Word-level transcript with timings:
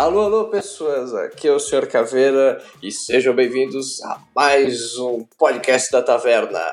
Alô, 0.00 0.22
alô, 0.22 0.44
pessoas, 0.46 1.12
aqui 1.12 1.46
é 1.46 1.52
o 1.52 1.58
Sr. 1.58 1.86
Caveira 1.86 2.64
e 2.82 2.90
sejam 2.90 3.34
bem-vindos 3.34 4.02
a 4.02 4.18
mais 4.34 4.96
um 4.96 5.26
podcast 5.38 5.92
da 5.92 6.00
Taverna. 6.00 6.64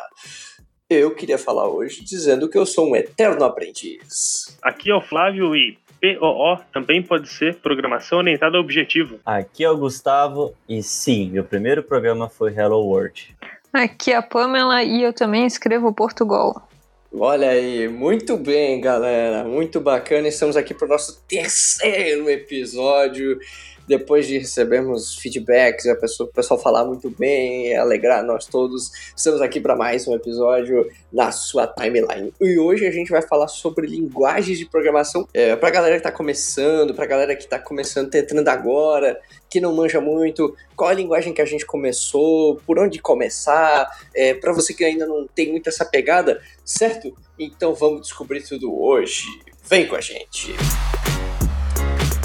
Eu 0.90 1.14
queria 1.14 1.38
falar 1.38 1.68
hoje 1.68 2.06
dizendo 2.06 2.48
que 2.48 2.58
eu 2.58 2.66
sou 2.66 2.90
um 2.90 2.96
eterno 2.96 3.44
aprendiz. 3.44 4.58
Aqui 4.62 4.90
é 4.90 4.96
o 4.96 5.02
Flávio 5.02 5.54
e 5.58 5.78
POO 6.02 6.58
também 6.72 7.04
pode 7.04 7.28
ser 7.28 7.58
Programação 7.58 8.20
Orientada 8.20 8.56
ao 8.56 8.64
Objetivo. 8.64 9.20
Aqui 9.26 9.66
é 9.66 9.70
o 9.70 9.78
Gustavo 9.78 10.54
e 10.70 10.82
sim, 10.82 11.30
meu 11.30 11.44
primeiro 11.44 11.84
programa 11.84 12.30
foi 12.30 12.54
Hello 12.54 12.80
World. 12.80 13.36
Aqui 13.74 14.14
é 14.14 14.16
a 14.16 14.22
Pamela 14.22 14.82
e 14.84 15.04
eu 15.04 15.12
também 15.12 15.46
escrevo 15.46 15.94
Portugal. 15.94 16.67
Olha 17.14 17.50
aí, 17.50 17.88
muito 17.88 18.36
bem, 18.36 18.82
galera, 18.82 19.46
muito 19.46 19.80
bacana. 19.80 20.28
Estamos 20.28 20.58
aqui 20.58 20.74
para 20.74 20.86
o 20.86 20.90
nosso 20.90 21.22
terceiro 21.26 22.30
episódio. 22.30 23.40
Depois 23.88 24.28
de 24.28 24.38
recebermos 24.38 25.16
feedbacks, 25.16 25.86
a 25.86 25.96
pessoa, 25.96 26.30
o 26.30 26.34
pessoal 26.34 26.60
falar 26.60 26.84
muito 26.84 27.10
bem, 27.10 27.74
alegrar 27.78 28.22
nós 28.22 28.46
todos, 28.46 28.92
estamos 29.16 29.40
aqui 29.42 29.62
para 29.62 29.78
mais 29.78 30.06
um 30.06 30.14
episódio 30.14 30.92
na 31.12 31.32
sua 31.32 31.66
timeline. 31.66 32.34
E 32.42 32.60
hoje 32.60 32.86
a 32.86 32.92
gente 32.92 33.10
vai 33.10 33.22
falar 33.22 33.48
sobre 33.48 33.88
linguagens 33.88 34.58
de 34.58 34.66
programação 34.66 35.26
é, 35.34 35.56
para 35.56 35.70
galera 35.70 35.96
que 35.96 36.02
está 36.02 36.12
começando, 36.12 36.94
para 36.94 37.06
galera 37.06 37.34
que 37.34 37.44
está 37.44 37.58
começando, 37.58 38.12
tá 38.12 38.20
entrando 38.20 38.50
agora, 38.50 39.18
que 39.50 39.62
não 39.62 39.74
manja 39.74 40.02
muito, 40.02 40.54
qual 40.76 40.90
a 40.90 40.94
linguagem 40.94 41.34
que 41.34 41.42
a 41.42 41.46
gente 41.46 41.66
começou, 41.66 42.58
por 42.68 42.78
onde 42.78 43.00
começar, 43.00 43.90
é, 44.14 44.34
para 44.34 44.52
você 44.52 44.74
que 44.74 44.84
ainda 44.84 45.06
não 45.06 45.26
tem 45.26 45.50
muito 45.50 45.70
essa 45.70 45.86
pegada, 45.86 46.42
certo? 46.66 47.16
Então 47.40 47.74
vamos 47.74 48.02
descobrir 48.02 48.42
tudo 48.42 48.78
hoje. 48.78 49.24
Vem 49.64 49.88
com 49.88 49.96
a 49.96 50.02
gente! 50.02 50.54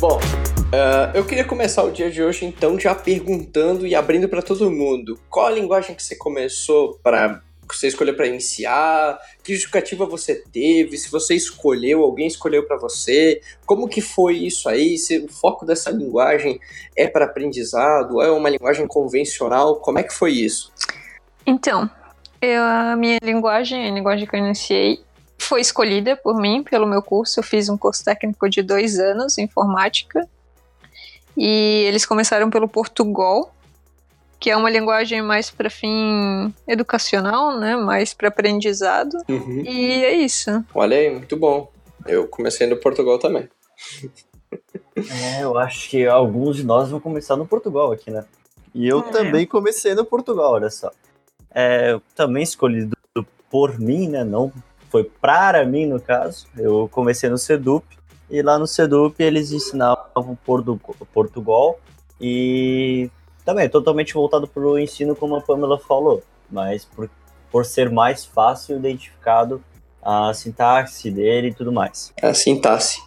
Bom, 0.00 0.18
uh, 0.72 1.14
eu 1.14 1.24
queria 1.24 1.44
começar 1.44 1.82
o 1.82 1.90
dia 1.90 2.10
de 2.10 2.22
hoje 2.22 2.44
então 2.44 2.78
já 2.78 2.94
perguntando 2.94 3.86
e 3.86 3.94
abrindo 3.94 4.28
para 4.28 4.42
todo 4.42 4.70
mundo. 4.70 5.18
Qual 5.28 5.46
a 5.46 5.50
linguagem 5.50 5.94
que 5.94 6.02
você 6.02 6.16
começou 6.16 6.98
para 7.02 7.42
você 7.70 7.88
escolheu 7.88 8.14
para 8.14 8.26
iniciar? 8.26 9.18
Que 9.42 9.54
justificativa 9.54 10.04
você 10.04 10.34
teve? 10.34 10.96
Se 10.98 11.10
você 11.10 11.34
escolheu, 11.34 12.02
alguém 12.02 12.26
escolheu 12.26 12.66
para 12.66 12.76
você? 12.76 13.40
Como 13.64 13.88
que 13.88 14.00
foi 14.00 14.36
isso 14.36 14.68
aí? 14.68 14.98
Se 14.98 15.18
o 15.18 15.28
foco 15.28 15.64
dessa 15.64 15.90
linguagem 15.90 16.60
é 16.96 17.06
para 17.06 17.24
aprendizado? 17.24 18.20
É 18.20 18.30
uma 18.30 18.50
linguagem 18.50 18.86
convencional? 18.86 19.76
Como 19.76 19.98
é 19.98 20.02
que 20.02 20.12
foi 20.12 20.32
isso? 20.32 20.70
Então, 21.46 21.88
eu, 22.40 22.62
a 22.62 22.96
minha 22.96 23.18
linguagem, 23.22 23.88
a 23.88 23.90
linguagem 23.90 24.26
que 24.26 24.36
eu 24.36 24.40
iniciei, 24.40 25.00
foi 25.38 25.60
escolhida 25.60 26.16
por 26.16 26.36
mim, 26.40 26.62
pelo 26.62 26.86
meu 26.86 27.02
curso. 27.02 27.40
Eu 27.40 27.44
fiz 27.44 27.68
um 27.68 27.78
curso 27.78 28.04
técnico 28.04 28.50
de 28.50 28.62
dois 28.62 28.98
anos, 28.98 29.38
informática. 29.38 30.28
E 31.36 31.84
eles 31.86 32.04
começaram 32.04 32.50
pelo 32.50 32.68
Portugal, 32.68 33.54
que 34.38 34.50
é 34.50 34.56
uma 34.56 34.70
linguagem 34.70 35.22
mais 35.22 35.50
para 35.50 35.70
fim 35.70 36.52
educacional, 36.66 37.58
né? 37.58 37.76
Mais 37.76 38.12
para 38.12 38.28
aprendizado. 38.28 39.16
Uhum. 39.28 39.62
E 39.64 40.04
é 40.04 40.12
isso. 40.14 40.64
Olha 40.74 40.96
aí, 40.96 41.10
muito 41.10 41.36
bom. 41.36 41.70
Eu 42.06 42.26
comecei 42.26 42.66
no 42.66 42.76
Portugal 42.76 43.18
também. 43.18 43.48
É, 44.96 45.42
eu 45.42 45.56
acho 45.56 45.88
que 45.88 46.06
alguns 46.06 46.56
de 46.56 46.64
nós 46.64 46.90
vão 46.90 47.00
começar 47.00 47.36
no 47.36 47.46
Portugal 47.46 47.92
aqui, 47.92 48.10
né? 48.10 48.24
E 48.74 48.86
eu 48.86 49.00
é. 49.00 49.10
também 49.10 49.46
comecei 49.46 49.94
no 49.94 50.04
Portugal, 50.04 50.52
olha 50.52 50.70
só. 50.70 50.90
É, 51.54 51.98
também 52.14 52.42
escolhido 52.42 52.96
por 53.50 53.78
mim, 53.78 54.08
né? 54.08 54.24
Não 54.24 54.52
foi 54.90 55.04
para 55.04 55.64
mim, 55.64 55.86
no 55.86 56.00
caso. 56.00 56.46
Eu 56.56 56.88
comecei 56.90 57.30
no 57.30 57.38
Sedup, 57.38 57.86
e 58.32 58.40
lá 58.40 58.58
no 58.58 58.66
Sedup 58.66 59.22
eles 59.22 59.52
ensinavam 59.52 60.36
Portugal, 61.12 61.78
e 62.18 63.10
também 63.44 63.68
totalmente 63.68 64.14
voltado 64.14 64.48
para 64.48 64.62
o 64.62 64.78
ensino, 64.78 65.14
como 65.14 65.36
a 65.36 65.42
Pamela 65.42 65.78
falou, 65.78 66.22
mas 66.50 66.86
por, 66.86 67.10
por 67.50 67.66
ser 67.66 67.90
mais 67.90 68.24
fácil 68.24 68.78
identificado 68.78 69.62
a 70.02 70.32
sintaxe 70.32 71.10
dele 71.10 71.48
e 71.48 71.54
tudo 71.54 71.70
mais. 71.70 72.10
A 72.22 72.32
sintaxe. 72.32 73.02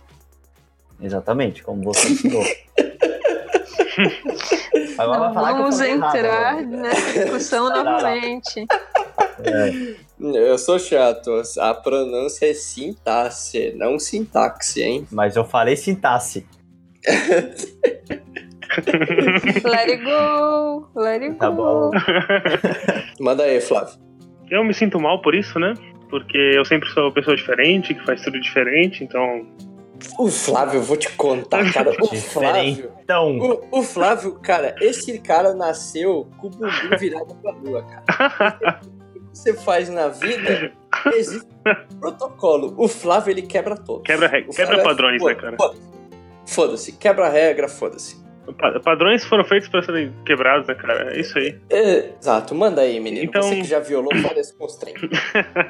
Exatamente, 1.01 1.63
como 1.63 1.81
você 1.83 2.07
ensinou. 2.07 2.43
Agora 4.97 5.29
vamos 5.31 5.79
entrar 5.81 6.15
errado, 6.17 6.67
nessa 6.67 7.19
discussão 7.19 7.69
novamente. 7.69 8.65
É. 9.43 9.95
Eu 10.19 10.57
sou 10.57 10.79
chato. 10.79 11.41
A 11.59 11.73
pronúncia 11.73 12.49
é 12.49 12.53
sintaxe, 12.53 13.73
não 13.75 13.99
sintaxe, 13.99 14.81
hein? 14.81 15.07
Mas 15.11 15.35
eu 15.35 15.43
falei 15.43 15.75
sintaxe. 15.75 16.45
let 19.63 19.89
it 19.89 20.03
go, 20.03 20.87
let 20.95 21.21
it 21.21 21.35
tá 21.35 21.49
go. 21.49 21.91
Tá 21.91 21.99
bom. 21.99 23.11
Manda 23.19 23.43
aí, 23.43 23.61
Flávio. 23.61 23.95
Eu 24.49 24.63
me 24.63 24.73
sinto 24.73 24.99
mal 24.99 25.21
por 25.21 25.35
isso, 25.35 25.59
né? 25.59 25.73
Porque 26.09 26.37
eu 26.37 26.63
sempre 26.65 26.89
sou 26.89 27.03
uma 27.03 27.13
pessoa 27.13 27.35
diferente, 27.35 27.93
que 27.93 28.05
faz 28.05 28.21
tudo 28.21 28.39
diferente, 28.39 29.03
então 29.03 29.45
o 30.17 30.29
Flávio, 30.29 30.79
eu 30.79 30.83
vou 30.83 30.97
te 30.97 31.11
contar, 31.13 31.71
cara. 31.71 31.91
O 32.01 32.15
Flávio. 32.15 32.91
Então. 33.03 33.37
O, 33.37 33.79
o, 33.79 33.83
Flávio, 33.83 34.33
cara, 34.39 34.75
esse 34.81 35.19
cara 35.19 35.53
nasceu 35.53 36.27
com 36.37 36.47
o 36.47 36.49
bumbum 36.49 36.97
virado 36.99 37.35
pra 37.35 37.51
lua, 37.51 37.83
cara. 37.83 38.81
você 39.31 39.53
faz 39.53 39.89
na 39.89 40.07
vida, 40.07 40.71
existe 41.13 41.47
um 41.65 41.99
protocolo. 41.99 42.73
O 42.77 42.87
Flávio, 42.87 43.31
ele 43.31 43.43
quebra 43.43 43.75
todos. 43.75 44.03
Quebra, 44.03 44.29
quebra 44.43 44.77
é 44.77 44.83
padrões, 44.83 45.21
né, 45.21 45.35
cara? 45.35 45.57
Foda-se, 46.45 46.93
quebra 46.93 47.29
regra, 47.29 47.67
foda-se. 47.67 48.24
Padrões 48.83 49.25
foram 49.25 49.43
feitos 49.43 49.67
para 49.69 49.83
serem 49.83 50.13
quebrados, 50.25 50.67
né, 50.67 50.75
cara? 50.75 51.15
É 51.15 51.19
isso 51.19 51.37
aí. 51.37 51.55
É, 51.69 52.11
exato, 52.19 52.53
manda 52.55 52.81
aí, 52.81 52.99
menino. 52.99 53.25
Então... 53.25 53.41
Você 53.41 53.57
que 53.57 53.63
já 53.63 53.79
violou 53.79 54.11
várias 54.21 54.51
constrantes. 54.51 55.09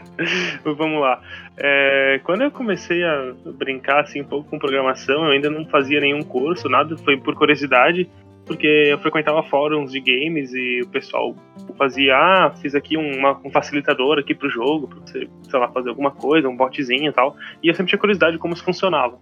Vamos 0.64 1.02
lá. 1.02 1.22
É, 1.58 2.20
quando 2.24 2.44
eu 2.44 2.52
comecei 2.52 3.04
a 3.04 3.34
brincar 3.46 4.02
assim, 4.02 4.22
um 4.22 4.26
pouco 4.26 4.50
com 4.50 4.60
programação, 4.60 5.26
eu 5.26 5.32
ainda 5.32 5.50
não 5.50 5.66
fazia 5.68 6.00
nenhum 6.00 6.22
curso, 6.22 6.68
nada, 6.70 6.98
foi 6.98 7.18
por 7.18 7.36
curiosidade 7.36 8.10
porque 8.46 8.68
eu 8.68 9.00
frequentava 9.00 9.42
fóruns 9.44 9.92
de 9.92 10.00
games 10.00 10.54
e 10.54 10.82
o 10.84 10.88
pessoal 10.88 11.36
fazia, 11.78 12.16
ah, 12.16 12.54
fiz 12.62 12.76
aqui 12.76 12.96
uma, 12.96 13.40
um 13.44 13.50
facilitador 13.50 14.20
aqui 14.20 14.36
pro 14.36 14.50
jogo, 14.50 14.88
pra 14.88 15.00
você, 15.00 15.28
sei 15.50 15.60
lá, 15.60 15.68
fazer 15.70 15.90
alguma 15.90 16.12
coisa, 16.12 16.48
um 16.48 16.56
botzinho 16.56 17.10
e 17.10 17.14
tal. 17.14 17.36
E 17.62 17.68
eu 17.68 17.74
sempre 17.74 17.90
tinha 17.90 18.00
curiosidade 18.00 18.34
de 18.34 18.40
como 18.40 18.54
isso 18.54 18.64
funcionava. 18.64 19.18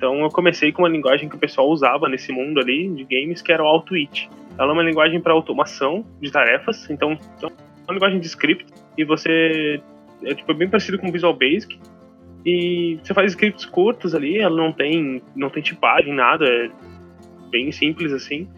Então 0.00 0.18
eu 0.22 0.30
comecei 0.30 0.72
com 0.72 0.80
uma 0.80 0.88
linguagem 0.88 1.28
que 1.28 1.36
o 1.36 1.38
pessoal 1.38 1.68
usava 1.68 2.08
nesse 2.08 2.32
mundo 2.32 2.58
ali 2.58 2.88
de 2.88 3.04
games, 3.04 3.42
que 3.42 3.52
era 3.52 3.62
o 3.62 3.66
Auto-It. 3.66 4.30
Ela 4.58 4.70
é 4.70 4.72
uma 4.72 4.82
linguagem 4.82 5.20
para 5.20 5.34
automação 5.34 6.06
de 6.22 6.32
tarefas, 6.32 6.88
então 6.88 7.18
é 7.42 7.46
uma 7.46 7.92
linguagem 7.92 8.18
de 8.18 8.26
script 8.26 8.64
e 8.96 9.04
você 9.04 9.78
é 10.24 10.34
tipo 10.34 10.54
bem 10.54 10.70
parecido 10.70 10.98
com 10.98 11.10
o 11.10 11.12
Visual 11.12 11.34
Basic. 11.34 11.78
E 12.46 12.98
você 13.02 13.12
faz 13.12 13.32
scripts 13.32 13.66
curtos 13.66 14.14
ali, 14.14 14.38
ela 14.38 14.56
não 14.56 14.72
tem 14.72 15.20
não 15.36 15.50
tem 15.50 15.62
tipagem, 15.62 16.14
nada, 16.14 16.46
é 16.46 16.70
bem 17.50 17.70
simples 17.70 18.10
assim. 18.10 18.48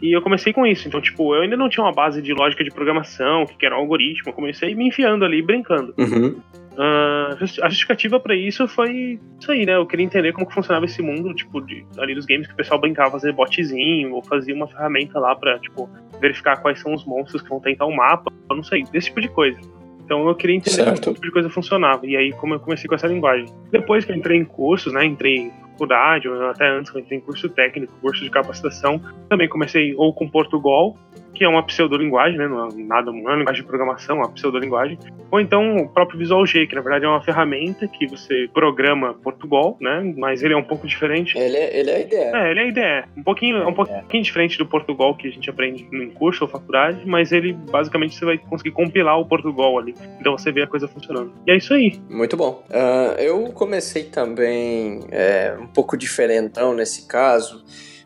E 0.00 0.16
eu 0.16 0.22
comecei 0.22 0.52
com 0.52 0.64
isso. 0.64 0.86
Então, 0.86 1.00
tipo, 1.00 1.34
eu 1.34 1.42
ainda 1.42 1.56
não 1.56 1.68
tinha 1.68 1.82
uma 1.82 1.92
base 1.92 2.22
de 2.22 2.32
lógica 2.32 2.62
de 2.62 2.70
programação, 2.70 3.44
que 3.44 3.66
era 3.66 3.74
um 3.74 3.80
algoritmo. 3.80 4.28
Eu 4.28 4.34
comecei 4.34 4.72
me 4.72 4.86
enfiando 4.86 5.24
ali, 5.24 5.42
brincando. 5.42 5.94
Uhum. 5.98 6.40
Uh, 6.76 7.32
a 7.62 7.68
justificativa 7.70 8.20
para 8.20 8.34
isso 8.34 8.68
foi 8.68 9.18
isso 9.40 9.50
aí, 9.50 9.64
né? 9.64 9.76
Eu 9.76 9.86
queria 9.86 10.04
entender 10.04 10.32
como 10.32 10.46
que 10.46 10.52
funcionava 10.52 10.84
esse 10.84 11.00
mundo, 11.00 11.32
tipo, 11.34 11.60
de, 11.62 11.86
ali 11.96 12.14
dos 12.14 12.26
games 12.26 12.46
que 12.46 12.52
o 12.52 12.56
pessoal 12.56 12.78
brincava 12.78 13.12
fazer 13.12 13.32
botzinho, 13.32 14.12
ou 14.14 14.22
fazia 14.22 14.54
uma 14.54 14.68
ferramenta 14.68 15.18
lá 15.18 15.34
pra, 15.34 15.58
tipo, 15.58 15.88
verificar 16.20 16.60
quais 16.60 16.78
são 16.80 16.92
os 16.92 17.04
monstros 17.06 17.40
que 17.40 17.48
vão 17.48 17.60
tentar 17.60 17.86
o 17.86 17.96
mapa, 17.96 18.30
eu 18.50 18.56
não 18.56 18.62
sei, 18.62 18.84
desse 18.84 19.06
tipo 19.06 19.22
de 19.22 19.28
coisa. 19.28 19.58
Então 20.04 20.28
eu 20.28 20.34
queria 20.34 20.56
entender 20.56 20.76
certo. 20.76 20.88
como 20.88 20.96
esse 21.00 21.14
tipo 21.14 21.26
de 21.26 21.32
coisa 21.32 21.50
funcionava. 21.50 22.06
E 22.06 22.16
aí, 22.16 22.32
como 22.32 22.54
eu 22.54 22.60
comecei 22.60 22.86
com 22.86 22.94
essa 22.94 23.08
linguagem. 23.08 23.46
Depois 23.70 24.04
que 24.04 24.12
eu 24.12 24.16
entrei 24.16 24.38
em 24.38 24.44
cursos, 24.44 24.92
né? 24.92 25.04
Entrei 25.04 25.36
em 25.36 25.50
faculdade, 25.72 26.28
ou 26.28 26.50
até 26.50 26.68
antes, 26.68 26.90
quando 26.90 27.04
entrei 27.04 27.18
em 27.18 27.22
curso 27.22 27.48
técnico, 27.48 27.92
curso 28.00 28.22
de 28.22 28.30
capacitação, 28.30 29.00
também 29.28 29.48
comecei 29.48 29.94
ou 29.96 30.14
com 30.14 30.28
Portugal, 30.28 30.96
que 31.36 31.44
é 31.44 31.48
uma 31.48 31.62
pseudolinguagem, 31.62 32.38
né? 32.38 32.48
Não 32.48 32.68
é 32.68 32.68
nada, 32.76 33.12
não 33.12 33.18
é 33.20 33.22
uma 33.22 33.36
linguagem 33.36 33.62
de 33.62 33.68
programação, 33.68 34.16
é 34.16 34.18
uma 34.20 34.32
pseudolinguagem. 34.32 34.98
Ou 35.30 35.40
então 35.40 35.76
o 35.76 35.88
próprio 35.88 36.18
Visual 36.18 36.44
G, 36.46 36.66
que 36.66 36.74
na 36.74 36.80
verdade 36.80 37.04
é 37.04 37.08
uma 37.08 37.22
ferramenta 37.22 37.86
que 37.86 38.06
você 38.06 38.48
programa 38.52 39.14
Portugal, 39.14 39.76
né? 39.80 40.14
Mas 40.16 40.42
ele 40.42 40.54
é 40.54 40.56
um 40.56 40.62
pouco 40.62 40.86
diferente. 40.86 41.36
Ele 41.36 41.56
é, 41.56 41.78
ele 41.78 41.90
é 41.90 41.96
a 41.96 42.00
ideia. 42.00 42.30
É, 42.34 42.50
ele 42.50 42.60
é 42.60 42.62
a 42.62 42.66
ideia. 42.66 43.08
Um 43.16 43.22
pouquinho, 43.22 43.56
é 43.58 43.66
um 43.66 43.74
pouquinho 43.74 44.22
diferente 44.22 44.56
do 44.56 44.66
Portugal 44.66 45.14
que 45.14 45.28
a 45.28 45.30
gente 45.30 45.48
aprende 45.50 45.86
no 45.90 46.10
curso 46.12 46.44
ou 46.44 46.48
faculdade, 46.48 47.02
mas 47.04 47.32
ele 47.32 47.52
basicamente 47.52 48.14
você 48.14 48.24
vai 48.24 48.38
conseguir 48.38 48.70
compilar 48.70 49.18
o 49.18 49.26
Portugal 49.26 49.78
ali. 49.78 49.94
Então 50.20 50.36
você 50.36 50.50
vê 50.50 50.62
a 50.62 50.66
coisa 50.66 50.88
funcionando. 50.88 51.32
E 51.46 51.50
é 51.50 51.56
isso 51.56 51.74
aí. 51.74 52.00
Muito 52.08 52.36
bom. 52.36 52.64
Uh, 52.70 53.20
eu 53.20 53.44
comecei 53.52 54.04
também 54.04 55.00
é, 55.10 55.56
um 55.60 55.66
pouco 55.66 55.96
diferentão 55.96 56.74
nesse 56.74 57.06
caso. 57.06 57.64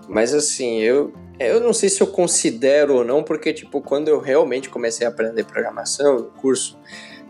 Mas 0.08 0.34
assim, 0.34 0.80
eu, 0.80 1.12
eu 1.40 1.60
não 1.60 1.72
sei 1.72 1.88
se 1.88 2.00
eu 2.00 2.06
considero 2.06 2.96
ou 2.96 3.04
não, 3.04 3.22
porque, 3.22 3.52
tipo, 3.52 3.81
quando 3.81 4.08
eu 4.08 4.20
realmente 4.20 4.69
comecei 4.69 5.06
a 5.06 5.10
aprender 5.10 5.44
programação 5.44 6.16
no 6.16 6.25
curso, 6.25 6.78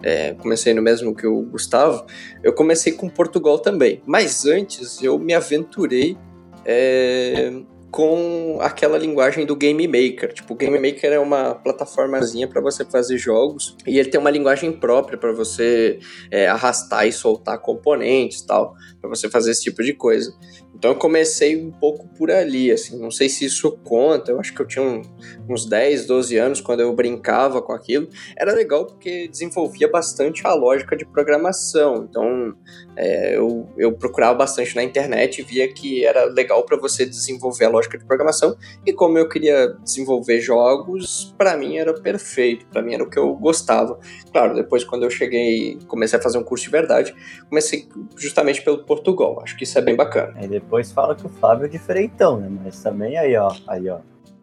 é, 0.02 0.34
comecei 0.34 0.74
no 0.74 0.82
mesmo 0.82 1.14
que 1.14 1.26
o 1.26 1.42
Gustavo, 1.42 2.04
eu 2.42 2.52
comecei 2.52 2.92
com 2.92 3.08
Portugal 3.08 3.58
também. 3.58 4.02
Mas 4.06 4.46
antes 4.46 5.02
eu 5.02 5.18
me 5.18 5.34
aventurei 5.34 6.16
é, 6.64 7.52
com 7.90 8.58
aquela 8.60 8.96
linguagem 8.96 9.44
do 9.44 9.56
Game 9.56 9.86
Maker. 9.86 10.32
Tipo, 10.32 10.54
o 10.54 10.56
Game 10.56 10.78
Maker 10.78 11.12
é 11.12 11.18
uma 11.18 11.54
plataformazinha 11.54 12.48
para 12.48 12.60
você 12.60 12.84
fazer 12.84 13.18
jogos 13.18 13.76
e 13.86 13.98
ele 13.98 14.08
tem 14.08 14.20
uma 14.20 14.30
linguagem 14.30 14.72
própria 14.72 15.18
para 15.18 15.32
você 15.32 15.98
é, 16.30 16.46
arrastar 16.48 17.06
e 17.06 17.12
soltar 17.12 17.58
componentes 17.58 18.42
tal, 18.42 18.74
para 19.00 19.10
você 19.10 19.28
fazer 19.28 19.50
esse 19.50 19.62
tipo 19.62 19.82
de 19.82 19.92
coisa. 19.92 20.32
Então 20.80 20.92
eu 20.92 20.96
comecei 20.96 21.62
um 21.62 21.70
pouco 21.70 22.08
por 22.08 22.30
ali, 22.30 22.72
assim, 22.72 22.98
não 22.98 23.10
sei 23.10 23.28
se 23.28 23.44
isso 23.44 23.70
conta, 23.84 24.32
eu 24.32 24.40
acho 24.40 24.54
que 24.54 24.62
eu 24.62 24.66
tinha 24.66 25.02
uns 25.46 25.66
10, 25.66 26.06
12 26.06 26.38
anos 26.38 26.60
quando 26.62 26.80
eu 26.80 26.90
brincava 26.94 27.60
com 27.60 27.74
aquilo. 27.74 28.08
Era 28.34 28.54
legal 28.54 28.86
porque 28.86 29.28
desenvolvia 29.28 29.90
bastante 29.90 30.40
a 30.46 30.54
lógica 30.54 30.96
de 30.96 31.04
programação, 31.04 32.06
então 32.08 32.54
é, 32.96 33.36
eu, 33.36 33.68
eu 33.76 33.92
procurava 33.92 34.38
bastante 34.38 34.74
na 34.74 34.82
internet 34.82 35.42
e 35.42 35.44
via 35.44 35.70
que 35.70 36.02
era 36.02 36.24
legal 36.24 36.64
para 36.64 36.78
você 36.78 37.04
desenvolver 37.04 37.66
a 37.66 37.68
lógica 37.68 37.98
de 37.98 38.06
programação, 38.06 38.56
e 38.86 38.90
como 38.90 39.18
eu 39.18 39.28
queria 39.28 39.76
desenvolver 39.84 40.40
jogos, 40.40 41.34
para 41.36 41.58
mim 41.58 41.76
era 41.76 41.92
perfeito, 41.92 42.64
para 42.68 42.80
mim 42.80 42.94
era 42.94 43.04
o 43.04 43.10
que 43.10 43.18
eu 43.18 43.34
gostava. 43.34 44.00
Claro, 44.32 44.54
depois 44.54 44.82
quando 44.82 45.02
eu 45.02 45.10
cheguei, 45.10 45.78
comecei 45.86 46.18
a 46.18 46.22
fazer 46.22 46.38
um 46.38 46.42
curso 46.42 46.64
de 46.64 46.70
verdade, 46.70 47.14
comecei 47.50 47.86
justamente 48.16 48.62
pelo 48.62 48.82
Portugal, 48.82 49.42
acho 49.42 49.58
que 49.58 49.64
isso 49.64 49.76
é 49.76 49.82
bem 49.82 49.94
bacana. 49.94 50.32
Aí 50.36 50.48
depois 50.70 50.92
fala 50.92 51.16
que 51.16 51.26
o 51.26 51.28
Flávio 51.28 51.64
é 51.64 51.68
diferentão, 51.68 52.36
né? 52.36 52.48
Mas 52.64 52.80
também 52.80 53.18
aí, 53.18 53.36
ó, 53.36 53.52
aí, 53.66 53.88
ó. 53.88 53.98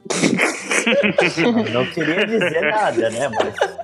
Não 1.73 1.85
queria 1.85 2.25
dizer 2.25 2.61
nada, 2.61 3.09
né? 3.09 3.29
Mas. 3.29 3.55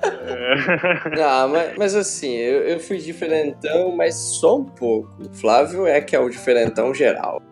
Ah, 1.20 1.46
mas, 1.48 1.76
mas 1.76 1.94
assim, 1.94 2.32
eu, 2.32 2.62
eu 2.62 2.80
fui 2.80 2.98
diferentão, 2.98 3.94
mas 3.94 4.14
só 4.14 4.58
um 4.58 4.64
pouco. 4.64 5.10
O 5.22 5.34
Flávio 5.34 5.86
é 5.86 6.00
que 6.00 6.16
é 6.16 6.18
o 6.18 6.30
diferentão 6.30 6.94
geral. 6.94 7.42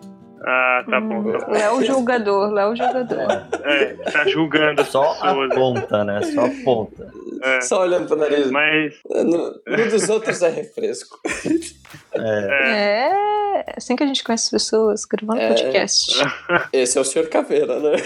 Ah, 0.44 0.84
tá 0.90 1.00
bom. 1.00 1.30
Tá 1.32 1.46
bom. 1.46 1.52
Léo 1.52 1.84
julgador, 1.84 2.50
Léo 2.52 2.74
julgador. 2.74 3.20
É, 3.64 3.94
tá 4.10 4.26
julgando 4.26 4.84
Só 4.84 5.12
a 5.12 5.14
pessoas. 5.34 5.54
ponta, 5.54 6.04
né? 6.04 6.20
Só 6.34 6.46
a 6.46 6.50
ponta. 6.64 7.12
É, 7.44 7.60
Só 7.60 7.80
olhando 7.82 8.06
pro 8.08 8.16
nariz. 8.16 8.50
mas 8.50 8.94
No, 9.08 9.60
no 9.66 9.90
dos 9.90 10.08
outros 10.08 10.42
é 10.42 10.48
refresco. 10.48 11.20
É, 12.14 13.10
É 13.64 13.74
assim 13.76 13.94
que 13.96 14.02
a 14.02 14.06
gente 14.06 14.24
conhece 14.24 14.44
as 14.46 14.50
pessoas, 14.50 15.04
gravando 15.04 15.40
É. 15.40 15.48
podcast. 15.48 16.12
Esse 16.72 16.98
é 16.98 17.00
o 17.00 17.04
Sr. 17.04 17.28
Caveira, 17.28 17.78
né? 17.78 17.96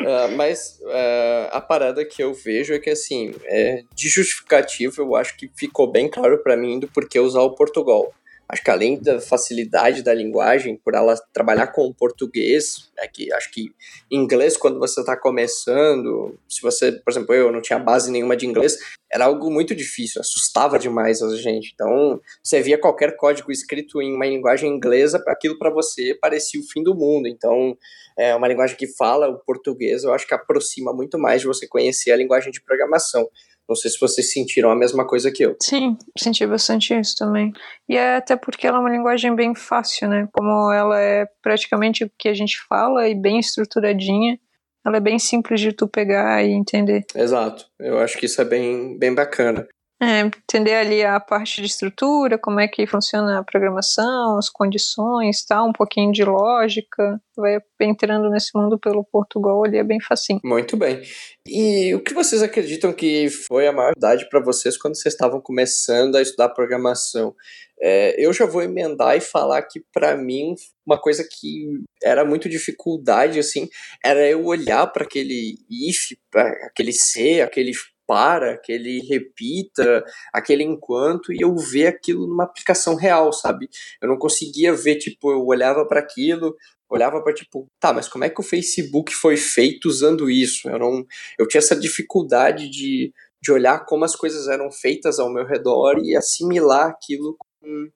Ah, 0.00 0.28
mas 0.36 0.78
ah, 0.86 1.48
a 1.54 1.60
parada 1.60 2.04
que 2.04 2.22
eu 2.22 2.32
vejo 2.32 2.72
é 2.72 2.78
que, 2.78 2.88
assim, 2.88 3.34
é, 3.46 3.82
de 3.94 4.08
justificativo, 4.08 5.02
eu 5.02 5.16
acho 5.16 5.36
que 5.36 5.50
ficou 5.56 5.90
bem 5.90 6.08
claro 6.08 6.38
pra 6.38 6.56
mim 6.56 6.78
do 6.78 6.86
porquê 6.86 7.18
usar 7.18 7.40
o 7.40 7.54
Portugal. 7.56 8.12
Acho 8.50 8.64
que 8.64 8.70
além 8.70 8.98
da 8.98 9.20
facilidade 9.20 10.02
da 10.02 10.14
linguagem, 10.14 10.76
por 10.76 10.94
ela 10.94 11.14
trabalhar 11.34 11.66
com 11.66 11.86
o 11.86 11.94
português, 11.94 12.90
é 12.98 13.06
que 13.06 13.30
acho 13.32 13.50
que 13.52 13.70
inglês, 14.10 14.56
quando 14.56 14.78
você 14.78 15.00
está 15.00 15.14
começando, 15.14 16.38
se 16.48 16.62
você, 16.62 16.92
por 16.92 17.10
exemplo, 17.10 17.34
eu 17.34 17.52
não 17.52 17.60
tinha 17.60 17.78
base 17.78 18.10
nenhuma 18.10 18.34
de 18.34 18.46
inglês, 18.46 18.78
era 19.12 19.26
algo 19.26 19.50
muito 19.50 19.74
difícil, 19.74 20.20
assustava 20.20 20.78
demais 20.78 21.22
a 21.22 21.36
gente. 21.36 21.72
Então, 21.74 22.20
você 22.42 22.62
via 22.62 22.78
qualquer 22.78 23.16
código 23.16 23.52
escrito 23.52 24.00
em 24.00 24.14
uma 24.14 24.26
linguagem 24.26 24.70
inglesa, 24.70 25.22
aquilo 25.26 25.58
para 25.58 25.70
você 25.70 26.14
parecia 26.14 26.60
o 26.60 26.64
fim 26.64 26.82
do 26.82 26.94
mundo. 26.94 27.28
Então, 27.28 27.76
é 28.18 28.34
uma 28.34 28.48
linguagem 28.48 28.76
que 28.76 28.86
fala 28.86 29.28
o 29.28 29.38
português, 29.38 30.04
eu 30.04 30.12
acho 30.14 30.26
que 30.26 30.34
aproxima 30.34 30.92
muito 30.92 31.18
mais 31.18 31.42
de 31.42 31.46
você 31.46 31.68
conhecer 31.68 32.12
a 32.12 32.16
linguagem 32.16 32.50
de 32.50 32.62
programação. 32.62 33.28
Não 33.68 33.76
sei 33.76 33.90
se 33.90 34.00
vocês 34.00 34.32
sentiram 34.32 34.70
a 34.70 34.76
mesma 34.76 35.06
coisa 35.06 35.30
que 35.30 35.44
eu. 35.44 35.56
Sim, 35.62 35.96
senti 36.16 36.46
bastante 36.46 36.98
isso 36.98 37.14
também. 37.16 37.52
E 37.88 37.96
é 37.96 38.16
até 38.16 38.34
porque 38.36 38.66
ela 38.66 38.78
é 38.78 38.80
uma 38.80 38.90
linguagem 38.90 39.34
bem 39.34 39.54
fácil, 39.54 40.08
né? 40.08 40.26
Como 40.32 40.72
ela 40.72 40.98
é 40.98 41.26
praticamente 41.42 42.04
o 42.04 42.10
que 42.18 42.28
a 42.28 42.34
gente 42.34 42.58
fala 42.66 43.08
e 43.08 43.14
bem 43.14 43.38
estruturadinha, 43.38 44.38
ela 44.86 44.96
é 44.96 45.00
bem 45.00 45.18
simples 45.18 45.60
de 45.60 45.72
tu 45.72 45.86
pegar 45.86 46.42
e 46.42 46.50
entender. 46.50 47.04
Exato. 47.14 47.66
Eu 47.78 47.98
acho 47.98 48.16
que 48.16 48.26
isso 48.26 48.40
é 48.40 48.44
bem, 48.44 48.98
bem 48.98 49.14
bacana. 49.14 49.68
É, 50.00 50.20
entender 50.20 50.74
ali 50.74 51.04
a 51.04 51.18
parte 51.18 51.60
de 51.60 51.66
estrutura, 51.66 52.38
como 52.38 52.60
é 52.60 52.68
que 52.68 52.86
funciona 52.86 53.40
a 53.40 53.42
programação, 53.42 54.38
as 54.38 54.48
condições, 54.48 55.44
tal, 55.44 55.68
um 55.68 55.72
pouquinho 55.72 56.12
de 56.12 56.24
lógica. 56.24 57.20
Vai 57.36 57.58
entrando 57.80 58.30
nesse 58.30 58.50
mundo 58.54 58.78
pelo 58.78 59.04
Portugal 59.04 59.64
ali, 59.64 59.76
é 59.76 59.84
bem 59.84 60.00
facinho. 60.00 60.40
Muito 60.44 60.76
bem. 60.76 61.02
E 61.44 61.92
o 61.94 62.00
que 62.00 62.14
vocês 62.14 62.42
acreditam 62.42 62.92
que 62.92 63.28
foi 63.28 63.66
a 63.66 63.72
maior 63.72 63.88
dificuldade 63.88 64.28
para 64.28 64.40
vocês 64.40 64.76
quando 64.76 64.96
vocês 64.96 65.14
estavam 65.14 65.40
começando 65.40 66.14
a 66.14 66.22
estudar 66.22 66.50
programação? 66.50 67.34
É, 67.80 68.14
eu 68.24 68.32
já 68.32 68.44
vou 68.44 68.62
emendar 68.62 69.16
e 69.16 69.20
falar 69.20 69.62
que 69.62 69.80
para 69.92 70.16
mim 70.16 70.54
uma 70.84 71.00
coisa 71.00 71.24
que 71.24 71.66
era 72.02 72.24
muito 72.24 72.48
dificuldade 72.48 73.38
assim 73.38 73.68
era 74.04 74.26
eu 74.28 74.44
olhar 74.44 74.84
para 74.88 75.04
aquele 75.04 75.56
if, 75.70 76.16
aquele 76.34 76.92
se, 76.92 77.40
aquele 77.40 77.72
para, 78.08 78.54
aquele 78.54 79.00
repita, 79.00 80.02
aquele 80.32 80.64
enquanto 80.64 81.30
e 81.30 81.36
eu 81.40 81.54
ver 81.54 81.88
aquilo 81.88 82.26
numa 82.26 82.44
aplicação 82.44 82.96
real, 82.96 83.32
sabe? 83.32 83.68
Eu 84.00 84.08
não 84.08 84.18
conseguia 84.18 84.72
ver 84.72 84.96
tipo 84.96 85.30
eu 85.30 85.44
olhava 85.44 85.86
para 85.86 86.00
aquilo 86.00 86.56
olhava 86.90 87.22
para 87.22 87.34
tipo, 87.34 87.66
tá, 87.78 87.92
mas 87.92 88.08
como 88.08 88.24
é 88.24 88.30
que 88.30 88.40
o 88.40 88.44
Facebook 88.44 89.14
foi 89.14 89.36
feito 89.36 89.88
usando 89.88 90.30
isso? 90.30 90.68
Eu 90.68 90.78
não, 90.78 91.04
eu 91.38 91.46
tinha 91.46 91.58
essa 91.58 91.76
dificuldade 91.76 92.70
de, 92.70 93.12
de 93.42 93.52
olhar 93.52 93.84
como 93.84 94.04
as 94.04 94.16
coisas 94.16 94.48
eram 94.48 94.70
feitas 94.70 95.18
ao 95.18 95.32
meu 95.32 95.44
redor 95.44 95.98
e 96.02 96.16
assimilar 96.16 96.88
aquilo 96.88 97.36
com, 97.38 97.88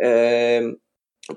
é, 0.00 0.62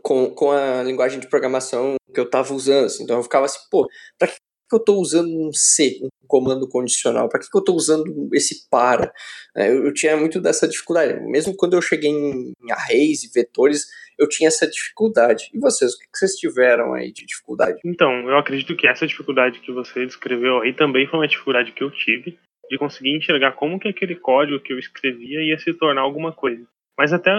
com, 0.04 0.34
com 0.36 0.52
a 0.52 0.84
linguagem 0.84 1.20
de 1.20 1.28
programação 1.28 1.96
que 2.14 2.20
eu 2.20 2.26
estava 2.26 2.54
usando. 2.54 2.86
Assim. 2.86 3.04
Então 3.04 3.18
eu 3.18 3.24
ficava 3.24 3.46
assim, 3.46 3.60
pô, 3.70 3.88
que 4.20 4.38
eu 4.76 4.80
estou 4.80 5.00
usando 5.00 5.30
um 5.30 5.52
C, 5.54 6.00
um 6.02 6.10
comando 6.28 6.68
condicional? 6.68 7.28
Para 7.30 7.40
que 7.40 7.48
eu 7.54 7.60
estou 7.60 7.76
usando 7.76 8.30
esse 8.34 8.70
para? 8.70 9.12
Eu, 9.56 9.86
eu, 9.86 9.94
tinha 9.94 10.16
muito 10.18 10.40
dessa 10.40 10.68
dificuldade. 10.68 11.20
Mesmo 11.22 11.56
quando 11.56 11.74
eu 11.74 11.82
cheguei 11.82 12.10
em, 12.10 12.54
em 12.64 12.72
arrays 12.72 13.24
e 13.24 13.32
vetores, 13.32 13.88
eu 14.18 14.28
tinha 14.28 14.48
essa 14.48 14.68
dificuldade. 14.68 15.50
E 15.54 15.60
vocês, 15.60 15.94
o 15.94 15.98
que 15.98 16.06
vocês 16.14 16.36
tiveram 16.36 16.94
aí 16.94 17.12
de 17.12 17.26
dificuldade? 17.26 17.80
Então, 17.86 18.12
eu 18.30 18.38
acredito 18.38 18.76
que 18.76 18.88
essa 18.88 19.08
dificuldade 19.08 19.60
que 19.60 19.72
você 19.72 20.06
descreveu 20.06 20.62
aí 20.62 20.74
também 20.74 21.08
foi 21.08 21.20
uma 21.20 21.28
dificuldade 21.28 21.72
que 21.72 21.84
eu 21.84 21.92
tive 21.92 22.38
de 22.70 22.78
conseguir 22.78 23.18
enxergar 23.18 23.51
como 23.51 23.80
que 23.80 23.90
aquele 23.90 24.16
código 24.16 24.62
que 24.62 24.72
eu 24.72 24.80
escrevia 24.80 25.42
ia 25.42 25.60
se 25.60 25.74
tornar 25.74 26.01
alguma 26.01 26.32
coisa. 26.32 26.66
Mas 26.98 27.12
até, 27.12 27.32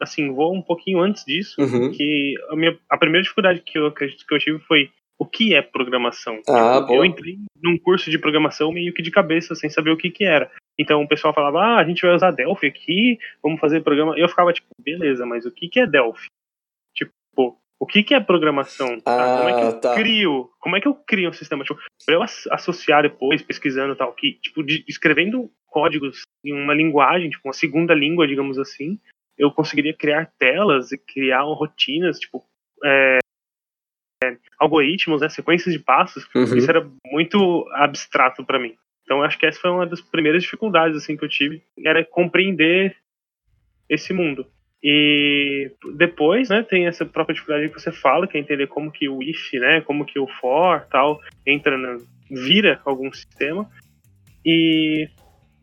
assim, 0.00 0.32
vou 0.34 0.54
um 0.54 0.60
pouquinho 0.60 1.00
antes 1.00 1.24
disso, 1.24 1.54
uhum. 1.60 1.90
que 1.92 2.34
a, 2.50 2.56
minha, 2.56 2.76
a 2.90 2.98
primeira 2.98 3.22
dificuldade 3.22 3.62
que 3.64 3.78
eu 3.78 3.86
acredito 3.86 4.26
que 4.26 4.34
eu 4.34 4.38
tive 4.38 4.58
foi 4.60 4.90
o 5.18 5.26
que 5.26 5.54
é 5.54 5.62
programação. 5.62 6.40
Ah, 6.48 6.80
tipo, 6.80 6.94
eu 6.94 7.04
entrei 7.04 7.38
num 7.62 7.78
curso 7.78 8.10
de 8.10 8.18
programação 8.18 8.72
meio 8.72 8.92
que 8.92 9.02
de 9.02 9.10
cabeça, 9.10 9.54
sem 9.54 9.70
saber 9.70 9.90
o 9.90 9.96
que 9.96 10.10
que 10.10 10.24
era. 10.24 10.50
Então 10.78 11.02
o 11.02 11.08
pessoal 11.08 11.32
falava, 11.32 11.60
ah, 11.60 11.78
a 11.78 11.84
gente 11.84 12.02
vai 12.02 12.14
usar 12.14 12.32
Delphi 12.32 12.66
aqui, 12.66 13.18
vamos 13.42 13.60
fazer 13.60 13.82
programa. 13.82 14.18
Eu 14.18 14.28
ficava 14.28 14.52
tipo, 14.52 14.68
beleza, 14.78 15.24
mas 15.24 15.46
o 15.46 15.52
que 15.52 15.68
que 15.68 15.80
é 15.80 15.86
Delphi? 15.86 16.26
Tipo, 16.94 17.58
o 17.78 17.86
que 17.86 18.02
que 18.02 18.14
é 18.14 18.20
programação? 18.20 18.98
Ah, 19.06 19.36
como 19.38 19.48
é 19.48 19.60
que 19.60 19.66
eu 19.66 19.80
tá. 19.80 19.94
crio? 19.94 20.50
Como 20.60 20.76
é 20.76 20.80
que 20.80 20.88
eu 20.88 20.94
crio 20.94 21.30
um 21.30 21.32
sistema? 21.32 21.64
Tipo, 21.64 21.78
pra 22.04 22.14
eu 22.14 22.22
associar 22.22 23.02
depois, 23.02 23.42
pesquisando 23.42 23.94
tal, 23.94 24.12
que, 24.14 24.32
tipo, 24.40 24.62
de, 24.62 24.84
escrevendo 24.88 25.50
códigos 25.66 26.22
em 26.44 26.52
uma 26.52 26.74
linguagem, 26.74 27.30
tipo, 27.30 27.46
uma 27.46 27.52
segunda 27.52 27.94
língua, 27.94 28.26
digamos 28.26 28.58
assim, 28.58 28.98
eu 29.36 29.50
conseguiria 29.50 29.92
criar 29.92 30.32
telas 30.38 30.92
e 30.92 30.98
criar 30.98 31.42
rotinas, 31.42 32.18
tipo, 32.18 32.44
é, 32.84 33.18
algoritmos, 34.58 35.20
né, 35.20 35.28
sequências 35.28 35.72
de 35.74 35.80
passos. 35.80 36.26
Uhum. 36.34 36.56
Isso 36.56 36.70
era 36.70 36.86
muito 37.10 37.68
abstrato 37.74 38.44
para 38.44 38.58
mim. 38.58 38.74
Então, 39.02 39.22
acho 39.22 39.38
que 39.38 39.46
essa 39.46 39.60
foi 39.60 39.70
uma 39.70 39.86
das 39.86 40.00
primeiras 40.00 40.42
dificuldades 40.42 40.96
assim 40.96 41.16
que 41.16 41.24
eu 41.24 41.28
tive, 41.28 41.62
era 41.84 42.04
compreender 42.04 42.96
esse 43.88 44.12
mundo. 44.12 44.46
E 44.82 45.70
depois, 45.96 46.48
né, 46.48 46.62
tem 46.62 46.86
essa 46.86 47.06
própria 47.06 47.34
dificuldade 47.34 47.68
que 47.68 47.80
você 47.80 47.90
fala, 47.92 48.26
que 48.26 48.36
é 48.36 48.40
entender 48.40 48.66
como 48.66 48.90
que 48.90 49.08
o 49.08 49.22
if, 49.22 49.52
né, 49.54 49.80
como 49.82 50.04
que 50.04 50.18
o 50.18 50.26
for, 50.26 50.86
tal, 50.90 51.20
entra 51.46 51.76
na, 51.78 51.98
vira 52.30 52.80
algum 52.84 53.10
sistema. 53.12 53.68
E 54.44 55.08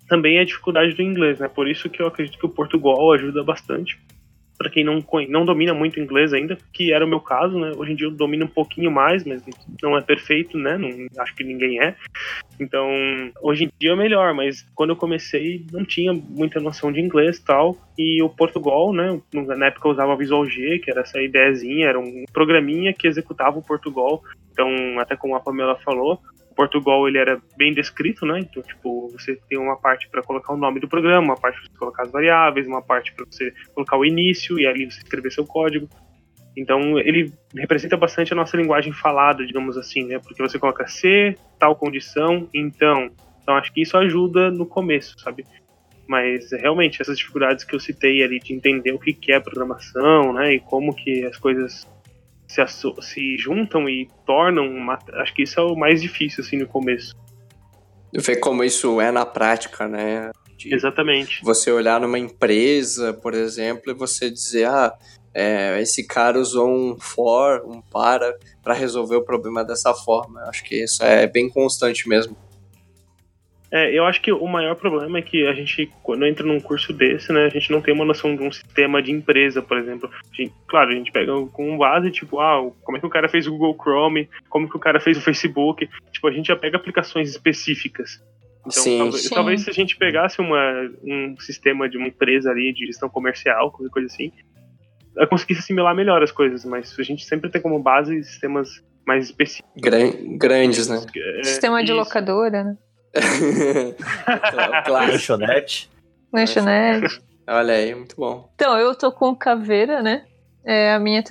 também 0.08 0.40
a 0.40 0.44
dificuldade 0.44 0.94
do 0.94 1.02
inglês, 1.02 1.40
né? 1.40 1.48
Por 1.48 1.68
isso 1.70 1.90
que 1.90 2.02
eu 2.02 2.08
acredito 2.08 2.38
que 2.38 2.46
o 2.46 2.50
Portugal 2.50 3.14
ajuda 3.14 3.44
bastante 3.44 4.00
para 4.62 4.70
quem 4.70 4.84
não 4.84 5.04
não 5.28 5.44
domina 5.44 5.74
muito 5.74 6.00
inglês 6.00 6.34
ainda, 6.34 6.56
que 6.72 6.94
era 6.94 7.04
o 7.04 7.08
meu 7.08 7.20
caso, 7.20 7.60
né? 7.60 7.72
Hoje 7.76 7.94
em 7.94 7.96
dia 7.96 8.06
eu 8.06 8.12
domino 8.12 8.46
um 8.46 8.50
pouquinho 8.50 8.92
mais, 8.92 9.26
mas 9.26 9.44
não 9.82 9.98
é 9.98 10.02
perfeito, 10.02 10.56
né? 10.56 10.78
Não, 10.78 11.08
acho 11.18 11.36
que 11.36 11.44
ninguém 11.44 11.82
é. 11.82 11.96
Então, 12.60 12.88
hoje 13.42 13.66
em 13.66 13.72
dia 13.80 13.94
é 13.94 13.96
melhor, 13.96 14.36
mas 14.36 14.64
quando 14.76 14.92
eu 14.92 14.96
comecei 14.96 15.66
não 15.72 15.84
tinha 15.84 16.14
muita 16.14 16.60
noção 16.60 16.92
de 16.92 17.02
inglês 17.02 17.40
tal, 17.40 17.76
e 17.98 18.22
o 18.22 18.30
Portugal, 18.30 18.94
né? 18.94 19.20
Na 19.34 19.66
época 19.66 19.88
eu 19.88 19.94
usava 19.94 20.16
Visual 20.16 20.46
G, 20.46 20.78
que 20.78 20.92
era 20.92 21.02
essa 21.02 21.20
ideiazinha, 21.20 21.88
era 21.88 22.00
um 22.00 22.26
programinha 22.32 22.94
que 22.94 23.08
executava 23.08 23.58
o 23.58 23.66
Portugal. 23.66 24.22
Então, 24.52 24.70
até 25.00 25.16
como 25.16 25.36
a 25.36 25.40
Pamela 25.40 25.76
falou, 25.78 26.20
Portugal 26.62 27.08
ele 27.08 27.18
era 27.18 27.42
bem 27.58 27.74
descrito, 27.74 28.24
né? 28.24 28.40
Então, 28.40 28.62
tipo, 28.62 29.10
você 29.10 29.36
tem 29.50 29.58
uma 29.58 29.76
parte 29.76 30.08
para 30.10 30.22
colocar 30.22 30.54
o 30.54 30.58
nome 30.58 30.80
do 30.80 30.88
programa, 30.88 31.34
uma 31.34 31.36
parte 31.36 31.60
para 31.60 31.80
colocar 31.80 32.04
as 32.04 32.12
variáveis, 32.12 32.68
uma 32.68 32.84
parte 32.84 33.12
para 33.14 33.26
você 33.26 33.52
colocar 33.74 33.98
o 33.98 34.06
início 34.06 34.60
e 34.60 34.68
ali 34.68 34.86
você 34.86 35.00
escrever 35.00 35.32
seu 35.32 35.44
código. 35.44 35.90
Então 36.56 37.00
ele 37.00 37.34
representa 37.56 37.98
bastante 37.98 38.32
a 38.34 38.36
nossa 38.36 38.56
linguagem 38.56 38.94
falada, 38.94 39.44
digamos 39.44 39.76
assim, 39.76 40.04
né? 40.04 40.20
Porque 40.20 40.40
você 40.40 40.60
coloca 40.60 40.86
se, 40.88 41.36
tal 41.58 41.76
condição, 41.76 42.48
então. 42.54 43.10
Então 43.42 43.56
acho 43.56 43.74
que 43.74 43.82
isso 43.82 43.98
ajuda 43.98 44.52
no 44.52 44.68
começo, 44.68 45.20
sabe? 45.20 45.44
Mas 46.08 46.52
realmente 46.52 47.02
essas 47.02 47.18
dificuldades 47.18 47.64
que 47.64 47.74
eu 47.74 47.80
citei 47.80 48.22
ali 48.22 48.40
de 48.40 48.54
entender 48.54 48.92
o 48.92 49.00
que 49.00 49.32
é 49.32 49.40
programação, 49.40 50.32
né? 50.34 50.54
E 50.54 50.60
como 50.60 50.94
que 50.94 51.26
as 51.26 51.38
coisas 51.38 51.88
se, 52.52 52.62
se 53.02 53.38
juntam 53.38 53.88
e 53.88 54.08
tornam 54.26 54.68
uma, 54.68 55.00
acho 55.16 55.34
que 55.34 55.44
isso 55.44 55.60
é 55.60 55.64
o 55.64 55.76
mais 55.76 56.02
difícil 56.02 56.44
assim 56.44 56.58
no 56.58 56.68
começo. 56.68 57.16
Ver 58.14 58.38
como 58.38 58.64
isso 58.64 59.00
é 59.00 59.12
na 59.12 59.26
prática, 59.26 59.88
né? 59.88 60.32
De 60.58 60.74
Exatamente. 60.74 61.42
Você 61.44 61.72
olhar 61.72 62.00
numa 62.00 62.20
empresa, 62.20 63.14
por 63.14 63.34
exemplo, 63.34 63.92
e 63.92 63.94
você 63.94 64.30
dizer, 64.30 64.68
ah, 64.68 64.94
é, 65.34 65.82
esse 65.82 66.06
cara 66.06 66.38
usou 66.38 66.70
um 66.70 67.00
for, 67.00 67.64
um 67.66 67.82
para, 67.82 68.36
para 68.62 68.74
resolver 68.74 69.16
o 69.16 69.24
problema 69.24 69.64
dessa 69.64 69.94
forma. 69.94 70.42
Eu 70.42 70.50
acho 70.50 70.64
que 70.66 70.84
isso 70.84 71.02
é 71.04 71.26
bem 71.26 71.50
constante 71.50 72.08
mesmo. 72.08 72.36
É, 73.72 73.98
eu 73.98 74.06
acho 74.06 74.22
que 74.22 74.32
o 74.34 74.48
maior 74.48 74.76
problema 74.76 75.18
é 75.18 75.22
que 75.22 75.48
a 75.48 75.54
gente, 75.54 75.90
quando 76.04 76.26
entra 76.26 76.46
num 76.46 76.60
curso 76.60 76.92
desse, 76.92 77.32
né, 77.32 77.46
a 77.46 77.50
gente 77.50 77.72
não 77.72 77.82
tem 77.82 77.94
uma 77.94 78.04
noção 78.04 78.36
de 78.36 78.44
um 78.44 78.52
sistema 78.52 79.02
de 79.02 79.12
empresa, 79.12 79.62
por 79.62 79.78
exemplo. 79.78 80.12
Gente, 80.34 80.54
claro, 80.68 80.90
a 80.92 80.94
gente 80.94 81.10
pega 81.10 81.32
com 81.54 81.78
base, 81.78 82.12
tipo, 82.12 82.42
ah, 82.42 82.70
como 82.84 82.98
é 82.98 83.00
que 83.00 83.06
o 83.06 83.10
cara 83.10 83.30
fez 83.30 83.48
o 83.48 83.52
Google 83.52 83.78
Chrome, 83.82 84.30
como 84.50 84.70
que 84.70 84.76
o 84.76 84.80
cara 84.80 85.00
fez 85.00 85.18
o 85.18 85.22
Facebook. 85.22 85.90
Tipo, 86.12 86.28
a 86.28 86.32
gente 86.32 86.48
já 86.48 86.56
pega 86.58 86.76
aplicações 86.76 87.30
específicas. 87.30 88.22
Então, 88.60 88.72
Sim. 88.72 88.98
talvez, 88.98 89.22
Sim. 89.24 89.36
talvez 89.36 89.62
se 89.62 89.70
a 89.70 89.74
gente 89.74 89.96
pegasse 89.96 90.42
uma, 90.42 90.92
um 91.02 91.36
sistema 91.40 91.88
de 91.90 91.98
uma 91.98 92.08
empresa 92.08 92.52
ali, 92.52 92.74
de 92.74 92.86
gestão 92.88 93.10
comercial, 93.10 93.72
qualquer 93.72 93.90
coisa 93.90 94.08
assim, 94.08 94.32
eu 95.16 95.28
conseguisse 95.28 95.62
assimilar 95.62 95.96
melhor 95.96 96.22
as 96.22 96.32
coisas, 96.32 96.66
mas 96.66 96.94
a 97.00 97.04
gente 97.04 97.26
sempre 97.26 97.50
tem 97.50 97.62
como 97.62 97.82
base 97.82 98.22
sistemas 98.24 98.84
mais 99.08 99.26
específicos. 99.26 99.72
Gran- 99.82 100.38
grandes, 100.38 100.88
né? 100.90 101.02
É, 101.40 101.44
Sistema 101.44 101.84
de 101.84 101.92
isso. 101.92 102.00
locadora, 102.00 102.64
né? 102.66 102.78
Clássico. 104.86 104.92
Lanchonete. 104.92 105.92
Lanchonete. 106.34 107.22
Olha 107.48 107.74
aí, 107.74 107.94
muito 107.94 108.16
bom. 108.16 108.50
Então, 108.56 108.78
eu 108.78 108.96
tô 108.96 109.12
com 109.12 109.36
caveira, 109.36 110.02
né? 110.02 110.26
É, 110.64 110.94
a 110.94 111.00
minha 111.00 111.24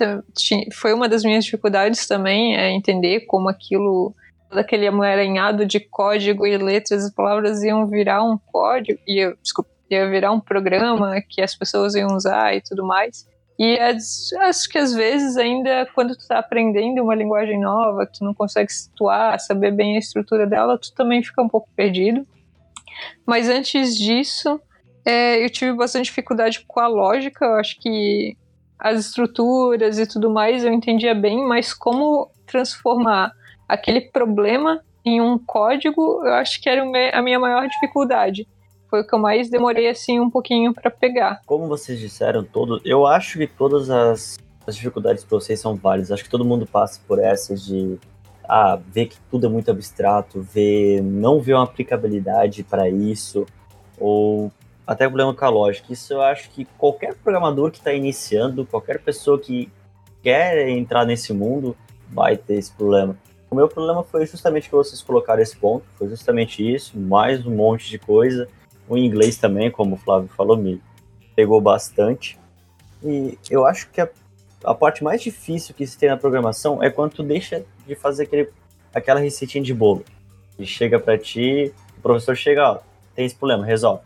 foi 0.73 0.93
uma 0.93 1.07
das 1.07 1.23
minhas 1.23 1.45
dificuldades 1.45 2.05
também, 2.05 2.57
é 2.57 2.69
entender 2.69 3.21
como 3.21 3.47
aquilo, 3.47 4.13
todo 4.49 4.59
aquele 4.59 4.85
emaranhado 4.85 5.65
de 5.65 5.79
código 5.79 6.45
e 6.45 6.57
letras 6.57 7.07
e 7.07 7.15
palavras 7.15 7.63
iam 7.63 7.87
virar 7.87 8.23
um 8.23 8.37
código, 8.37 8.99
ia, 9.07 9.35
desculpa, 9.41 9.69
ia 9.89 10.09
virar 10.09 10.31
um 10.31 10.39
programa 10.39 11.21
que 11.29 11.41
as 11.41 11.55
pessoas 11.55 11.95
iam 11.95 12.13
usar 12.15 12.55
e 12.55 12.61
tudo 12.61 12.85
mais. 12.85 13.25
E 13.63 13.79
as- 13.79 14.33
acho 14.39 14.67
que 14.67 14.79
às 14.79 14.91
vezes 14.91 15.37
ainda 15.37 15.87
quando 15.93 16.15
tu 16.17 16.27
tá 16.27 16.39
aprendendo 16.39 17.03
uma 17.03 17.13
linguagem 17.13 17.59
nova, 17.59 18.07
que 18.07 18.17
tu 18.17 18.25
não 18.25 18.33
consegue 18.33 18.73
situar, 18.73 19.39
saber 19.39 19.71
bem 19.71 19.95
a 19.97 19.99
estrutura 19.99 20.47
dela, 20.47 20.79
tu 20.79 20.91
também 20.95 21.21
fica 21.21 21.43
um 21.43 21.47
pouco 21.47 21.69
perdido. 21.75 22.25
Mas 23.23 23.47
antes 23.47 23.95
disso, 23.95 24.59
é, 25.05 25.45
eu 25.45 25.47
tive 25.47 25.73
bastante 25.73 26.05
dificuldade 26.05 26.65
com 26.67 26.79
a 26.79 26.87
lógica. 26.87 27.45
Eu 27.45 27.53
acho 27.57 27.79
que 27.79 28.35
as 28.79 28.99
estruturas 28.99 29.99
e 29.99 30.07
tudo 30.07 30.31
mais 30.31 30.63
eu 30.63 30.73
entendia 30.73 31.13
bem, 31.13 31.45
mas 31.47 31.71
como 31.71 32.31
transformar 32.47 33.31
aquele 33.69 34.01
problema 34.01 34.81
em 35.05 35.21
um 35.21 35.37
código, 35.37 36.25
eu 36.25 36.33
acho 36.33 36.59
que 36.59 36.67
era 36.67 36.81
a 37.15 37.21
minha 37.21 37.39
maior 37.39 37.67
dificuldade. 37.67 38.47
Foi 38.91 38.99
o 38.99 39.07
que 39.07 39.15
eu 39.15 39.19
mais 39.19 39.49
demorei 39.49 39.89
assim 39.89 40.19
um 40.19 40.29
pouquinho 40.29 40.73
para 40.73 40.91
pegar. 40.91 41.41
Como 41.45 41.65
vocês 41.65 41.97
disseram, 41.97 42.43
todo, 42.43 42.81
eu 42.83 43.07
acho 43.07 43.37
que 43.37 43.47
todas 43.47 43.89
as, 43.89 44.37
as 44.67 44.75
dificuldades 44.75 45.23
para 45.23 45.39
vocês 45.39 45.61
são 45.61 45.77
válidas. 45.77 46.11
Acho 46.11 46.25
que 46.25 46.29
todo 46.29 46.43
mundo 46.43 46.67
passa 46.67 46.99
por 47.07 47.17
essas 47.17 47.65
de 47.65 47.97
ah, 48.43 48.77
ver 48.91 49.05
que 49.05 49.17
tudo 49.31 49.47
é 49.47 49.49
muito 49.49 49.71
abstrato, 49.71 50.41
ver 50.41 51.01
não 51.01 51.39
ver 51.39 51.53
uma 51.53 51.63
aplicabilidade 51.63 52.63
para 52.65 52.89
isso, 52.89 53.45
ou 53.97 54.51
até 54.85 55.07
problema 55.07 55.33
com 55.33 55.45
a 55.45 55.49
lógica. 55.49 55.93
Isso 55.93 56.11
eu 56.11 56.21
acho 56.21 56.49
que 56.49 56.65
qualquer 56.77 57.15
programador 57.15 57.71
que 57.71 57.77
está 57.77 57.93
iniciando, 57.93 58.65
qualquer 58.65 58.99
pessoa 58.99 59.39
que 59.39 59.71
quer 60.21 60.67
entrar 60.67 61.05
nesse 61.05 61.31
mundo, 61.31 61.77
vai 62.09 62.35
ter 62.35 62.55
esse 62.55 62.73
problema. 62.73 63.17
O 63.49 63.55
meu 63.55 63.69
problema 63.69 64.03
foi 64.03 64.25
justamente 64.25 64.67
que 64.67 64.75
vocês 64.75 65.01
colocaram 65.01 65.41
esse 65.41 65.55
ponto, 65.55 65.85
foi 65.95 66.09
justamente 66.09 66.61
isso, 66.61 66.99
mais 66.99 67.45
um 67.45 67.55
monte 67.55 67.89
de 67.89 67.97
coisa. 67.97 68.49
O 68.91 68.97
inglês 68.97 69.37
também, 69.37 69.71
como 69.71 69.95
o 69.95 69.97
Flávio 69.97 70.27
falou, 70.35 70.57
me 70.57 70.81
pegou 71.33 71.61
bastante. 71.61 72.37
E 73.01 73.37
eu 73.49 73.65
acho 73.65 73.89
que 73.89 74.01
a, 74.01 74.09
a 74.65 74.75
parte 74.75 75.01
mais 75.01 75.21
difícil 75.21 75.73
que 75.73 75.87
se 75.87 75.97
tem 75.97 76.09
na 76.09 76.17
programação 76.17 76.83
é 76.83 76.89
quando 76.89 77.13
tu 77.13 77.23
deixa 77.23 77.63
de 77.87 77.95
fazer 77.95 78.23
aquele, 78.23 78.49
aquela 78.93 79.21
receitinha 79.21 79.63
de 79.63 79.73
bolo. 79.73 80.03
E 80.59 80.65
chega 80.65 80.99
pra 80.99 81.17
ti, 81.17 81.73
o 81.97 82.01
professor 82.01 82.35
chega, 82.35 82.69
ó, 82.69 82.79
tem 83.15 83.25
esse 83.25 83.33
problema, 83.33 83.65
resolve. 83.65 84.03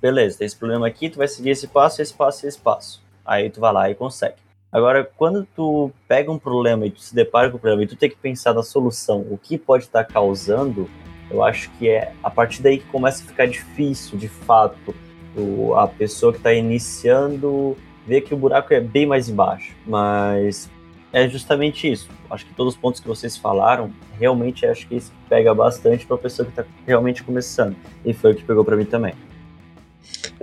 Beleza, 0.00 0.38
tem 0.38 0.46
esse 0.46 0.56
problema 0.56 0.86
aqui, 0.86 1.10
tu 1.10 1.18
vai 1.18 1.26
seguir 1.26 1.50
esse 1.50 1.66
passo, 1.66 2.00
esse 2.00 2.14
passo 2.14 2.46
esse 2.46 2.58
passo. 2.60 3.02
Aí 3.26 3.50
tu 3.50 3.58
vai 3.58 3.72
lá 3.72 3.90
e 3.90 3.96
consegue. 3.96 4.36
Agora, 4.70 5.10
quando 5.16 5.44
tu 5.56 5.90
pega 6.06 6.30
um 6.30 6.38
problema 6.38 6.86
e 6.86 6.90
tu 6.92 7.00
se 7.00 7.12
depara 7.12 7.50
com 7.50 7.56
o 7.56 7.60
problema 7.60 7.82
e 7.82 7.88
tu 7.88 7.96
tem 7.96 8.08
que 8.08 8.16
pensar 8.16 8.54
na 8.54 8.62
solução, 8.62 9.26
o 9.28 9.36
que 9.36 9.58
pode 9.58 9.86
estar 9.86 10.04
causando, 10.04 10.88
eu 11.34 11.42
acho 11.42 11.70
que 11.72 11.88
é 11.88 12.12
a 12.22 12.30
partir 12.30 12.62
daí 12.62 12.78
que 12.78 12.86
começa 12.86 13.22
a 13.22 13.26
ficar 13.26 13.46
difícil, 13.46 14.16
de 14.16 14.28
fato, 14.28 14.94
o, 15.36 15.74
a 15.74 15.88
pessoa 15.88 16.32
que 16.32 16.38
está 16.38 16.52
iniciando 16.52 17.76
ver 18.06 18.20
que 18.20 18.32
o 18.32 18.36
buraco 18.36 18.72
é 18.72 18.80
bem 18.80 19.04
mais 19.04 19.28
embaixo. 19.28 19.74
Mas 19.84 20.70
é 21.12 21.28
justamente 21.28 21.90
isso. 21.90 22.08
Acho 22.30 22.46
que 22.46 22.54
todos 22.54 22.74
os 22.74 22.80
pontos 22.80 23.00
que 23.00 23.08
vocês 23.08 23.36
falaram, 23.36 23.90
realmente 24.18 24.64
acho 24.64 24.86
que 24.86 24.96
isso 24.96 25.12
pega 25.28 25.52
bastante 25.52 26.06
para 26.06 26.16
a 26.16 26.18
pessoa 26.18 26.46
que 26.46 26.52
está 26.52 26.64
realmente 26.86 27.22
começando. 27.24 27.76
E 28.04 28.12
foi 28.12 28.32
o 28.32 28.34
que 28.34 28.44
pegou 28.44 28.64
para 28.64 28.76
mim 28.76 28.84
também. 28.84 29.14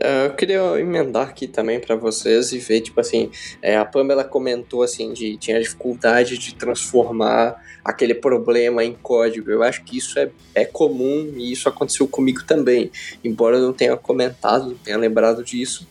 É, 0.03 0.25
Eu 0.25 0.33
queria 0.33 0.79
emendar 0.79 1.29
aqui 1.29 1.47
também 1.47 1.79
para 1.79 1.95
vocês 1.95 2.51
e 2.51 2.57
ver, 2.57 2.81
tipo 2.81 2.99
assim, 2.99 3.29
é, 3.61 3.77
a 3.77 3.85
Pamela 3.85 4.23
comentou 4.23 4.81
assim 4.81 5.13
de 5.13 5.37
tinha 5.37 5.61
dificuldade 5.61 6.39
de 6.39 6.55
transformar 6.55 7.63
aquele 7.85 8.15
problema 8.15 8.83
em 8.83 8.93
código. 8.93 9.51
Eu 9.51 9.61
acho 9.61 9.83
que 9.83 9.97
isso 9.97 10.17
é, 10.17 10.31
é 10.55 10.65
comum 10.65 11.31
e 11.37 11.51
isso 11.51 11.69
aconteceu 11.69 12.07
comigo 12.07 12.43
também, 12.43 12.91
embora 13.23 13.57
eu 13.57 13.61
não 13.61 13.73
tenha 13.73 13.95
comentado, 13.95 14.69
não 14.69 14.77
tenha 14.77 14.97
lembrado 14.97 15.43
disso. 15.43 15.87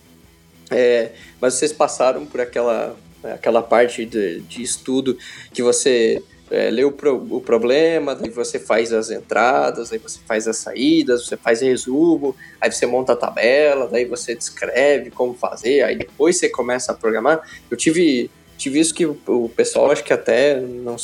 É, 0.72 1.12
mas 1.40 1.54
vocês 1.54 1.72
passaram 1.72 2.26
por 2.26 2.40
aquela, 2.40 2.96
aquela 3.22 3.62
parte 3.62 4.04
de, 4.04 4.40
de 4.40 4.60
estudo 4.60 5.16
que 5.52 5.62
você 5.62 6.20
é, 6.50 6.70
lê 6.70 6.84
o, 6.84 6.90
pro, 6.90 7.16
o 7.30 7.40
problema, 7.40 8.14
daí 8.14 8.30
você 8.30 8.58
faz 8.58 8.92
as 8.92 9.10
entradas, 9.10 9.92
aí 9.92 9.98
você 9.98 10.18
faz 10.26 10.48
as 10.48 10.56
saídas, 10.56 11.26
você 11.26 11.36
faz 11.36 11.60
resumo, 11.60 12.34
aí 12.60 12.70
você 12.70 12.86
monta 12.86 13.12
a 13.12 13.16
tabela, 13.16 13.86
daí 13.86 14.04
você 14.04 14.34
descreve 14.34 15.10
como 15.10 15.34
fazer, 15.34 15.82
aí 15.82 15.96
depois 15.96 16.38
você 16.38 16.48
começa 16.48 16.92
a 16.92 16.94
programar. 16.94 17.40
Eu 17.70 17.76
tive, 17.76 18.30
tive 18.58 18.80
isso 18.80 18.92
que 18.92 19.06
o, 19.06 19.50
pessoal, 19.54 19.90
acho 19.90 20.02
que 20.02 20.12
até, 20.12 20.60
não 20.60 20.96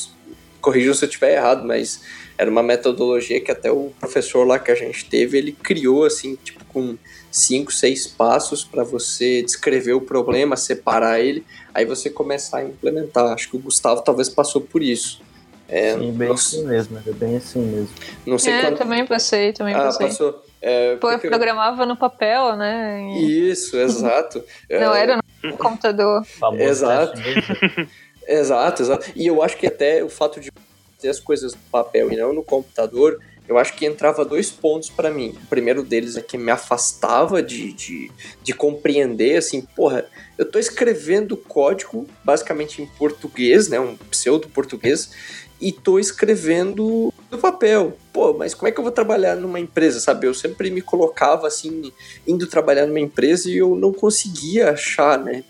corrijam 0.61 0.95
se 0.95 1.05
eu 1.05 1.09
estiver 1.09 1.37
errado, 1.37 1.65
mas 1.65 2.01
era 2.37 2.51
uma 2.51 2.63
metodologia 2.63 3.41
que 3.41 3.53
até 3.53 3.71
o 3.71 3.93
professor 4.01 4.45
lá 4.45 4.59
que 4.59 4.71
a 4.71 4.75
gente 4.75 5.09
teve, 5.09 5.39
ele 5.39 5.53
criou 5.53 6.05
assim, 6.05 6.37
tipo, 6.43 6.65
com 6.67 6.99
cinco, 7.31 7.73
seis 7.73 8.07
passos 8.07 8.65
para 8.65 8.83
você 8.83 9.43
descrever 9.43 9.93
o 9.93 10.01
problema, 10.01 10.57
separar 10.57 11.21
ele, 11.21 11.45
aí 11.73 11.85
você 11.85 12.11
começar 12.11 12.59
a 12.59 12.65
implementar. 12.65 13.33
Acho 13.33 13.51
que 13.51 13.57
o 13.57 13.61
Gustavo 13.61 14.03
talvez 14.03 14.29
passou 14.29 14.61
por 14.61 14.83
isso. 14.83 15.23
É, 15.69 15.95
Sim, 15.95 16.13
bem 16.13 16.31
assim 16.31 16.65
mesmo, 16.65 16.99
é 17.05 17.13
bem 17.13 17.37
assim 17.37 17.59
mesmo. 17.61 17.89
não 18.25 18.39
sei 18.39 18.53
É, 18.53 18.61
quando... 18.63 18.79
também 18.79 19.05
passei, 19.07 19.53
também 19.53 19.75
Ah, 19.75 19.79
passei. 19.85 20.07
passou. 20.07 20.43
É, 20.63 20.97
Pô, 20.97 21.09
eu 21.11 21.15
porque- 21.19 21.29
programava 21.29 21.85
no 21.85 21.97
papel, 21.97 22.57
né? 22.57 23.03
e 23.03 23.51
Isso, 23.51 23.77
exato. 23.77 24.43
Não 24.71 24.95
É, 24.95 25.03
era 25.03 25.19
no 25.43 25.57
computador. 25.57 26.25
Famoso 26.25 26.63
Exato. 26.63 27.21
Exato, 28.29 28.83
exato. 28.83 29.13
E 29.15 29.27
eu 29.27 29.41
acho 29.43 29.57
que 29.57 29.67
até 29.69 30.03
o 30.03 30.09
fato 30.09 30.41
de 30.41 30.51
fazer 30.97 31.09
as 31.11 31.21
coisas 31.21 31.55
no 31.55 31.61
papel 31.71 32.11
e 32.11 32.17
não 32.17 32.33
no 32.33 32.43
computador, 32.43 33.21
eu 33.47 33.57
acho 33.57 33.75
que 33.75 33.87
entrava 33.87 34.25
dois 34.25 34.51
pontos 34.51 34.91
para 34.91 35.11
mim. 35.13 35.37
O 35.45 35.47
primeiro 35.47 35.85
deles 35.85 36.17
é 36.17 36.21
que 36.23 36.37
me 36.37 36.51
afastava 36.51 37.41
de, 37.41 37.73
de, 37.73 38.11
de 38.43 38.53
compreender, 38.53 39.37
assim, 39.37 39.61
porra, 39.61 40.05
eu 40.37 40.51
tô 40.51 40.59
escrevendo 40.59 41.37
código 41.37 42.09
basicamente 42.25 42.83
em 42.83 42.87
português, 42.87 43.69
né, 43.69 43.79
um 43.79 43.97
pseudo-português, 44.11 45.13
e 45.61 45.73
tô 45.73 45.99
escrevendo 45.99 47.13
no 47.31 47.39
papel. 47.39 47.97
Pô, 48.13 48.33
mas 48.33 48.55
como 48.55 48.69
é 48.69 48.73
que 48.73 48.79
eu 48.79 48.85
vou 48.85 48.93
trabalhar 48.93 49.37
numa 49.37 49.61
empresa, 49.61 50.01
sabe? 50.01 50.27
Eu 50.27 50.35
sempre 50.35 50.71
me 50.71 50.81
colocava, 50.81 51.47
assim, 51.47 51.93
indo 52.27 52.47
trabalhar 52.47 52.87
numa 52.87 53.01
empresa 53.01 53.51
e 53.51 53.57
eu 53.57 53.75
não 53.77 53.93
conseguia 53.93 54.71
achar, 54.71 55.19
né, 55.19 55.45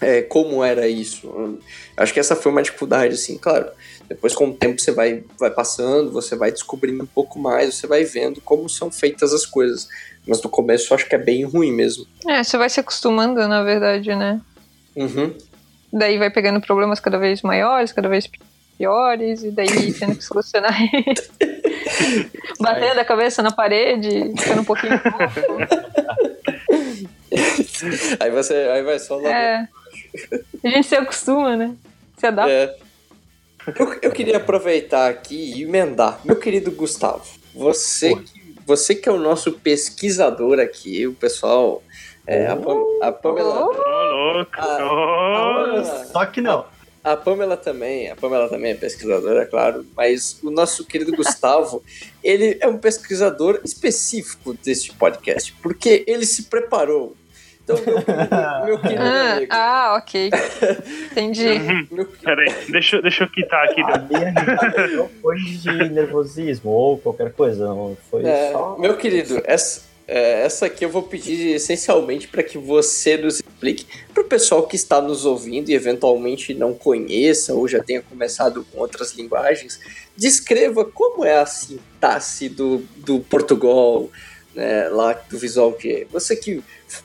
é, 0.00 0.22
como 0.22 0.62
era 0.62 0.86
isso. 0.86 1.58
Acho 1.96 2.12
que 2.12 2.20
essa 2.20 2.36
foi 2.36 2.52
uma 2.52 2.62
dificuldade, 2.62 3.14
assim, 3.14 3.38
claro. 3.38 3.70
Depois, 4.06 4.34
com 4.34 4.48
o 4.48 4.52
tempo, 4.52 4.80
você 4.80 4.92
vai, 4.92 5.24
vai 5.38 5.50
passando, 5.50 6.12
você 6.12 6.36
vai 6.36 6.52
descobrindo 6.52 7.02
um 7.02 7.06
pouco 7.06 7.38
mais, 7.38 7.74
você 7.74 7.86
vai 7.86 8.04
vendo 8.04 8.40
como 8.40 8.68
são 8.68 8.90
feitas 8.90 9.32
as 9.32 9.46
coisas. 9.46 9.88
Mas 10.26 10.42
no 10.42 10.50
começo, 10.50 10.92
eu 10.92 10.96
acho 10.96 11.08
que 11.08 11.14
é 11.14 11.18
bem 11.18 11.44
ruim 11.44 11.72
mesmo. 11.72 12.06
É, 12.28 12.42
você 12.42 12.58
vai 12.58 12.68
se 12.68 12.80
acostumando, 12.80 13.46
na 13.48 13.62
verdade, 13.62 14.14
né? 14.14 14.40
Uhum. 14.96 15.34
daí 15.92 16.18
vai 16.18 16.30
pegando 16.30 16.60
problemas 16.60 17.00
cada 17.00 17.18
vez 17.18 17.42
maiores, 17.42 17.90
cada 17.90 18.08
vez 18.08 18.28
piores, 18.76 19.42
e 19.42 19.50
daí 19.50 19.92
tendo 19.92 20.16
que 20.16 20.24
solucionar. 20.24 20.74
Batendo 22.60 23.00
a 23.00 23.04
cabeça 23.04 23.42
na 23.42 23.50
parede, 23.52 24.32
ficando 24.38 24.62
um 24.62 24.64
pouquinho. 24.64 24.94
aí 28.20 28.30
você 28.30 28.54
aí 28.54 28.82
vai 28.82 28.98
só 28.98 29.16
lá. 29.16 29.28
É. 29.30 29.68
A 30.64 30.68
gente 30.68 30.86
se 30.86 30.94
acostuma, 30.96 31.56
né? 31.56 31.74
Se 32.18 32.26
adapta. 32.26 32.52
É. 32.52 32.76
Eu, 33.78 33.98
eu 34.02 34.12
queria 34.12 34.36
aproveitar 34.36 35.08
aqui 35.10 35.54
e 35.56 35.62
emendar. 35.62 36.20
Meu 36.24 36.36
querido 36.36 36.70
Gustavo, 36.70 37.24
você 37.54 38.14
que, 38.14 38.54
você 38.66 38.94
que 38.94 39.08
é 39.08 39.12
o 39.12 39.18
nosso 39.18 39.52
pesquisador 39.52 40.58
aqui, 40.60 41.06
o 41.06 41.14
pessoal. 41.14 41.82
É, 42.26 42.46
a, 42.46 42.56
Pam, 42.56 42.78
a 43.02 43.12
Pamela. 43.12 43.66
Ô, 43.66 43.72
louco! 43.72 44.50
A- 44.56 44.62
a 44.62 44.78
Pamela- 44.78 46.04
Só 46.06 46.24
que 46.26 46.40
não. 46.40 46.64
A 47.04 47.16
Pamela 47.16 47.54
também, 47.56 48.10
a 48.10 48.16
Pamela 48.16 48.48
também 48.48 48.72
é 48.72 48.74
pesquisadora, 48.74 49.42
é 49.42 49.44
claro, 49.44 49.84
mas 49.94 50.38
o 50.42 50.50
nosso 50.50 50.86
querido 50.86 51.12
Gustavo, 51.16 51.82
ele 52.22 52.56
é 52.60 52.66
um 52.66 52.78
pesquisador 52.78 53.60
específico 53.62 54.54
deste 54.54 54.90
podcast, 54.94 55.52
porque 55.62 56.02
ele 56.08 56.24
se 56.24 56.44
preparou. 56.44 57.14
Então, 57.62 57.76
meu, 57.76 57.94
meu, 57.94 58.64
meu 58.66 58.78
querido 58.78 59.02
Ah, 59.02 59.32
amigo, 59.32 59.52
ah, 59.54 59.94
ok. 59.98 60.30
Entendi. 61.12 61.86
meu, 61.90 62.06
Peraí, 62.06 62.52
deixa, 62.70 62.96
eu- 62.96 63.02
deixa 63.02 63.24
eu 63.24 63.28
quitar 63.30 63.64
aqui. 63.64 63.80
A 63.82 63.98
minha 63.98 64.32
não 64.96 65.08
foi 65.22 65.36
de 65.36 65.88
nervosismo 65.90 66.70
ou 66.70 66.98
qualquer 66.98 67.32
coisa, 67.32 67.66
não. 67.66 67.96
Foi 68.10 68.24
é, 68.26 68.52
só. 68.52 68.76
meu 68.78 68.96
querido, 68.96 69.40
essa, 69.44 69.82
é, 70.06 70.42
essa 70.44 70.66
aqui 70.66 70.84
eu 70.84 70.90
vou 70.90 71.02
pedir 71.02 71.54
essencialmente 71.54 72.28
para 72.28 72.42
que 72.42 72.58
você 72.58 73.16
nos 73.16 73.36
explique, 73.40 73.86
para 74.12 74.22
o 74.22 74.26
pessoal 74.26 74.66
que 74.66 74.76
está 74.76 75.00
nos 75.00 75.24
ouvindo 75.24 75.70
e 75.70 75.74
eventualmente 75.74 76.52
não 76.54 76.74
conheça 76.74 77.54
ou 77.54 77.66
já 77.66 77.82
tenha 77.82 78.02
começado 78.02 78.64
com 78.70 78.78
outras 78.80 79.12
linguagens, 79.14 79.80
descreva 80.16 80.84
como 80.84 81.24
é 81.24 81.38
a 81.38 81.46
sintaxe 81.46 82.48
do, 82.48 82.78
do 82.96 83.20
Portugal, 83.20 84.08
né, 84.54 84.88
lá 84.88 85.12
do 85.14 85.38
Visual 85.38 85.76
J. 85.80 86.06
Você 86.12 86.36
que 86.36 86.62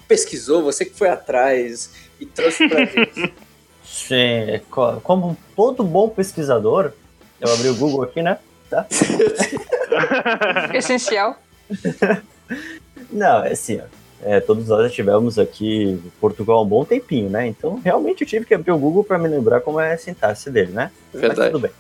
pesquisou, 0.08 0.62
você 0.63 0.86
que 0.86 0.94
foi 0.96 1.10
atrás 1.10 1.89
e 2.20 2.25
trouxe 2.25 2.68
pra 2.68 2.86
gente. 2.86 3.34
Sim, 3.86 4.62
co- 4.70 5.00
como 5.01 5.38
todo 5.56 5.84
bom 5.84 6.10
pesquisador, 6.10 6.91
eu 7.41 7.51
abri 7.51 7.70
o 7.70 7.75
Google 7.75 8.03
aqui, 8.03 8.22
né? 8.22 8.38
Essencial. 10.74 11.38
Não, 13.11 13.43
é 13.43 13.51
assim, 13.51 13.79
ó. 13.79 13.99
É, 14.21 14.39
todos 14.41 14.67
nós 14.67 14.83
já 14.83 14.89
tivemos 14.89 15.39
aqui 15.39 15.83
em 15.83 16.11
Portugal 16.19 16.57
há 16.57 16.61
um 16.61 16.67
bom 16.67 16.83
tempinho, 16.83 17.29
né? 17.29 17.47
Então, 17.47 17.79
realmente 17.83 18.21
eu 18.21 18.27
tive 18.27 18.45
que 18.45 18.53
abrir 18.53 18.71
o 18.71 18.77
Google 18.77 19.03
para 19.03 19.17
me 19.17 19.29
lembrar 19.29 19.61
como 19.61 19.79
é 19.79 19.93
a 19.93 19.97
sintaxe 19.97 20.49
dele, 20.49 20.73
né? 20.73 20.91
Mas 21.13 21.21
Verdade. 21.21 21.51
tudo 21.51 21.61
bem. 21.61 21.71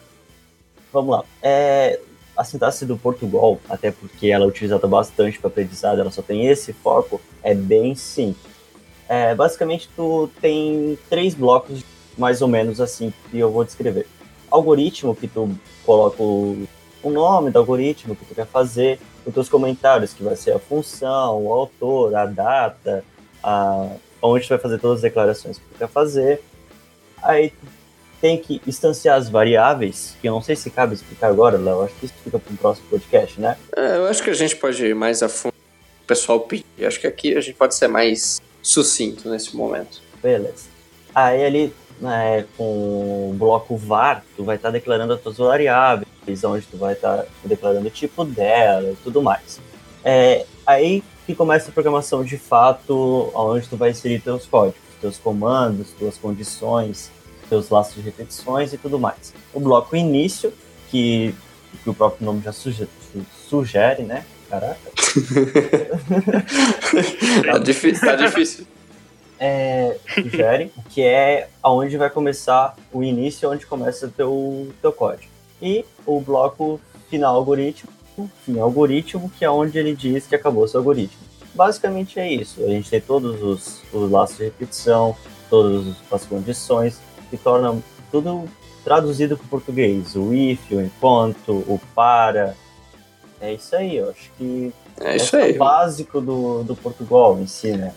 Vamos 0.91 1.11
lá. 1.11 1.25
É, 1.41 1.99
a 2.37 2.43
sintaxe 2.45 2.85
do 2.85 2.95
Portugal, 2.95 3.59
até 3.69 3.91
porque 3.91 4.27
ela 4.27 4.45
é 4.45 4.47
utilizada 4.47 4.87
bastante 4.87 5.37
para 5.37 5.49
aprendizado, 5.49 5.99
ela 5.99 6.11
só 6.11 6.21
tem 6.21 6.47
esse 6.47 6.71
foco, 6.71 7.19
é 7.43 7.53
bem 7.53 7.93
simples. 7.93 8.53
É, 9.09 9.35
basicamente, 9.35 9.89
tu 9.93 10.29
tem 10.39 10.97
três 11.09 11.33
blocos, 11.33 11.83
mais 12.17 12.41
ou 12.41 12.47
menos 12.47 12.79
assim, 12.79 13.13
que 13.29 13.37
eu 13.37 13.51
vou 13.51 13.65
descrever. 13.65 14.07
Algoritmo, 14.49 15.13
que 15.13 15.27
tu 15.27 15.49
coloca 15.85 16.23
o, 16.23 16.65
o 17.03 17.09
nome 17.09 17.51
do 17.51 17.59
algoritmo 17.59 18.15
que 18.15 18.25
tu 18.25 18.35
quer 18.35 18.45
fazer, 18.47 18.99
os 19.25 19.33
teus 19.33 19.49
comentários, 19.49 20.13
que 20.13 20.23
vai 20.23 20.35
ser 20.35 20.51
a 20.51 20.59
função, 20.59 21.45
o 21.45 21.53
autor, 21.53 22.15
a 22.15 22.25
data, 22.25 23.03
a, 23.43 23.87
onde 24.21 24.45
tu 24.45 24.49
vai 24.49 24.57
fazer 24.57 24.79
todas 24.79 24.97
as 24.97 25.01
declarações 25.01 25.57
que 25.57 25.65
tu 25.65 25.77
quer 25.77 25.87
fazer. 25.87 26.41
Aí 27.21 27.53
tem 28.21 28.37
que 28.37 28.61
instanciar 28.67 29.17
as 29.17 29.29
variáveis, 29.29 30.15
que 30.21 30.27
eu 30.27 30.33
não 30.33 30.41
sei 30.41 30.55
se 30.55 30.69
cabe 30.69 30.93
explicar 30.93 31.27
agora, 31.27 31.57
Léo, 31.57 31.83
acho 31.83 31.95
que 31.95 32.05
isso 32.05 32.15
fica 32.23 32.37
para 32.37 32.53
um 32.53 32.57
próximo 32.57 32.87
podcast, 32.89 33.39
né? 33.39 33.57
É, 33.75 33.97
eu 33.97 34.07
acho 34.07 34.21
que 34.21 34.29
a 34.29 34.33
gente 34.33 34.55
pode 34.55 34.85
ir 34.85 34.93
mais 34.93 35.23
a 35.23 35.29
fundo, 35.29 35.53
o 36.03 36.05
pessoal 36.05 36.41
pedir. 36.41 36.65
Acho 36.85 36.99
que 36.99 37.07
aqui 37.07 37.35
a 37.35 37.41
gente 37.41 37.55
pode 37.55 37.75
ser 37.75 37.87
mais 37.87 38.41
sucinto 38.61 39.29
nesse 39.29 39.55
momento. 39.55 40.01
Beleza. 40.21 40.65
Aí 41.15 41.45
ali, 41.45 41.73
né, 41.99 42.45
com 42.57 42.63
o 42.63 43.35
bloco 43.37 43.75
var, 43.75 44.23
tu 44.35 44.43
vai 44.43 44.55
estar 44.55 44.71
declarando 44.71 45.13
as 45.13 45.21
tuas 45.21 45.37
variáveis, 45.37 46.07
onde 46.43 46.65
tu 46.65 46.77
vai 46.77 46.93
estar 46.93 47.25
declarando 47.43 47.87
o 47.87 47.91
tipo 47.91 48.23
dela 48.23 48.91
e 48.91 48.95
tudo 49.03 49.21
mais. 49.21 49.59
É, 50.03 50.45
aí 50.65 51.03
que 51.25 51.35
começa 51.35 51.69
a 51.69 51.73
programação 51.73 52.23
de 52.23 52.37
fato, 52.37 53.31
onde 53.35 53.67
tu 53.67 53.77
vai 53.77 53.91
inserir 53.91 54.19
teus 54.19 54.45
códigos, 54.45 54.79
teus 54.99 55.17
comandos, 55.17 55.91
tuas 55.97 56.17
condições, 56.17 57.11
teus 57.49 57.69
laços 57.69 57.95
de 57.95 58.01
repetições 58.01 58.73
e 58.73 58.77
tudo 58.77 58.97
mais. 58.97 59.33
O 59.53 59.59
bloco 59.59 59.95
início, 59.95 60.51
que, 60.89 61.35
que 61.83 61.89
o 61.89 61.93
próprio 61.93 62.25
nome 62.25 62.41
já 62.43 62.51
suge- 62.51 62.87
sugere, 63.47 64.03
né? 64.03 64.25
Caraca. 64.49 64.79
tá 67.45 67.57
difícil, 67.59 68.07
tá 68.07 68.15
difícil. 68.15 68.65
É, 69.39 69.97
sugere, 70.13 70.71
que 70.89 71.01
é 71.01 71.47
aonde 71.63 71.97
vai 71.97 72.09
começar 72.09 72.75
o 72.91 73.03
início, 73.03 73.49
onde 73.49 73.65
começa 73.65 74.07
o 74.07 74.11
teu, 74.11 74.67
teu 74.81 74.91
código. 74.91 75.31
E 75.61 75.85
o 76.05 76.19
bloco 76.19 76.79
final 77.09 77.35
algoritmo, 77.35 77.89
fim 78.45 78.59
algoritmo, 78.59 79.29
que 79.29 79.45
é 79.45 79.49
onde 79.49 79.77
ele 79.77 79.95
diz 79.95 80.27
que 80.27 80.35
acabou 80.35 80.67
seu 80.67 80.79
algoritmo. 80.79 81.21
Basicamente 81.53 82.19
é 82.19 82.31
isso. 82.31 82.63
A 82.63 82.67
gente 82.67 82.89
tem 82.89 83.01
todos 83.01 83.41
os, 83.41 83.81
os 83.93 84.11
laços 84.11 84.37
de 84.37 84.43
repetição, 84.43 85.15
todas 85.49 85.95
as 86.11 86.25
condições, 86.25 86.99
que 87.29 87.37
tornam 87.37 87.81
tudo 88.11 88.45
traduzido 88.83 89.37
para 89.37 89.45
o 89.45 89.49
português. 89.49 90.15
O 90.15 90.33
if, 90.33 90.59
o 90.71 90.81
enquanto, 90.81 91.51
o 91.51 91.79
para. 91.95 92.55
É 93.41 93.53
isso 93.53 93.75
aí, 93.75 93.97
eu 93.97 94.09
acho 94.09 94.31
que 94.37 94.73
É 94.99 95.15
isso 95.15 95.35
esse 95.35 95.35
é 95.37 95.43
aí. 95.43 95.55
o 95.55 95.57
básico 95.57 96.19
do, 96.21 96.63
do 96.63 96.75
Portugal 96.75 97.39
em 97.39 97.47
si, 97.47 97.71
né? 97.71 97.93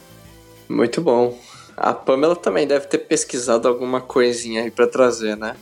Muito 0.73 1.01
bom. 1.01 1.39
A 1.77 1.93
Pamela 1.93 2.37
também 2.37 2.67
deve 2.67 2.87
ter 2.87 2.99
pesquisado 2.99 3.67
alguma 3.69 4.01
coisinha 4.01 4.63
aí 4.63 4.71
pra 4.71 4.87
trazer, 4.87 5.37
né? 5.37 5.57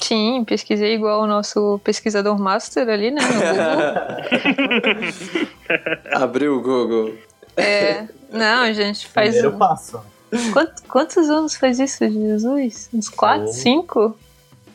Sim, 0.00 0.44
pesquisei 0.46 0.94
igual 0.94 1.22
o 1.22 1.26
nosso 1.26 1.78
pesquisador 1.84 2.38
master 2.38 2.88
ali, 2.88 3.10
né? 3.10 3.20
No 3.20 3.32
Google. 4.88 5.12
Abriu 6.12 6.56
o 6.56 6.62
Google. 6.62 7.14
É, 7.56 8.04
não, 8.30 8.72
gente, 8.72 9.06
faz. 9.08 9.32
Primeiro 9.34 9.58
passo. 9.58 10.00
Quanto- 10.52 10.82
quantos 10.88 11.28
anos 11.28 11.56
faz 11.56 11.78
isso, 11.80 11.98
Jesus? 12.08 12.88
Uns 12.94 13.08
quatro, 13.08 13.48
Oh. 13.48 13.52
cinco? 13.52 14.16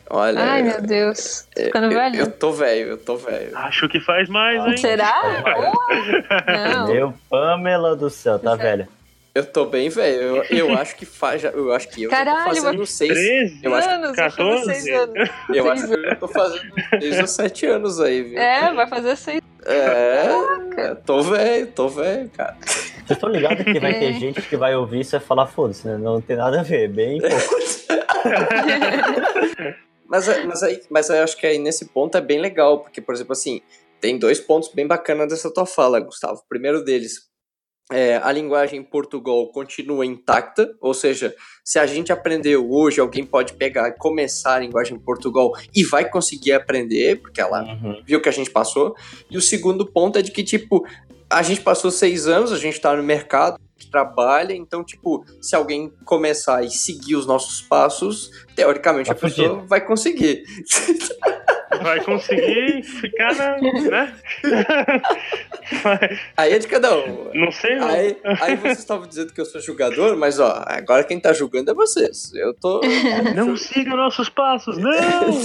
Olha, 0.08 0.40
Ai, 0.40 0.62
meu 0.62 0.80
Deus. 0.82 1.46
Tô 1.54 1.62
ficando 1.64 1.86
eu, 1.86 1.90
velho. 1.98 2.16
eu 2.20 2.30
tô 2.30 2.52
velho, 2.52 2.88
eu 2.90 2.98
tô 2.98 3.16
velho. 3.16 3.56
Acho 3.58 3.88
que 3.88 3.98
faz 3.98 4.28
mais, 4.28 4.64
hein? 4.64 4.76
Será? 4.76 5.42
Não. 6.76 6.86
Meu 6.92 7.14
Pamela 7.28 7.96
do 7.96 8.08
céu, 8.08 8.38
tá 8.38 8.52
é- 8.52 8.56
velha. 8.56 8.88
Eu 9.36 9.44
tô 9.44 9.66
bem 9.66 9.88
velho. 9.90 10.20
Eu, 10.20 10.42
eu 10.70 10.78
acho 10.78 10.96
que 10.96 11.04
faz. 11.04 11.42
já- 11.42 11.50
Eu 11.50 11.72
acho 11.72 11.88
que 11.88 12.04
eu 12.04 12.10
Caralho, 12.10 12.48
tô 12.48 12.54
fazendo 12.62 12.86
seis. 12.86 13.12
13? 13.12 13.60
Eu 13.62 13.74
acho 13.74 13.88
que 13.88 13.94
anos, 13.94 14.16
vai 14.16 14.30
fazer 14.30 14.36
14? 14.36 14.64
seis 14.82 14.98
anos. 14.98 15.30
Eu 15.54 15.70
acho 15.70 15.86
que 15.88 15.94
eu 15.94 16.18
tô 16.18 16.28
fazendo 16.28 16.74
seis 17.00 17.20
ou 17.20 17.26
sete 17.26 17.66
anos 17.66 18.00
aí, 18.00 18.22
viu? 18.22 18.38
É, 18.38 18.72
vai 18.72 18.86
fazer 18.88 19.16
seis. 19.16 19.40
É, 19.66 20.94
tô 21.04 21.22
velho, 21.22 21.66
tô 21.72 21.88
velho, 21.88 22.30
cara. 22.30 22.56
Vocês 22.62 23.10
estão 23.10 23.28
ligados 23.28 23.62
que 23.64 23.78
vai 23.78 23.98
ter 23.98 24.10
É. 24.10 24.12
gente 24.14 24.40
que 24.42 24.56
vai 24.56 24.74
ouvir 24.74 25.00
isso 25.00 25.16
e 25.16 25.18
vai 25.18 25.26
falar, 25.26 25.46
foda-se, 25.46 25.86
né? 25.86 25.98
Não 25.98 26.20
tem 26.20 26.36
nada 26.36 26.60
a 26.60 26.62
ver, 26.62 26.88
bem 26.88 27.20
pouco. 27.20 27.36
Mas, 30.08 30.28
é- 30.28 30.44
mas, 30.44 30.62
aí, 30.62 30.80
mas 30.88 31.10
eu 31.10 31.22
acho 31.24 31.36
que 31.36 31.44
aí 31.46 31.58
nesse 31.58 31.86
ponto 31.86 32.16
é 32.16 32.20
bem 32.20 32.40
legal, 32.40 32.78
porque, 32.80 33.00
por 33.00 33.12
exemplo, 33.12 33.32
assim, 33.32 33.60
tem 34.00 34.16
dois 34.16 34.38
pontos 34.38 34.72
bem 34.72 34.86
bacanas 34.86 35.28
dessa 35.28 35.52
tua 35.52 35.66
fala, 35.66 35.98
Gustavo. 35.98 36.40
O 36.44 36.48
primeiro 36.48 36.84
deles, 36.84 37.22
é, 37.92 38.16
a 38.16 38.32
linguagem 38.32 38.80
em 38.80 38.82
Portugal 38.82 39.46
continua 39.48 40.04
intacta, 40.04 40.74
ou 40.80 40.92
seja, 40.92 41.34
se 41.64 41.78
a 41.78 41.86
gente 41.86 42.12
aprendeu 42.12 42.68
hoje, 42.70 43.00
alguém 43.00 43.24
pode 43.24 43.52
pegar 43.54 43.88
e 43.88 43.92
começar 43.92 44.54
a 44.54 44.58
linguagem 44.58 44.96
em 44.96 45.00
Portugal 45.00 45.52
e 45.74 45.84
vai 45.84 46.08
conseguir 46.08 46.52
aprender, 46.52 47.20
porque 47.20 47.40
ela 47.40 47.62
Uhum. 47.62 48.02
viu 48.04 48.20
que 48.20 48.28
a 48.28 48.32
gente 48.32 48.50
passou. 48.50 48.94
E 49.30 49.36
o 49.36 49.40
segundo 49.40 49.86
ponto 49.86 50.18
é 50.18 50.22
de 50.22 50.32
que, 50.32 50.42
tipo, 50.42 50.84
a 51.30 51.42
gente 51.42 51.60
passou 51.60 51.90
seis 51.90 52.26
anos, 52.26 52.52
a 52.52 52.58
gente 52.58 52.80
tá 52.80 52.94
no 52.96 53.02
mercado, 53.02 53.54
a 53.54 53.80
gente 53.80 53.90
trabalha, 53.90 54.52
então, 54.52 54.82
tipo, 54.82 55.24
se 55.40 55.54
alguém 55.54 55.92
começar 56.04 56.64
e 56.64 56.70
seguir 56.70 57.14
os 57.14 57.26
nossos 57.26 57.62
passos, 57.62 58.30
teoricamente 58.56 59.10
a 59.10 59.14
pessoa 59.14 59.64
vai 59.66 59.80
conseguir. 59.84 60.42
Vai 61.82 62.00
conseguir 62.02 62.82
ficar 62.82 63.34
na. 63.34 63.56
né? 63.58 64.14
Aí 66.36 66.52
é 66.52 66.58
de 66.58 66.68
cada 66.68 66.96
um. 66.96 67.30
Não 67.34 67.50
sei, 67.50 67.76
não. 67.76 67.88
Aí, 67.88 68.16
aí 68.40 68.56
vocês 68.56 68.78
estavam 68.78 69.06
dizendo 69.06 69.32
que 69.32 69.40
eu 69.40 69.44
sou 69.44 69.60
julgador, 69.60 70.16
mas 70.16 70.38
ó, 70.38 70.62
agora 70.66 71.04
quem 71.04 71.18
tá 71.18 71.32
julgando 71.32 71.70
é 71.70 71.74
vocês. 71.74 72.32
Eu 72.34 72.54
tô. 72.54 72.80
Não 73.34 73.56
siga 73.56 73.96
nossos 73.96 74.28
passos. 74.28 74.78
Não, 74.78 74.92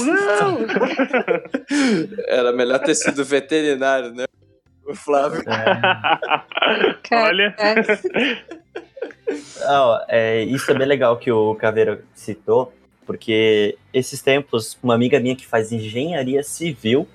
não. 0.06 0.58
Era 2.28 2.52
melhor 2.52 2.80
ter 2.80 2.96
sido 2.96 3.24
veterinário, 3.26 4.13
né? 4.13 4.26
O 4.86 4.96
Flávio. 4.96 5.41
É, 5.48 7.15
Olha, 7.15 7.56
é. 7.58 7.74
Ah, 9.63 10.06
é, 10.08 10.44
isso 10.44 10.72
é 10.72 10.74
bem 10.74 10.88
legal 10.88 11.17
que 11.17 11.32
o 11.32 11.56
Caveira 11.56 12.04
citou, 12.13 12.74
porque 13.12 13.78
esses 13.93 14.21
tempos, 14.21 14.78
uma 14.82 14.95
amiga 14.95 15.19
minha 15.19 15.36
que 15.36 15.45
faz 15.45 15.69
engenharia 15.74 16.41
civil 16.43 17.06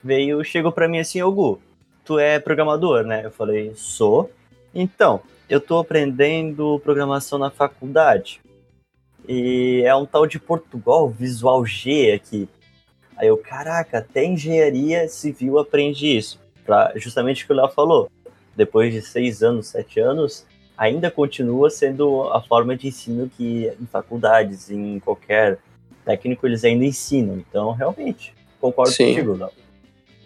veio, 0.00 0.44
chegou 0.44 0.70
para 0.70 0.86
mim 0.86 1.00
assim, 1.00 1.20
ô 1.22 1.32
Gu, 1.32 1.60
tu 2.04 2.20
é 2.20 2.38
programador, 2.38 3.02
né? 3.02 3.22
Eu 3.24 3.32
falei, 3.32 3.72
sou. 3.74 4.30
Então, 4.72 5.20
eu 5.48 5.60
tô 5.60 5.78
aprendendo 5.78 6.80
programação 6.84 7.36
na 7.36 7.50
faculdade. 7.50 8.40
E 9.28 9.82
é 9.84 9.92
um 9.92 10.06
tal 10.06 10.24
de 10.24 10.38
Portugal 10.38 11.10
Visual 11.10 11.66
G 11.66 12.12
aqui. 12.12 12.48
Aí 13.16 13.26
eu, 13.26 13.36
caraca, 13.36 13.98
até 13.98 14.24
engenharia 14.24 15.08
civil 15.08 15.58
aprende 15.58 16.16
isso. 16.16 16.40
Pra, 16.64 16.92
justamente 16.94 17.42
o 17.42 17.46
que 17.48 17.52
o 17.52 17.56
Léo 17.56 17.68
falou. 17.70 18.08
Depois 18.54 18.94
de 18.94 19.02
seis 19.02 19.42
anos, 19.42 19.66
sete 19.66 19.98
anos, 19.98 20.46
ainda 20.80 21.10
continua 21.10 21.68
sendo 21.68 22.22
a 22.32 22.40
forma 22.40 22.74
de 22.74 22.88
ensino 22.88 23.30
que 23.36 23.70
em 23.78 23.84
faculdades, 23.84 24.70
em 24.70 24.98
qualquer 24.98 25.58
técnico, 26.06 26.46
eles 26.46 26.64
ainda 26.64 26.86
ensinam. 26.86 27.36
Então, 27.36 27.72
realmente, 27.72 28.34
concordo 28.58 28.90
Sim. 28.90 29.08
contigo, 29.08 29.36
Léo. 29.36 29.50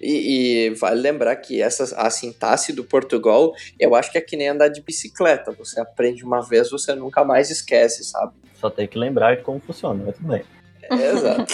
E, 0.01 0.69
e, 0.69 0.71
vale 0.75 1.01
lembrar 1.01 1.35
que 1.37 1.61
essa, 1.61 1.97
a 1.97 2.09
sintaxe 2.09 2.73
do 2.73 2.85
Portugal, 2.85 3.53
eu 3.81 3.97
acho 3.97 4.13
que 4.13 4.19
é 4.19 4.21
que 4.21 4.37
nem 4.37 4.49
andar 4.49 4.69
de 4.69 4.81
bicicleta. 4.81 5.51
Você 5.53 5.81
aprende 5.81 6.25
uma 6.25 6.41
vez, 6.41 6.71
você 6.71 6.95
nunca 6.95 7.25
mais 7.25 7.51
esquece, 7.51 8.05
sabe? 8.05 8.35
Só 8.55 8.71
tem 8.71 8.87
que 8.87 8.97
lembrar 8.97 9.37
de 9.37 9.43
como 9.43 9.59
funciona, 9.59 10.05
mas 10.07 10.17
tudo 10.17 10.29
bem. 10.29 10.45
É, 10.83 11.11
exato. 11.11 11.53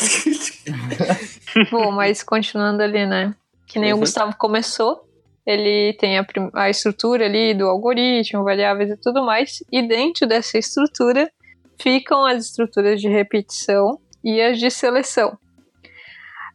Bom, 1.71 1.91
mas 1.91 2.23
continuando 2.23 2.83
ali, 2.83 3.07
né? 3.07 3.35
Que 3.67 3.79
nem 3.79 3.93
uhum. 3.93 3.99
o 3.99 4.01
Gustavo 4.01 4.37
começou, 4.37 5.09
ele 5.47 5.95
tem 5.95 6.19
a, 6.19 6.27
a 6.55 6.71
estrutura 6.71 7.27
ali 7.27 7.55
do 7.55 7.67
algoritmo, 7.67 8.45
variáveis 8.45 8.91
e 8.91 8.97
tudo 8.97 9.25
mais, 9.25 9.63
e 9.71 9.83
dentro 9.83 10.27
dessa 10.27 10.59
estrutura 10.59 11.31
ficam 11.81 12.25
as 12.27 12.47
estruturas 12.47 13.01
de 13.01 13.09
repetição 13.09 13.99
e 14.23 14.41
as 14.41 14.59
de 14.59 14.71
seleção. 14.71 15.39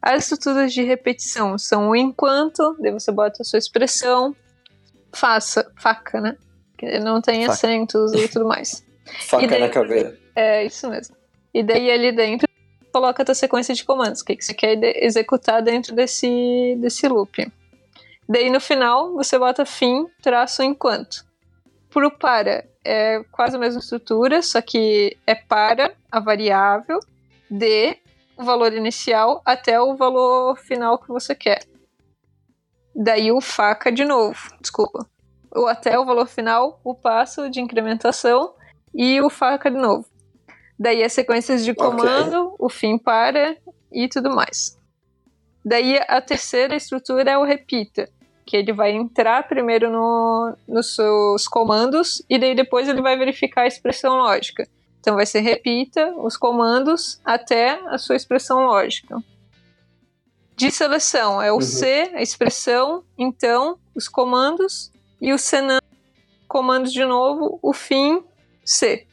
As 0.00 0.24
estruturas 0.24 0.72
de 0.72 0.82
repetição 0.82 1.58
são 1.58 1.90
o 1.90 1.96
enquanto, 1.96 2.76
daí 2.80 2.92
você 2.92 3.10
bota 3.10 3.42
a 3.42 3.44
sua 3.44 3.58
expressão, 3.58 4.34
faça, 5.12 5.70
faca, 5.76 6.20
né? 6.20 6.36
Que 6.78 7.00
não 7.00 7.20
tem 7.20 7.40
faca. 7.40 7.52
acentos 7.52 8.12
e 8.12 8.28
tudo 8.28 8.46
mais. 8.46 8.84
faca 9.26 9.46
daí, 9.48 9.60
na 9.60 9.68
caveira. 9.68 10.16
É, 10.36 10.64
isso 10.64 10.88
mesmo. 10.88 11.16
E 11.52 11.62
daí 11.62 11.90
ali 11.90 12.12
dentro 12.12 12.46
coloca 12.92 13.22
a 13.22 13.26
tua 13.26 13.34
sequência 13.34 13.74
de 13.74 13.84
comandos, 13.84 14.20
o 14.20 14.24
que, 14.24 14.36
que 14.36 14.44
você 14.44 14.54
quer 14.54 14.78
executar 15.02 15.62
dentro 15.62 15.94
desse, 15.94 16.76
desse 16.78 17.06
loop. 17.08 17.46
Daí 18.28 18.50
no 18.50 18.60
final 18.60 19.14
você 19.14 19.38
bota 19.38 19.64
fim, 19.64 20.06
traço 20.20 20.62
enquanto. 20.62 21.24
Pro 21.90 22.10
para 22.10 22.66
é 22.84 23.22
quase 23.30 23.56
a 23.56 23.58
mesma 23.58 23.80
estrutura, 23.80 24.42
só 24.42 24.60
que 24.60 25.16
é 25.26 25.34
para 25.34 25.94
a 26.10 26.20
variável 26.20 27.00
de 27.50 27.96
o 28.36 28.44
valor 28.44 28.72
inicial 28.72 29.40
até 29.44 29.80
o 29.80 29.96
valor 29.96 30.56
final 30.58 30.98
que 30.98 31.08
você 31.08 31.34
quer. 31.34 31.64
Daí 32.94 33.30
o 33.32 33.40
faca 33.40 33.90
de 33.90 34.04
novo, 34.04 34.38
desculpa. 34.60 35.06
Ou 35.54 35.66
até 35.68 35.98
o 35.98 36.04
valor 36.04 36.26
final, 36.26 36.80
o 36.84 36.94
passo 36.94 37.48
de 37.48 37.60
incrementação 37.60 38.54
e 38.94 39.20
o 39.20 39.30
faca 39.30 39.70
de 39.70 39.76
novo. 39.76 40.06
Daí 40.78 41.02
as 41.02 41.12
sequências 41.12 41.64
de 41.64 41.74
comando, 41.74 42.46
okay. 42.46 42.56
o 42.58 42.68
fim 42.68 42.98
para 42.98 43.56
e 43.90 44.08
tudo 44.08 44.34
mais. 44.34 44.78
Daí 45.64 45.98
a 46.06 46.20
terceira 46.20 46.76
estrutura 46.76 47.30
é 47.30 47.38
o 47.38 47.44
repita, 47.44 48.08
que 48.46 48.56
ele 48.56 48.72
vai 48.72 48.92
entrar 48.92 49.46
primeiro 49.48 49.90
no, 49.90 50.56
nos 50.68 50.94
seus 50.94 51.48
comandos 51.48 52.22
e 52.30 52.38
daí 52.38 52.54
depois 52.54 52.88
ele 52.88 53.02
vai 53.02 53.18
verificar 53.18 53.62
a 53.62 53.66
expressão 53.66 54.16
lógica. 54.16 54.66
Então 55.00 55.16
vai 55.16 55.26
ser 55.26 55.40
repita 55.40 56.14
os 56.16 56.36
comandos 56.36 57.20
até 57.24 57.80
a 57.88 57.98
sua 57.98 58.14
expressão 58.14 58.64
lógica. 58.64 59.22
De 60.56 60.70
seleção 60.70 61.42
é 61.42 61.50
o 61.52 61.56
uhum. 61.56 61.60
C, 61.60 62.12
a 62.14 62.22
expressão, 62.22 63.04
então, 63.18 63.78
os 63.94 64.08
comandos, 64.08 64.90
e 65.20 65.32
o 65.32 65.38
senão, 65.38 65.80
comandos 66.48 66.92
de 66.92 67.04
novo, 67.04 67.58
o 67.60 67.74
fim, 67.74 68.24
C. 68.64 69.06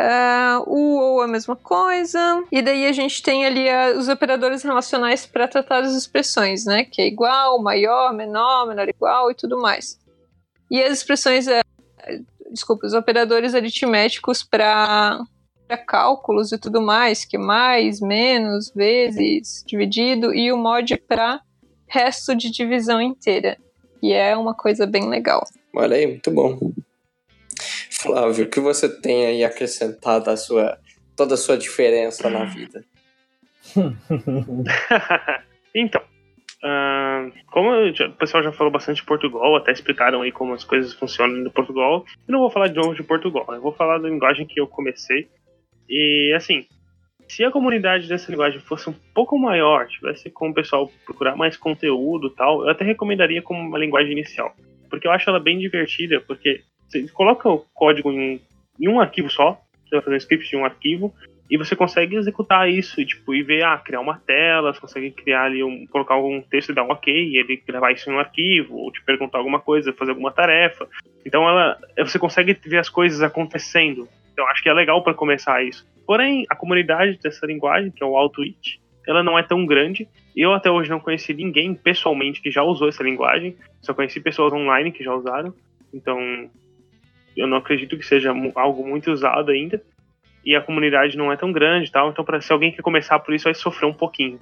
Uh, 0.00 0.62
o 0.66 0.98
ou 0.98 1.20
a 1.20 1.28
mesma 1.28 1.54
coisa. 1.54 2.42
E 2.50 2.62
daí 2.62 2.86
a 2.86 2.92
gente 2.92 3.22
tem 3.22 3.44
ali 3.44 3.66
uh, 3.68 3.98
os 3.98 4.08
operadores 4.08 4.62
relacionais 4.62 5.26
para 5.26 5.46
tratar 5.46 5.82
as 5.82 5.92
expressões, 5.92 6.64
né? 6.64 6.84
Que 6.84 7.02
é 7.02 7.06
igual, 7.06 7.60
maior, 7.60 8.14
menor, 8.14 8.66
menor 8.66 8.88
igual 8.88 9.30
e 9.30 9.34
tudo 9.34 9.60
mais. 9.60 9.98
E 10.70 10.82
as 10.82 10.92
expressões 10.92 11.46
uh, 11.48 11.60
desculpa, 12.50 12.86
os 12.86 12.94
operadores 12.94 13.54
aritméticos 13.54 14.42
para 14.42 15.20
cálculos 15.86 16.50
e 16.52 16.58
tudo 16.58 16.80
mais, 16.82 17.24
que 17.24 17.38
mais, 17.38 18.00
menos, 18.00 18.72
vezes, 18.74 19.62
dividido, 19.66 20.34
e 20.34 20.52
o 20.52 20.56
mod 20.56 20.96
para 21.06 21.40
resto 21.86 22.34
de 22.34 22.50
divisão 22.50 23.00
inteira, 23.00 23.56
e 24.02 24.12
é 24.12 24.36
uma 24.36 24.54
coisa 24.54 24.86
bem 24.86 25.08
legal. 25.08 25.44
Olha 25.74 25.96
aí, 25.96 26.06
muito 26.06 26.30
bom. 26.30 26.58
Flávio, 28.02 28.44
o 28.44 28.48
que 28.48 28.60
você 28.60 28.88
tem 28.88 29.26
aí 29.26 29.44
acrescentado 29.44 30.30
a 30.30 30.36
sua, 30.36 30.78
toda 31.16 31.34
a 31.34 31.38
sua 31.38 31.56
diferença 31.56 32.30
na 32.30 32.44
vida? 32.44 32.84
então, 35.74 36.02
Uh, 36.62 37.32
como 37.46 37.90
já, 37.94 38.06
o 38.06 38.12
pessoal 38.12 38.42
já 38.42 38.52
falou 38.52 38.70
bastante 38.70 38.96
de 38.96 39.06
Portugal, 39.06 39.56
até 39.56 39.72
explicaram 39.72 40.20
aí 40.20 40.30
como 40.30 40.52
as 40.52 40.62
coisas 40.62 40.92
funcionam 40.92 41.36
no 41.36 41.50
Portugal, 41.50 42.04
eu 42.28 42.32
não 42.32 42.40
vou 42.40 42.50
falar 42.50 42.68
de 42.68 42.74
novo 42.74 42.94
de 42.94 43.02
Portugal, 43.02 43.46
eu 43.48 43.62
vou 43.62 43.72
falar 43.72 43.96
da 43.96 44.08
linguagem 44.08 44.46
que 44.46 44.60
eu 44.60 44.66
comecei. 44.66 45.26
E 45.88 46.34
assim, 46.36 46.66
se 47.26 47.42
a 47.44 47.50
comunidade 47.50 48.06
dessa 48.06 48.30
linguagem 48.30 48.60
fosse 48.60 48.90
um 48.90 48.94
pouco 49.14 49.38
maior, 49.38 49.86
tivesse 49.88 50.28
como 50.30 50.50
o 50.50 50.54
pessoal 50.54 50.90
procurar 51.06 51.34
mais 51.34 51.56
conteúdo 51.56 52.28
tal, 52.28 52.64
eu 52.64 52.68
até 52.68 52.84
recomendaria 52.84 53.40
como 53.40 53.60
uma 53.60 53.78
linguagem 53.78 54.12
inicial. 54.12 54.54
Porque 54.90 55.06
eu 55.06 55.12
acho 55.12 55.30
ela 55.30 55.40
bem 55.40 55.58
divertida, 55.58 56.20
porque 56.20 56.60
você 56.90 57.06
coloca 57.08 57.48
o 57.48 57.64
código 57.72 58.10
em, 58.10 58.40
em 58.78 58.88
um 58.88 59.00
arquivo 59.00 59.30
só, 59.30 59.60
você 59.84 59.96
vai 59.96 60.02
fazer 60.02 60.16
um 60.16 60.18
script 60.18 60.48
de 60.48 60.56
um 60.56 60.64
arquivo, 60.64 61.14
e 61.50 61.56
você 61.56 61.74
consegue 61.74 62.14
executar 62.14 62.70
isso 62.70 63.00
e, 63.00 63.04
tipo, 63.04 63.34
e 63.34 63.42
ver, 63.42 63.64
ah, 63.64 63.76
criar 63.76 64.00
uma 64.00 64.16
tela, 64.18 64.72
você 64.72 64.80
consegue 64.80 65.10
criar 65.10 65.44
ali, 65.44 65.64
um, 65.64 65.84
colocar 65.86 66.14
algum 66.14 66.40
texto 66.40 66.70
e 66.70 66.74
dar 66.74 66.84
um 66.84 66.92
ok, 66.92 67.12
e 67.12 67.38
ele 67.38 67.60
gravar 67.66 67.90
isso 67.90 68.08
em 68.08 68.14
um 68.14 68.20
arquivo, 68.20 68.76
ou 68.76 68.92
te 68.92 69.02
perguntar 69.02 69.38
alguma 69.38 69.58
coisa, 69.58 69.92
fazer 69.92 70.12
alguma 70.12 70.30
tarefa. 70.30 70.88
Então 71.26 71.48
ela, 71.48 71.76
você 71.98 72.20
consegue 72.20 72.56
ver 72.64 72.78
as 72.78 72.88
coisas 72.88 73.20
acontecendo. 73.20 74.08
Então 74.32 74.46
acho 74.48 74.62
que 74.62 74.68
é 74.68 74.72
legal 74.72 75.02
para 75.02 75.12
começar 75.12 75.64
isso. 75.64 75.84
Porém, 76.06 76.46
a 76.48 76.54
comunidade 76.54 77.18
dessa 77.20 77.44
linguagem, 77.46 77.90
que 77.90 78.02
é 78.02 78.06
o 78.06 78.16
AutoIt, 78.16 78.80
ela 79.06 79.22
não 79.22 79.36
é 79.36 79.42
tão 79.42 79.66
grande. 79.66 80.08
Eu 80.36 80.52
até 80.54 80.70
hoje 80.70 80.88
não 80.88 81.00
conheci 81.00 81.34
ninguém 81.34 81.74
pessoalmente 81.74 82.40
que 82.40 82.50
já 82.50 82.62
usou 82.62 82.88
essa 82.88 83.02
linguagem. 83.02 83.56
Só 83.82 83.92
conheci 83.92 84.20
pessoas 84.20 84.52
online 84.52 84.92
que 84.92 85.02
já 85.02 85.12
usaram. 85.12 85.52
Então, 85.92 86.48
eu 87.36 87.46
não 87.46 87.58
acredito 87.58 87.96
que 87.96 88.04
seja 88.04 88.32
algo 88.54 88.86
muito 88.86 89.10
usado 89.10 89.50
ainda 89.50 89.82
e 90.44 90.56
a 90.56 90.60
comunidade 90.60 91.16
não 91.16 91.30
é 91.30 91.36
tão 91.36 91.52
grande 91.52 91.90
tal. 91.90 92.10
Então, 92.10 92.24
para 92.24 92.40
se 92.40 92.52
alguém 92.52 92.72
quer 92.72 92.82
começar 92.82 93.18
por 93.18 93.34
isso, 93.34 93.44
vai 93.44 93.54
sofrer 93.54 93.86
um 93.86 93.94
pouquinho. 93.94 94.40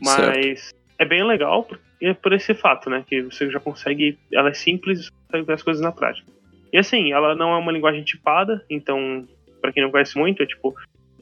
Mas 0.00 0.60
certo. 0.60 0.76
é 0.98 1.04
bem 1.04 1.24
legal 1.24 1.64
por, 1.64 1.78
por 2.22 2.32
esse 2.32 2.54
fato, 2.54 2.90
né? 2.90 3.04
Que 3.06 3.22
você 3.22 3.50
já 3.50 3.60
consegue. 3.60 4.18
Ela 4.32 4.50
é 4.50 4.54
simples, 4.54 5.10
consegue 5.10 5.46
ver 5.46 5.52
as 5.54 5.62
coisas 5.62 5.82
na 5.82 5.92
prática. 5.92 6.30
E 6.72 6.78
assim, 6.78 7.12
ela 7.12 7.34
não 7.34 7.52
é 7.52 7.56
uma 7.56 7.72
linguagem 7.72 8.02
tipada, 8.02 8.62
então, 8.68 9.26
para 9.60 9.72
quem 9.72 9.82
não 9.82 9.90
conhece 9.90 10.18
muito, 10.18 10.42
é 10.42 10.46
tipo 10.46 10.74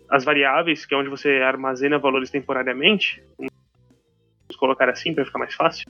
as 0.09 0.25
variáveis, 0.25 0.85
que 0.85 0.95
é 0.95 0.97
onde 0.97 1.09
você 1.09 1.40
armazena 1.42 1.99
valores 1.99 2.31
temporariamente, 2.31 3.23
vamos 3.37 3.53
colocar 4.57 4.88
assim 4.88 5.12
para 5.14 5.25
ficar 5.25 5.38
mais 5.38 5.55
fácil. 5.55 5.87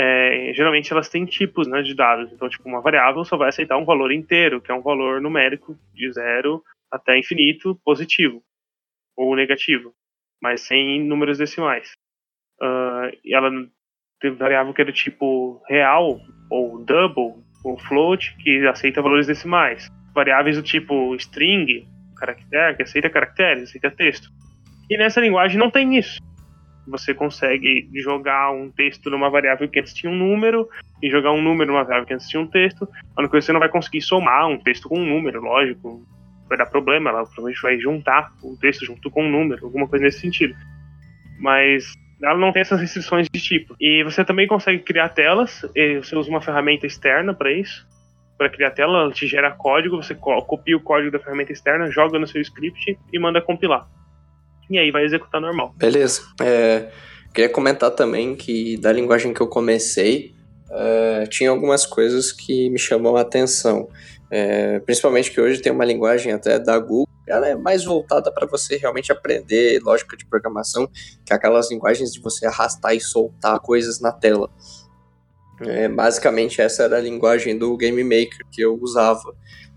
É, 0.00 0.52
geralmente 0.54 0.92
elas 0.92 1.08
têm 1.08 1.26
tipos 1.26 1.66
né, 1.66 1.82
de 1.82 1.92
dados. 1.92 2.32
Então, 2.32 2.48
tipo, 2.48 2.68
uma 2.68 2.80
variável 2.80 3.24
só 3.24 3.36
vai 3.36 3.48
aceitar 3.48 3.76
um 3.76 3.84
valor 3.84 4.12
inteiro, 4.12 4.60
que 4.60 4.70
é 4.70 4.74
um 4.74 4.80
valor 4.80 5.20
numérico 5.20 5.76
de 5.92 6.12
zero 6.12 6.62
até 6.88 7.18
infinito 7.18 7.74
positivo 7.84 8.40
ou 9.16 9.34
negativo, 9.34 9.92
mas 10.40 10.60
sem 10.60 11.02
números 11.02 11.38
decimais. 11.38 11.90
Uh, 12.62 13.10
ela 13.26 13.50
tem 14.20 14.30
variável 14.36 14.72
que 14.72 14.82
é 14.82 14.84
do 14.84 14.92
tipo 14.92 15.60
real 15.68 16.20
ou 16.48 16.84
double 16.84 17.42
ou 17.64 17.76
float 17.76 18.36
que 18.36 18.68
aceita 18.68 19.02
valores 19.02 19.26
decimais. 19.26 19.88
Variáveis 20.14 20.56
do 20.56 20.62
tipo 20.62 21.12
string, 21.16 21.88
caractere, 22.16 22.76
que 22.76 22.84
aceita 22.84 23.10
caracteres, 23.10 23.64
aceita 23.64 23.90
texto. 23.90 24.28
E 24.88 24.96
nessa 24.96 25.20
linguagem 25.20 25.58
não 25.58 25.72
tem 25.72 25.98
isso. 25.98 26.20
Você 26.90 27.14
consegue 27.14 27.88
jogar 27.94 28.52
um 28.52 28.70
texto 28.70 29.10
numa 29.10 29.30
variável 29.30 29.68
que 29.68 29.78
antes 29.78 29.94
tinha 29.94 30.10
um 30.10 30.16
número 30.16 30.68
e 31.02 31.10
jogar 31.10 31.32
um 31.32 31.42
número 31.42 31.72
numa 31.72 31.84
variável 31.84 32.06
que 32.06 32.14
antes 32.14 32.28
tinha 32.28 32.40
um 32.40 32.46
texto. 32.46 32.88
A 33.16 33.20
única 33.20 33.32
coisa 33.32 33.46
você 33.46 33.52
não 33.52 33.60
vai 33.60 33.68
conseguir 33.68 34.00
somar 34.00 34.48
um 34.48 34.58
texto 34.58 34.88
com 34.88 34.98
um 34.98 35.06
número, 35.06 35.40
lógico 35.40 36.06
vai 36.48 36.56
dar 36.56 36.66
problema, 36.66 37.10
ela 37.10 37.24
provavelmente 37.24 37.60
vai 37.60 37.78
juntar 37.78 38.32
o 38.42 38.56
texto 38.56 38.84
junto 38.86 39.10
com 39.10 39.26
o 39.26 39.30
número, 39.30 39.66
alguma 39.66 39.86
coisa 39.86 40.04
nesse 40.04 40.20
sentido. 40.20 40.54
Mas 41.38 41.92
ela 42.22 42.38
não 42.38 42.52
tem 42.52 42.62
essas 42.62 42.80
restrições 42.80 43.28
de 43.30 43.40
tipo. 43.40 43.76
E 43.78 44.02
você 44.02 44.24
também 44.24 44.46
consegue 44.46 44.82
criar 44.82 45.10
telas, 45.10 45.62
você 46.02 46.16
usa 46.16 46.30
uma 46.30 46.40
ferramenta 46.40 46.86
externa 46.86 47.34
para 47.34 47.52
isso, 47.52 47.86
para 48.36 48.48
criar 48.48 48.70
tela, 48.70 49.02
ela 49.02 49.12
te 49.12 49.26
gera 49.26 49.50
código, 49.50 49.96
você 49.96 50.14
copia 50.14 50.76
o 50.76 50.80
código 50.80 51.10
da 51.10 51.18
ferramenta 51.18 51.52
externa, 51.52 51.90
joga 51.90 52.18
no 52.18 52.26
seu 52.26 52.40
script 52.40 52.98
e 53.12 53.18
manda 53.18 53.42
compilar. 53.42 53.86
E 54.70 54.78
aí 54.78 54.90
vai 54.90 55.04
executar 55.04 55.40
normal. 55.40 55.74
Beleza. 55.76 56.22
É, 56.40 56.90
queria 57.32 57.48
comentar 57.48 57.90
também 57.90 58.34
que 58.34 58.76
da 58.78 58.92
linguagem 58.92 59.32
que 59.32 59.40
eu 59.40 59.46
comecei, 59.46 60.34
é, 60.70 61.24
tinha 61.26 61.50
algumas 61.50 61.86
coisas 61.86 62.32
que 62.32 62.68
me 62.70 62.78
chamam 62.78 63.16
a 63.16 63.22
atenção. 63.22 63.88
É, 64.30 64.78
principalmente 64.80 65.30
que 65.30 65.40
hoje 65.40 65.60
tem 65.60 65.72
uma 65.72 65.84
linguagem 65.84 66.32
até 66.32 66.58
da 66.58 66.78
Google, 66.78 67.08
ela 67.26 67.48
é 67.48 67.54
mais 67.54 67.84
voltada 67.84 68.32
para 68.32 68.46
você 68.46 68.76
realmente 68.76 69.12
aprender 69.12 69.80
lógica 69.82 70.16
de 70.16 70.26
programação, 70.26 70.88
que 71.24 71.32
aquelas 71.32 71.70
linguagens 71.70 72.12
de 72.12 72.20
você 72.20 72.46
arrastar 72.46 72.94
e 72.94 73.00
soltar 73.00 73.58
coisas 73.60 74.00
na 74.00 74.12
tela. 74.12 74.50
É, 75.60 75.88
basicamente 75.88 76.60
essa 76.60 76.84
era 76.84 76.98
a 76.98 77.00
linguagem 77.00 77.58
do 77.58 77.76
Game 77.76 78.02
Maker 78.04 78.46
que 78.50 78.62
eu 78.62 78.78
usava. 78.80 79.34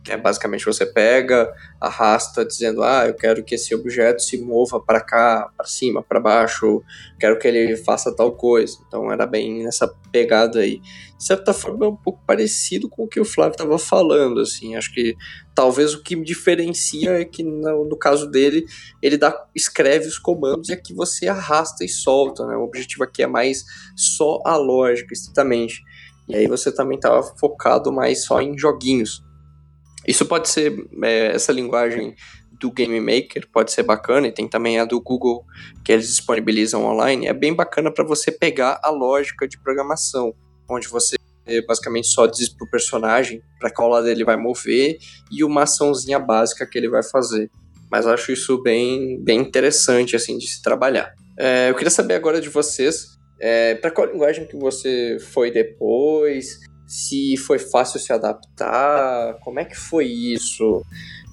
É 0.07 0.17
basicamente 0.17 0.65
você 0.65 0.83
pega, 0.83 1.53
arrasta, 1.79 2.43
dizendo, 2.43 2.81
ah, 2.81 3.05
eu 3.05 3.13
quero 3.13 3.43
que 3.43 3.53
esse 3.53 3.75
objeto 3.75 4.23
se 4.23 4.35
mova 4.39 4.79
para 4.79 4.99
cá, 4.99 5.51
para 5.55 5.67
cima, 5.67 6.01
para 6.01 6.19
baixo, 6.19 6.81
quero 7.19 7.37
que 7.37 7.47
ele 7.47 7.77
faça 7.77 8.15
tal 8.15 8.31
coisa. 8.31 8.79
Então 8.87 9.11
era 9.11 9.27
bem 9.27 9.63
nessa 9.63 9.87
pegada 10.11 10.61
aí. 10.61 10.79
De 10.79 11.23
certa 11.23 11.53
forma 11.53 11.85
é 11.85 11.89
um 11.89 11.95
pouco 11.95 12.19
parecido 12.25 12.89
com 12.89 13.03
o 13.03 13.07
que 13.07 13.19
o 13.19 13.25
Flávio 13.25 13.51
estava 13.51 13.77
falando, 13.77 14.41
assim. 14.41 14.75
Acho 14.75 14.91
que 14.91 15.15
talvez 15.53 15.93
o 15.93 16.01
que 16.01 16.15
me 16.15 16.25
diferencia 16.25 17.21
é 17.21 17.25
que 17.25 17.43
no, 17.43 17.85
no, 17.85 17.95
caso 17.95 18.25
dele 18.25 18.65
ele 19.03 19.17
dá, 19.17 19.45
escreve 19.55 20.07
os 20.07 20.17
comandos 20.17 20.69
e 20.69 20.73
aqui 20.73 20.95
você 20.95 21.27
arrasta 21.27 21.85
e 21.85 21.89
solta, 21.89 22.47
né? 22.47 22.55
O 22.55 22.63
objetivo 22.63 23.03
aqui 23.03 23.21
é 23.21 23.27
mais 23.27 23.63
só 23.95 24.41
a 24.43 24.57
lógica, 24.57 25.13
estritamente. 25.13 25.83
E 26.27 26.35
aí 26.35 26.47
você 26.47 26.71
também 26.71 26.95
estava 26.95 27.21
focado 27.21 27.91
mais 27.91 28.25
só 28.25 28.41
em 28.41 28.57
joguinhos. 28.57 29.23
Isso 30.07 30.25
pode 30.25 30.49
ser, 30.49 30.73
é, 31.03 31.27
essa 31.27 31.51
linguagem 31.51 32.15
do 32.59 32.71
Game 32.71 32.99
Maker 32.99 33.47
pode 33.51 33.71
ser 33.71 33.83
bacana, 33.83 34.27
e 34.27 34.31
tem 34.31 34.47
também 34.47 34.79
a 34.79 34.85
do 34.85 35.01
Google 35.01 35.43
que 35.83 35.91
eles 35.91 36.07
disponibilizam 36.07 36.85
online. 36.85 37.27
É 37.27 37.33
bem 37.33 37.53
bacana 37.53 37.91
para 37.91 38.05
você 38.05 38.31
pegar 38.31 38.79
a 38.83 38.89
lógica 38.89 39.47
de 39.47 39.57
programação, 39.59 40.33
onde 40.69 40.87
você 40.87 41.15
basicamente 41.67 42.07
só 42.07 42.27
diz 42.27 42.47
pro 42.49 42.69
personagem 42.69 43.41
para 43.59 43.71
qual 43.71 43.89
lado 43.89 44.07
ele 44.07 44.23
vai 44.23 44.37
mover 44.37 44.99
e 45.31 45.43
uma 45.43 45.63
açãozinha 45.63 46.19
básica 46.19 46.65
que 46.65 46.77
ele 46.77 46.87
vai 46.87 47.03
fazer. 47.03 47.49
Mas 47.91 48.07
acho 48.07 48.31
isso 48.31 48.61
bem, 48.61 49.19
bem 49.21 49.39
interessante 49.39 50.15
assim 50.15 50.37
de 50.37 50.47
se 50.47 50.61
trabalhar. 50.61 51.13
É, 51.37 51.69
eu 51.69 51.75
queria 51.75 51.89
saber 51.89 52.13
agora 52.13 52.39
de 52.39 52.47
vocês, 52.47 53.17
é, 53.39 53.75
para 53.75 53.91
qual 53.91 54.07
linguagem 54.07 54.45
que 54.45 54.55
você 54.55 55.17
foi 55.19 55.51
depois? 55.51 56.59
Se 56.91 57.37
foi 57.37 57.57
fácil 57.57 58.01
se 58.01 58.11
adaptar, 58.11 59.35
como 59.39 59.61
é 59.61 59.63
que 59.63 59.77
foi 59.77 60.07
isso? 60.07 60.83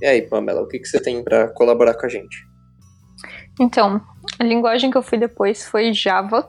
E 0.01 0.07
aí, 0.07 0.23
Pamela, 0.23 0.63
o 0.63 0.69
que, 0.69 0.79
que 0.79 0.87
você 0.87 1.03
tem 1.03 1.21
para 1.25 1.49
colaborar 1.49 1.95
com 1.95 2.07
a 2.07 2.09
gente? 2.09 2.47
Então, 3.59 4.01
a 4.39 4.45
linguagem 4.45 4.89
que 4.89 4.97
eu 4.97 5.03
fui 5.03 5.19
depois 5.19 5.67
foi 5.67 5.93
Java, 5.93 6.49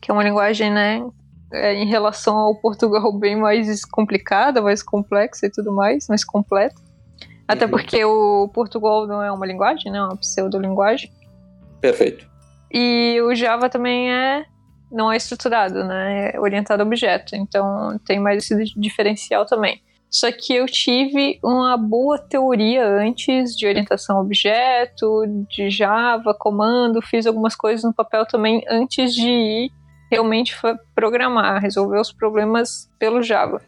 que 0.00 0.10
é 0.10 0.14
uma 0.14 0.24
linguagem, 0.24 0.72
né, 0.72 1.06
é, 1.52 1.74
em 1.74 1.86
relação 1.86 2.38
ao 2.38 2.54
Portugal 2.54 3.12
bem 3.20 3.36
mais 3.36 3.84
complicada, 3.84 4.62
mais 4.62 4.82
complexa 4.82 5.44
e 5.44 5.50
tudo 5.50 5.70
mais, 5.70 6.08
mais 6.08 6.24
completa. 6.24 6.80
Até 7.46 7.66
uhum. 7.66 7.70
porque 7.70 8.02
o 8.02 8.48
Portugal 8.48 9.06
não 9.06 9.22
é 9.22 9.30
uma 9.30 9.44
linguagem, 9.44 9.92
né, 9.92 9.98
é 9.98 10.02
uma 10.02 10.16
pseudo-linguagem. 10.16 11.12
Perfeito. 11.78 12.26
E 12.72 13.20
o 13.20 13.34
Java 13.34 13.68
também 13.68 14.10
é 14.10 14.46
não 14.90 15.10
é 15.10 15.16
estruturado, 15.16 15.84
né? 15.84 16.32
É 16.34 16.40
orientado 16.40 16.82
a 16.82 16.86
objeto. 16.86 17.36
Então 17.36 17.98
tem 18.04 18.18
mais 18.18 18.50
esse 18.50 18.72
diferencial 18.78 19.46
também. 19.46 19.80
Só 20.10 20.30
que 20.32 20.52
eu 20.52 20.66
tive 20.66 21.38
uma 21.42 21.76
boa 21.76 22.18
teoria 22.18 22.84
antes 22.84 23.56
de 23.56 23.64
orientação 23.64 24.16
a 24.16 24.20
objeto, 24.20 25.22
de 25.48 25.70
Java, 25.70 26.34
comando, 26.34 27.00
fiz 27.00 27.26
algumas 27.26 27.54
coisas 27.54 27.84
no 27.84 27.94
papel 27.94 28.26
também 28.26 28.64
antes 28.68 29.14
de 29.14 29.28
ir 29.28 29.72
realmente 30.10 30.56
programar, 30.96 31.62
resolver 31.62 32.00
os 32.00 32.12
problemas 32.12 32.90
pelo 32.98 33.22
Java. 33.22 33.62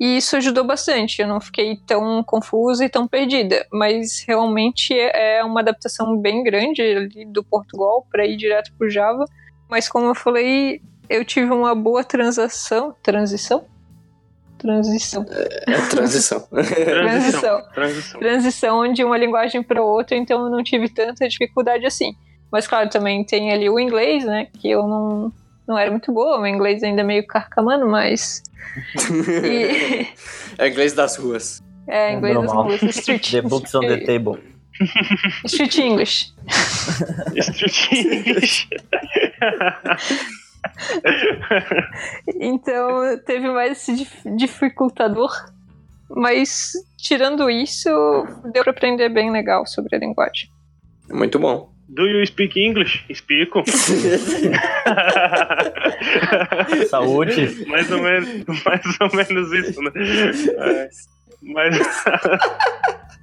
E 0.00 0.16
isso 0.16 0.34
ajudou 0.34 0.64
bastante, 0.64 1.20
eu 1.20 1.28
não 1.28 1.42
fiquei 1.42 1.76
tão 1.86 2.24
confusa 2.24 2.82
e 2.82 2.88
tão 2.88 3.06
perdida, 3.06 3.66
mas 3.70 4.24
realmente 4.26 4.94
é 4.98 5.44
uma 5.44 5.60
adaptação 5.60 6.16
bem 6.16 6.42
grande 6.42 6.82
do 7.26 7.44
Portugal 7.44 8.06
para 8.10 8.24
ir 8.24 8.38
direto 8.38 8.72
para 8.78 8.86
o 8.86 8.90
Java 8.90 9.26
mas 9.70 9.88
como 9.88 10.06
eu 10.06 10.14
falei, 10.14 10.82
eu 11.08 11.24
tive 11.24 11.52
uma 11.52 11.74
boa 11.74 12.04
transação. 12.04 12.94
Transição? 13.02 13.64
Transição. 14.58 15.24
É, 15.30 15.72
é 15.72 15.86
transição. 15.88 16.40
transição. 16.50 17.62
transição. 17.72 18.20
Transição 18.20 18.92
de 18.92 19.02
uma 19.02 19.16
linguagem 19.16 19.62
para 19.62 19.82
outra, 19.82 20.16
então 20.16 20.44
eu 20.44 20.50
não 20.50 20.62
tive 20.62 20.88
tanta 20.88 21.26
dificuldade 21.26 21.86
assim. 21.86 22.14
Mas 22.52 22.66
claro, 22.66 22.90
também 22.90 23.24
tem 23.24 23.52
ali 23.52 23.70
o 23.70 23.78
inglês, 23.78 24.24
né? 24.24 24.48
Que 24.60 24.70
eu 24.70 24.86
não, 24.86 25.32
não 25.66 25.78
era 25.78 25.90
muito 25.90 26.12
boa, 26.12 26.38
meu 26.38 26.52
inglês 26.52 26.82
ainda 26.82 27.00
é 27.00 27.04
meio 27.04 27.26
carcamano, 27.26 27.88
mas. 27.88 28.42
e... 29.44 30.06
É 30.58 30.68
inglês 30.68 30.92
das 30.92 31.16
ruas. 31.16 31.62
É, 31.86 32.12
inglês 32.12 32.36
é 32.36 32.40
das 32.40 32.52
ruas. 32.52 32.82
Street. 32.82 33.30
The 33.30 33.42
books 33.42 33.74
on 33.74 33.80
the 33.80 33.98
table. 34.04 34.38
Street 35.44 35.78
English. 35.78 36.32
Street 37.36 37.92
English. 37.92 38.68
então 42.40 43.18
teve 43.24 43.50
mais 43.50 43.72
esse 43.72 44.06
dificultador. 44.36 45.30
Mas 46.12 46.72
tirando 46.98 47.48
isso, 47.48 47.88
deu 48.52 48.64
para 48.64 48.72
aprender 48.72 49.08
bem 49.10 49.30
legal 49.30 49.64
sobre 49.66 49.94
a 49.94 49.98
linguagem. 49.98 50.50
Muito 51.08 51.38
bom. 51.38 51.72
Do 51.88 52.06
you 52.06 52.24
speak 52.24 52.56
English? 52.56 53.04
Explico. 53.08 53.64
Saúde. 56.88 57.66
mais 57.66 57.90
ou 57.90 58.00
menos, 58.00 58.44
mais 58.64 58.82
ou 59.00 59.10
menos 59.12 59.52
isso, 59.52 59.82
né? 59.82 59.90
É, 60.58 60.88
mas 61.42 61.76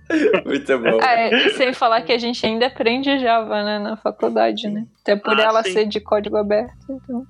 Muito 0.45 0.79
bom. 0.79 1.01
É, 1.01 1.49
sem 1.49 1.73
falar 1.73 2.01
que 2.01 2.11
a 2.11 2.17
gente 2.17 2.45
ainda 2.45 2.67
aprende 2.67 3.19
Java 3.19 3.63
né, 3.63 3.79
na 3.79 3.97
faculdade, 3.97 4.69
né? 4.69 4.85
Até 5.01 5.15
por 5.15 5.39
ah, 5.39 5.43
ela 5.43 5.63
sim. 5.63 5.71
ser 5.71 5.85
de 5.87 5.99
código 5.99 6.37
aberto. 6.37 6.73
Então. 6.89 7.25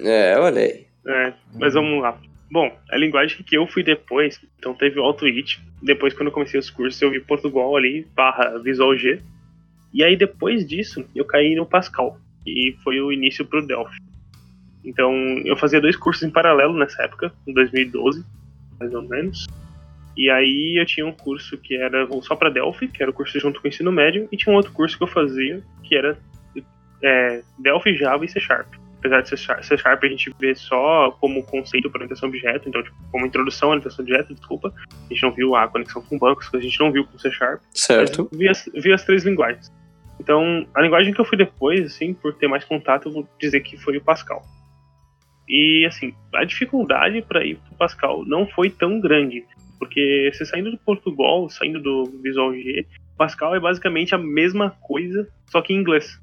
É, 0.00 0.38
olha 0.38 0.60
aí. 0.60 0.86
É, 1.06 1.32
mas 1.54 1.74
vamos 1.74 2.00
lá. 2.00 2.18
Bom, 2.50 2.70
a 2.90 2.96
linguagem 2.96 3.42
que 3.42 3.56
eu 3.56 3.66
fui 3.66 3.82
depois, 3.82 4.40
então 4.58 4.74
teve 4.74 5.00
o 5.00 5.04
AutoIT. 5.04 5.60
Depois, 5.82 6.12
quando 6.12 6.26
eu 6.28 6.32
comecei 6.32 6.60
os 6.60 6.70
cursos, 6.70 7.00
eu 7.00 7.10
vi 7.10 7.20
Portugal 7.20 7.74
ali, 7.76 8.06
barra 8.14 8.58
Visual 8.58 8.96
G. 8.96 9.20
E 9.92 10.02
aí, 10.04 10.16
depois 10.16 10.66
disso, 10.66 11.04
eu 11.14 11.24
caí 11.24 11.54
no 11.54 11.66
Pascal. 11.66 12.18
E 12.46 12.76
foi 12.82 13.00
o 13.00 13.12
início 13.12 13.44
pro 13.44 13.66
Delphi. 13.66 13.96
Então, 14.84 15.12
eu 15.44 15.56
fazia 15.56 15.80
dois 15.80 15.96
cursos 15.96 16.22
em 16.24 16.30
paralelo 16.30 16.76
nessa 16.76 17.02
época, 17.02 17.32
em 17.46 17.52
2012, 17.52 18.24
mais 18.78 18.92
ou 18.92 19.02
menos. 19.02 19.46
E 20.16 20.30
aí 20.30 20.78
eu 20.78 20.86
tinha 20.86 21.06
um 21.06 21.12
curso 21.12 21.56
que 21.56 21.74
era 21.76 22.06
só 22.22 22.36
para 22.36 22.50
Delphi, 22.50 22.88
que 22.88 23.02
era 23.02 23.10
o 23.10 23.14
curso 23.14 23.38
junto 23.40 23.60
com 23.60 23.66
o 23.66 23.68
ensino 23.68 23.90
médio, 23.90 24.28
e 24.30 24.36
tinha 24.36 24.52
um 24.52 24.56
outro 24.56 24.72
curso 24.72 24.96
que 24.96 25.02
eu 25.02 25.08
fazia, 25.08 25.62
que 25.82 25.96
era 25.96 26.18
é, 27.02 27.42
Delphi, 27.58 27.96
Java 27.96 28.24
e 28.24 28.28
C 28.28 28.38
Sharp. 28.38 28.68
Apesar 28.98 29.22
de 29.22 29.30
C 29.30 29.36
Sharp, 29.36 29.62
C 29.64 29.76
Sharp 29.76 30.04
a 30.04 30.06
gente 30.06 30.30
vê 30.38 30.54
só 30.54 31.10
como 31.20 31.42
conceito 31.42 31.90
para 31.90 32.02
orientação 32.02 32.28
objeto, 32.28 32.68
então 32.68 32.82
tipo, 32.82 32.96
como 33.10 33.26
introdução 33.26 33.70
à 33.70 33.72
orientação 33.72 34.04
objeto, 34.04 34.34
desculpa, 34.34 34.72
a 34.88 35.12
gente 35.12 35.22
não 35.22 35.32
viu 35.32 35.56
a 35.56 35.66
conexão 35.66 36.02
com 36.02 36.18
bancos, 36.18 36.48
que 36.48 36.56
a 36.56 36.60
gente 36.60 36.78
não 36.78 36.92
viu 36.92 37.04
com 37.04 37.18
C 37.18 37.30
Sharp. 37.32 37.60
Certo. 37.72 38.28
Vi 38.32 38.48
as, 38.48 38.68
vi 38.74 38.92
as 38.92 39.04
três 39.04 39.24
linguagens. 39.24 39.72
Então, 40.20 40.66
a 40.72 40.80
linguagem 40.80 41.12
que 41.12 41.20
eu 41.20 41.24
fui 41.24 41.36
depois, 41.36 41.84
assim, 41.86 42.14
por 42.14 42.32
ter 42.34 42.46
mais 42.46 42.64
contato, 42.64 43.08
eu 43.08 43.12
vou 43.12 43.28
dizer 43.40 43.60
que 43.60 43.76
foi 43.76 43.96
o 43.96 44.00
Pascal. 44.00 44.44
E, 45.48 45.84
assim, 45.84 46.14
a 46.32 46.44
dificuldade 46.44 47.20
para 47.22 47.44
ir 47.44 47.56
para 47.56 47.72
o 47.72 47.76
Pascal 47.76 48.24
não 48.24 48.46
foi 48.46 48.70
tão 48.70 49.00
grande. 49.00 49.44
Porque 49.82 50.30
você 50.32 50.46
saindo 50.46 50.70
do 50.70 50.78
Portugal, 50.78 51.48
saindo 51.48 51.80
do 51.80 52.04
Visual 52.22 52.54
G, 52.54 52.86
Pascal 53.18 53.56
é 53.56 53.58
basicamente 53.58 54.14
a 54.14 54.18
mesma 54.18 54.70
coisa, 54.80 55.26
só 55.46 55.60
que 55.60 55.72
em 55.72 55.76
inglês. 55.76 56.20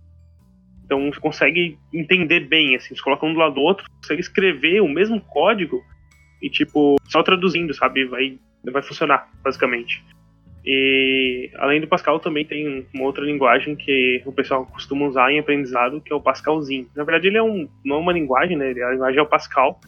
Então 0.85 1.11
você 1.11 1.19
consegue 1.19 1.77
entender 1.93 2.39
bem, 2.47 2.77
assim, 2.77 2.95
você 2.95 3.01
coloca 3.01 3.25
um 3.25 3.33
do 3.33 3.39
lado 3.39 3.55
do 3.55 3.61
outro, 3.61 3.85
consegue 3.97 4.21
escrever 4.21 4.79
o 4.79 4.87
mesmo 4.87 5.19
código 5.19 5.83
e, 6.41 6.49
tipo, 6.49 6.95
só 7.03 7.21
traduzindo, 7.21 7.73
sabe? 7.73 8.05
Vai, 8.05 8.39
vai 8.63 8.81
funcionar, 8.81 9.29
basicamente. 9.43 10.01
E 10.65 11.51
além 11.55 11.81
do 11.81 11.87
Pascal, 11.87 12.17
também 12.17 12.45
tem 12.45 12.87
uma 12.93 13.03
outra 13.03 13.25
linguagem 13.25 13.75
que 13.75 14.21
o 14.25 14.31
pessoal 14.31 14.65
costuma 14.67 15.05
usar 15.05 15.33
em 15.33 15.39
aprendizado, 15.39 15.99
que 15.99 16.13
é 16.13 16.15
o 16.15 16.21
Pascalzinho. 16.21 16.87
Na 16.95 17.03
verdade, 17.03 17.27
ele 17.27 17.37
é 17.37 17.43
um, 17.43 17.67
não 17.83 17.97
é 17.97 17.99
uma 17.99 18.13
linguagem, 18.13 18.55
né? 18.55 18.69
A 18.69 18.91
linguagem 18.91 19.19
é 19.19 19.21
o 19.21 19.27
Pascal, 19.27 19.81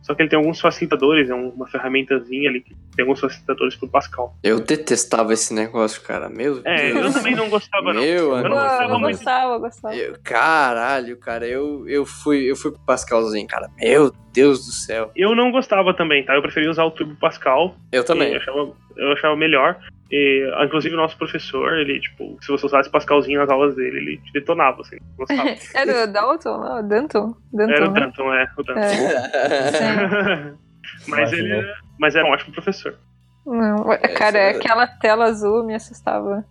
Só 0.00 0.14
que 0.14 0.22
ele 0.22 0.28
tem 0.28 0.38
alguns 0.38 0.60
facilitadores, 0.60 1.28
é 1.28 1.34
uma 1.34 1.66
ferramentazinha 1.66 2.48
ali 2.48 2.60
que 2.60 2.72
tem 2.96 3.02
alguns 3.04 3.20
facilitadores 3.20 3.76
pro 3.76 3.88
Pascal. 3.88 4.34
Eu 4.42 4.58
detestava 4.60 5.32
esse 5.32 5.52
negócio, 5.54 6.00
cara. 6.02 6.28
Meu 6.28 6.60
É, 6.64 6.92
Deus. 6.92 7.06
eu 7.06 7.12
também 7.12 7.36
não 7.36 7.48
gostava, 7.50 7.92
não. 7.92 8.00
Meu 8.02 8.36
Eu 8.36 8.42
não 8.42 8.50
gostava 8.50 8.92
eu 8.92 8.98
muito. 8.98 9.16
gostava, 9.16 9.54
eu 9.54 9.60
gostava. 9.60 9.94
Eu- 9.96 10.16
caralho, 10.24 11.16
cara, 11.18 11.46
eu, 11.46 11.88
eu 11.88 12.04
fui 12.06 12.50
eu 12.50 12.56
fui 12.56 12.70
pro 12.72 12.80
Pascalzinho, 12.80 13.46
cara. 13.46 13.68
Meu 13.78 14.10
Deus 14.32 14.64
do 14.66 14.72
céu. 14.72 15.10
Eu 15.14 15.34
não 15.34 15.50
gostava 15.52 15.94
também, 15.94 16.24
tá? 16.24 16.34
Eu 16.34 16.42
preferia 16.42 16.70
usar 16.70 16.84
o 16.84 16.90
Turbo 16.90 17.14
Pascal. 17.16 17.74
Eu 17.92 18.00
Eu 18.00 18.04
também. 18.04 18.34
achava, 18.36 18.72
eu 18.96 19.12
achava 19.12 19.36
melhor. 19.36 19.78
E, 20.10 20.52
ah, 20.56 20.64
inclusive 20.64 20.94
o 20.94 20.98
nosso 20.98 21.18
professor, 21.18 21.78
ele, 21.78 21.98
tipo, 22.00 22.36
se 22.40 22.48
você 22.48 22.64
usasse 22.66 22.88
Pascalzinho 22.88 23.40
nas 23.40 23.50
aulas 23.50 23.74
dele, 23.74 23.96
ele 23.98 24.16
te 24.18 24.32
detonava, 24.32 24.80
assim. 24.82 24.96
Gostava. 25.16 25.48
Era 25.74 26.04
o 26.04 26.06
Dalton, 26.12 26.58
não? 26.58 26.78
O 26.78 26.82
Danton? 26.88 27.34
Danton, 27.52 27.72
Era 27.72 27.88
o 27.88 27.92
né? 27.92 28.00
Danton, 28.00 28.34
é, 28.34 28.46
o 28.56 28.62
Danton. 28.62 28.80
É. 28.80 30.52
mas 31.08 31.32
Imagina. 31.32 31.42
ele 31.42 31.52
era, 31.52 31.76
mas 31.98 32.14
era 32.14 32.26
um 32.26 32.30
ótimo 32.32 32.52
professor. 32.52 32.98
Não, 33.44 33.84
cara, 34.16 34.38
Essa- 34.38 34.58
aquela 34.58 34.86
tela 34.86 35.24
azul 35.26 35.64
me 35.64 35.74
assustava. 35.74 36.44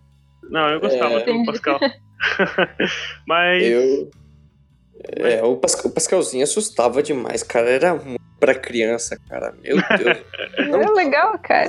Não, 0.49 0.69
eu 0.69 0.79
gostava 0.79 1.15
É. 1.15 1.23
do. 1.25 1.45
Pascal. 1.45 1.79
mas 3.27 3.63
Eu. 3.63 4.09
É, 5.17 5.43
o, 5.43 5.57
Pascal, 5.57 5.91
o 5.91 5.93
Pascalzinho 5.93 6.43
assustava 6.43 7.03
demais, 7.03 7.43
cara. 7.43 7.69
Era 7.69 7.93
muito 7.93 8.23
pra 8.39 8.55
criança, 8.55 9.19
cara. 9.29 9.53
Meu 9.61 9.75
Deus. 9.75 10.17
É 10.85 10.91
legal, 10.91 11.37
cara. 11.39 11.67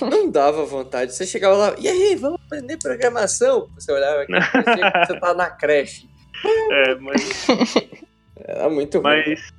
Não 0.00 0.28
dava 0.30 0.64
vontade. 0.64 1.14
Você 1.14 1.24
chegava 1.26 1.54
lá, 1.54 1.74
e 1.78 1.86
aí, 1.86 2.16
vamos 2.16 2.40
aprender 2.46 2.76
programação? 2.78 3.68
Você 3.74 3.92
olhava 3.92 4.22
aqui, 4.22 4.32
você 5.06 5.20
tá 5.20 5.32
na 5.34 5.48
creche. 5.50 6.08
é, 6.72 6.94
mas 6.96 7.44
Era 8.36 8.68
muito 8.68 8.98
ruim. 8.98 9.04
Mas, 9.26 9.52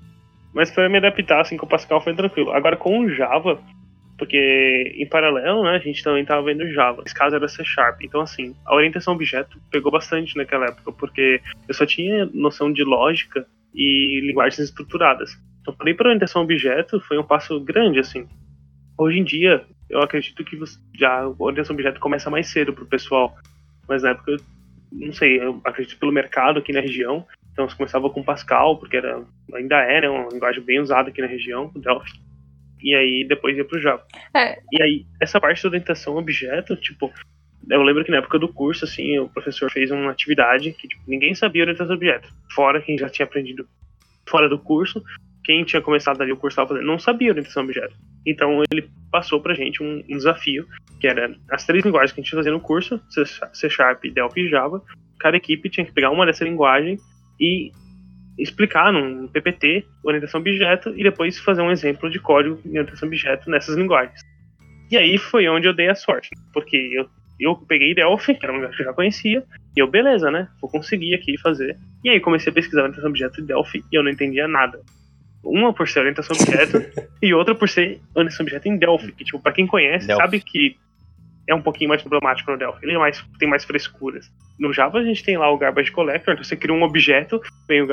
mas 0.54 0.72
pra 0.72 0.88
me 0.88 0.98
adaptar 0.98 1.42
assim 1.42 1.58
com 1.58 1.66
o 1.66 1.70
Pascal 1.70 2.02
foi 2.02 2.14
tranquilo. 2.14 2.52
Agora 2.52 2.78
com 2.78 3.00
o 3.00 3.10
Java, 3.10 3.60
porque 4.18 4.94
em 4.96 5.08
paralelo, 5.08 5.64
né, 5.64 5.72
a 5.72 5.80
gente 5.80 6.04
também 6.04 6.24
tava 6.24 6.44
vendo 6.44 6.72
Java. 6.72 7.04
Esse 7.06 7.16
caso 7.16 7.36
era 7.36 7.48
C 7.48 7.64
Sharp. 7.66 8.02
Então, 8.02 8.22
assim, 8.22 8.56
a 8.66 8.76
orientação 8.76 9.14
objeto 9.14 9.60
pegou 9.72 9.92
bastante 9.92 10.38
naquela 10.38 10.68
época, 10.68 10.92
porque 10.92 11.42
eu 11.68 11.74
só 11.74 11.86
tinha 11.86 12.26
noção 12.34 12.72
de 12.72 12.84
lógica 12.84 13.46
e 13.74 14.22
linguagens 14.24 14.60
estruturadas. 14.60 15.38
Então, 15.62 15.74
para 15.74 15.90
ir 15.90 15.96
para 15.96 16.08
orientação 16.08 16.44
objeto 16.44 17.00
foi 17.02 17.18
um 17.18 17.24
passo 17.24 17.60
grande, 17.60 18.00
assim. 18.00 18.28
Hoje 18.98 19.20
em 19.20 19.24
dia, 19.24 19.66
eu 19.90 20.02
acredito 20.02 20.44
que 20.44 20.58
já 20.94 21.22
a 21.22 21.30
orientação 21.40 21.74
objeto 21.74 22.00
começa 22.00 22.30
mais 22.30 22.48
cedo 22.48 22.72
pro 22.72 22.86
pessoal. 22.86 23.36
Mas 23.88 24.04
na 24.04 24.12
época, 24.12 24.38
não 24.92 25.12
sei, 25.12 25.42
eu 25.42 25.60
acredito 25.64 25.98
pelo 25.98 26.12
mercado 26.12 26.60
aqui 26.60 26.72
na 26.72 26.80
região, 26.80 27.26
então 27.54 27.70
você 27.70 27.78
começava 27.78 28.10
com 28.10 28.24
Pascal, 28.24 28.78
porque 28.78 28.98
era, 28.98 29.24
ainda 29.54 29.78
é 29.78 30.02
né, 30.02 30.10
uma 30.10 30.28
linguagem 30.30 30.62
bem 30.62 30.80
usada 30.80 31.10
aqui 31.10 31.22
na 31.22 31.28
região, 31.28 31.72
o 31.74 31.80
Delphi. 31.80 32.12
E 32.82 32.94
aí 32.94 33.26
depois 33.26 33.56
ia 33.56 33.64
pro 33.64 33.80
Java. 33.80 34.04
É. 34.36 34.60
E 34.72 34.84
aí, 34.84 35.06
essa 35.22 35.40
parte 35.40 35.64
da 35.64 35.70
orientação 35.70 36.18
objeto, 36.18 36.76
tipo, 36.76 37.14
eu 37.70 37.82
lembro 37.82 38.04
que 38.04 38.12
na 38.12 38.18
época 38.18 38.38
do 38.38 38.52
curso, 38.52 38.84
assim, 38.84 39.18
o 39.20 39.30
professor 39.30 39.72
fez 39.72 39.90
uma 39.90 40.12
atividade 40.12 40.74
que 40.74 40.88
tipo, 40.88 41.02
ninguém 41.08 41.34
sabia 41.34 41.64
orientação 41.64 41.96
objeto. 41.96 42.28
Fora 42.54 42.82
quem 42.82 42.98
já 42.98 43.08
tinha 43.08 43.26
aprendido 43.26 43.66
fora 44.28 44.50
do 44.50 44.60
curso, 44.60 45.02
quem 45.44 45.64
tinha 45.64 45.82
começado 45.82 46.22
ali 46.22 46.32
o 46.32 46.38
curso 46.38 46.56
estava 46.56 46.70
fazendo, 46.70 46.88
não 46.88 47.00
sabia 47.00 47.30
orientação 47.30 47.64
objeto. 47.64 47.96
Então 48.26 48.64
ele 48.72 48.90
passou 49.12 49.40
pra 49.40 49.54
gente 49.54 49.82
um, 49.82 50.04
um 50.10 50.18
desafio, 50.18 50.66
que 51.00 51.08
era 51.08 51.34
as 51.52 51.66
três 51.66 51.86
linguagens 51.86 52.12
que 52.12 52.20
a 52.20 52.24
gente 52.24 52.34
ia 52.34 52.40
fazer 52.40 52.52
no 52.52 52.60
curso, 52.60 53.00
C 53.10 53.24
C 53.54 53.70
Sharp, 53.70 54.04
Delphi 54.06 54.42
e 54.42 54.50
Java. 54.50 54.82
Cada 55.20 55.38
equipe 55.38 55.70
tinha 55.70 55.86
que 55.86 55.94
pegar 55.94 56.10
uma 56.10 56.26
dessa 56.26 56.44
linguagem 56.44 56.98
e 57.40 57.72
explicar 58.38 58.92
num 58.92 59.28
PPT 59.28 59.86
orientação 60.04 60.40
objeto 60.42 60.94
e 60.96 61.04
depois 61.04 61.38
fazer 61.40 61.62
um 61.62 61.72
exemplo 61.72 62.10
de 62.10 62.20
código 62.20 62.60
de 62.64 62.70
orientação 62.70 63.08
objeto 63.08 63.50
nessas 63.50 63.76
linguagens. 63.76 64.20
E 64.90 64.98
aí 64.98 65.18
foi 65.18 65.48
onde 65.48 65.68
eu 65.68 65.74
dei 65.74 65.90
a 65.90 65.96
sorte, 65.96 66.30
porque 66.54 66.78
eu, 66.94 67.08
eu 67.40 67.56
peguei 67.56 67.94
Delphi, 67.94 68.36
que 68.36 68.46
era 68.46 68.52
uma 68.52 68.58
linguagem 68.58 68.78
que 68.78 68.84
eu 68.84 68.88
já 68.88 68.94
conhecia, 68.94 69.44
e 69.76 69.80
eu, 69.80 69.88
beleza, 69.88 70.30
né? 70.30 70.48
Vou 70.62 70.70
conseguir 70.70 71.16
aqui 71.16 71.38
fazer. 71.40 71.78
E 72.04 72.10
aí 72.10 72.20
comecei 72.20 72.52
a 72.52 72.54
pesquisar 72.54 72.82
orientação 72.82 73.10
objeto 73.10 73.42
em 73.42 73.46
Delphi 73.46 73.84
e 73.92 73.96
eu 73.96 74.04
não 74.04 74.12
entendia 74.12 74.48
nada. 74.48 74.80
Uma 75.44 75.74
por 75.74 75.88
ser 75.88 76.00
orientação 76.00 76.36
objeto 76.40 76.78
e 77.22 77.34
outra 77.34 77.56
por 77.56 77.68
ser 77.68 78.00
orientação 78.16 78.44
objeto 78.44 78.68
em 78.68 78.78
Delphi, 78.78 79.12
que, 79.12 79.24
tipo, 79.26 79.40
pra 79.40 79.52
quem 79.52 79.68
conhece, 79.68 80.08
Delphi. 80.08 80.24
sabe 80.24 80.40
que 80.42 80.78
é 81.48 81.54
um 81.54 81.62
pouquinho 81.62 81.90
mais 81.90 82.02
problemático 82.02 82.52
no 82.52 82.58
Delphi. 82.58 82.80
Ele 82.84 82.94
é 82.94 82.98
mais, 82.98 83.22
tem 83.38 83.50
mais 83.50 83.66
frescuras. 83.66 84.32
No 84.58 84.72
Java 84.72 85.00
a 85.00 85.04
gente 85.04 85.24
tem 85.24 85.38
lá 85.38 85.52
o 85.52 85.58
Garbage 85.58 85.92
Collector, 85.92 86.34
então 86.34 86.44
você 86.44 86.56
cria 86.56 86.74
um 86.74 86.84
objeto, 86.84 87.42
vem 87.68 87.82
o 87.82 87.88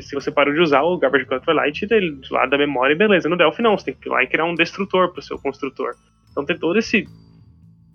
se 0.00 0.14
você 0.14 0.30
parou 0.30 0.54
de 0.54 0.60
usar, 0.60 0.82
o 0.82 0.96
Garbage 0.96 1.26
Collector 1.26 1.54
lá 1.54 1.68
e 1.68 1.72
tira 1.72 1.96
ele 1.96 2.18
lado 2.30 2.50
da 2.50 2.58
memória 2.58 2.94
e 2.94 2.96
beleza. 2.96 3.28
No 3.28 3.36
Delphi 3.36 3.62
não, 3.62 3.76
você 3.76 3.86
tem 3.86 3.94
que 3.94 4.08
ir 4.08 4.10
lá 4.10 4.22
e 4.22 4.26
criar 4.26 4.44
um 4.44 4.54
destrutor 4.54 5.12
pro 5.12 5.22
seu 5.22 5.38
construtor. 5.38 5.94
Então 6.30 6.44
tem 6.44 6.58
todo 6.58 6.78
esse, 6.78 7.06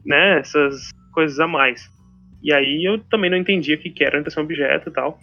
né, 0.06 0.40
essas 0.40 0.90
coisas 1.12 1.40
a 1.40 1.48
mais. 1.48 1.90
E 2.42 2.54
aí 2.54 2.86
eu 2.86 3.00
também 3.10 3.30
não 3.30 3.38
entendia 3.38 3.76
o 3.76 3.80
que 3.80 4.04
era 4.04 4.12
orientação 4.12 4.44
a 4.44 4.46
objeto 4.46 4.90
e 4.90 4.94
tal. 4.94 5.20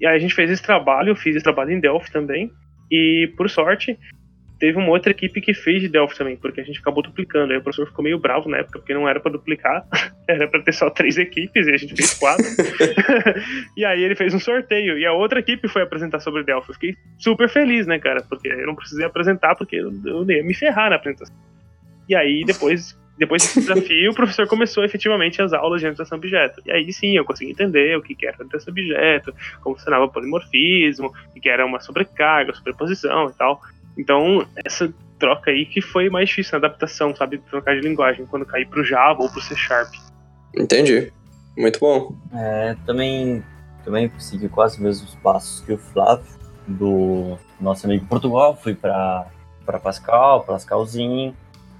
E 0.00 0.06
aí 0.06 0.16
a 0.16 0.18
gente 0.18 0.34
fez 0.34 0.50
esse 0.50 0.62
trabalho, 0.62 1.10
eu 1.10 1.16
fiz 1.16 1.34
esse 1.34 1.44
trabalho 1.44 1.72
em 1.72 1.80
Delphi 1.80 2.12
também. 2.12 2.50
E 2.90 3.32
por 3.36 3.48
sorte, 3.48 3.98
teve 4.58 4.78
uma 4.78 4.88
outra 4.88 5.10
equipe 5.10 5.40
que 5.40 5.52
fez 5.52 5.82
de 5.82 5.88
Delphi 5.88 6.16
também, 6.16 6.36
porque 6.36 6.60
a 6.60 6.64
gente 6.64 6.78
acabou 6.78 7.02
duplicando. 7.02 7.52
Aí 7.52 7.58
o 7.58 7.62
professor 7.62 7.86
ficou 7.86 8.04
meio 8.04 8.18
bravo 8.18 8.48
na 8.48 8.58
época, 8.58 8.78
porque 8.78 8.94
não 8.94 9.08
era 9.08 9.20
pra 9.20 9.32
duplicar, 9.32 9.86
era 10.28 10.48
pra 10.48 10.62
ter 10.62 10.72
só 10.72 10.90
três 10.90 11.18
equipes, 11.18 11.66
e 11.66 11.70
a 11.70 11.76
gente 11.76 11.94
fez 11.94 12.14
quatro. 12.14 12.44
e 13.76 13.84
aí 13.84 14.02
ele 14.02 14.14
fez 14.14 14.32
um 14.34 14.38
sorteio, 14.38 14.98
e 14.98 15.04
a 15.04 15.12
outra 15.12 15.40
equipe 15.40 15.68
foi 15.68 15.82
apresentar 15.82 16.20
sobre 16.20 16.44
Delphi. 16.44 16.68
Eu 16.70 16.74
fiquei 16.74 16.96
super 17.18 17.48
feliz, 17.48 17.86
né, 17.86 17.98
cara? 17.98 18.22
Porque 18.22 18.48
eu 18.48 18.66
não 18.66 18.74
precisei 18.74 19.04
apresentar, 19.04 19.54
porque 19.56 19.76
eu, 19.76 19.92
eu 20.04 20.30
ia 20.30 20.42
me 20.42 20.54
ferrar 20.54 20.90
na 20.90 20.96
apresentação. 20.96 21.36
E 22.08 22.14
aí 22.14 22.44
depois. 22.44 23.02
Depois 23.16 23.42
desse 23.42 23.60
desafio, 23.60 24.10
o 24.10 24.14
professor 24.14 24.44
começou 24.48 24.82
efetivamente 24.84 25.40
as 25.40 25.52
aulas 25.52 25.80
de 25.80 25.86
orientação 25.86 26.18
objeto. 26.18 26.60
E 26.66 26.72
aí 26.72 26.92
sim, 26.92 27.16
eu 27.16 27.24
consegui 27.24 27.52
entender 27.52 27.96
o 27.96 28.02
que 28.02 28.16
era 28.26 28.34
orientação 28.34 28.72
objeto, 28.72 29.32
como 29.60 29.76
funcionava 29.76 30.06
o 30.06 30.10
polimorfismo, 30.10 31.14
o 31.28 31.40
que 31.40 31.48
era 31.48 31.64
uma 31.64 31.78
sobrecarga, 31.78 32.52
sobreposição 32.52 33.30
e 33.30 33.32
tal. 33.34 33.62
Então, 33.96 34.46
essa 34.64 34.92
troca 35.18 35.50
aí 35.50 35.64
que 35.66 35.80
foi 35.80 36.10
mais 36.10 36.28
difícil 36.28 36.58
na 36.58 36.66
adaptação, 36.66 37.14
sabe? 37.14 37.38
Trocar 37.38 37.74
de 37.74 37.80
linguagem, 37.80 38.26
quando 38.26 38.44
cair 38.44 38.66
pro 38.66 38.84
Java 38.84 39.22
ou 39.22 39.30
pro 39.30 39.40
C 39.40 39.56
Sharp. 39.56 39.92
Entendi. 40.54 41.12
Muito 41.56 41.78
bom. 41.78 42.14
É, 42.32 42.76
também, 42.84 43.42
também 43.84 44.10
segui 44.18 44.48
quase 44.48 44.76
os 44.76 44.82
mesmos 44.82 45.14
passos 45.16 45.64
que 45.64 45.72
o 45.72 45.78
Flávio, 45.78 46.24
do 46.66 47.38
nosso 47.60 47.86
amigo 47.86 48.06
Portugal. 48.06 48.56
Fui 48.56 48.74
para 48.74 49.26
Pascal, 49.82 50.44
Pascalzinho. 50.44 51.34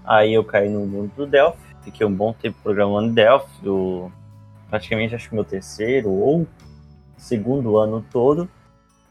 Aí 0.04 0.34
eu 0.34 0.44
caí 0.44 0.68
no 0.68 0.86
mundo 0.86 1.12
do 1.16 1.26
Delphi. 1.26 1.58
Fiquei 1.82 2.06
um 2.06 2.14
bom 2.14 2.32
tempo 2.32 2.56
programando 2.62 3.12
Delphi. 3.12 3.50
Do, 3.62 4.12
praticamente 4.70 5.14
acho 5.14 5.28
que 5.28 5.34
meu 5.34 5.44
terceiro 5.44 6.10
ou 6.10 6.46
segundo 7.16 7.76
ano 7.76 8.04
todo. 8.12 8.48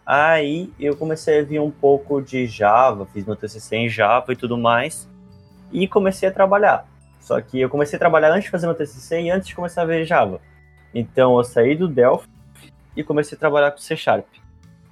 Aí 0.06 0.72
eu 0.80 0.96
comecei 0.96 1.40
a 1.40 1.44
vir 1.44 1.60
um 1.60 1.72
pouco 1.72 2.22
de 2.22 2.46
Java, 2.46 3.06
fiz 3.06 3.26
meu 3.26 3.36
TCC 3.36 3.76
em 3.78 3.90
Java 3.90 4.34
e 4.34 4.36
tudo 4.36 4.58
mais. 4.58 5.10
E 5.72 5.88
comecei 5.88 6.30
a 6.30 6.32
trabalhar. 6.32 6.86
Só 7.20 7.40
que 7.40 7.60
eu 7.60 7.70
comecei 7.70 7.96
a 7.96 8.00
trabalhar 8.00 8.32
antes 8.32 8.46
de 8.46 8.50
fazer 8.52 8.68
meu 8.68 8.76
TCC 8.76 9.22
e 9.22 9.32
antes 9.32 9.48
de 9.48 9.56
começar 9.56 9.84
a 9.84 9.86
ver 9.86 10.06
Java. 10.06 10.42
Então 10.94 11.38
eu 11.38 11.44
saí 11.44 11.76
do 11.76 11.88
Delphi 11.88 12.28
e 12.96 13.04
comecei 13.04 13.36
a 13.36 13.40
trabalhar 13.40 13.72
com 13.72 13.78
C 13.78 13.96
Sharp. 13.96 14.26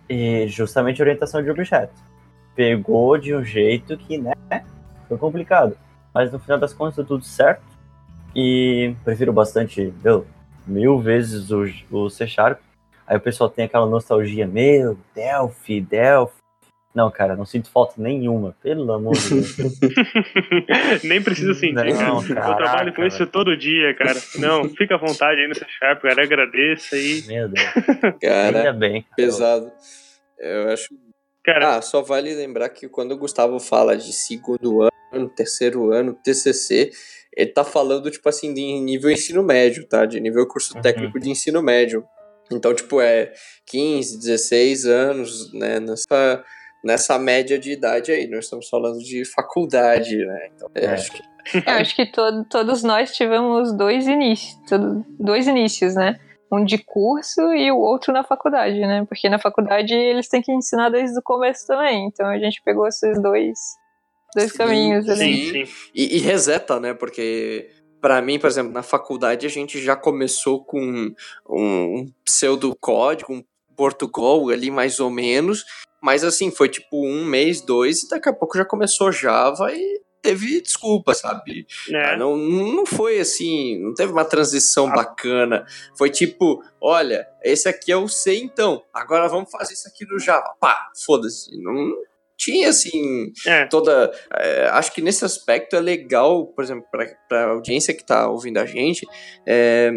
E 0.09 0.47
justamente 0.47 1.01
orientação 1.01 1.41
de 1.43 1.49
objeto. 1.49 1.93
Pegou 2.55 3.17
de 3.17 3.35
um 3.35 3.43
jeito 3.43 3.97
que, 3.97 4.17
né, 4.17 4.33
foi 5.07 5.17
complicado. 5.17 5.77
Mas 6.13 6.31
no 6.31 6.39
final 6.39 6.57
das 6.57 6.73
contas 6.73 6.95
deu 6.95 7.05
tudo 7.05 7.23
certo. 7.23 7.63
E 8.35 8.95
prefiro 9.03 9.31
bastante, 9.31 9.93
meu, 10.03 10.25
mil 10.65 10.99
vezes 10.99 11.51
o, 11.51 11.65
o 11.91 12.09
C 12.09 12.27
Sharp. 12.27 12.59
Aí 13.11 13.17
o 13.17 13.19
pessoal 13.19 13.49
tem 13.49 13.65
aquela 13.65 13.85
nostalgia, 13.85 14.47
meu, 14.47 14.97
Delphi, 15.13 15.81
Delphi. 15.81 16.39
Não, 16.95 17.11
cara, 17.11 17.35
não 17.35 17.45
sinto 17.45 17.69
falta 17.69 17.95
nenhuma, 17.97 18.55
pelo 18.63 18.89
amor 18.93 19.17
de 19.17 19.29
Deus. 19.29 19.53
Nem 21.03 21.21
precisa 21.21 21.53
sentir, 21.53 21.73
Não, 21.73 22.21
cara. 22.21 22.29
eu 22.29 22.35
caraca, 22.35 22.55
trabalho 22.57 22.93
com 22.95 23.03
isso 23.05 23.25
todo 23.27 23.55
dia, 23.57 23.93
cara. 23.95 24.17
Não, 24.37 24.67
fica 24.69 24.95
à 24.95 24.97
vontade 24.97 25.41
aí 25.41 25.47
no 25.47 25.55
C 25.55 25.65
Sharp, 25.79 26.01
cara. 26.01 26.23
Agradeça 26.23 26.95
aí. 26.95 27.23
Meu 27.27 27.49
Deus, 27.49 27.67
Cara, 28.21 28.57
ainda 28.59 28.73
bem. 28.73 29.05
pesado. 29.15 29.71
Eu 30.39 30.69
acho. 30.69 30.89
Cara, 31.43 31.75
Ah, 31.77 31.81
só 31.81 32.01
vale 32.01 32.33
lembrar 32.33 32.69
que 32.69 32.87
quando 32.87 33.13
o 33.13 33.17
Gustavo 33.17 33.59
fala 33.59 33.97
de 33.97 34.13
segundo 34.13 34.81
ano, 35.13 35.27
terceiro 35.29 35.91
ano, 35.91 36.13
TCC, 36.23 36.91
ele 37.35 37.51
tá 37.51 37.63
falando, 37.63 38.11
tipo 38.11 38.27
assim, 38.29 38.53
de 38.53 38.61
nível 38.79 39.09
ensino 39.11 39.41
médio, 39.43 39.85
tá? 39.87 40.05
De 40.05 40.19
nível 40.19 40.45
curso 40.47 40.75
Uhum. 40.75 40.81
técnico 40.81 41.19
de 41.19 41.29
ensino 41.29 41.61
médio. 41.61 42.03
Então, 42.51 42.73
tipo, 42.73 42.99
é 43.01 43.31
15, 43.67 44.19
16 44.19 44.85
anos, 44.85 45.53
né? 45.53 45.79
Nessa, 45.79 46.43
nessa 46.83 47.17
média 47.19 47.57
de 47.57 47.71
idade 47.71 48.11
aí. 48.11 48.27
Nós 48.27 48.45
estamos 48.45 48.67
falando 48.69 48.99
de 48.99 49.23
faculdade, 49.25 50.17
né? 50.17 50.49
Então, 50.55 50.69
é, 50.75 50.87
acho 50.87 51.11
que. 51.11 51.21
Eu 51.65 51.73
acho 51.73 51.95
que 51.95 52.05
to- 52.05 52.45
todos 52.49 52.83
nós 52.83 53.13
tivemos 53.15 53.75
dois 53.75 54.07
inícios, 54.07 54.59
dois 55.19 55.47
inícios, 55.47 55.95
né? 55.95 56.19
um 56.53 56.65
de 56.65 56.77
curso 56.79 57.41
e 57.53 57.71
o 57.71 57.77
outro 57.77 58.11
na 58.11 58.25
faculdade, 58.25 58.77
né? 58.77 59.05
Porque 59.07 59.29
na 59.29 59.39
faculdade 59.39 59.93
eles 59.93 60.27
têm 60.27 60.41
que 60.41 60.51
ensinar 60.51 60.89
desde 60.89 61.17
o 61.17 61.21
começo 61.23 61.65
também. 61.65 62.05
Então 62.07 62.27
a 62.27 62.37
gente 62.37 62.61
pegou 62.61 62.85
esses 62.85 63.21
dois, 63.21 63.57
dois 64.35 64.51
Sim, 64.51 64.57
caminhos 64.57 65.07
ali. 65.07 65.49
Sim, 65.49 65.65
sim. 65.65 65.73
E, 65.95 66.17
e 66.17 66.19
reseta, 66.19 66.77
né? 66.77 66.93
Porque 66.93 67.69
para 68.01 68.21
mim, 68.21 68.39
por 68.39 68.47
exemplo, 68.47 68.71
na 68.71 68.83
faculdade 68.83 69.45
a 69.45 69.49
gente 69.49 69.79
já 69.81 69.95
começou 69.95 70.63
com 70.63 70.81
um, 70.81 71.13
um 71.49 72.11
pseudocódigo, 72.25 73.33
um 73.33 73.43
Portugal 73.75 74.49
ali 74.49 74.69
mais 74.71 74.99
ou 74.99 75.09
menos, 75.09 75.63
mas 76.01 76.23
assim, 76.23 76.51
foi 76.51 76.67
tipo 76.67 77.05
um 77.05 77.23
mês, 77.25 77.61
dois, 77.61 78.03
e 78.03 78.09
daqui 78.09 78.27
a 78.29 78.33
pouco 78.33 78.57
já 78.57 78.65
começou 78.65 79.11
Java 79.11 79.71
e 79.71 80.01
teve 80.21 80.61
desculpa, 80.61 81.13
sabe? 81.15 81.65
É. 81.89 82.15
Não, 82.15 82.37
não 82.37 82.85
foi 82.85 83.19
assim, 83.19 83.79
não 83.81 83.93
teve 83.93 84.11
uma 84.11 84.25
transição 84.25 84.87
Ah. 84.87 84.95
bacana. 84.95 85.65
Foi 85.97 86.09
tipo, 86.09 86.63
olha, 86.79 87.27
esse 87.43 87.67
aqui 87.67 87.91
é 87.91 87.97
o 87.97 88.07
C 88.07 88.35
então, 88.35 88.83
agora 88.93 89.27
vamos 89.27 89.49
fazer 89.49 89.73
isso 89.73 89.87
aqui 89.87 90.05
no 90.05 90.19
Java. 90.19 90.53
Pá, 90.59 90.91
foda-se. 91.05 91.55
Não 91.59 91.95
tinha 92.41 92.69
assim 92.69 93.31
É. 93.45 93.65
toda. 93.67 94.11
é, 94.35 94.67
acho 94.69 94.91
que 94.93 95.01
nesse 95.01 95.23
aspecto 95.23 95.75
é 95.75 95.79
legal, 95.79 96.47
por 96.47 96.63
exemplo, 96.63 96.83
para 96.91 97.45
a 97.45 97.49
audiência 97.51 97.93
que 97.93 98.01
está 98.01 98.27
ouvindo 98.27 98.57
a 98.57 98.65
gente, 98.65 99.05
é, 99.47 99.91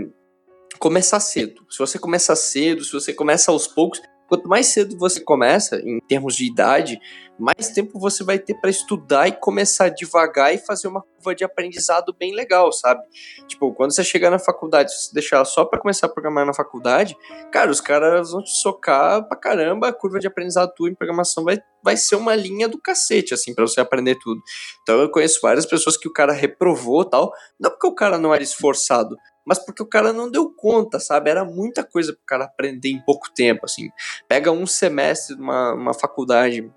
começar 0.78 1.20
cedo. 1.20 1.62
Se 1.70 1.78
você 1.78 1.98
começar 1.98 2.36
cedo, 2.36 2.84
se 2.84 2.92
você 2.92 3.14
começa 3.14 3.50
aos 3.50 3.66
poucos, 3.66 4.02
quanto 4.28 4.46
mais 4.46 4.66
cedo 4.66 4.98
você 4.98 5.20
começa, 5.20 5.76
em 5.76 5.98
termos 6.06 6.36
de 6.36 6.44
idade, 6.46 6.98
mais 7.38 7.70
tempo 7.70 7.98
você 7.98 8.22
vai 8.22 8.38
ter 8.38 8.54
para 8.54 8.70
estudar 8.70 9.28
e 9.28 9.32
começar 9.32 9.88
devagar 9.88 10.54
e 10.54 10.58
fazer 10.58 10.88
uma 10.88 11.02
curva 11.02 11.34
de 11.34 11.44
aprendizado 11.44 12.14
bem 12.18 12.34
legal, 12.34 12.72
sabe? 12.72 13.02
Tipo, 13.46 13.72
quando 13.72 13.94
você 13.94 14.04
chegar 14.04 14.30
na 14.30 14.38
faculdade, 14.38 14.92
se 14.92 15.06
você 15.06 15.14
deixar 15.14 15.44
só 15.44 15.64
para 15.64 15.80
começar 15.80 16.06
a 16.06 16.10
programar 16.10 16.46
na 16.46 16.54
faculdade, 16.54 17.16
cara, 17.50 17.70
os 17.70 17.80
caras 17.80 18.30
vão 18.30 18.42
te 18.42 18.50
socar 18.50 19.26
pra 19.26 19.36
caramba, 19.36 19.88
a 19.88 19.92
curva 19.92 20.18
de 20.18 20.26
aprendizado 20.26 20.72
tua 20.74 20.88
em 20.88 20.94
programação 20.94 21.44
vai, 21.44 21.58
vai 21.82 21.96
ser 21.96 22.16
uma 22.16 22.34
linha 22.34 22.68
do 22.68 22.80
cacete, 22.80 23.34
assim, 23.34 23.54
para 23.54 23.66
você 23.66 23.80
aprender 23.80 24.16
tudo. 24.20 24.40
Então 24.82 25.00
eu 25.00 25.10
conheço 25.10 25.40
várias 25.42 25.66
pessoas 25.66 25.96
que 25.96 26.08
o 26.08 26.12
cara 26.12 26.32
reprovou 26.32 27.04
tal, 27.04 27.32
não 27.58 27.70
porque 27.70 27.86
o 27.86 27.94
cara 27.94 28.18
não 28.18 28.32
era 28.32 28.42
esforçado, 28.42 29.16
mas 29.46 29.58
porque 29.58 29.82
o 29.82 29.86
cara 29.86 30.12
não 30.12 30.30
deu 30.30 30.50
conta, 30.50 30.98
sabe? 30.98 31.30
Era 31.30 31.44
muita 31.44 31.84
coisa 31.84 32.12
pro 32.12 32.22
cara 32.26 32.44
aprender 32.44 32.88
em 32.88 33.04
pouco 33.04 33.26
tempo, 33.34 33.60
assim. 33.64 33.90
Pega 34.28 34.50
um 34.50 34.66
semestre 34.66 35.36
numa 35.36 35.74
uma 35.74 35.94
faculdade 35.94 36.72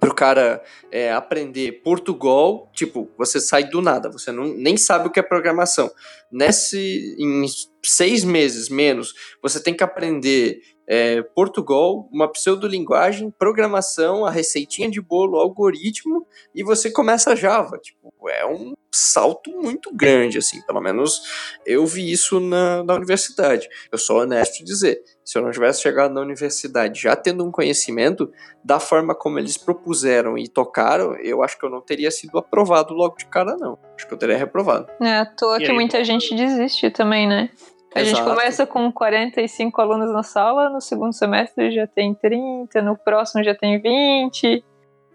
pro 0.00 0.14
cara 0.14 0.62
é, 0.90 1.12
aprender 1.12 1.82
Portugal, 1.82 2.70
tipo, 2.74 3.10
você 3.16 3.40
sai 3.40 3.64
do 3.64 3.82
nada, 3.82 4.10
você 4.10 4.32
não, 4.32 4.44
nem 4.44 4.76
sabe 4.76 5.08
o 5.08 5.10
que 5.10 5.20
é 5.20 5.22
programação. 5.22 5.90
Nesse, 6.30 7.14
em 7.18 7.44
seis 7.84 8.24
meses 8.24 8.68
menos, 8.68 9.14
você 9.42 9.62
tem 9.62 9.74
que 9.74 9.84
aprender 9.84 10.60
é, 10.86 11.22
Portugal, 11.22 12.08
uma 12.12 12.30
pseudolinguagem, 12.30 13.30
programação, 13.30 14.24
a 14.24 14.30
receitinha 14.30 14.90
de 14.90 15.00
bolo, 15.00 15.38
algoritmo, 15.38 16.26
e 16.54 16.62
você 16.62 16.90
começa 16.90 17.36
Java. 17.36 17.78
Tipo, 17.78 18.12
é 18.28 18.46
um 18.46 18.74
salto 18.90 19.50
muito 19.50 19.94
grande, 19.94 20.38
assim, 20.38 20.60
pelo 20.62 20.80
menos 20.80 21.22
eu 21.64 21.86
vi 21.86 22.10
isso 22.10 22.38
na, 22.38 22.84
na 22.84 22.94
universidade. 22.94 23.68
Eu 23.90 23.98
sou 23.98 24.20
honesto 24.20 24.60
em 24.60 24.64
dizer, 24.64 25.02
se 25.24 25.38
eu 25.38 25.42
não 25.42 25.50
tivesse 25.50 25.80
chegado 25.80 26.12
na 26.12 26.20
universidade 26.20 27.00
já 27.00 27.16
tendo 27.16 27.44
um 27.44 27.50
conhecimento 27.50 28.30
da 28.62 28.78
forma 28.78 29.14
como 29.14 29.38
eles 29.38 29.56
propuseram 29.56 30.36
e 30.36 30.46
tocaram, 30.46 31.16
eu 31.16 31.42
acho 31.42 31.58
que 31.58 31.64
eu 31.64 31.70
não 31.70 31.80
teria 31.80 32.10
sido 32.10 32.38
aprovado 32.38 32.92
logo 32.92 33.16
de 33.16 33.26
cara, 33.26 33.56
não. 33.56 33.78
Acho 33.96 34.06
que 34.06 34.14
eu 34.14 34.18
teria 34.18 34.36
reprovado. 34.36 34.88
Não 35.00 35.08
é 35.08 35.20
à 35.20 35.26
toa 35.26 35.56
E 35.56 35.64
que 35.64 35.70
aí, 35.70 35.74
muita 35.74 36.04
gente 36.04 36.34
desiste 36.34 36.90
também, 36.90 37.26
né? 37.26 37.50
A 37.94 38.02
gente 38.02 38.16
Exato. 38.16 38.30
começa 38.30 38.66
com 38.66 38.90
45 38.90 39.80
alunos 39.80 40.12
na 40.12 40.22
sala, 40.22 40.70
no 40.70 40.80
segundo 40.80 41.12
semestre 41.12 41.70
já 41.72 41.86
tem 41.86 42.14
30, 42.14 42.80
no 42.80 42.96
próximo 42.96 43.44
já 43.44 43.54
tem 43.54 43.80
20. 43.80 44.64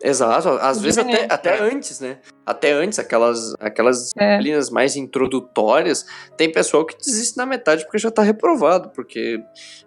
Exato, 0.03 0.49
às 0.61 0.79
vezes 0.79 0.99
até, 0.99 1.25
até 1.27 1.59
antes, 1.59 1.99
né? 1.99 2.19
Até 2.45 2.71
antes, 2.71 2.99
aquelas, 2.99 3.55
aquelas 3.59 4.11
É. 4.15 4.37
disciplinas 4.37 4.69
mais 4.69 4.95
introdutórias, 4.95 6.05
tem 6.37 6.51
pessoal 6.51 6.85
que 6.85 6.95
desiste 6.95 7.35
na 7.35 7.47
metade 7.47 7.83
porque 7.83 7.97
já 7.97 8.11
tá 8.11 8.21
reprovado, 8.21 8.89
porque 8.91 9.39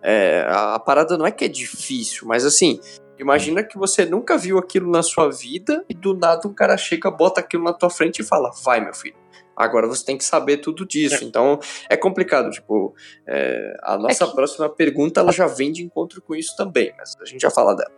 é, 0.02 0.44
a, 0.48 0.74
a 0.74 0.78
parada 0.80 1.16
não 1.16 1.24
é 1.26 1.30
que 1.30 1.44
é 1.44 1.48
difícil, 1.48 2.26
mas 2.26 2.44
assim, 2.44 2.80
imagina 3.20 3.62
que 3.62 3.78
você 3.78 4.04
nunca 4.04 4.36
viu 4.36 4.58
aquilo 4.58 4.90
na 4.90 5.02
sua 5.04 5.30
vida 5.30 5.84
e 5.88 5.94
do 5.94 6.12
nada 6.12 6.48
um 6.48 6.52
cara 6.52 6.76
chega, 6.76 7.08
bota 7.08 7.40
aquilo 7.40 7.62
na 7.62 7.72
tua 7.72 7.88
frente 7.88 8.18
e 8.18 8.24
fala, 8.24 8.50
vai 8.64 8.80
meu 8.80 8.92
filho. 8.92 9.14
Agora 9.62 9.86
você 9.86 10.04
tem 10.04 10.16
que 10.16 10.24
saber 10.24 10.58
tudo 10.58 10.86
disso. 10.86 11.22
Então 11.24 11.58
é 11.88 11.96
complicado. 11.96 12.50
Tipo, 12.50 12.94
é, 13.26 13.76
a 13.82 13.96
nossa 13.98 14.26
que- 14.26 14.34
próxima 14.34 14.68
pergunta 14.68 15.20
ela 15.20 15.32
já 15.32 15.46
vem 15.46 15.70
de 15.72 15.82
encontro 15.82 16.22
com 16.22 16.34
isso 16.34 16.56
também, 16.56 16.92
mas 16.96 17.14
a 17.20 17.24
gente 17.24 17.40
já 17.42 17.50
fala 17.50 17.74
dela. 17.76 17.92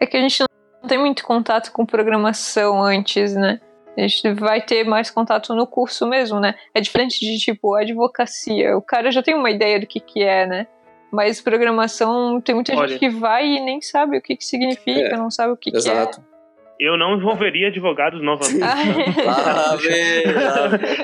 É 0.00 0.06
que 0.06 0.16
a 0.16 0.20
gente 0.20 0.42
não 0.82 0.88
tem 0.88 0.98
muito 0.98 1.24
contato 1.24 1.72
com 1.72 1.86
programação 1.86 2.82
antes, 2.82 3.34
né? 3.34 3.60
A 3.96 4.02
gente 4.02 4.32
vai 4.34 4.62
ter 4.62 4.84
mais 4.84 5.10
contato 5.10 5.54
no 5.54 5.66
curso 5.66 6.06
mesmo, 6.06 6.38
né? 6.40 6.54
É 6.74 6.80
diferente 6.80 7.18
de, 7.20 7.38
tipo, 7.38 7.74
advocacia. 7.74 8.76
O 8.76 8.82
cara 8.82 9.10
já 9.10 9.22
tem 9.22 9.34
uma 9.34 9.50
ideia 9.50 9.80
do 9.80 9.86
que 9.86 10.00
que 10.00 10.22
é, 10.22 10.46
né? 10.46 10.66
Mas 11.12 11.40
programação, 11.40 12.40
tem 12.40 12.54
muita 12.54 12.72
Olha. 12.74 12.88
gente 12.88 13.00
que 13.00 13.08
vai 13.10 13.44
e 13.44 13.60
nem 13.60 13.80
sabe 13.82 14.16
o 14.16 14.22
que 14.22 14.36
que 14.36 14.44
significa, 14.44 15.00
É, 15.14 15.16
não 15.16 15.30
sabe 15.30 15.52
o 15.52 15.56
que 15.56 15.74
Exato. 15.74 16.22
Eu 16.80 16.96
não 16.96 17.16
envolveria 17.16 17.68
advogados 17.68 18.22
novamente. 18.22 18.56
que 18.58 19.88
é. 19.88 20.24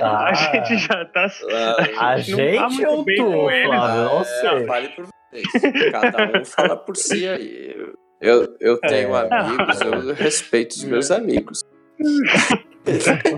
Ah, 0.01 0.25
A 0.29 0.33
gente 0.33 0.79
já 0.79 1.05
tá. 1.05 1.27
a 1.27 1.29
não 1.29 2.17
tá 2.17 2.17
gente 2.19 2.77
muito 2.77 2.87
ou 2.89 3.05
bem 3.05 3.17
tu, 3.17 3.51
eles. 3.51 3.67
Flávio? 3.67 4.05
Não 4.05 4.21
É, 4.21 4.25
sei. 4.25 4.67
Fale 4.67 4.89
por 4.89 5.05
vocês. 5.05 5.93
Cada 5.93 6.39
um 6.41 6.45
fala 6.47 6.77
por 6.79 6.97
si 6.97 7.29
aí. 7.29 7.77
Eu, 8.23 8.43
eu, 8.43 8.57
eu 8.59 8.81
tenho 8.81 9.15
É. 9.15 9.29
amigos, 9.31 9.81
eu 9.83 10.15
respeito 10.17 10.73
os 10.73 10.85
meus 10.85 11.11
amigos. 11.11 11.61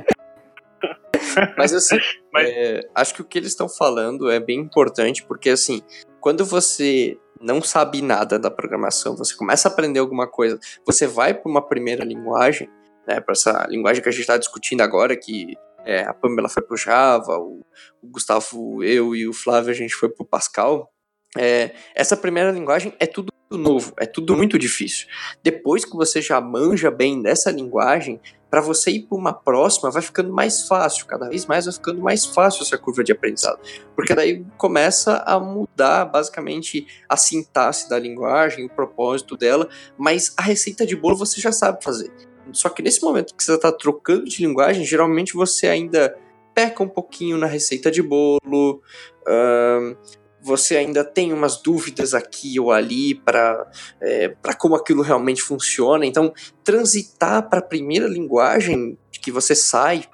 Mas 1.56 1.72
assim, 1.74 1.98
Mas- 2.32 2.48
é, 2.48 2.80
acho 2.94 3.14
que 3.14 3.20
o 3.20 3.24
que 3.24 3.38
eles 3.38 3.48
estão 3.50 3.68
falando 3.68 4.30
é 4.30 4.38
bem 4.40 4.60
importante, 4.60 5.24
porque 5.24 5.50
assim, 5.50 5.82
quando 6.20 6.44
você 6.44 7.18
não 7.40 7.62
sabe 7.62 8.02
nada 8.02 8.38
da 8.38 8.50
programação, 8.50 9.16
você 9.16 9.34
começa 9.34 9.68
a 9.68 9.72
aprender 9.72 10.00
alguma 10.00 10.26
coisa, 10.26 10.58
você 10.84 11.06
vai 11.06 11.32
para 11.32 11.50
uma 11.50 11.62
primeira 11.62 12.04
linguagem, 12.04 12.68
né, 13.06 13.20
para 13.20 13.32
essa 13.32 13.66
linguagem 13.68 14.02
que 14.02 14.08
a 14.08 14.12
gente 14.12 14.22
está 14.22 14.36
discutindo 14.36 14.80
agora, 14.80 15.16
que 15.16 15.54
é, 15.84 16.02
a 16.02 16.12
Pamela 16.12 16.48
foi 16.48 16.62
pro 16.62 16.76
Java, 16.76 17.38
o, 17.38 17.64
o 18.02 18.08
Gustavo, 18.08 18.82
eu 18.84 19.14
e 19.14 19.26
o 19.26 19.32
Flávio, 19.32 19.70
a 19.70 19.74
gente 19.74 19.94
foi 19.94 20.08
pro 20.08 20.24
Pascal. 20.24 20.92
É, 21.36 21.70
essa 21.94 22.16
primeira 22.16 22.50
linguagem 22.50 22.92
é 22.98 23.06
tudo 23.06 23.32
novo, 23.56 23.94
é 23.98 24.04
tudo 24.04 24.36
muito 24.36 24.58
difícil. 24.58 25.06
Depois 25.42 25.84
que 25.84 25.96
você 25.96 26.20
já 26.20 26.40
manja 26.40 26.90
bem 26.90 27.22
dessa 27.22 27.50
linguagem, 27.50 28.20
para 28.50 28.60
você 28.60 28.90
ir 28.90 29.02
para 29.02 29.16
uma 29.16 29.32
próxima 29.32 29.90
vai 29.90 30.02
ficando 30.02 30.32
mais 30.32 30.66
fácil, 30.66 31.06
cada 31.06 31.28
vez 31.28 31.46
mais 31.46 31.66
vai 31.66 31.74
ficando 31.74 32.00
mais 32.00 32.26
fácil 32.26 32.62
essa 32.62 32.78
curva 32.78 33.04
de 33.04 33.12
aprendizado, 33.12 33.60
porque 33.94 34.14
daí 34.14 34.44
começa 34.56 35.22
a 35.26 35.38
mudar 35.38 36.06
basicamente 36.06 36.86
a 37.08 37.16
sintaxe 37.16 37.88
da 37.88 37.98
linguagem, 37.98 38.66
o 38.66 38.70
propósito 38.70 39.36
dela, 39.36 39.68
mas 39.96 40.34
a 40.36 40.42
receita 40.42 40.86
de 40.86 40.96
bolo 40.96 41.16
você 41.16 41.40
já 41.40 41.52
sabe 41.52 41.82
fazer. 41.82 42.10
Só 42.52 42.68
que 42.70 42.82
nesse 42.82 43.02
momento 43.02 43.34
que 43.34 43.44
você 43.44 43.54
está 43.54 43.70
trocando 43.70 44.24
de 44.24 44.42
linguagem, 44.42 44.84
geralmente 44.84 45.34
você 45.34 45.66
ainda 45.68 46.16
peca 46.54 46.82
um 46.82 46.88
pouquinho 46.88 47.36
na 47.36 47.46
receita 47.46 47.90
de 47.90 48.02
bolo, 48.02 48.82
ahn, 49.26 49.94
você 50.42 50.76
ainda 50.76 51.04
tem 51.04 51.32
umas 51.32 51.60
dúvidas 51.60 52.14
aqui 52.14 52.58
ou 52.60 52.72
ali 52.72 53.14
para 53.14 53.70
é, 54.00 54.34
como 54.58 54.74
aquilo 54.74 55.02
realmente 55.02 55.42
funciona. 55.42 56.06
Então, 56.06 56.32
transitar 56.62 57.48
para 57.48 57.58
a 57.58 57.62
primeira 57.62 58.06
linguagem 58.06 58.96
que 59.20 59.32
você 59.32 59.54
sai 59.54 60.04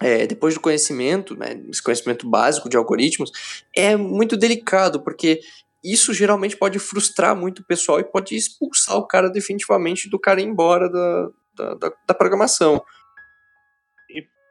é, 0.00 0.26
depois 0.26 0.54
do 0.54 0.60
conhecimento, 0.60 1.34
né, 1.36 1.60
esse 1.68 1.82
conhecimento 1.82 2.28
básico 2.28 2.68
de 2.68 2.76
algoritmos, 2.76 3.30
é 3.74 3.96
muito 3.96 4.36
delicado, 4.36 5.02
porque 5.02 5.40
isso 5.82 6.12
geralmente 6.12 6.56
pode 6.56 6.78
frustrar 6.78 7.36
muito 7.36 7.60
o 7.60 7.64
pessoal 7.64 8.00
e 8.00 8.04
pode 8.04 8.34
expulsar 8.34 8.96
o 8.96 9.06
cara 9.06 9.30
definitivamente 9.30 10.10
do 10.10 10.18
cara 10.18 10.40
ir 10.40 10.44
embora 10.44 10.90
da, 10.90 11.28
da, 11.54 11.74
da, 11.74 11.92
da 12.08 12.14
programação. 12.14 12.82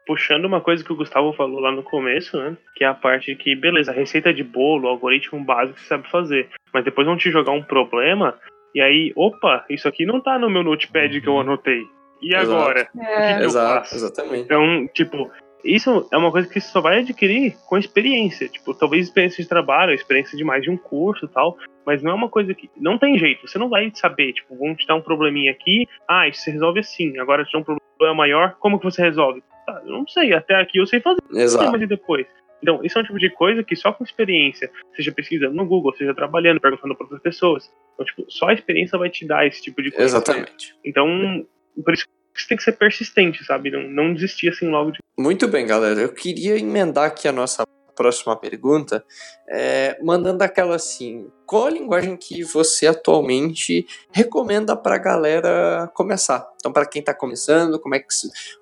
Puxando 0.06 0.46
uma 0.46 0.62
coisa 0.62 0.84
que 0.84 0.94
o 0.94 0.96
Gustavo 0.96 1.34
falou 1.34 1.60
lá 1.60 1.72
no 1.72 1.82
começo, 1.82 2.38
né? 2.38 2.56
Que 2.76 2.84
é 2.84 2.88
a 2.88 2.94
parte 2.94 3.36
que, 3.36 3.56
beleza, 3.56 3.92
receita 3.92 4.34
de 4.34 4.44
bolo, 4.44 4.88
algoritmo 4.88 5.44
básico 5.44 5.80
você 5.80 5.88
sabe 5.88 6.10
fazer. 6.10 6.50
Mas 6.74 6.86
depois 6.86 7.08
vão 7.08 7.18
te 7.18 7.32
jogar 7.32 7.52
um 7.52 7.64
problema. 7.64 8.38
E 8.74 8.82
aí, 8.82 9.12
opa, 9.16 9.66
isso 9.70 9.88
aqui 9.88 10.06
não 10.06 10.22
tá 10.22 10.38
no 10.38 10.50
meu 10.50 10.64
notepad 10.64 11.20
que 11.20 11.28
eu 11.28 11.40
anotei. 11.40 11.82
E 12.22 12.36
Exato. 12.36 12.52
agora? 12.52 12.88
É, 13.00 13.38
eu 13.40 13.46
Exato, 13.46 13.80
faço? 13.80 13.96
exatamente. 13.96 14.44
Então, 14.44 14.88
tipo, 14.94 15.32
isso 15.64 16.08
é 16.12 16.18
uma 16.18 16.32
coisa 16.32 16.48
que 16.48 16.60
você 16.60 16.68
só 16.68 16.80
vai 16.80 17.00
adquirir 17.00 17.56
com 17.68 17.78
experiência. 17.78 18.48
Tipo, 18.48 18.74
talvez 18.74 19.08
experiência 19.08 19.44
de 19.44 19.50
trabalho, 19.50 19.94
experiência 19.94 20.38
de 20.38 20.44
mais 20.44 20.62
de 20.62 20.70
um 20.70 20.78
curso 20.78 21.26
e 21.26 21.30
tal. 21.30 21.58
Mas 21.86 22.04
não 22.04 22.12
é 22.12 22.14
uma 22.14 22.30
coisa 22.30 22.54
que. 22.54 22.70
Não 22.78 22.98
tem 22.98 23.18
jeito. 23.18 23.48
Você 23.48 23.58
não 23.58 23.70
vai 23.70 23.92
saber, 23.96 24.34
tipo, 24.34 24.56
vão 24.56 24.76
te 24.76 24.86
dar 24.86 24.96
um 24.96 25.02
probleminha 25.02 25.52
aqui. 25.52 25.88
Ah, 26.08 26.28
isso 26.28 26.42
se 26.42 26.52
resolve 26.52 26.80
assim. 26.80 27.18
Agora 27.20 27.44
te 27.44 27.52
dá 27.52 27.60
um 27.60 27.64
problema 27.64 27.85
maior. 28.16 28.56
Como 28.60 28.80
que 28.80 28.86
você 28.86 29.02
resolve? 29.02 29.44
Ah, 29.68 29.82
eu 29.84 29.92
não 29.92 30.08
sei. 30.08 30.34
Até 30.34 30.56
aqui 30.56 30.78
eu 30.80 30.86
sei 30.86 31.00
fazer, 31.00 31.20
Exato. 31.34 31.72
mas 31.72 31.82
e 31.82 31.88
depois? 31.88 32.26
Então, 32.62 32.80
isso 32.84 32.98
é 32.98 33.02
um 33.02 33.06
tipo 33.06 33.20
de 33.20 33.30
coisa 33.30 33.64
que 33.64 33.76
só 33.76 33.92
com 33.92 34.04
experiência, 34.04 34.72
seja 34.96 35.12
pesquisando 35.12 35.54
no 35.54 35.66
Google, 35.66 35.94
seja 35.96 36.16
trabalhando, 36.16 36.60
perguntando 36.60 36.96
para 36.96 37.06
outras 37.06 37.22
pessoas. 37.22 37.72
Então, 37.94 38.06
tipo, 38.06 38.26
só 38.28 38.48
a 38.48 38.54
experiência 38.54 38.98
vai 38.98 39.10
te 39.10 39.26
dar 39.26 39.46
esse 39.46 39.62
tipo 39.62 39.84
de 39.84 39.92
coisa. 39.92 40.18
Exatamente. 40.18 40.76
Então, 40.84 41.46
por 41.84 41.94
isso 41.94 42.06
que 42.06 42.42
você 42.42 42.48
tem 42.48 42.58
que 42.58 42.64
ser 42.64 42.74
persistente, 42.74 43.44
sabe? 43.44 43.70
Não, 43.70 43.84
não 43.84 44.14
desistir 44.14 44.50
assim 44.50 44.68
logo 44.68 44.92
de. 44.92 44.98
Muito 45.18 45.48
bem, 45.48 45.66
galera. 45.68 46.02
Eu 46.02 46.14
queria 46.14 46.58
emendar 46.58 47.06
aqui 47.06 47.28
a 47.28 47.32
nossa 47.32 47.66
próxima 47.96 48.36
pergunta, 48.36 49.04
é, 49.48 49.98
mandando 50.04 50.44
aquela 50.44 50.76
assim: 50.76 51.32
qual 51.46 51.68
a 51.68 51.72
linguagem 51.72 52.18
que 52.18 52.44
você 52.44 52.88
atualmente 52.88 53.88
recomenda 54.12 54.76
para 54.76 54.96
a 54.96 55.00
galera 55.00 55.92
começar? 55.94 56.48
Então, 56.56 56.72
para 56.72 56.86
quem 56.86 57.00
está 57.00 57.14
começando, 57.14 57.80
como 57.80 57.96
é 57.96 58.00
que 58.00 58.08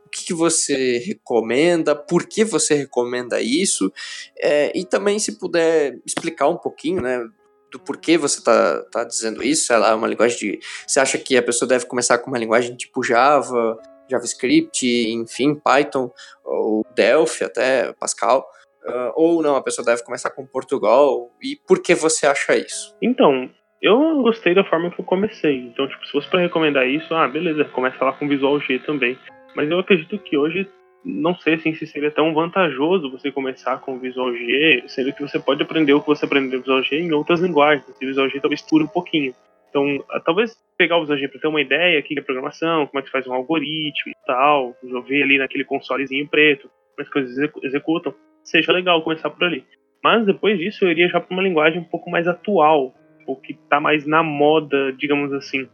o 0.05 0.09
que, 0.09 0.25
que, 0.25 0.33
você 0.33 0.99
recomenda? 0.99 1.95
Por 1.95 2.27
que 2.27 2.43
você 2.43 2.75
recomenda 2.75 3.41
isso? 3.41 3.91
É, 4.39 4.71
e 4.77 4.85
também, 4.85 5.17
se 5.17 5.39
puder 5.39 5.99
explicar 6.05 6.47
um 6.47 6.57
pouquinho, 6.57 7.01
né? 7.01 7.25
Do 7.71 7.79
porquê 7.79 8.19
você 8.19 8.37
está 8.37 8.83
tá 8.91 9.03
dizendo 9.03 9.41
isso, 9.41 9.73
ela 9.73 9.89
é 9.89 9.95
uma 9.95 10.07
linguagem 10.07 10.37
de. 10.37 10.59
Você 10.85 10.99
acha 10.99 11.17
que 11.17 11.35
a 11.35 11.41
pessoa 11.41 11.67
deve 11.67 11.87
começar 11.87 12.19
com 12.19 12.29
uma 12.29 12.37
linguagem 12.37 12.75
tipo 12.75 13.01
Java, 13.01 13.79
JavaScript, 14.09 14.85
enfim, 14.85 15.55
Python, 15.55 16.11
ou 16.43 16.85
Delphi 16.95 17.43
até, 17.43 17.93
Pascal? 17.93 18.47
Uh, 18.85 19.11
ou 19.15 19.41
não, 19.41 19.55
a 19.55 19.63
pessoa 19.63 19.85
deve 19.85 20.03
começar 20.03 20.29
com 20.29 20.45
Portugal? 20.45 21.31
E 21.41 21.55
por 21.67 21.81
que 21.81 21.95
você 21.95 22.27
acha 22.27 22.55
isso? 22.55 22.95
Então, 23.01 23.49
eu 23.81 24.21
gostei 24.21 24.53
da 24.53 24.63
forma 24.63 24.89
que 24.91 24.99
eu 24.99 25.05
comecei. 25.05 25.57
Então, 25.57 25.87
tipo, 25.87 26.05
se 26.05 26.11
fosse 26.11 26.29
para 26.29 26.41
recomendar 26.41 26.87
isso, 26.87 27.13
ah, 27.13 27.27
beleza, 27.27 27.65
começa 27.65 28.03
lá 28.03 28.13
com 28.13 28.27
Visual 28.27 28.59
G 28.59 28.79
também. 28.79 29.17
Mas 29.55 29.69
eu 29.69 29.79
acredito 29.79 30.17
que 30.19 30.37
hoje, 30.37 30.67
não 31.03 31.35
sei 31.35 31.55
assim, 31.55 31.73
se 31.75 31.85
seria 31.87 32.11
tão 32.11 32.33
vantajoso 32.33 33.11
você 33.11 33.31
começar 33.31 33.77
com 33.79 33.99
Visual 33.99 34.33
G, 34.33 34.83
sendo 34.87 35.13
que 35.13 35.21
você 35.21 35.39
pode 35.39 35.61
aprender 35.61 35.93
o 35.93 36.01
que 36.01 36.07
você 36.07 36.25
aprendeu 36.25 36.59
no 36.59 36.63
Visual 36.63 36.83
G 36.83 36.99
em 36.99 37.11
outras 37.11 37.39
linguagens. 37.39 37.87
O 37.87 37.99
Visual 37.99 38.29
G 38.29 38.39
talvez 38.39 38.61
pure 38.61 38.83
um 38.85 38.87
pouquinho. 38.87 39.33
Então, 39.69 40.03
ah, 40.11 40.19
talvez 40.19 40.57
pegar 40.77 40.97
o 40.97 41.01
Visual 41.01 41.19
G 41.19 41.27
para 41.27 41.41
ter 41.41 41.47
uma 41.47 41.61
ideia 41.61 41.99
aqui 41.99 42.15
da 42.15 42.21
programação, 42.21 42.87
como 42.87 42.99
é 42.99 43.01
que 43.01 43.11
faz 43.11 43.27
um 43.27 43.33
algoritmo 43.33 44.13
tal, 44.25 44.75
ver 45.05 45.23
ali 45.23 45.37
naquele 45.37 45.65
consolezinho 45.65 46.27
preto, 46.27 46.69
como 46.95 47.05
as 47.05 47.09
coisas 47.09 47.51
executam 47.63 48.13
seja 48.43 48.71
legal 48.71 49.01
começar 49.01 49.29
por 49.29 49.43
ali. 49.43 49.65
Mas 50.03 50.25
depois 50.25 50.59
disso 50.59 50.83
eu 50.83 50.91
iria 50.91 51.07
já 51.07 51.19
para 51.19 51.33
uma 51.33 51.43
linguagem 51.43 51.79
um 51.79 51.85
pouco 51.85 52.09
mais 52.09 52.27
atual, 52.27 52.93
o 53.25 53.35
que 53.35 53.53
está 53.53 53.79
mais 53.79 54.05
na 54.05 54.21
moda, 54.21 54.91
digamos 54.93 55.31
assim. 55.31 55.67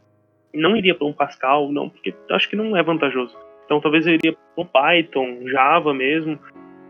Não 0.53 0.75
iria 0.75 0.93
para 0.93 1.07
um 1.07 1.13
Pascal, 1.13 1.71
não, 1.71 1.89
porque 1.89 2.13
acho 2.31 2.49
que 2.49 2.55
não 2.55 2.77
é 2.77 2.83
vantajoso. 2.83 3.35
Então 3.65 3.81
talvez 3.81 4.05
eu 4.05 4.13
iria 4.13 4.33
para 4.33 4.63
um 4.63 4.65
Python, 4.65 5.47
Java 5.47 5.93
mesmo. 5.93 6.39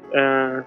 Uh, 0.10 0.64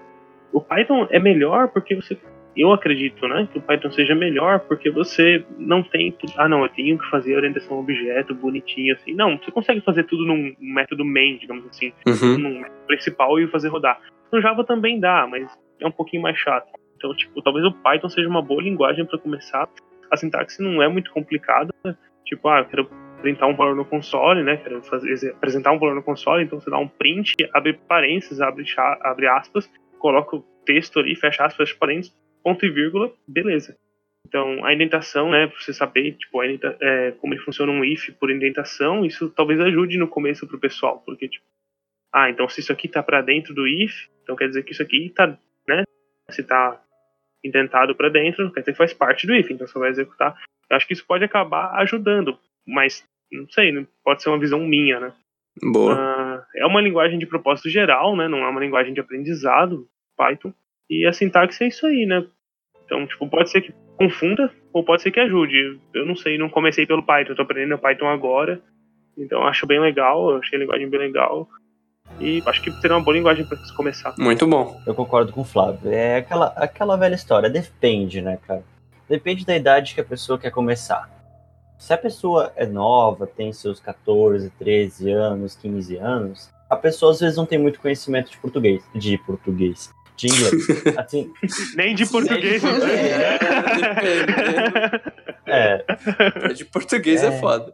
o 0.51 0.61
Python 0.61 1.07
é 1.09 1.19
melhor 1.19 1.69
porque 1.69 1.95
você, 1.95 2.17
eu 2.55 2.71
acredito, 2.71 3.27
né, 3.27 3.47
que 3.51 3.57
o 3.57 3.61
Python 3.61 3.91
seja 3.91 4.13
melhor 4.13 4.59
porque 4.61 4.89
você 4.89 5.43
não 5.57 5.81
tem, 5.83 6.15
ah 6.37 6.47
não, 6.47 6.63
eu 6.63 6.69
tenho 6.69 6.97
que 6.97 7.09
fazer 7.09 7.35
orientação 7.35 7.77
a 7.77 7.79
objeto 7.79 8.33
bonitinho 8.35 8.93
assim. 8.95 9.13
Não, 9.13 9.37
você 9.37 9.51
consegue 9.51 9.81
fazer 9.81 10.03
tudo 10.03 10.25
num 10.25 10.55
método 10.59 11.03
main, 11.03 11.37
digamos 11.37 11.65
assim, 11.65 11.91
uhum. 12.05 12.37
num 12.37 12.59
método 12.61 12.85
principal 12.87 13.39
e 13.39 13.47
fazer 13.47 13.69
rodar. 13.69 13.99
No 14.33 14.41
Java 14.41 14.63
também 14.63 14.99
dá, 14.99 15.27
mas 15.27 15.47
é 15.79 15.85
um 15.85 15.91
pouquinho 15.91 16.23
mais 16.23 16.35
chato. 16.39 16.67
Então, 16.97 17.15
tipo, 17.15 17.39
talvez 17.43 17.63
o 17.67 17.71
Python 17.71 18.09
seja 18.09 18.27
uma 18.27 18.41
boa 18.41 18.63
linguagem 18.63 19.05
para 19.05 19.19
começar. 19.19 19.69
A 20.09 20.17
sintaxe 20.17 20.59
não 20.59 20.81
é 20.81 20.87
muito 20.87 21.11
complicada. 21.11 21.71
Tipo, 22.25 22.49
ah, 22.49 22.59
eu 22.59 22.65
quero 22.65 22.89
printar 23.21 23.47
um 23.47 23.55
valor 23.55 23.75
no 23.75 23.85
console, 23.85 24.41
né? 24.41 24.57
Quero 24.57 24.81
fazer, 24.81 25.33
apresentar 25.33 25.71
um 25.71 25.77
valor 25.77 25.93
no 25.93 26.01
console, 26.01 26.43
então 26.43 26.59
você 26.59 26.67
dá 26.67 26.79
um 26.79 26.87
print, 26.87 27.35
abre 27.53 27.73
parênteses, 27.73 28.41
abre, 28.41 28.65
abre 29.01 29.27
aspas, 29.27 29.69
coloca 29.99 30.35
o 30.35 30.41
texto 30.65 30.99
ali, 30.99 31.15
fecha 31.15 31.45
aspas, 31.45 31.71
parênteses, 31.71 32.11
ponto 32.43 32.65
e 32.65 32.71
vírgula, 32.71 33.11
beleza. 33.27 33.77
Então, 34.27 34.65
a 34.65 34.73
indentação, 34.73 35.29
né, 35.29 35.45
pra 35.45 35.59
você 35.59 35.73
saber, 35.73 36.13
tipo, 36.13 36.43
indenta, 36.43 36.75
é, 36.81 37.11
como 37.11 37.37
funciona 37.39 37.71
um 37.71 37.85
if 37.85 38.09
por 38.19 38.31
indentação, 38.31 39.05
isso 39.05 39.29
talvez 39.29 39.59
ajude 39.59 39.97
no 39.97 40.07
começo 40.07 40.47
pro 40.47 40.59
pessoal, 40.59 41.03
porque, 41.05 41.27
tipo, 41.27 41.45
ah, 42.13 42.29
então 42.29 42.47
se 42.47 42.59
isso 42.59 42.71
aqui 42.71 42.85
está 42.87 43.01
para 43.01 43.21
dentro 43.21 43.53
do 43.53 43.67
if, 43.67 44.07
então 44.21 44.35
quer 44.35 44.47
dizer 44.47 44.63
que 44.63 44.71
isso 44.71 44.83
aqui 44.83 45.07
está, 45.07 45.27
né? 45.67 45.83
Se 46.29 46.41
está 46.41 46.79
indentado 47.43 47.95
para 47.95 48.09
dentro, 48.09 48.51
quer 48.51 48.59
dizer 48.59 48.73
que 48.73 48.77
faz 48.77 48.93
parte 48.93 49.25
do 49.25 49.35
if, 49.35 49.49
então 49.49 49.67
você 49.67 49.79
vai 49.79 49.89
executar. 49.89 50.39
Eu 50.69 50.77
acho 50.77 50.87
que 50.87 50.93
isso 50.93 51.05
pode 51.05 51.23
acabar 51.23 51.73
ajudando, 51.81 52.37
mas 52.65 53.03
não 53.31 53.49
sei, 53.49 53.85
pode 54.03 54.21
ser 54.21 54.29
uma 54.29 54.39
visão 54.39 54.59
minha, 54.59 54.99
né? 54.99 55.13
Boa. 55.61 55.95
Uh, 55.95 56.43
é 56.55 56.65
uma 56.65 56.81
linguagem 56.81 57.17
de 57.17 57.25
propósito 57.25 57.69
geral, 57.69 58.15
né? 58.15 58.27
Não 58.27 58.39
é 58.39 58.47
uma 58.47 58.59
linguagem 58.59 58.93
de 58.93 58.99
aprendizado, 58.99 59.87
Python. 60.15 60.53
E 60.89 61.05
a 61.05 61.13
sintaxe 61.13 61.63
é 61.63 61.67
isso 61.67 61.85
aí, 61.85 62.05
né? 62.05 62.25
Então, 62.85 63.05
tipo, 63.07 63.27
pode 63.27 63.49
ser 63.49 63.61
que 63.61 63.73
confunda 63.97 64.51
ou 64.71 64.83
pode 64.83 65.01
ser 65.01 65.11
que 65.11 65.19
ajude. 65.19 65.79
Eu 65.93 66.05
não 66.05 66.15
sei, 66.15 66.37
não 66.37 66.49
comecei 66.49 66.85
pelo 66.85 67.03
Python, 67.03 67.31
eu 67.31 67.35
tô 67.35 67.41
aprendendo 67.43 67.77
Python 67.77 68.07
agora. 68.07 68.61
Então, 69.17 69.45
acho 69.45 69.67
bem 69.67 69.79
legal, 69.79 70.37
achei 70.37 70.57
a 70.57 70.61
linguagem 70.61 70.89
bem 70.89 70.99
legal. 70.99 71.47
E 72.19 72.41
acho 72.45 72.61
que 72.61 72.71
seria 72.73 72.95
uma 72.95 73.03
boa 73.03 73.15
linguagem 73.15 73.45
para 73.45 73.57
começar. 73.75 74.13
Muito 74.17 74.47
bom. 74.47 74.79
Eu 74.85 74.93
concordo 74.93 75.31
com 75.31 75.41
o 75.41 75.45
Flávio. 75.45 75.91
É 75.91 76.17
aquela, 76.17 76.47
aquela 76.55 76.95
velha 76.95 77.15
história, 77.15 77.49
depende, 77.49 78.21
né, 78.21 78.37
cara? 78.47 78.63
Depende 79.09 79.45
da 79.45 79.55
idade 79.55 79.93
que 79.93 80.01
a 80.01 80.03
pessoa 80.05 80.39
quer 80.39 80.51
começar. 80.51 81.09
Se 81.77 81.93
a 81.93 81.97
pessoa 81.97 82.53
é 82.55 82.65
nova, 82.65 83.27
tem 83.27 83.51
seus 83.51 83.79
14, 83.79 84.49
13 84.57 85.11
anos, 85.11 85.55
15 85.55 85.97
anos, 85.97 86.49
a 86.69 86.75
pessoa 86.75 87.11
às 87.11 87.19
vezes 87.19 87.35
não 87.35 87.45
tem 87.45 87.59
muito 87.59 87.79
conhecimento 87.79 88.31
de 88.31 88.37
português. 88.37 88.81
De 88.95 89.17
português. 89.17 89.91
De 90.15 90.27
inglês. 90.27 90.67
Assim, 90.97 91.31
Nem 91.75 91.93
de 91.93 92.05
português. 92.09 92.63
Nem 92.63 92.71
de 92.71 92.79
português. 92.79 94.25
É, 95.45 95.85
é. 96.47 96.53
De 96.53 96.65
português 96.65 97.23
é, 97.23 97.27
é 97.27 97.39
foda 97.39 97.73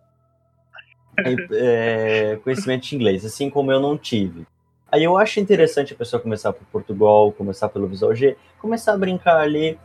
é, 1.52 2.40
conhecimento 2.44 2.88
de 2.88 2.96
inglês, 2.96 3.26
assim 3.26 3.50
como 3.50 3.72
eu 3.72 3.80
não 3.80 3.98
tive. 3.98 4.46
Aí 4.92 5.04
eu 5.04 5.18
acho 5.18 5.40
interessante 5.40 5.94
a 5.94 5.96
pessoa 5.96 6.22
começar 6.22 6.52
por 6.52 6.66
Portugal, 6.72 7.32
começar 7.32 7.70
pelo 7.70 7.88
Visual 7.88 8.16
G, 8.16 8.36
começar 8.58 8.94
a 8.94 8.98
brincar 8.98 9.38
ali. 9.38 9.78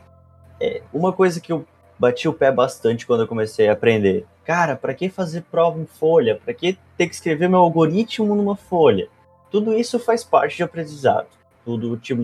É, 0.59 0.81
uma 0.91 1.13
coisa 1.13 1.39
que 1.39 1.51
eu 1.51 1.65
bati 1.99 2.27
o 2.27 2.33
pé 2.33 2.51
bastante 2.51 3.05
quando 3.05 3.21
eu 3.21 3.27
comecei 3.27 3.69
a 3.69 3.73
aprender. 3.73 4.25
Cara, 4.43 4.75
para 4.75 4.93
que 4.93 5.09
fazer 5.09 5.41
prova 5.43 5.79
em 5.79 5.85
folha? 5.85 6.39
Para 6.43 6.53
que 6.53 6.77
ter 6.97 7.07
que 7.07 7.15
escrever 7.15 7.47
meu 7.47 7.59
algoritmo 7.59 8.35
numa 8.35 8.55
folha? 8.55 9.07
Tudo 9.51 9.77
isso 9.77 9.99
faz 9.99 10.23
parte 10.23 10.57
de 10.57 10.63
aprendizado. 10.63 11.27
Tudo 11.63 11.97
te 11.97 12.15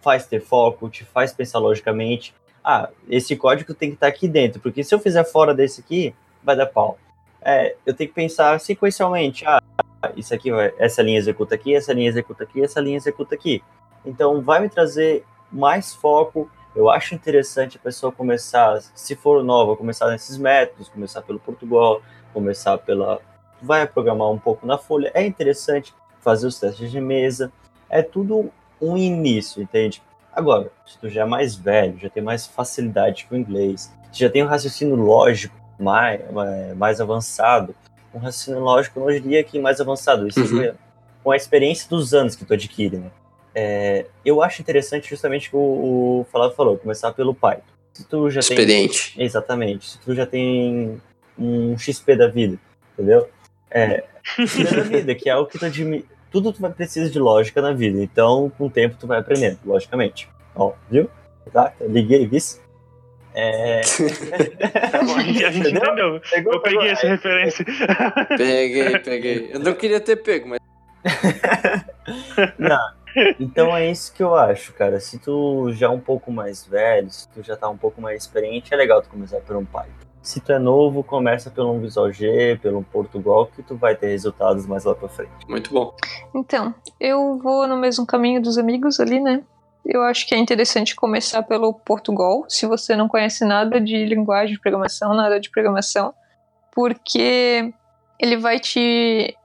faz 0.00 0.26
ter 0.26 0.40
foco, 0.40 0.88
te 0.88 1.04
faz 1.04 1.32
pensar 1.32 1.58
logicamente. 1.58 2.34
Ah, 2.64 2.88
esse 3.08 3.34
código 3.36 3.74
tem 3.74 3.90
que 3.90 3.96
estar 3.96 4.06
aqui 4.06 4.28
dentro, 4.28 4.60
porque 4.60 4.84
se 4.84 4.94
eu 4.94 5.00
fizer 5.00 5.24
fora 5.24 5.52
desse 5.52 5.80
aqui, 5.80 6.14
vai 6.42 6.54
dar 6.54 6.66
pau 6.66 6.98
é, 7.44 7.76
eu 7.84 7.94
tenho 7.94 8.08
que 8.08 8.14
pensar 8.14 8.58
sequencialmente. 8.60 9.44
Ah, 9.46 9.60
isso 10.16 10.34
aqui, 10.34 10.50
essa 10.78 11.02
linha 11.02 11.18
executa 11.18 11.54
aqui, 11.54 11.74
essa 11.74 11.92
linha 11.92 12.08
executa 12.08 12.44
aqui, 12.44 12.62
essa 12.62 12.80
linha 12.80 12.96
executa 12.96 13.34
aqui. 13.34 13.62
Então, 14.04 14.40
vai 14.40 14.60
me 14.60 14.68
trazer 14.68 15.24
mais 15.50 15.94
foco. 15.94 16.50
Eu 16.74 16.88
acho 16.88 17.14
interessante 17.14 17.76
a 17.76 17.80
pessoa 17.80 18.10
começar, 18.10 18.80
se 18.94 19.14
for 19.14 19.44
nova, 19.44 19.76
começar 19.76 20.08
nesses 20.10 20.38
métodos, 20.38 20.88
começar 20.88 21.22
pelo 21.22 21.38
Portugal, 21.38 22.00
começar 22.32 22.78
pela. 22.78 23.20
Vai 23.60 23.86
programar 23.86 24.30
um 24.30 24.38
pouco 24.38 24.66
na 24.66 24.78
folha. 24.78 25.10
É 25.14 25.24
interessante 25.24 25.94
fazer 26.20 26.46
os 26.46 26.58
testes 26.58 26.90
de 26.90 27.00
mesa. 27.00 27.52
É 27.88 28.02
tudo 28.02 28.50
um 28.80 28.96
início, 28.96 29.62
entende? 29.62 30.02
Agora, 30.32 30.72
se 30.86 30.98
tu 30.98 31.08
já 31.08 31.22
é 31.22 31.24
mais 31.26 31.54
velho, 31.54 31.98
já 31.98 32.08
tem 32.08 32.22
mais 32.22 32.46
facilidade 32.46 33.26
com 33.26 33.34
o 33.34 33.38
inglês, 33.38 33.92
já 34.10 34.30
tem 34.30 34.42
um 34.42 34.46
raciocínio 34.46 34.96
lógico 34.96 35.61
mais, 35.78 36.20
mais 36.76 37.00
avançado, 37.00 37.74
um 38.14 38.18
raciocínio 38.18 38.60
lógico, 38.60 39.00
não 39.00 39.06
diria 39.08 39.42
que 39.42 39.58
mais 39.58 39.80
avançado, 39.80 40.28
isso 40.28 40.40
uhum. 40.40 40.72
com 41.24 41.30
a 41.30 41.36
experiência 41.36 41.88
dos 41.88 42.12
anos 42.12 42.34
que 42.34 42.44
tu 42.44 42.52
adquire, 42.52 42.96
né? 42.98 43.10
É, 43.54 44.06
eu 44.24 44.42
acho 44.42 44.62
interessante 44.62 45.10
justamente 45.10 45.48
o 45.48 45.50
que 45.50 45.56
o, 45.56 45.60
o 46.20 46.26
Falado 46.30 46.54
falou, 46.54 46.78
começar 46.78 47.12
pelo 47.12 47.34
Python. 47.34 47.62
Se 47.92 48.04
tu 48.04 48.30
já 48.30 48.40
Experiente. 48.40 49.14
Tem, 49.14 49.24
exatamente. 49.24 49.90
Se 49.90 49.98
tu 49.98 50.14
já 50.14 50.24
tem 50.24 51.00
um 51.38 51.76
XP 51.76 52.16
da 52.16 52.28
vida, 52.28 52.58
entendeu? 52.94 53.28
É, 53.70 54.04
XP 54.22 54.64
da 54.64 54.80
vida, 54.82 55.14
que 55.14 55.28
é 55.28 55.36
o 55.36 55.46
que 55.46 55.58
tu 55.58 55.66
admi... 55.66 56.04
Tudo 56.30 56.50
tu 56.50 56.62
vai 56.62 56.70
precisa 56.70 57.10
de 57.10 57.18
lógica 57.18 57.60
na 57.60 57.72
vida, 57.72 58.02
então 58.02 58.50
com 58.56 58.66
o 58.66 58.70
tempo 58.70 58.96
tu 58.98 59.06
vai 59.06 59.18
aprendendo, 59.18 59.58
logicamente. 59.66 60.30
Ó, 60.54 60.72
viu? 60.90 61.10
Tá? 61.52 61.74
Liguei, 61.80 62.26
vice. 62.26 62.58
É... 63.34 63.80
a 64.92 65.22
gente, 65.22 65.44
a 65.44 65.50
gente 65.50 65.70
entendeu. 65.70 66.20
Pegou, 66.30 66.52
eu 66.54 66.60
peguei 66.60 66.78
pegou, 66.78 66.92
essa 66.92 67.06
é... 67.06 67.10
referência. 67.10 67.64
Peguei, 68.36 68.98
peguei. 68.98 69.50
Eu 69.52 69.60
não 69.60 69.74
queria 69.74 70.00
ter 70.00 70.16
pego, 70.16 70.48
mas. 70.48 70.60
não. 72.58 73.02
Então 73.38 73.76
é 73.76 73.90
isso 73.90 74.14
que 74.14 74.22
eu 74.22 74.34
acho, 74.34 74.72
cara. 74.74 74.98
Se 75.00 75.18
tu 75.18 75.70
já 75.72 75.86
é 75.86 75.90
um 75.90 76.00
pouco 76.00 76.30
mais 76.30 76.64
velho, 76.66 77.10
se 77.10 77.28
tu 77.28 77.42
já 77.42 77.56
tá 77.56 77.68
um 77.68 77.76
pouco 77.76 78.00
mais 78.00 78.22
experiente, 78.22 78.72
é 78.72 78.76
legal 78.76 79.02
tu 79.02 79.08
começar 79.08 79.40
por 79.40 79.56
um 79.56 79.64
Python. 79.64 79.90
Se 80.22 80.40
tu 80.40 80.52
é 80.52 80.58
novo, 80.58 81.02
começa 81.02 81.50
pelo 81.50 81.72
um 81.72 81.80
Visual 81.80 82.10
G, 82.12 82.58
pelo 82.62 82.78
um 82.78 82.82
Portugal, 82.82 83.46
que 83.46 83.62
tu 83.62 83.76
vai 83.76 83.96
ter 83.96 84.06
resultados 84.06 84.66
mais 84.66 84.84
lá 84.84 84.94
pra 84.94 85.08
frente. 85.08 85.32
Muito 85.48 85.72
bom. 85.72 85.94
Então, 86.32 86.72
eu 87.00 87.38
vou 87.38 87.66
no 87.66 87.76
mesmo 87.76 88.06
caminho 88.06 88.40
dos 88.40 88.56
amigos 88.56 89.00
ali, 89.00 89.18
né? 89.20 89.42
Eu 89.84 90.02
acho 90.02 90.26
que 90.26 90.34
é 90.34 90.38
interessante 90.38 90.94
começar 90.94 91.42
pelo 91.42 91.74
Portugal, 91.74 92.44
se 92.48 92.66
você 92.66 92.94
não 92.94 93.08
conhece 93.08 93.44
nada 93.44 93.80
de 93.80 94.04
linguagem 94.04 94.54
de 94.54 94.60
programação, 94.60 95.14
nada 95.14 95.40
de 95.40 95.50
programação, 95.50 96.14
porque 96.72 97.72
ele 98.18 98.36
vai 98.36 98.60
te 98.60 99.36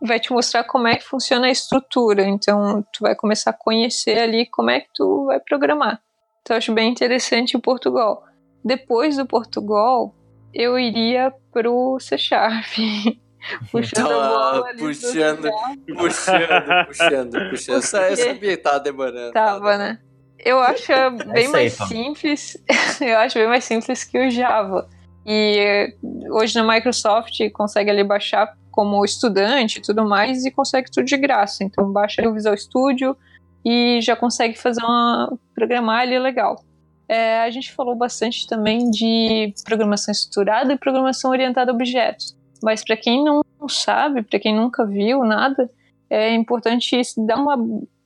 vai 0.00 0.20
te 0.20 0.30
mostrar 0.32 0.64
como 0.64 0.86
é 0.86 0.96
que 0.96 1.04
funciona 1.04 1.46
a 1.46 1.50
estrutura. 1.50 2.22
Então, 2.26 2.84
tu 2.92 3.00
vai 3.00 3.14
começar 3.14 3.50
a 3.50 3.54
conhecer 3.54 4.18
ali 4.18 4.46
como 4.46 4.70
é 4.70 4.80
que 4.80 4.88
tu 4.94 5.24
vai 5.24 5.40
programar. 5.40 6.00
Então, 6.42 6.54
eu 6.54 6.58
acho 6.58 6.72
bem 6.72 6.90
interessante 6.90 7.56
o 7.56 7.60
Portugal. 7.60 8.22
Depois 8.64 9.16
do 9.16 9.26
Portugal, 9.26 10.14
eu 10.52 10.78
iria 10.78 11.32
pro 11.50 11.98
C 11.98 12.18
Sharp. 12.18 12.66
puxando 13.70 14.12
a 14.12 14.28
bola 14.28 14.68
ali 14.68 14.78
puxando, 14.78 15.48
puxando, 15.86 16.86
puxando, 16.86 17.50
puxando. 17.50 17.74
Eu 17.74 17.82
sabia 17.82 18.36
que 18.36 18.56
tava 18.56 18.80
demorando. 18.80 19.32
Tava, 19.32 19.76
né? 19.76 19.98
Eu 20.38 20.60
acho 20.60 20.92
bem 21.32 21.48
mais 21.48 21.74
simples. 21.74 22.56
eu 23.00 23.18
acho 23.18 23.38
bem 23.38 23.48
mais 23.48 23.64
simples 23.64 24.04
que 24.04 24.18
o 24.18 24.30
Java. 24.30 24.88
E 25.26 25.92
hoje 26.30 26.54
na 26.54 26.74
Microsoft 26.74 27.36
consegue 27.52 27.90
ali 27.90 28.04
baixar 28.04 28.54
como 28.70 29.04
estudante 29.04 29.78
e 29.78 29.82
tudo 29.82 30.06
mais 30.06 30.44
e 30.44 30.50
consegue 30.50 30.90
tudo 30.90 31.04
de 31.04 31.16
graça. 31.16 31.64
Então 31.64 31.90
baixa 31.90 32.28
o 32.28 32.32
Visual 32.32 32.56
Studio 32.56 33.16
e 33.64 34.00
já 34.00 34.14
consegue 34.14 34.56
fazer 34.56 34.84
uma 34.84 35.36
programar 35.54 36.02
ali 36.02 36.18
legal. 36.18 36.62
É, 37.08 37.40
a 37.40 37.50
gente 37.50 37.72
falou 37.72 37.94
bastante 37.94 38.46
também 38.46 38.90
de 38.90 39.52
programação 39.64 40.12
estruturada 40.12 40.72
e 40.72 40.78
programação 40.78 41.30
orientada 41.30 41.70
a 41.72 41.74
objetos. 41.74 42.35
Mas 42.62 42.84
para 42.84 42.96
quem 42.96 43.24
não 43.24 43.42
sabe, 43.68 44.22
para 44.22 44.38
quem 44.38 44.54
nunca 44.54 44.84
viu 44.84 45.24
nada, 45.24 45.70
é 46.08 46.34
importante 46.34 47.00
dar 47.18 47.36
uma, 47.36 47.56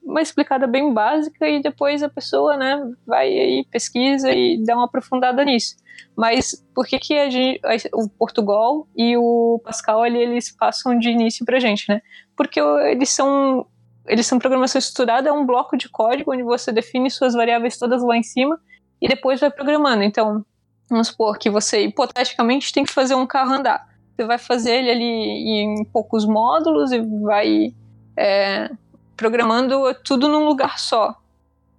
uma 0.03 0.21
explicada 0.21 0.67
bem 0.67 0.93
básica 0.93 1.47
e 1.47 1.61
depois 1.61 2.01
a 2.01 2.09
pessoa 2.09 2.57
né, 2.57 2.81
vai 3.05 3.27
aí, 3.27 3.65
pesquisa 3.69 4.31
e 4.31 4.63
dá 4.63 4.75
uma 4.75 4.85
aprofundada 4.85 5.43
nisso. 5.45 5.75
Mas 6.15 6.65
por 6.73 6.85
que, 6.85 6.99
que 6.99 7.17
a 7.17 7.29
gente, 7.29 7.61
o 7.93 8.09
Portugal 8.09 8.87
e 8.95 9.15
o 9.17 9.61
Pascal 9.63 10.03
ali, 10.03 10.19
eles 10.19 10.51
passam 10.51 10.97
de 10.97 11.09
início 11.09 11.45
para 11.45 11.59
gente, 11.59 11.85
né? 11.87 12.01
Porque 12.35 12.59
eles 12.59 13.09
são 13.09 13.65
eles 14.07 14.25
são 14.25 14.39
programação 14.39 14.79
estruturada, 14.79 15.29
é 15.29 15.31
um 15.31 15.45
bloco 15.45 15.77
de 15.77 15.87
código 15.87 16.33
onde 16.33 16.43
você 16.43 16.71
define 16.71 17.09
suas 17.09 17.33
variáveis 17.33 17.77
todas 17.77 18.03
lá 18.03 18.17
em 18.17 18.23
cima 18.23 18.59
e 18.99 19.07
depois 19.07 19.39
vai 19.39 19.51
programando. 19.51 20.03
Então, 20.03 20.43
vamos 20.89 21.07
supor 21.07 21.37
que 21.37 21.49
você 21.49 21.83
hipoteticamente 21.85 22.73
tem 22.73 22.83
que 22.83 22.91
fazer 22.91 23.15
um 23.15 23.27
carro 23.27 23.53
andar. 23.53 23.87
Você 24.21 24.25
vai 24.27 24.37
fazer 24.37 24.75
ele 24.75 24.91
ali 24.91 25.61
em 25.61 25.83
poucos 25.85 26.27
módulos 26.27 26.91
e 26.91 27.01
vai 27.23 27.73
é, 28.15 28.69
programando 29.17 29.95
tudo 30.05 30.27
num 30.27 30.45
lugar 30.45 30.77
só. 30.77 31.15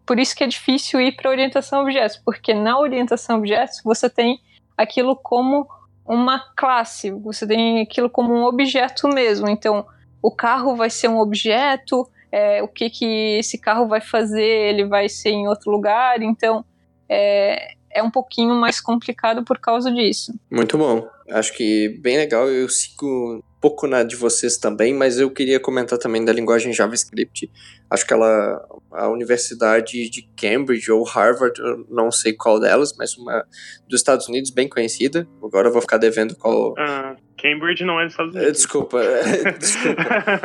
Por 0.04 0.18
isso 0.18 0.34
que 0.34 0.42
é 0.42 0.48
difícil 0.48 1.00
ir 1.00 1.14
para 1.14 1.30
orientação 1.30 1.78
a 1.78 1.82
objetos, 1.82 2.16
porque 2.16 2.52
na 2.52 2.76
orientação 2.80 3.36
a 3.36 3.38
objetos 3.38 3.80
você 3.84 4.10
tem 4.10 4.40
aquilo 4.76 5.14
como 5.14 5.68
uma 6.04 6.40
classe, 6.56 7.12
você 7.12 7.46
tem 7.46 7.80
aquilo 7.80 8.10
como 8.10 8.34
um 8.34 8.42
objeto 8.42 9.06
mesmo. 9.06 9.48
Então, 9.48 9.86
o 10.20 10.32
carro 10.32 10.74
vai 10.74 10.90
ser 10.90 11.06
um 11.06 11.20
objeto, 11.20 12.10
é, 12.32 12.60
o 12.60 12.66
que, 12.66 12.90
que 12.90 13.38
esse 13.38 13.56
carro 13.56 13.86
vai 13.86 14.00
fazer, 14.00 14.42
ele 14.42 14.84
vai 14.84 15.08
ser 15.08 15.30
em 15.30 15.46
outro 15.46 15.70
lugar. 15.70 16.20
Então, 16.20 16.64
é, 17.08 17.74
é 17.94 18.02
um 18.02 18.10
pouquinho 18.10 18.54
mais 18.54 18.80
complicado 18.80 19.44
por 19.44 19.58
causa 19.58 19.90
disso. 19.90 20.32
Muito 20.50 20.76
bom. 20.78 21.08
Acho 21.30 21.52
que 21.54 21.88
bem 22.00 22.16
legal. 22.16 22.48
Eu 22.48 22.68
sigo 22.68 23.06
um 23.06 23.42
pouco 23.60 23.86
na 23.86 24.02
de 24.02 24.16
vocês 24.16 24.56
também, 24.56 24.92
mas 24.92 25.18
eu 25.18 25.30
queria 25.30 25.60
comentar 25.60 25.98
também 25.98 26.24
da 26.24 26.32
linguagem 26.32 26.72
JavaScript. 26.72 27.50
Acho 27.88 28.06
que 28.06 28.12
ela, 28.12 28.60
a 28.90 29.08
Universidade 29.08 30.10
de 30.10 30.28
Cambridge 30.36 30.90
ou 30.90 31.04
Harvard, 31.04 31.60
eu 31.60 31.86
não 31.88 32.10
sei 32.10 32.32
qual 32.32 32.58
delas, 32.58 32.94
mas 32.96 33.16
uma 33.16 33.44
dos 33.88 34.00
Estados 34.00 34.28
Unidos 34.28 34.50
bem 34.50 34.68
conhecida. 34.68 35.28
Agora 35.42 35.68
eu 35.68 35.72
vou 35.72 35.80
ficar 35.80 35.98
devendo 35.98 36.34
qual. 36.36 36.72
Uh, 36.72 37.16
Cambridge 37.40 37.84
não 37.84 38.00
é 38.00 38.04
dos 38.04 38.12
Estados 38.12 38.34
Unidos. 38.34 38.52
Desculpa, 38.52 39.00
desculpa. 39.58 40.02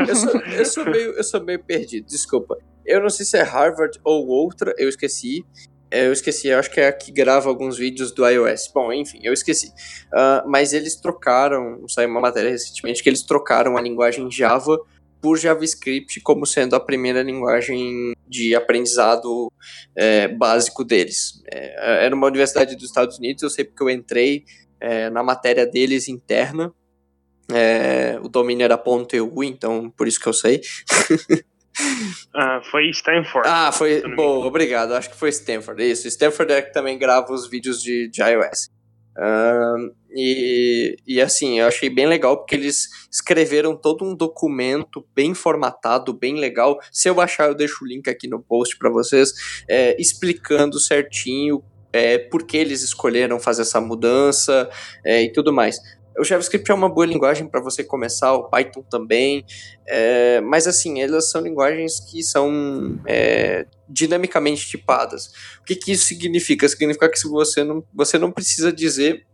Eu 0.07 0.15
sou, 0.15 0.41
eu, 0.41 0.65
sou 0.65 0.85
meio, 0.85 1.11
eu 1.13 1.23
sou 1.23 1.43
meio 1.43 1.63
perdido, 1.63 2.05
desculpa. 2.05 2.57
Eu 2.85 3.01
não 3.01 3.09
sei 3.09 3.25
se 3.25 3.37
é 3.37 3.41
Harvard 3.41 3.99
ou 4.03 4.27
outra, 4.27 4.73
eu 4.77 4.87
esqueci. 4.87 5.43
É, 5.89 6.05
eu 6.05 6.11
esqueci, 6.11 6.49
eu 6.49 6.59
acho 6.59 6.69
que 6.69 6.79
é 6.79 6.87
a 6.87 6.93
que 6.93 7.11
grava 7.11 7.47
alguns 7.47 7.77
vídeos 7.77 8.11
do 8.11 8.27
iOS. 8.27 8.69
Bom, 8.73 8.91
enfim, 8.91 9.19
eu 9.23 9.33
esqueci. 9.33 9.67
Uh, 10.07 10.47
mas 10.47 10.73
eles 10.73 10.95
trocaram, 10.95 11.87
saiu 11.87 12.09
uma 12.09 12.19
matéria 12.19 12.49
recentemente 12.49 13.01
que 13.01 13.09
eles 13.09 13.23
trocaram 13.23 13.77
a 13.77 13.81
linguagem 13.81 14.29
Java 14.29 14.77
por 15.21 15.37
JavaScript 15.37 16.19
como 16.21 16.45
sendo 16.45 16.75
a 16.75 16.79
primeira 16.79 17.23
linguagem 17.23 18.13
de 18.27 18.53
aprendizado 18.53 19.51
é, 19.95 20.27
básico 20.27 20.83
deles. 20.83 21.41
É, 21.51 22.05
era 22.05 22.15
uma 22.15 22.27
universidade 22.27 22.75
dos 22.75 22.85
Estados 22.85 23.17
Unidos, 23.17 23.43
eu 23.43 23.49
sei 23.49 23.65
porque 23.65 23.81
eu 23.81 23.89
entrei 23.89 24.45
é, 24.79 25.09
na 25.09 25.23
matéria 25.23 25.65
deles 25.65 26.07
interna. 26.07 26.71
É, 27.51 28.19
o 28.21 28.27
domínio 28.27 28.65
era 28.65 28.81
.eu, 29.13 29.43
então 29.43 29.89
por 29.89 30.07
isso 30.07 30.19
que 30.19 30.27
eu 30.27 30.33
sei. 30.33 30.61
Ah, 32.33 32.61
foi 32.69 32.89
Stanford. 32.89 33.47
Ah, 33.47 33.71
foi. 33.71 34.01
Bom, 34.15 34.45
obrigado. 34.45 34.93
Acho 34.93 35.09
que 35.09 35.17
foi 35.17 35.29
Stanford. 35.29 35.83
Isso. 35.83 36.07
Stanford 36.07 36.53
é 36.53 36.61
que 36.61 36.73
também 36.73 36.97
grava 36.97 37.31
os 37.33 37.49
vídeos 37.49 37.81
de, 37.81 38.09
de 38.09 38.21
iOS. 38.21 38.69
E, 40.11 40.95
e 41.05 41.21
assim, 41.21 41.59
eu 41.59 41.67
achei 41.67 41.89
bem 41.89 42.07
legal 42.07 42.37
porque 42.37 42.55
eles 42.55 42.87
escreveram 43.11 43.75
todo 43.75 44.05
um 44.05 44.15
documento 44.15 45.05
bem 45.15 45.33
formatado, 45.33 46.13
bem 46.13 46.35
legal. 46.35 46.79
Se 46.91 47.09
eu 47.09 47.19
achar, 47.19 47.47
eu 47.47 47.55
deixo 47.55 47.83
o 47.83 47.87
link 47.87 48.09
aqui 48.09 48.27
no 48.27 48.41
post 48.41 48.77
para 48.77 48.89
vocês, 48.89 49.31
é, 49.67 49.99
explicando 49.99 50.79
certinho 50.79 51.63
é, 51.93 52.17
por 52.17 52.45
que 52.45 52.57
eles 52.57 52.81
escolheram 52.81 53.39
fazer 53.39 53.63
essa 53.63 53.81
mudança 53.81 54.69
é, 55.05 55.23
e 55.23 55.31
tudo 55.31 55.53
mais. 55.53 55.77
O 56.19 56.23
JavaScript 56.23 56.69
é 56.71 56.73
uma 56.73 56.89
boa 56.89 57.05
linguagem 57.05 57.47
para 57.47 57.61
você 57.61 57.83
começar, 57.83 58.33
o 58.33 58.49
Python 58.49 58.81
também, 58.83 59.45
é, 59.85 60.41
mas 60.41 60.67
assim, 60.67 61.01
elas 61.01 61.29
são 61.29 61.41
linguagens 61.41 61.99
que 61.99 62.23
são 62.23 62.99
é, 63.05 63.65
dinamicamente 63.87 64.67
tipadas. 64.67 65.27
O 65.61 65.63
que, 65.65 65.75
que 65.75 65.91
isso 65.91 66.05
significa? 66.05 66.67
Significa 66.67 67.09
que 67.09 67.27
você 67.27 67.63
não, 67.63 67.83
você 67.93 68.17
não 68.17 68.31
precisa 68.31 68.71
dizer 68.71 69.25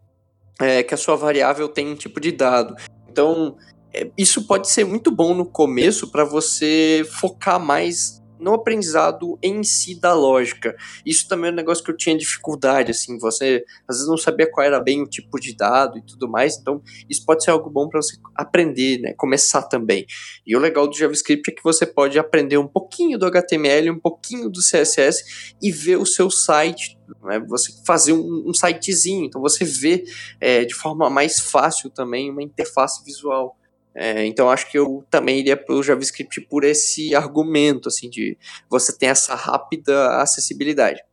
é, 0.60 0.84
que 0.84 0.94
a 0.94 0.98
sua 0.98 1.16
variável 1.16 1.68
tem 1.68 1.88
um 1.88 1.96
tipo 1.96 2.20
de 2.20 2.32
dado. 2.32 2.76
Então, 3.10 3.58
é, 3.94 4.10
isso 4.18 4.48
pode 4.48 4.70
ser 4.70 4.84
muito 4.86 5.12
bom 5.12 5.34
no 5.34 5.46
começo 5.46 6.12
para 6.12 6.26
você 6.26 7.06
focar 7.20 7.60
mais 7.60 8.23
no 8.44 8.54
aprendizado 8.54 9.40
em 9.42 9.64
si 9.64 10.00
da 10.00 10.14
lógica. 10.14 10.76
Isso 11.06 11.28
também 11.28 11.50
é 11.50 11.54
um 11.54 11.56
negócio 11.56 11.84
que 11.84 11.90
eu 11.90 11.98
tinha 11.98 12.18
dificuldade, 12.18 12.92
assim, 12.92 13.18
você 13.18 13.64
às 13.88 13.96
vezes 13.96 14.10
não 14.10 14.18
sabia 14.18 14.50
qual 14.50 14.66
era 14.66 14.80
bem 14.80 15.02
o 15.02 15.08
tipo 15.08 15.40
de 15.40 15.56
dado 15.56 15.98
e 15.98 16.02
tudo 16.02 16.30
mais, 16.30 16.58
então 16.58 16.82
isso 17.10 17.26
pode 17.26 17.44
ser 17.44 17.52
algo 17.52 17.70
bom 17.70 17.88
para 17.88 18.02
você 18.02 18.18
aprender, 18.36 19.00
né, 19.00 19.14
começar 19.14 19.64
também. 19.64 20.06
E 20.46 20.56
o 20.56 20.60
legal 20.60 20.88
do 20.88 20.96
JavaScript 20.96 21.50
é 21.50 21.56
que 21.56 21.64
você 21.64 21.86
pode 21.86 22.20
aprender 22.20 22.58
um 22.58 22.68
pouquinho 22.68 23.18
do 23.18 23.26
HTML, 23.26 23.90
um 23.90 24.00
pouquinho 24.00 24.50
do 24.50 24.60
CSS 24.60 25.56
e 25.62 25.72
ver 25.72 25.98
o 25.98 26.06
seu 26.06 26.30
site 26.30 26.98
né, 27.24 27.40
você 27.48 27.72
fazer 27.86 28.14
um, 28.14 28.50
um 28.50 28.54
sitezinho, 28.54 29.26
então 29.26 29.42
você 29.42 29.64
vê 29.64 30.04
é, 30.40 30.66
de 30.66 30.74
forma 30.74 31.10
mais 31.10 31.40
fácil 31.40 31.90
também 31.90 32.30
uma 32.30 32.44
interface 32.44 33.04
visual. 33.04 33.58
É, 33.96 34.26
então 34.26 34.50
acho 34.50 34.70
que 34.72 34.78
eu 34.78 35.06
também 35.10 35.40
iria 35.40 35.56
para 35.56 35.76
o 35.76 35.84
JavaScript 35.84 36.42
por 36.42 36.64
esse 36.64 37.16
argumento, 37.16 37.90
assim, 37.90 38.10
de 38.10 38.38
você 38.70 38.98
ter 38.98 39.08
essa 39.08 39.36
rápida 39.36 40.18
acessibilidade. 40.18 41.04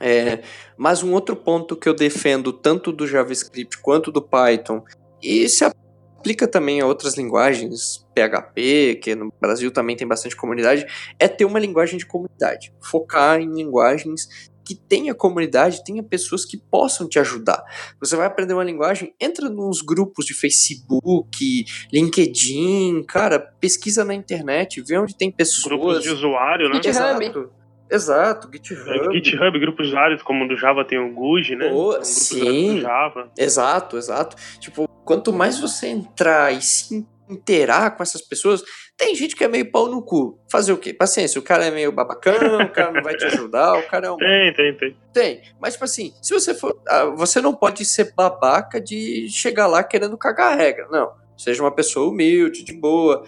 É, 0.00 0.42
mas 0.76 1.02
um 1.02 1.12
outro 1.12 1.36
ponto 1.36 1.76
que 1.76 1.88
eu 1.88 1.94
defendo 1.94 2.52
tanto 2.52 2.90
do 2.90 3.06
JavaScript 3.06 3.78
quanto 3.78 4.10
do 4.10 4.22
Python, 4.22 4.82
e 5.22 5.48
se 5.48 5.64
aplica 5.64 6.48
também 6.48 6.80
a 6.80 6.86
outras 6.86 7.16
linguagens, 7.16 8.06
PHP, 8.14 8.98
que 9.02 9.14
no 9.14 9.32
Brasil 9.40 9.70
também 9.70 9.96
tem 9.96 10.08
bastante 10.08 10.34
comunidade, 10.34 10.86
é 11.18 11.28
ter 11.28 11.44
uma 11.44 11.58
linguagem 11.58 11.98
de 11.98 12.06
comunidade. 12.06 12.72
Focar 12.80 13.40
em 13.40 13.52
linguagens 13.52 14.50
que 14.70 14.74
tenha 14.76 15.12
comunidade, 15.12 15.82
tenha 15.82 16.00
pessoas 16.00 16.44
que 16.44 16.56
possam 16.56 17.08
te 17.08 17.18
ajudar. 17.18 17.60
Você 17.98 18.14
vai 18.14 18.26
aprender 18.26 18.54
uma 18.54 18.62
linguagem, 18.62 19.12
entra 19.20 19.48
nos 19.48 19.82
grupos 19.82 20.24
de 20.24 20.32
Facebook, 20.32 21.64
LinkedIn, 21.92 23.02
cara, 23.02 23.40
pesquisa 23.40 24.04
na 24.04 24.14
internet, 24.14 24.80
vê 24.82 24.96
onde 24.96 25.16
tem 25.16 25.30
pessoas. 25.32 25.64
Grupos 25.64 26.02
de 26.04 26.10
usuário, 26.10 26.68
né? 26.68 26.76
GitHub. 26.76 27.24
Exato. 27.24 27.50
Exato, 27.90 28.48
GitHub. 28.52 28.88
É, 28.88 29.12
GitHub, 29.12 29.58
grupos 29.58 29.86
de 29.86 29.92
usuários, 29.92 30.22
como 30.22 30.46
do 30.46 30.56
Java 30.56 30.84
tem 30.84 31.00
o 31.00 31.12
Guji, 31.12 31.56
né? 31.56 31.72
Oh, 31.72 32.00
sim. 32.04 32.80
Java. 32.80 33.32
Exato, 33.36 33.98
exato. 33.98 34.36
Tipo, 34.60 34.86
quanto 35.04 35.32
mais 35.32 35.58
você 35.58 35.88
entrar 35.88 36.52
e 36.52 36.62
se 36.62 37.04
interar 37.28 37.96
com 37.96 38.02
essas 38.02 38.22
pessoas, 38.22 38.62
tem 39.00 39.14
gente 39.14 39.34
que 39.34 39.42
é 39.42 39.48
meio 39.48 39.70
pau 39.70 39.88
no 39.88 40.02
cu. 40.02 40.38
Fazer 40.46 40.74
o 40.74 40.76
quê? 40.76 40.92
Paciência, 40.92 41.38
o 41.38 41.42
cara 41.42 41.64
é 41.64 41.70
meio 41.70 41.90
babacão, 41.90 42.34
o 42.62 42.68
cara 42.70 42.92
não 42.92 43.02
vai 43.02 43.16
te 43.16 43.24
ajudar, 43.24 43.78
o 43.78 43.88
cara 43.88 44.08
é 44.08 44.10
um. 44.10 44.16
Tem, 44.20 44.52
tem, 44.52 44.76
tem. 44.76 44.96
Tem. 45.10 45.42
Mas, 45.58 45.72
tipo 45.72 45.86
assim, 45.86 46.12
se 46.20 46.34
você 46.34 46.52
for. 46.52 46.78
Ah, 46.86 47.06
você 47.06 47.40
não 47.40 47.54
pode 47.54 47.82
ser 47.86 48.12
babaca 48.14 48.78
de 48.78 49.26
chegar 49.30 49.66
lá 49.66 49.82
querendo 49.82 50.18
cagar 50.18 50.52
a 50.52 50.54
regra. 50.54 50.86
Não. 50.90 51.18
Seja 51.34 51.62
uma 51.62 51.70
pessoa 51.70 52.10
humilde, 52.10 52.62
de 52.62 52.74
boa. 52.74 53.24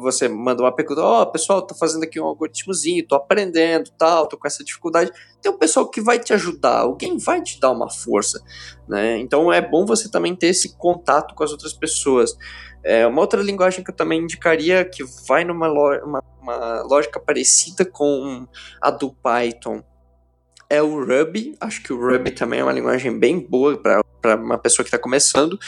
Você 0.00 0.28
manda 0.28 0.62
uma 0.62 0.70
pergunta: 0.70 1.02
Ó, 1.02 1.22
oh, 1.22 1.26
pessoal, 1.26 1.60
tô 1.60 1.74
fazendo 1.74 2.04
aqui 2.04 2.20
um 2.20 2.24
algoritmozinho, 2.24 3.04
tô 3.04 3.16
aprendendo, 3.16 3.90
tal, 3.98 4.28
tô 4.28 4.38
com 4.38 4.46
essa 4.46 4.62
dificuldade. 4.62 5.10
Tem 5.42 5.50
um 5.50 5.58
pessoal 5.58 5.90
que 5.90 6.00
vai 6.00 6.20
te 6.20 6.32
ajudar, 6.32 6.82
alguém 6.82 7.18
vai 7.18 7.42
te 7.42 7.58
dar 7.58 7.72
uma 7.72 7.90
força, 7.90 8.40
né? 8.88 9.18
Então 9.18 9.52
é 9.52 9.60
bom 9.60 9.84
você 9.84 10.08
também 10.08 10.36
ter 10.36 10.46
esse 10.46 10.76
contato 10.78 11.34
com 11.34 11.42
as 11.42 11.50
outras 11.50 11.72
pessoas. 11.72 12.38
É, 12.86 13.04
uma 13.04 13.20
outra 13.20 13.42
linguagem 13.42 13.82
que 13.82 13.90
eu 13.90 13.94
também 13.94 14.20
indicaria 14.20 14.84
que 14.84 15.02
vai 15.26 15.44
numa 15.44 15.68
uma, 15.68 16.22
uma 16.40 16.82
lógica 16.82 17.18
parecida 17.18 17.84
com 17.84 18.46
a 18.80 18.92
do 18.92 19.12
Python 19.12 19.82
é 20.70 20.80
o 20.80 21.04
Ruby. 21.04 21.56
Acho 21.60 21.82
que 21.82 21.92
o 21.92 22.00
Ruby 22.00 22.30
também 22.30 22.60
é 22.60 22.62
uma 22.62 22.72
linguagem 22.72 23.18
bem 23.18 23.40
boa 23.40 23.76
para 23.76 24.36
uma 24.36 24.56
pessoa 24.56 24.84
que 24.84 24.88
está 24.88 24.98
começando, 24.98 25.58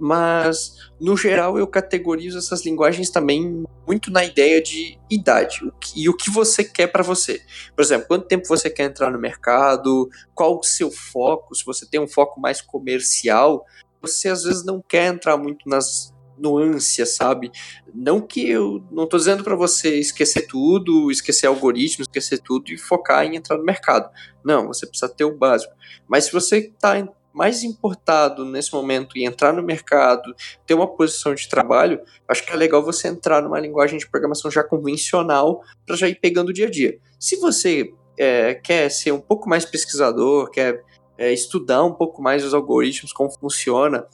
mas 0.00 0.74
no 0.98 1.14
geral 1.14 1.58
eu 1.58 1.66
categorizo 1.66 2.38
essas 2.38 2.64
linguagens 2.64 3.10
também 3.10 3.64
muito 3.86 4.10
na 4.10 4.24
ideia 4.24 4.62
de 4.62 4.98
idade 5.10 5.66
o 5.66 5.72
que, 5.72 6.02
e 6.02 6.08
o 6.08 6.16
que 6.16 6.30
você 6.30 6.64
quer 6.64 6.86
para 6.86 7.02
você. 7.02 7.42
Por 7.76 7.82
exemplo, 7.82 8.08
quanto 8.08 8.28
tempo 8.28 8.48
você 8.48 8.70
quer 8.70 8.84
entrar 8.84 9.10
no 9.10 9.18
mercado, 9.18 10.08
qual 10.34 10.58
o 10.58 10.62
seu 10.62 10.90
foco, 10.90 11.54
se 11.54 11.66
você 11.66 11.86
tem 11.86 12.00
um 12.00 12.08
foco 12.08 12.40
mais 12.40 12.62
comercial, 12.62 13.66
você 14.00 14.30
às 14.30 14.44
vezes 14.44 14.64
não 14.64 14.80
quer 14.80 15.12
entrar 15.12 15.36
muito 15.36 15.68
nas 15.68 16.12
nuance, 16.42 17.04
sabe? 17.06 17.50
Não 17.94 18.20
que 18.20 18.48
eu 18.48 18.84
não 18.90 19.04
estou 19.04 19.18
dizendo 19.18 19.44
para 19.44 19.54
você 19.54 19.98
esquecer 19.98 20.46
tudo, 20.46 21.10
esquecer 21.10 21.46
algoritmos, 21.46 22.08
esquecer 22.08 22.38
tudo 22.38 22.70
e 22.70 22.76
focar 22.76 23.24
em 23.24 23.36
entrar 23.36 23.56
no 23.56 23.64
mercado. 23.64 24.10
Não, 24.44 24.66
você 24.66 24.86
precisa 24.86 25.08
ter 25.08 25.24
o 25.24 25.36
básico. 25.36 25.72
Mas 26.08 26.24
se 26.24 26.32
você 26.32 26.58
está 26.58 27.08
mais 27.32 27.62
importado 27.62 28.44
nesse 28.44 28.72
momento 28.72 29.16
em 29.16 29.24
entrar 29.24 29.52
no 29.52 29.62
mercado, 29.62 30.34
ter 30.66 30.74
uma 30.74 30.86
posição 30.86 31.34
de 31.34 31.48
trabalho, 31.48 32.00
acho 32.28 32.44
que 32.44 32.52
é 32.52 32.56
legal 32.56 32.84
você 32.84 33.08
entrar 33.08 33.40
numa 33.40 33.58
linguagem 33.58 33.98
de 33.98 34.08
programação 34.08 34.50
já 34.50 34.62
convencional 34.62 35.62
para 35.86 35.96
já 35.96 36.08
ir 36.08 36.16
pegando 36.16 36.50
o 36.50 36.52
dia 36.52 36.66
a 36.66 36.70
dia. 36.70 36.98
Se 37.18 37.36
você 37.36 37.92
é, 38.18 38.54
quer 38.54 38.90
ser 38.90 39.12
um 39.12 39.20
pouco 39.20 39.48
mais 39.48 39.64
pesquisador, 39.64 40.50
quer 40.50 40.84
é, 41.16 41.32
estudar 41.32 41.84
um 41.84 41.92
pouco 41.92 42.22
mais 42.22 42.44
os 42.44 42.52
algoritmos, 42.52 43.12
como 43.12 43.30
funciona, 43.30 44.06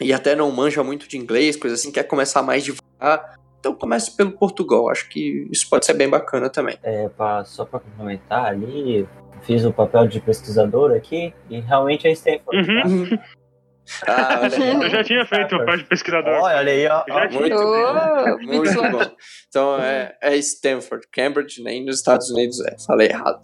e 0.00 0.12
até 0.12 0.34
não 0.34 0.50
manja 0.50 0.82
muito 0.82 1.08
de 1.08 1.18
inglês, 1.18 1.56
coisa 1.56 1.74
assim, 1.74 1.92
quer 1.92 2.04
começar 2.04 2.42
mais 2.42 2.64
devagar, 2.64 3.38
então 3.58 3.74
comece 3.74 4.16
pelo 4.16 4.32
Portugal. 4.32 4.88
Acho 4.88 5.08
que 5.08 5.46
isso 5.50 5.68
pode 5.68 5.84
ser 5.84 5.94
bem 5.94 6.08
bacana 6.08 6.48
também. 6.48 6.78
É, 6.82 7.08
pra, 7.08 7.44
só 7.44 7.64
para 7.64 7.80
complementar 7.80 8.46
ali, 8.46 9.06
fiz 9.42 9.64
o 9.64 9.72
papel 9.72 10.06
de 10.06 10.20
pesquisador 10.20 10.92
aqui 10.92 11.34
e 11.48 11.60
realmente 11.60 12.08
é 12.08 12.12
Stanford. 12.12 12.70
Uhum. 12.70 13.18
Tá? 14.04 14.40
Ah, 14.42 14.84
eu 14.84 14.88
já 14.88 15.02
tinha 15.02 15.26
feito 15.26 15.56
o 15.56 15.58
papel 15.58 15.78
de 15.78 15.84
pesquisador. 15.84 16.42
Olha 16.42 16.72
aí, 16.72 16.86
ó. 16.86 17.04
muito, 17.32 17.56
oh, 17.56 18.36
bem. 18.36 18.46
muito 18.46 18.82
bom. 18.82 19.16
Então 19.48 19.80
é, 19.80 20.16
é 20.22 20.36
Stanford, 20.36 21.06
Cambridge, 21.12 21.62
nem 21.62 21.84
nos 21.84 21.96
Estados 21.96 22.30
Unidos 22.30 22.60
é. 22.60 22.76
Falei 22.86 23.08
errado. 23.08 23.40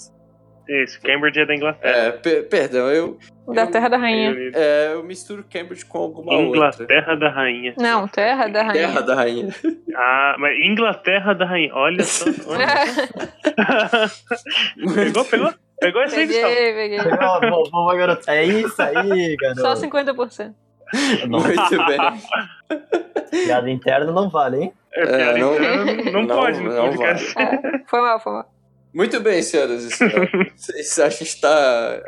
Isso, 0.68 1.00
Cambridge 1.00 1.40
é 1.40 1.46
da 1.46 1.54
Inglaterra. 1.54 1.96
É, 1.96 2.12
per 2.12 2.46
perdão, 2.48 2.90
eu. 2.90 3.16
Da 3.54 3.62
eu, 3.62 3.70
Terra 3.70 3.88
da 3.88 3.96
Rainha. 3.96 4.34
É, 4.52 4.90
eu 4.92 5.02
misturo 5.04 5.44
Cambridge 5.48 5.84
com 5.84 5.98
alguma 5.98 6.34
Inglaterra 6.34 6.80
outra. 6.80 6.84
Inglaterra 6.84 7.16
da 7.16 7.30
Rainha. 7.30 7.74
Não, 7.78 8.08
Terra 8.08 8.48
da 8.48 8.64
Rainha. 8.64 8.88
Terra 8.88 9.00
da 9.00 9.14
Rainha. 9.14 9.54
Ah, 9.94 10.34
mas 10.38 10.58
Inglaterra 10.58 11.34
da 11.34 11.46
Rainha. 11.46 11.72
Olha 11.72 12.02
só. 12.02 12.24
Olha. 12.48 12.66
pegou, 14.94 15.24
pegou? 15.24 15.54
Pegou 15.78 16.02
essa 16.02 16.16
peguei, 16.16 16.36
edição. 16.36 16.50
Peguei, 16.50 16.74
peguei. 16.74 16.98
Boa, 17.70 17.96
garoto. 17.96 18.28
É 18.30 18.44
isso 18.44 18.82
aí, 18.82 19.36
garoto. 19.36 19.60
Só 19.60 19.74
50%. 19.74 20.52
Muito 21.28 21.84
bem. 21.86 21.98
Piada 23.44 23.70
interna 23.70 24.10
não 24.12 24.28
vale, 24.28 24.64
hein? 24.64 24.72
É, 24.92 25.04
piada 25.04 25.22
é, 25.22 25.38
não, 25.38 25.54
interna 25.54 26.12
não, 26.12 26.22
não, 26.26 26.36
pode 26.36 26.60
no 26.60 26.72
não 26.72 26.88
podcast. 26.88 27.34
Vale. 27.34 27.48
É, 27.48 27.60
foi 27.86 28.00
mal, 28.00 28.20
foi 28.20 28.32
mal. 28.32 28.55
Muito 28.94 29.20
bem, 29.20 29.42
senhoras 29.42 29.84
e 29.84 29.90
senhores. 29.90 30.98
a 30.98 31.08
gente 31.08 31.22
está 31.22 32.02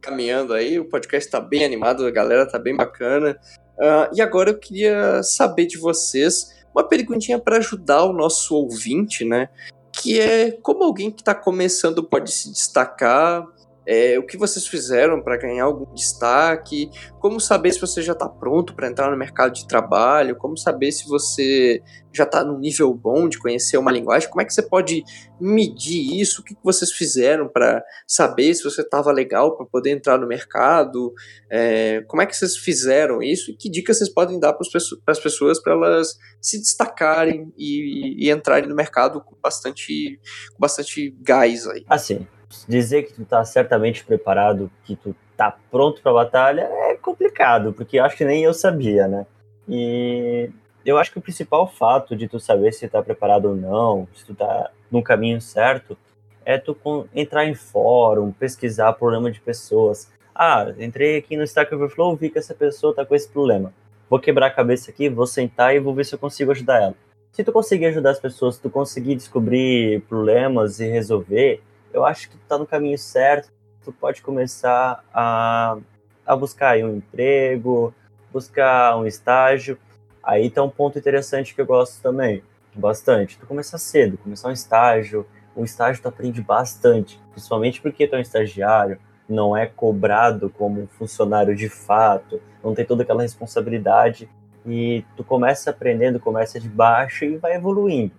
caminhando 0.00 0.52
aí, 0.52 0.78
o 0.78 0.84
podcast 0.84 1.26
está 1.26 1.40
bem 1.40 1.64
animado, 1.64 2.06
a 2.06 2.10
galera 2.10 2.42
está 2.42 2.58
bem 2.58 2.76
bacana. 2.76 3.38
Uh, 3.78 4.14
e 4.14 4.20
agora 4.20 4.50
eu 4.50 4.58
queria 4.58 5.22
saber 5.22 5.66
de 5.66 5.78
vocês 5.78 6.54
uma 6.74 6.86
perguntinha 6.86 7.38
para 7.38 7.58
ajudar 7.58 8.04
o 8.04 8.12
nosso 8.12 8.54
ouvinte, 8.54 9.24
né? 9.24 9.48
Que 9.92 10.20
é 10.20 10.50
como 10.50 10.82
alguém 10.82 11.10
que 11.10 11.22
está 11.22 11.34
começando 11.34 12.02
pode 12.02 12.30
se 12.32 12.50
destacar 12.50 13.46
é, 13.86 14.18
o 14.18 14.26
que 14.26 14.36
vocês 14.36 14.66
fizeram 14.66 15.22
para 15.22 15.36
ganhar 15.36 15.64
algum 15.64 15.92
destaque, 15.94 16.90
como 17.20 17.40
saber 17.40 17.72
se 17.72 17.80
você 17.80 18.02
já 18.02 18.12
está 18.12 18.28
pronto 18.28 18.74
para 18.74 18.88
entrar 18.88 19.10
no 19.10 19.16
mercado 19.16 19.52
de 19.52 19.66
trabalho, 19.66 20.36
como 20.36 20.56
saber 20.56 20.92
se 20.92 21.06
você 21.06 21.82
já 22.12 22.24
está 22.24 22.44
num 22.44 22.58
nível 22.58 22.94
bom 22.94 23.28
de 23.28 23.38
conhecer 23.38 23.76
uma 23.76 23.90
linguagem, 23.90 24.28
como 24.28 24.40
é 24.40 24.44
que 24.44 24.54
você 24.54 24.62
pode 24.62 25.02
medir 25.40 26.20
isso, 26.20 26.40
o 26.40 26.44
que, 26.44 26.54
que 26.54 26.62
vocês 26.62 26.92
fizeram 26.92 27.48
para 27.48 27.84
saber 28.06 28.54
se 28.54 28.62
você 28.62 28.82
estava 28.82 29.10
legal 29.10 29.56
para 29.56 29.66
poder 29.66 29.90
entrar 29.90 30.16
no 30.16 30.26
mercado, 30.26 31.12
é, 31.50 32.02
como 32.06 32.22
é 32.22 32.26
que 32.26 32.36
vocês 32.36 32.56
fizeram 32.56 33.22
isso? 33.22 33.50
E 33.50 33.56
que 33.56 33.68
dicas 33.68 33.98
vocês 33.98 34.10
podem 34.10 34.38
dar 34.38 34.52
para 34.52 34.66
as 35.08 35.18
pessoas 35.18 35.60
para 35.60 35.72
elas 35.72 36.16
se 36.40 36.58
destacarem 36.58 37.52
e, 37.58 38.26
e, 38.26 38.30
entrarem 38.30 38.68
no 38.68 38.76
mercado 38.76 39.20
com 39.20 39.36
bastante, 39.42 40.20
com 40.52 40.58
bastante 40.58 41.10
gás 41.20 41.66
aí. 41.66 41.84
Assim, 41.88 42.26
dizer 42.68 43.04
que 43.04 43.12
tu 43.12 43.24
tá 43.24 43.44
certamente 43.44 44.04
preparado, 44.04 44.70
que 44.84 44.96
tu 44.96 45.14
tá 45.36 45.56
pronto 45.70 46.00
pra 46.00 46.12
batalha, 46.12 46.62
é 46.62 46.96
complicado, 46.96 47.72
porque 47.72 47.98
acho 47.98 48.16
que 48.16 48.24
nem 48.24 48.42
eu 48.44 48.54
sabia, 48.54 49.08
né? 49.08 49.26
E 49.68 50.50
eu 50.84 50.98
acho 50.98 51.10
que 51.10 51.18
o 51.18 51.22
principal 51.22 51.66
fato 51.66 52.14
de 52.14 52.28
tu 52.28 52.38
saber 52.38 52.72
se 52.72 52.88
tá 52.88 53.02
preparado 53.02 53.46
ou 53.46 53.56
não, 53.56 54.06
se 54.14 54.26
tu 54.26 54.34
tá 54.34 54.70
no 54.90 55.02
caminho 55.02 55.40
certo, 55.40 55.96
é 56.44 56.58
tu 56.58 56.76
entrar 57.14 57.46
em 57.46 57.54
fórum, 57.54 58.30
pesquisar 58.30 58.92
problema 58.92 59.30
de 59.30 59.40
pessoas. 59.40 60.10
Ah, 60.34 60.66
entrei 60.78 61.16
aqui 61.16 61.36
no 61.36 61.44
Stack 61.44 61.74
Overflow, 61.74 62.14
vi 62.16 62.28
que 62.28 62.38
essa 62.38 62.54
pessoa 62.54 62.94
tá 62.94 63.04
com 63.04 63.14
esse 63.14 63.28
problema. 63.28 63.72
Vou 64.10 64.20
quebrar 64.20 64.48
a 64.48 64.50
cabeça 64.50 64.90
aqui, 64.90 65.08
vou 65.08 65.26
sentar 65.26 65.74
e 65.74 65.80
vou 65.80 65.94
ver 65.94 66.04
se 66.04 66.14
eu 66.14 66.18
consigo 66.18 66.50
ajudar 66.50 66.82
ela. 66.82 66.94
Se 67.32 67.42
tu 67.42 67.50
conseguir 67.50 67.86
ajudar 67.86 68.10
as 68.10 68.20
pessoas, 68.20 68.56
se 68.56 68.62
tu 68.62 68.70
conseguir 68.70 69.16
descobrir 69.16 70.02
problemas 70.02 70.78
e 70.78 70.86
resolver, 70.86 71.62
eu 71.94 72.04
acho 72.04 72.28
que 72.28 72.36
tu 72.36 72.44
tá 72.46 72.58
no 72.58 72.66
caminho 72.66 72.98
certo, 72.98 73.50
tu 73.84 73.92
pode 73.92 74.20
começar 74.20 75.02
a, 75.14 75.78
a 76.26 76.36
buscar 76.36 76.76
um 76.78 76.96
emprego, 76.96 77.94
buscar 78.32 78.96
um 78.98 79.06
estágio. 79.06 79.78
Aí 80.22 80.50
tá 80.50 80.62
um 80.62 80.68
ponto 80.68 80.98
interessante 80.98 81.54
que 81.54 81.60
eu 81.60 81.66
gosto 81.66 82.02
também, 82.02 82.42
bastante. 82.74 83.38
Tu 83.38 83.46
começar 83.46 83.78
cedo, 83.78 84.18
começar 84.18 84.48
um 84.48 84.52
estágio, 84.52 85.24
um 85.56 85.62
estágio 85.62 86.02
tu 86.02 86.08
aprende 86.08 86.42
bastante, 86.42 87.20
principalmente 87.30 87.80
porque 87.80 88.08
tu 88.08 88.16
é 88.16 88.18
um 88.18 88.22
estagiário, 88.22 88.98
não 89.28 89.56
é 89.56 89.66
cobrado 89.66 90.50
como 90.50 90.82
um 90.82 90.86
funcionário 90.88 91.54
de 91.54 91.68
fato, 91.68 92.42
não 92.62 92.74
tem 92.74 92.84
toda 92.84 93.04
aquela 93.04 93.22
responsabilidade 93.22 94.28
e 94.66 95.04
tu 95.16 95.22
começa 95.22 95.70
aprendendo, 95.70 96.18
começa 96.18 96.58
de 96.58 96.68
baixo 96.68 97.24
e 97.24 97.36
vai 97.36 97.54
evoluindo. 97.54 98.12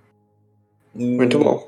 E, 0.93 1.17
Muito 1.17 1.39
bom. 1.39 1.67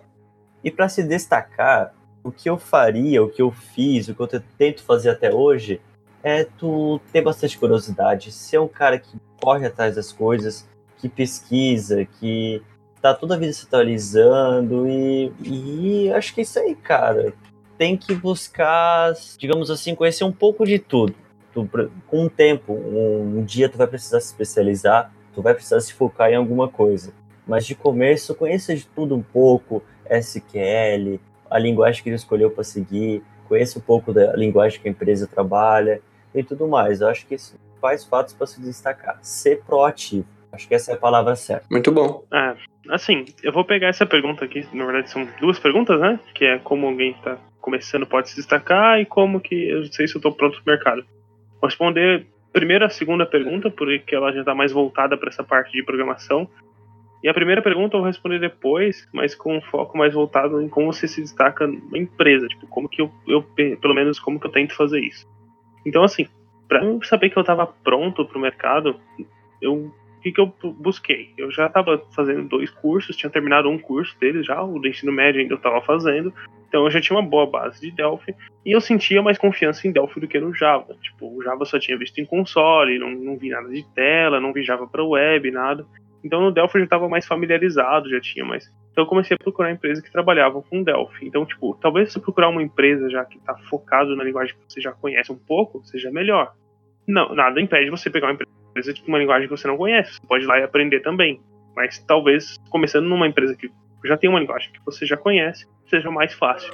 E 0.64 0.72
para 0.72 0.88
se 0.88 1.04
destacar, 1.04 1.94
o 2.28 2.32
que 2.32 2.50
eu 2.50 2.58
faria, 2.58 3.24
o 3.24 3.30
que 3.30 3.42
eu 3.42 3.52
fiz, 3.52 4.10
o 4.10 4.14
que 4.14 4.22
eu 4.22 4.44
tento 4.58 4.84
fazer 4.84 5.10
até 5.10 5.34
hoje 5.34 5.80
é 6.22 6.44
tu 6.44 7.00
ter 7.12 7.22
bastante 7.22 7.58
curiosidade, 7.58 8.34
ser 8.34 8.60
um 8.60 8.68
cara 8.68 9.00
que 9.00 9.18
corre 9.42 9.66
atrás 9.66 9.96
das 9.96 10.12
coisas, 10.12 10.68
que 10.98 11.08
pesquisa, 11.08 12.04
que 12.04 12.62
tá 13.02 13.14
toda 13.14 13.36
a 13.36 13.38
vida 13.38 13.54
se 13.54 13.66
atualizando 13.66 14.86
e, 14.90 15.32
e 15.42 16.12
acho 16.12 16.34
que 16.34 16.42
é 16.42 16.44
isso 16.44 16.60
aí, 16.60 16.76
cara. 16.76 17.34
Tem 17.78 17.96
que 17.96 18.14
buscar, 18.14 19.14
digamos 19.38 19.72
assim, 19.72 19.96
conhecer 19.96 20.26
um 20.26 20.32
pouco 20.32 20.66
de 20.66 20.80
tudo. 20.80 21.16
Tu, 21.54 21.70
com 22.08 22.26
o 22.26 22.30
tempo, 22.30 22.74
um, 22.74 23.38
um 23.38 23.46
dia 23.46 23.70
tu 23.70 23.78
vai 23.78 23.88
precisar 23.88 24.20
se 24.20 24.28
especializar, 24.28 25.14
tu 25.34 25.42
vai 25.42 25.54
precisar 25.54 25.80
se 25.80 25.94
focar 25.94 26.30
em 26.30 26.36
alguma 26.36 26.68
coisa. 26.68 27.14
Mas 27.48 27.66
de 27.66 27.74
começo, 27.74 28.36
conheça 28.36 28.76
de 28.76 28.86
tudo 28.86 29.16
um 29.16 29.22
pouco, 29.22 29.82
SQL, 30.10 31.22
a 31.50 31.60
linguagem 31.60 32.04
que 32.04 32.10
ele 32.10 32.16
escolheu 32.16 32.50
para 32.52 32.64
seguir, 32.64 33.24
conheça 33.48 33.80
um 33.80 33.82
pouco 33.82 34.14
da 34.14 34.36
linguagem 34.36 34.80
que 34.80 34.88
a 34.88 34.92
empresa 34.92 35.28
trabalha 35.28 36.02
e 36.34 36.44
tudo 36.44 36.68
mais. 36.68 37.02
Eu 37.02 37.08
acho 37.08 37.26
que 37.26 37.36
isso 37.36 37.60
faz 37.82 38.04
fatos 38.04 38.34
para 38.34 38.48
se 38.48 38.62
destacar. 38.62 39.18
Ser 39.22 39.62
proativo. 39.64 40.26
Acho 40.52 40.68
que 40.68 40.76
essa 40.76 40.92
é 40.92 40.96
a 40.96 40.98
palavra 40.98 41.36
certa. 41.36 41.66
Muito 41.70 41.92
bom. 41.92 42.24
É, 42.34 42.56
assim, 42.90 43.26
eu 43.44 43.52
vou 43.52 43.66
pegar 43.66 43.88
essa 43.88 44.06
pergunta 44.06 44.46
aqui, 44.46 44.66
na 44.74 44.86
verdade 44.86 45.10
são 45.10 45.28
duas 45.40 45.60
perguntas, 45.60 46.00
né? 46.00 46.20
Que 46.34 46.46
é 46.46 46.60
como 46.60 46.88
alguém 46.88 47.12
está 47.12 47.38
começando 47.68 48.08
pode 48.08 48.30
se 48.30 48.38
destacar 48.38 48.98
e 49.02 49.06
como 49.06 49.42
que 49.42 49.70
eu 49.70 49.84
sei 49.92 50.08
se 50.08 50.16
eu 50.16 50.20
estou 50.20 50.32
pronto 50.32 50.64
para 50.64 50.72
o 50.72 50.76
mercado. 50.76 51.06
Vou 51.60 51.68
responder 51.68 52.26
primeiro 52.54 52.86
a 52.86 52.90
segunda 52.90 53.26
pergunta, 53.26 53.70
porque 53.70 54.16
ela 54.16 54.32
já 54.32 54.40
está 54.40 54.56
mais 54.56 54.72
voltada 54.72 55.18
para 55.18 55.30
essa 55.30 55.44
parte 55.44 55.74
de 55.74 55.84
programação. 55.84 56.50
E 57.28 57.30
a 57.30 57.34
primeira 57.34 57.62
pergunta 57.62 57.94
eu 57.94 58.00
vou 58.00 58.08
responder 58.08 58.40
depois, 58.40 59.06
mas 59.12 59.36
com 59.36 59.58
um 59.58 59.60
foco 59.60 59.98
mais 59.98 60.14
voltado 60.14 60.62
em 60.62 60.70
como 60.70 60.94
você 60.94 61.10
se 61.10 61.20
destaca 61.20 61.68
na 61.68 61.98
empresa, 61.98 62.48
tipo, 62.48 62.66
como 62.68 62.88
que 62.88 63.02
eu, 63.02 63.12
eu 63.28 63.44
pelo 63.82 63.94
menos 63.94 64.18
como 64.18 64.40
que 64.40 64.48
eu 64.48 64.52
tento 64.52 64.74
fazer 64.74 65.02
isso. 65.02 65.28
Então, 65.86 66.06
assim, 66.06 66.26
para 66.70 66.82
saber 67.04 67.30
que 67.30 67.38
eu 67.38 67.42
estava 67.42 67.68
pronto 67.68 68.26
para 68.26 68.38
o 68.38 68.42
mercado, 68.42 68.98
eu 69.62 69.92
o 70.18 70.22
que, 70.22 70.32
que 70.32 70.40
eu 70.40 70.54
busquei? 70.80 71.34
Eu 71.38 71.52
já 71.52 71.68
estava 71.68 72.02
fazendo 72.16 72.48
dois 72.48 72.70
cursos, 72.70 73.16
tinha 73.18 73.30
terminado 73.30 73.70
um 73.70 73.78
curso 73.78 74.18
deles 74.18 74.46
já, 74.46 74.64
o 74.64 74.80
do 74.80 74.88
ensino 74.88 75.12
médio 75.12 75.42
ainda 75.42 75.54
eu 75.54 75.58
estava 75.58 75.82
fazendo, 75.82 76.34
então 76.70 76.86
eu 76.86 76.90
já 76.90 77.02
tinha 77.02 77.20
uma 77.20 77.28
boa 77.28 77.46
base 77.46 77.82
de 77.82 77.92
Delphi 77.92 78.34
e 78.66 78.72
eu 78.72 78.80
sentia 78.80 79.22
mais 79.22 79.38
confiança 79.38 79.86
em 79.86 79.92
Delphi 79.92 80.22
do 80.22 80.30
que 80.30 80.40
no 80.40 80.56
Java. 80.56 80.96
Tipo, 81.02 81.38
o 81.38 81.44
Java 81.44 81.66
só 81.66 81.78
tinha 81.78 81.98
visto 81.98 82.20
em 82.20 82.26
console, 82.26 82.98
não, 82.98 83.12
não 83.12 83.38
vi 83.38 83.50
nada 83.50 83.68
de 83.68 83.84
tela, 83.94 84.40
não 84.40 84.54
vi 84.54 84.64
Java 84.64 84.88
para 84.88 85.04
web, 85.04 85.52
nada. 85.52 85.86
Então 86.24 86.42
no 86.42 86.52
Delphi 86.52 86.76
eu 86.76 86.82
já 86.82 86.86
estava 86.86 87.08
mais 87.08 87.26
familiarizado, 87.26 88.10
já 88.10 88.20
tinha 88.20 88.46
mais. 88.46 88.72
Então 88.92 89.04
eu 89.04 89.08
comecei 89.08 89.36
a 89.36 89.38
procurar 89.38 89.72
empresas 89.72 90.04
que 90.04 90.12
trabalhavam 90.12 90.62
com 90.62 90.84
Delphi. 90.84 91.28
Então, 91.28 91.46
tipo, 91.46 91.78
talvez 91.82 92.12
se 92.12 92.20
procurar 92.20 92.50
uma 92.50 92.64
empresa 92.64 93.10
já 93.10 93.24
que 93.26 93.38
está 93.38 93.56
focado 93.70 94.16
na 94.16 94.24
linguagem 94.24 94.56
que 94.56 94.74
você 94.74 94.82
já 94.82 94.92
conhece 94.92 95.32
um 95.32 95.38
pouco, 95.38 95.84
seja 95.86 96.12
melhor. 96.12 96.54
Não, 97.08 97.34
nada 97.34 97.62
impede 97.62 97.90
você 97.90 98.10
pegar 98.10 98.28
uma 98.28 98.34
empresa 98.34 98.94
de 98.94 99.04
uma 99.08 99.20
linguagem 99.20 99.48
que 99.48 99.56
você 99.56 99.68
não 99.68 99.78
conhece. 99.78 100.14
Você 100.14 100.28
pode 100.28 100.44
ir 100.44 100.48
lá 100.48 100.60
e 100.60 100.64
aprender 100.64 101.00
também. 101.02 101.40
Mas 101.76 102.00
talvez 102.00 102.56
começando 102.70 103.06
numa 103.06 103.28
empresa 103.28 103.56
que 103.56 103.72
já 104.04 104.18
tem 104.18 104.30
uma 104.30 104.40
linguagem 104.40 104.72
que 104.72 104.84
você 104.84 105.06
já 105.06 105.16
conhece, 105.16 105.68
seja 105.88 106.10
mais 106.10 106.34
fácil. 106.34 106.74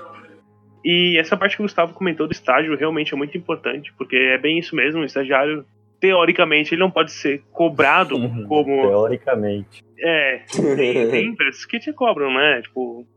E 0.83 1.17
essa 1.17 1.37
parte 1.37 1.55
que 1.55 1.61
o 1.61 1.65
Gustavo 1.65 1.93
comentou 1.93 2.27
do 2.27 2.33
estágio 2.33 2.75
realmente 2.75 3.13
é 3.13 3.17
muito 3.17 3.37
importante, 3.37 3.93
porque 3.97 4.15
é 4.15 4.37
bem 4.37 4.59
isso 4.59 4.75
mesmo, 4.75 5.01
o 5.01 5.05
estagiário, 5.05 5.65
teoricamente, 6.03 6.73
ele 6.73 6.81
não 6.81 6.91
pode 6.91 7.13
ser 7.13 7.41
cobrado 7.53 8.17
Uhum. 8.17 8.45
como. 8.45 8.81
Teoricamente. 8.89 9.81
É, 9.97 10.41
tem, 10.75 11.09
tem 11.09 11.27
empresas 11.31 11.63
que 11.65 11.79
te 11.79 11.93
cobram, 11.93 12.33
né? 12.33 12.61
Tipo, 12.61 13.07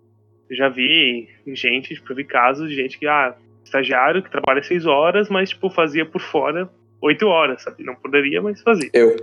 já 0.52 0.68
vi 0.68 1.28
gente, 1.48 1.96
tipo, 1.96 2.12
eu 2.12 2.16
vi 2.16 2.22
casos 2.22 2.68
de 2.70 2.76
gente 2.76 2.96
que, 2.96 3.08
ah, 3.08 3.34
estagiário 3.64 4.22
que 4.22 4.30
trabalha 4.30 4.62
seis 4.62 4.86
horas, 4.86 5.28
mas, 5.28 5.50
tipo, 5.50 5.68
fazia 5.68 6.06
por 6.06 6.20
fora 6.20 6.70
oito 7.02 7.26
horas, 7.26 7.60
sabe? 7.62 7.82
Não 7.82 7.96
poderia, 7.96 8.40
mas 8.40 8.62
fazia. 8.62 8.88
Eu. 8.94 9.16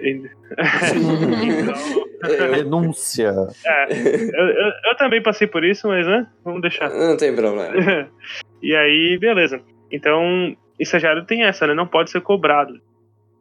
Então. 0.00 0.30
Denúncia. 2.52 3.32
é, 3.64 3.92
eu, 3.92 4.48
eu, 4.48 4.72
eu 4.90 4.96
também 4.96 5.22
passei 5.22 5.46
por 5.46 5.62
isso, 5.64 5.86
mas, 5.86 6.04
né? 6.04 6.26
Vamos 6.44 6.62
deixar. 6.62 6.90
Não 6.90 7.16
tem 7.16 7.32
problema. 7.32 8.10
e 8.60 8.74
aí, 8.74 9.16
beleza. 9.20 9.60
Então, 9.88 10.56
estagiário 10.78 11.24
tem 11.24 11.44
essa, 11.44 11.66
né? 11.66 11.74
Não 11.74 11.86
pode 11.86 12.10
ser 12.10 12.20
cobrado. 12.20 12.80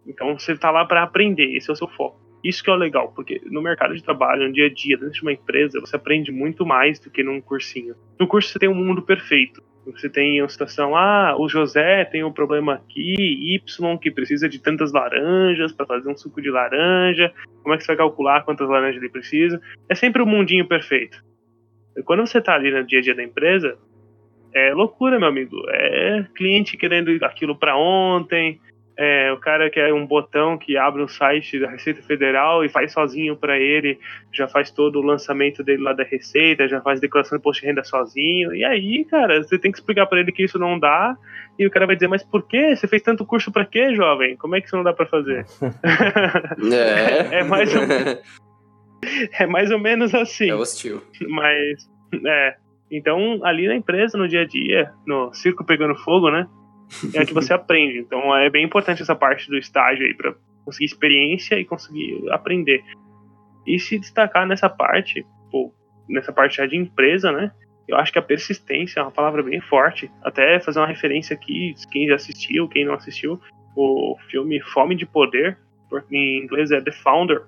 Então, 0.06 0.38
você 0.38 0.56
tá 0.56 0.72
lá 0.72 0.86
para 0.86 1.04
aprender, 1.04 1.56
esse 1.56 1.70
é 1.70 1.74
o 1.74 1.76
seu 1.76 1.88
foco. 1.88 2.20
Isso 2.44 2.64
que 2.64 2.70
é 2.70 2.74
o 2.74 2.78
legal, 2.78 3.12
porque 3.14 3.42
no 3.46 3.62
mercado 3.62 3.96
de 3.96 4.04
trabalho, 4.04 4.48
no 4.48 4.54
dia 4.54 4.68
a 4.68 4.74
dia, 4.74 4.98
dentro 4.98 5.14
de 5.14 5.22
uma 5.22 5.34
empresa, 5.34 5.80
você 5.80 5.96
aprende 5.96 6.32
muito 6.32 6.66
mais 6.66 7.00
do 7.00 7.10
que 7.10 7.24
num 7.24 7.42
cursinho. 7.42 7.96
No 8.20 8.28
curso 8.28 8.50
você 8.50 8.60
tem 8.60 8.70
um 8.70 8.76
mundo 8.76 9.02
perfeito. 9.02 9.62
Você 9.86 10.10
tem 10.10 10.42
a 10.42 10.50
situação, 10.50 10.96
ah, 10.96 11.36
o 11.40 11.48
José 11.48 12.04
tem 12.06 12.24
um 12.24 12.32
problema 12.32 12.76
aqui, 12.76 13.16
Y, 13.56 13.98
que 13.98 14.12
precisa 14.12 14.50
de 14.50 14.60
tantas 14.60 14.92
laranjas 14.92 15.72
para 15.72 15.86
fazer 15.86 16.10
um 16.10 16.18
suco 16.18 16.42
de 16.42 16.50
laranja. 16.50 17.34
Como 17.64 17.74
é 17.74 17.78
que 17.78 17.84
você 17.84 17.88
vai 17.88 17.98
calcular 17.98 18.44
quantas 18.44 18.68
laranjas 18.68 19.02
ele 19.02 19.10
precisa? 19.10 19.62
É 19.90 19.96
sempre 19.96 20.22
o 20.22 20.26
um 20.26 20.28
mundinho 20.28 20.68
perfeito. 20.68 21.24
E 21.96 22.04
quando 22.04 22.28
você 22.28 22.42
tá 22.42 22.54
ali 22.54 22.70
no 22.70 22.84
dia 22.86 23.00
a 23.00 23.02
dia 23.02 23.16
da 23.16 23.24
empresa, 23.24 23.78
é 24.54 24.74
loucura, 24.74 25.20
meu 25.20 25.28
amigo. 25.28 25.58
É 25.70 26.26
cliente 26.36 26.78
querendo 26.78 27.10
aquilo 27.24 27.56
para 27.56 27.78
ontem, 27.78 28.60
é, 29.00 29.32
o 29.32 29.38
cara 29.38 29.70
quer 29.70 29.94
um 29.94 30.06
botão 30.08 30.58
que 30.58 30.76
abre 30.76 31.04
um 31.04 31.08
site 31.08 31.60
da 31.60 31.70
Receita 31.70 32.02
Federal 32.02 32.66
e 32.66 32.70
faz 32.70 32.92
sozinho 32.94 33.36
para 33.36 33.60
ele, 33.60 34.00
já 34.34 34.48
faz 34.48 34.72
todo 34.72 34.98
o 35.00 35.04
lançamento 35.04 35.64
dele 35.64 35.84
lá 35.84 35.94
da 35.94 36.04
Receita, 36.04 36.68
já 36.68 36.82
faz 36.82 37.00
declaração 37.00 37.38
de 37.38 37.42
imposto 37.42 37.62
de 37.62 37.68
renda 37.68 37.84
sozinho. 37.84 38.56
E 38.56 38.66
aí, 38.66 39.06
cara, 39.06 39.44
você 39.44 39.60
tem 39.60 39.72
que 39.72 39.78
explicar 39.78 40.08
para 40.08 40.20
ele 40.20 40.32
que 40.32 40.44
isso 40.44 40.58
não 40.58 40.80
dá, 40.80 41.16
e 41.60 41.68
o 41.68 41.70
cara 41.70 41.86
vai 41.86 41.96
dizer: 41.96 42.08
"Mas 42.08 42.24
por 42.24 42.48
quê? 42.48 42.76
Você 42.76 42.88
fez 42.88 43.04
tanto 43.04 43.24
curso 43.24 43.52
para 43.52 43.66
quê, 43.66 43.94
jovem? 43.94 44.36
Como 44.36 44.56
é 44.56 44.62
que 44.62 44.66
isso 44.66 44.76
não 44.76 44.84
dá 44.84 44.94
para 44.94 45.06
fazer?" 45.06 45.46
É. 46.74 47.40
É 47.40 47.44
mais 47.44 47.76
ou- 47.76 47.84
é 49.40 49.46
mais 49.46 49.70
ou 49.70 49.78
menos 49.80 50.14
assim. 50.16 50.50
É 50.50 50.56
hostil. 50.56 51.04
Mas, 51.30 51.88
é. 52.26 52.56
Então, 52.92 53.40
ali 53.44 53.68
na 53.68 53.76
empresa, 53.76 54.18
no 54.18 54.28
dia 54.28 54.42
a 54.42 54.46
dia, 54.46 54.92
no 55.06 55.34
circo 55.34 55.64
pegando 55.64 55.96
fogo, 55.96 56.32
né? 56.32 56.48
É 57.14 57.26
que 57.26 57.34
você 57.34 57.52
aprende. 57.54 58.00
Então, 58.00 58.36
é 58.36 58.50
bem 58.50 58.66
importante 58.66 59.02
essa 59.02 59.16
parte 59.16 59.50
do 59.50 59.58
estágio 59.58 60.06
aí 60.06 60.14
para 60.14 60.36
conseguir 60.64 60.86
experiência 60.86 61.60
e 61.60 61.66
conseguir 61.66 62.30
aprender. 62.32 62.84
E 63.66 63.78
se 63.80 64.00
destacar 64.00 64.48
nessa 64.48 64.70
parte, 64.70 65.26
pô, 65.52 65.74
nessa 66.08 66.32
parte 66.32 66.58
já 66.58 66.66
de 66.66 66.78
empresa, 66.78 67.32
né? 67.32 67.52
Eu 67.88 67.98
acho 67.98 68.12
que 68.12 68.20
a 68.20 68.22
persistência 68.22 69.00
é 69.00 69.04
uma 69.04 69.12
palavra 69.12 69.44
bem 69.44 69.62
forte. 69.62 70.10
Até 70.22 70.60
fazer 70.60 70.80
uma 70.80 70.88
referência 70.88 71.34
aqui, 71.34 71.74
quem 71.92 72.08
já 72.08 72.16
assistiu, 72.16 72.68
quem 72.68 72.86
não 72.86 72.94
assistiu, 72.94 73.40
o 73.76 74.18
filme 74.30 74.62
Fome 74.62 74.96
de 74.96 75.06
Poder, 75.06 75.58
em 76.12 76.44
inglês 76.44 76.72
é 76.72 76.82
The 76.82 76.92
Founder, 76.92 77.44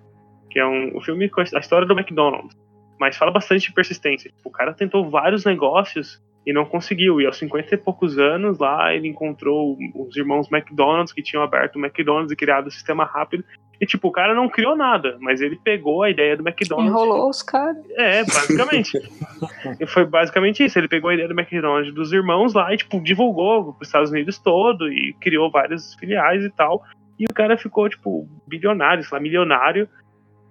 que 0.50 0.60
é 0.60 0.66
um, 0.66 0.98
um 0.98 1.02
filme 1.02 1.30
com 1.30 1.42
a 1.42 1.44
história 1.44 1.86
do 1.86 1.98
McDonald's 1.98 2.56
mas 3.00 3.18
fala 3.18 3.32
bastante 3.32 3.68
de 3.68 3.74
persistência. 3.74 4.30
Tipo, 4.30 4.50
o 4.50 4.52
cara 4.52 4.74
tentou 4.74 5.10
vários 5.10 5.46
negócios 5.46 6.22
e 6.46 6.54
não 6.54 6.66
conseguiu. 6.66 7.22
E 7.22 7.26
aos 7.26 7.38
50 7.38 7.76
e 7.76 7.78
poucos 7.78 8.18
anos 8.18 8.60
lá, 8.60 8.94
ele 8.94 9.08
encontrou 9.08 9.78
os 9.96 10.16
irmãos 10.18 10.52
McDonald's 10.52 11.14
que 11.14 11.22
tinham 11.22 11.44
aberto 11.44 11.78
o 11.78 11.80
McDonald's 11.80 12.32
e 12.32 12.36
criado 12.36 12.68
o 12.68 12.72
sistema 12.72 13.06
rápido. 13.06 13.44
E, 13.80 13.86
tipo, 13.86 14.10
o 14.10 14.12
cara 14.12 14.36
não 14.36 14.50
criou 14.50 14.76
nada, 14.76 15.18
mas 15.22 15.40
ele 15.40 15.58
pegou 15.64 16.04
a 16.04 16.10
ideia 16.10 16.36
do 16.36 16.46
McDonald's. 16.46 16.92
Enrolou 16.92 17.30
os 17.30 17.42
caras. 17.42 17.78
É, 17.92 18.26
basicamente. 18.26 19.00
e 19.80 19.86
foi 19.88 20.06
basicamente 20.06 20.66
isso. 20.66 20.78
Ele 20.78 20.90
pegou 20.90 21.10
a 21.10 21.14
ideia 21.14 21.30
do 21.30 21.40
McDonald's 21.40 21.94
dos 21.94 22.12
irmãos 22.12 22.54
lá 22.54 22.74
e, 22.74 22.78
tipo, 22.78 23.02
divulgou 23.02 23.74
para 23.74 23.82
os 23.82 23.88
Estados 23.88 24.12
Unidos 24.12 24.38
todo 24.38 24.92
e 24.92 25.14
criou 25.22 25.50
várias 25.50 25.94
filiais 25.96 26.44
e 26.44 26.50
tal. 26.50 26.84
E 27.18 27.24
o 27.24 27.34
cara 27.34 27.58
ficou, 27.58 27.88
tipo, 27.88 28.28
bilionário, 28.48 29.04
sei 29.04 29.18
lá, 29.18 29.22
milionário 29.22 29.88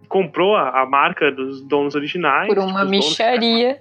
comprou 0.08 0.56
a, 0.56 0.82
a, 0.82 0.86
marca 0.86 1.30
dos 1.30 1.62
donos 1.62 1.94
originais. 1.94 2.48
Por 2.48 2.58
uma 2.58 2.80
tipo, 2.80 2.90
micharia. 2.90 3.80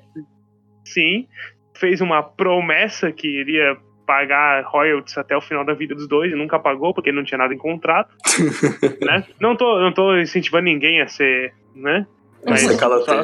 Sim. 0.86 1.28
Fez 1.76 2.02
uma 2.02 2.22
promessa 2.22 3.12
que 3.12 3.28
iria 3.28 3.78
pagar 4.06 4.64
royalties 4.66 5.18
até 5.18 5.36
o 5.36 5.42
final 5.42 5.66
da 5.66 5.74
vida 5.74 5.94
dos 5.94 6.08
dois 6.08 6.32
e 6.32 6.36
nunca 6.36 6.58
pagou 6.58 6.94
porque 6.94 7.12
não 7.12 7.24
tinha 7.24 7.38
nada 7.38 7.54
em 7.54 7.58
contrato. 7.58 8.16
né? 9.06 9.26
Não 9.40 9.56
tô, 9.56 9.80
não 9.80 9.92
tô 9.92 10.18
incentivando 10.18 10.64
ninguém 10.66 11.02
a 11.02 11.08
ser, 11.08 11.54
né? 11.76 12.08
Mas, 12.46 12.62
só, 12.62 13.24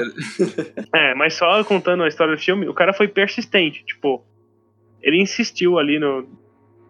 é, 0.94 1.16
mas 1.16 1.36
só 1.36 1.64
contando 1.64 2.04
a 2.04 2.08
história 2.08 2.36
do 2.36 2.42
filme, 2.42 2.68
o 2.68 2.74
cara 2.74 2.92
foi 2.94 3.08
persistente, 3.08 3.86
tipo, 3.86 4.26
ele 5.02 5.22
insistiu 5.22 5.78
ali 5.80 5.98
no, 5.98 6.28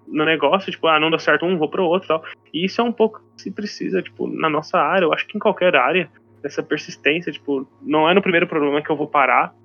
no 0.08 0.26
negócio, 0.26 0.72
tipo, 0.72 0.88
ah, 0.88 0.99
não 0.99 1.10
dá 1.10 1.18
certo 1.18 1.45
um, 1.45 1.58
vou 1.58 1.70
pro 1.70 1.86
outro 1.86 2.08
tal. 2.08 2.24
E 2.54 2.66
isso 2.66 2.82
é 2.82 2.84
um 2.84 2.91
pouco 2.91 3.22
que 3.36 3.43
se 3.43 3.51
precisa, 3.51 4.01
tipo, 4.01 4.28
na 4.28 4.49
nossa 4.49 4.78
área, 4.78 5.06
eu 5.06 5.14
acho 5.14 5.28
que 5.28 5.38
em 5.38 5.39
qualquer 5.39 5.76
área, 5.76 6.10
dessa 6.41 6.62
persistência, 6.62 7.32
tipo, 7.32 7.66
não 7.82 8.08
é 8.10 8.14
no 8.14 8.22
primeiro 8.22 8.45
problema 8.45 8.82
que 8.82 8.89
eu 8.89 8.97
vou 8.97 9.08
parar. 9.08 9.56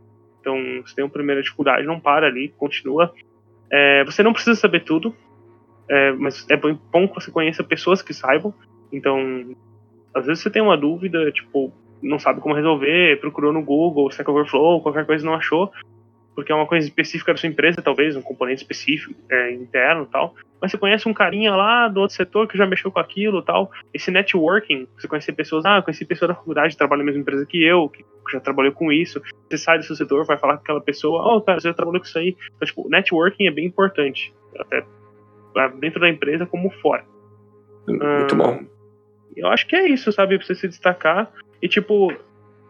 Então, 0.41 0.57
se 0.87 0.95
tem 0.95 1.05
uma 1.05 1.11
primeira 1.11 1.43
dificuldade, 1.43 1.85
não 1.85 1.99
para 1.99 2.29
ali, 2.29 2.51
continua. 2.57 3.13
É, 3.71 4.05
você 4.05 4.23
não 4.23 4.33
precisa 4.33 4.59
saber 4.59 4.85
tudo, 4.85 5.15
é, 5.89 6.13
mas 6.13 6.47
é 6.49 6.57
bom 6.57 7.09
que 7.09 7.15
você 7.15 7.31
conheça 7.31 7.65
pessoas 7.65 8.01
que 8.01 8.15
saibam. 8.15 8.55
Então, 8.93 9.57
às 10.15 10.27
vezes 10.27 10.43
você 10.43 10.51
tem 10.51 10.63
uma 10.63 10.77
dúvida, 10.77 11.31
tipo, 11.33 11.73
não 12.01 12.19
sabe 12.19 12.41
como 12.41 12.55
resolver, 12.55 13.21
procurou 13.21 13.53
no 13.53 13.63
Google, 13.63 14.09
Stack 14.09 14.31
Overflow, 14.31 14.81
qualquer 14.81 15.05
coisa 15.05 15.27
não 15.27 15.35
achou 15.35 15.73
porque 16.39 16.53
é 16.53 16.55
uma 16.55 16.69
coisa 16.69 16.87
específica 16.87 17.33
da 17.33 17.37
sua 17.37 17.49
empresa, 17.49 17.83
talvez, 17.83 18.15
um 18.15 18.23
componente 18.23 18.63
específico, 18.63 19.13
é, 19.29 19.51
interno 19.51 20.05
e 20.05 20.07
tal. 20.07 20.37
Mas 20.63 20.71
você 20.71 20.79
conhece 20.79 21.09
um 21.09 21.13
carinha 21.13 21.53
lá 21.57 21.89
do 21.89 21.99
outro 21.99 22.15
setor 22.15 22.47
que 22.47 22.57
já 22.57 22.65
mexeu 22.65 22.93
com 22.93 23.01
aquilo 23.01 23.41
e 23.41 23.45
tal. 23.45 23.73
Esse 23.93 24.13
networking, 24.13 24.87
você 24.97 25.09
conhecer 25.09 25.33
pessoas, 25.33 25.65
ah, 25.65 25.83
conheci 25.83 26.05
pessoa 26.05 26.29
da 26.29 26.37
faculdade 26.37 26.75
que 26.75 26.79
trabalha 26.79 27.01
na 27.01 27.07
mesma 27.07 27.23
empresa 27.23 27.45
que 27.45 27.61
eu, 27.61 27.89
que 27.89 28.05
já 28.31 28.39
trabalhou 28.39 28.73
com 28.73 28.93
isso. 28.93 29.21
Você 29.51 29.59
sai 29.59 29.79
do 29.79 29.85
seu 29.85 29.97
setor, 29.97 30.25
vai 30.27 30.39
falar 30.39 30.59
com 30.59 30.63
aquela 30.63 30.81
pessoa, 30.81 31.21
oh, 31.27 31.41
cara, 31.41 31.59
você 31.59 31.67
já 31.67 31.75
trabalhou 31.75 32.01
com 32.01 32.07
isso 32.07 32.17
aí. 32.17 32.37
Então, 32.55 32.69
tipo, 32.69 32.89
networking 32.89 33.49
é 33.49 33.51
bem 33.51 33.67
importante, 33.67 34.33
até 34.61 34.85
dentro 35.81 35.99
da 35.99 36.09
empresa 36.09 36.47
como 36.47 36.71
fora. 36.71 37.05
Muito 37.85 38.37
hum, 38.37 38.39
bom. 38.39 38.61
Eu 39.37 39.49
acho 39.49 39.67
que 39.67 39.75
é 39.75 39.89
isso, 39.89 40.13
sabe? 40.13 40.39
Pra 40.39 40.47
você 40.47 40.55
se 40.55 40.69
destacar. 40.69 41.33
E, 41.61 41.67
tipo, 41.67 42.15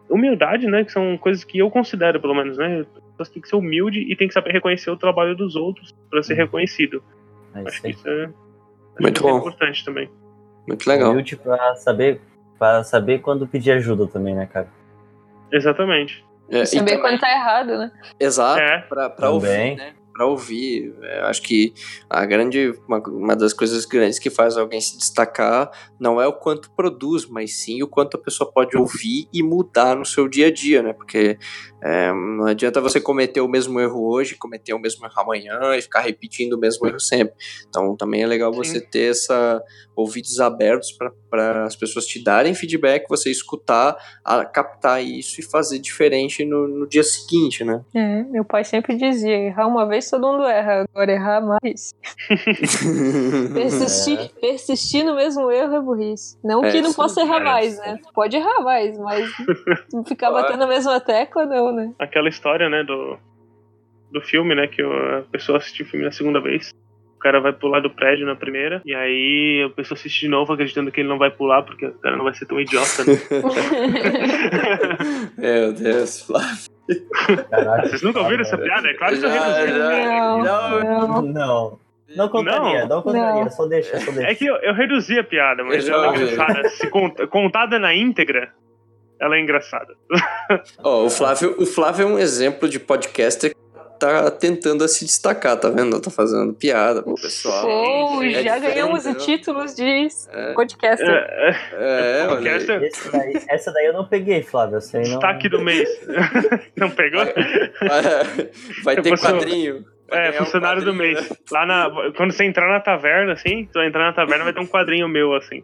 humildade, 0.08 0.66
né? 0.66 0.84
Que 0.84 0.92
são 0.92 1.18
coisas 1.18 1.44
que 1.44 1.58
eu 1.58 1.70
considero, 1.70 2.18
pelo 2.18 2.34
menos, 2.34 2.56
né? 2.56 2.86
Você 3.18 3.32
tem 3.32 3.42
que 3.42 3.48
ser 3.48 3.56
humilde 3.56 4.00
e 4.00 4.14
tem 4.16 4.28
que 4.28 4.34
saber 4.34 4.52
reconhecer 4.52 4.90
o 4.90 4.96
trabalho 4.96 5.34
dos 5.36 5.56
outros 5.56 5.94
para 6.10 6.22
ser 6.22 6.34
reconhecido. 6.34 7.02
É 7.54 7.60
acho 7.66 7.82
que 7.82 7.88
isso 7.90 8.08
é, 8.08 8.30
Muito 9.00 9.20
que 9.20 9.26
é 9.26 9.30
bom. 9.32 9.38
importante 9.38 9.84
também. 9.84 10.08
Muito 10.66 10.86
legal. 10.88 11.10
Humilde 11.12 11.36
pra 11.36 11.74
saber, 11.76 12.20
pra 12.58 12.84
saber 12.84 13.18
quando 13.20 13.46
pedir 13.46 13.72
ajuda 13.72 14.06
também, 14.06 14.34
né, 14.34 14.46
cara? 14.46 14.68
Exatamente. 15.50 16.24
É, 16.50 16.62
e 16.62 16.66
Saber 16.66 16.78
também- 16.92 17.00
quando 17.00 17.20
tá 17.20 17.30
errado, 17.30 17.76
né? 17.78 17.92
Exato, 18.20 18.60
É. 18.60 18.78
pra, 18.82 19.10
pra 19.10 19.26
Também. 19.28 19.72
ouvir, 19.72 19.76
né? 19.76 19.92
Para 20.18 20.26
ouvir. 20.26 20.92
É, 21.00 21.20
acho 21.20 21.40
que 21.40 21.72
a 22.10 22.26
grande 22.26 22.74
uma, 22.88 22.98
uma, 22.98 23.36
das 23.36 23.52
coisas 23.52 23.84
grandes 23.84 24.18
que 24.18 24.28
faz 24.28 24.56
alguém 24.56 24.80
se 24.80 24.98
destacar 24.98 25.70
não 25.98 26.20
é 26.20 26.26
o 26.26 26.32
quanto 26.32 26.72
produz, 26.72 27.24
mas 27.24 27.62
sim 27.62 27.84
o 27.84 27.86
quanto 27.86 28.16
a 28.16 28.20
pessoa 28.20 28.50
pode 28.50 28.76
ouvir 28.76 29.28
e 29.32 29.44
mudar 29.44 29.94
no 29.94 30.04
seu 30.04 30.26
dia 30.26 30.48
a 30.48 30.52
dia, 30.52 30.82
né? 30.82 30.92
Porque 30.92 31.38
é, 31.80 32.12
não 32.12 32.46
adianta 32.46 32.80
você 32.80 33.00
cometer 33.00 33.40
o 33.40 33.46
mesmo 33.46 33.78
erro 33.78 34.10
hoje, 34.10 34.34
cometer 34.34 34.74
o 34.74 34.80
mesmo 34.80 35.06
erro 35.06 35.14
amanhã 35.16 35.76
e 35.76 35.82
ficar 35.82 36.00
repetindo 36.00 36.54
o 36.54 36.58
mesmo 36.58 36.84
erro 36.88 36.98
sempre. 36.98 37.34
Então 37.68 37.96
também 37.96 38.24
é 38.24 38.26
legal 38.26 38.52
sim. 38.52 38.58
você 38.58 38.80
ter 38.80 39.12
essa 39.12 39.62
ouvidos 39.94 40.40
abertos 40.40 40.96
para 41.28 41.64
as 41.64 41.76
pessoas 41.76 42.06
te 42.06 42.22
darem 42.22 42.54
feedback, 42.54 43.08
você 43.08 43.30
escutar, 43.30 43.96
a, 44.24 44.44
captar 44.44 45.04
isso 45.04 45.40
e 45.40 45.44
fazer 45.44 45.78
diferente 45.80 46.44
no, 46.44 46.68
no 46.68 46.88
dia 46.88 47.02
seguinte, 47.02 47.64
né? 47.64 47.84
É, 47.94 48.22
meu 48.24 48.44
pai 48.44 48.64
sempre 48.64 48.96
dizia: 48.96 49.36
errar 49.36 49.66
uma 49.66 49.86
vez 49.86 50.07
todo 50.10 50.26
mundo 50.26 50.44
erra, 50.44 50.84
agora 50.92 51.12
errar 51.12 51.40
mais. 51.40 51.94
persistir, 53.54 54.18
é. 54.18 54.28
persistir 54.40 55.04
no 55.04 55.14
mesmo 55.14 55.50
erro 55.50 55.76
é 55.76 55.80
burrice. 55.80 56.38
Não 56.42 56.64
é, 56.64 56.70
que 56.70 56.80
não 56.80 56.92
possa 56.92 57.20
errar 57.20 57.40
mais, 57.40 57.78
né? 57.78 57.98
Pode 58.14 58.36
errar 58.36 58.60
mais, 58.60 58.98
mas 58.98 59.30
ficar 60.06 60.30
batendo 60.30 60.64
a 60.64 60.66
mesma 60.66 61.00
tecla, 61.00 61.46
não, 61.46 61.72
né? 61.72 61.92
Aquela 61.98 62.28
história, 62.28 62.68
né, 62.68 62.84
do, 62.84 63.18
do 64.12 64.20
filme, 64.20 64.54
né, 64.54 64.66
que 64.66 64.82
a 64.82 65.22
pessoa 65.30 65.58
assistiu 65.58 65.86
o 65.86 65.88
filme 65.88 66.04
na 66.04 66.12
segunda 66.12 66.40
vez 66.40 66.70
o 67.14 67.18
cara 67.18 67.40
vai 67.40 67.52
pular 67.52 67.80
do 67.80 67.90
prédio 67.90 68.24
na 68.24 68.36
primeira, 68.36 68.80
e 68.86 68.94
aí 68.94 69.66
a 69.66 69.74
pessoa 69.74 69.98
assiste 69.98 70.20
de 70.20 70.28
novo 70.28 70.52
acreditando 70.52 70.92
que 70.92 71.00
ele 71.00 71.08
não 71.08 71.18
vai 71.18 71.32
pular, 71.32 71.64
porque 71.64 71.86
o 71.86 71.98
cara 71.98 72.16
não 72.16 72.22
vai 72.22 72.32
ser 72.32 72.46
tão 72.46 72.60
idiota, 72.60 73.04
né? 73.04 73.14
Meu 75.36 75.72
Deus, 75.72 76.22
Flávio. 76.22 76.77
Caraca, 77.50 77.88
Vocês 77.88 78.02
nunca 78.02 78.20
ouviram 78.20 78.42
essa 78.42 78.56
piada? 78.56 78.88
É 78.88 78.94
claro 78.94 79.18
que 79.18 79.24
eu 79.24 79.30
reduzi. 79.30 79.78
Não, 79.78 80.42
não, 80.42 81.22
não. 81.22 81.78
Não 82.16 82.28
contaria, 82.28 82.86
não, 82.86 82.96
não 82.96 83.02
contaria, 83.02 83.44
não. 83.44 83.50
só 83.50 83.66
deixa, 83.66 84.00
só 84.00 84.10
deixa. 84.10 84.30
É 84.30 84.34
que 84.34 84.46
eu, 84.46 84.56
eu 84.56 84.72
reduzi 84.72 85.18
a 85.18 85.24
piada, 85.24 85.62
mas 85.62 85.86
ela 85.86 86.06
é 86.06 86.16
engraçada. 86.16 86.68
Se 86.70 86.88
contada 87.28 87.78
na 87.78 87.94
íntegra, 87.94 88.50
ela 89.20 89.36
é 89.36 89.40
engraçada. 89.40 89.94
oh, 90.82 91.04
o, 91.04 91.10
Flávio, 91.10 91.54
o 91.58 91.66
Flávio 91.66 92.04
é 92.04 92.06
um 92.06 92.18
exemplo 92.18 92.66
de 92.68 92.80
podcaster 92.80 93.54
tá 93.98 94.30
tentando 94.30 94.86
se 94.88 95.04
destacar, 95.04 95.56
tá 95.58 95.68
vendo? 95.68 96.00
Tá 96.00 96.10
fazendo 96.10 96.52
piada 96.54 97.02
pro 97.02 97.14
pessoal. 97.14 97.66
Oh, 97.66 98.22
é 98.22 98.42
já 98.42 98.58
ganhamos 98.58 99.04
né? 99.04 99.14
títulos 99.14 99.74
de 99.74 100.08
é. 100.30 100.52
podcaster. 100.54 101.08
É, 101.08 101.56
é, 101.72 102.20
é 102.22 102.26
podcaster. 102.28 102.90
Daí, 103.12 103.42
essa 103.48 103.72
daí 103.72 103.86
eu 103.86 103.92
não 103.92 104.06
peguei, 104.06 104.42
Flávio. 104.42 104.80
Sei, 104.80 105.02
não... 105.02 105.10
Destaque 105.10 105.48
do 105.48 105.60
mês. 105.60 105.88
não 106.76 106.90
pegou? 106.90 107.24
Vai, 107.24 108.50
vai 108.84 109.02
ter 109.02 109.18
quadrinho. 109.18 109.84
É, 110.10 110.32
funcionário 110.32 110.82
um 110.82 110.84
do 110.86 110.94
mês. 110.94 111.28
Né? 111.28 111.36
Lá 111.50 111.66
na. 111.66 111.90
Quando 112.16 112.32
você 112.32 112.44
entrar 112.44 112.68
na 112.68 112.80
taverna, 112.80 113.32
assim, 113.32 113.68
tu 113.72 113.80
entrar 113.80 114.04
na 114.04 114.12
taverna, 114.12 114.44
vai 114.44 114.52
ter 114.52 114.60
um 114.60 114.66
quadrinho 114.66 115.08
meu, 115.08 115.34
assim. 115.34 115.62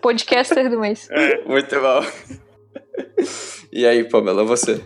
Podcaster 0.00 0.68
do 0.68 0.80
mês. 0.80 1.08
É. 1.10 1.42
Muito 1.44 1.80
bom. 1.80 2.04
E 3.70 3.86
aí, 3.86 4.02
Pamela, 4.04 4.44
você? 4.44 4.80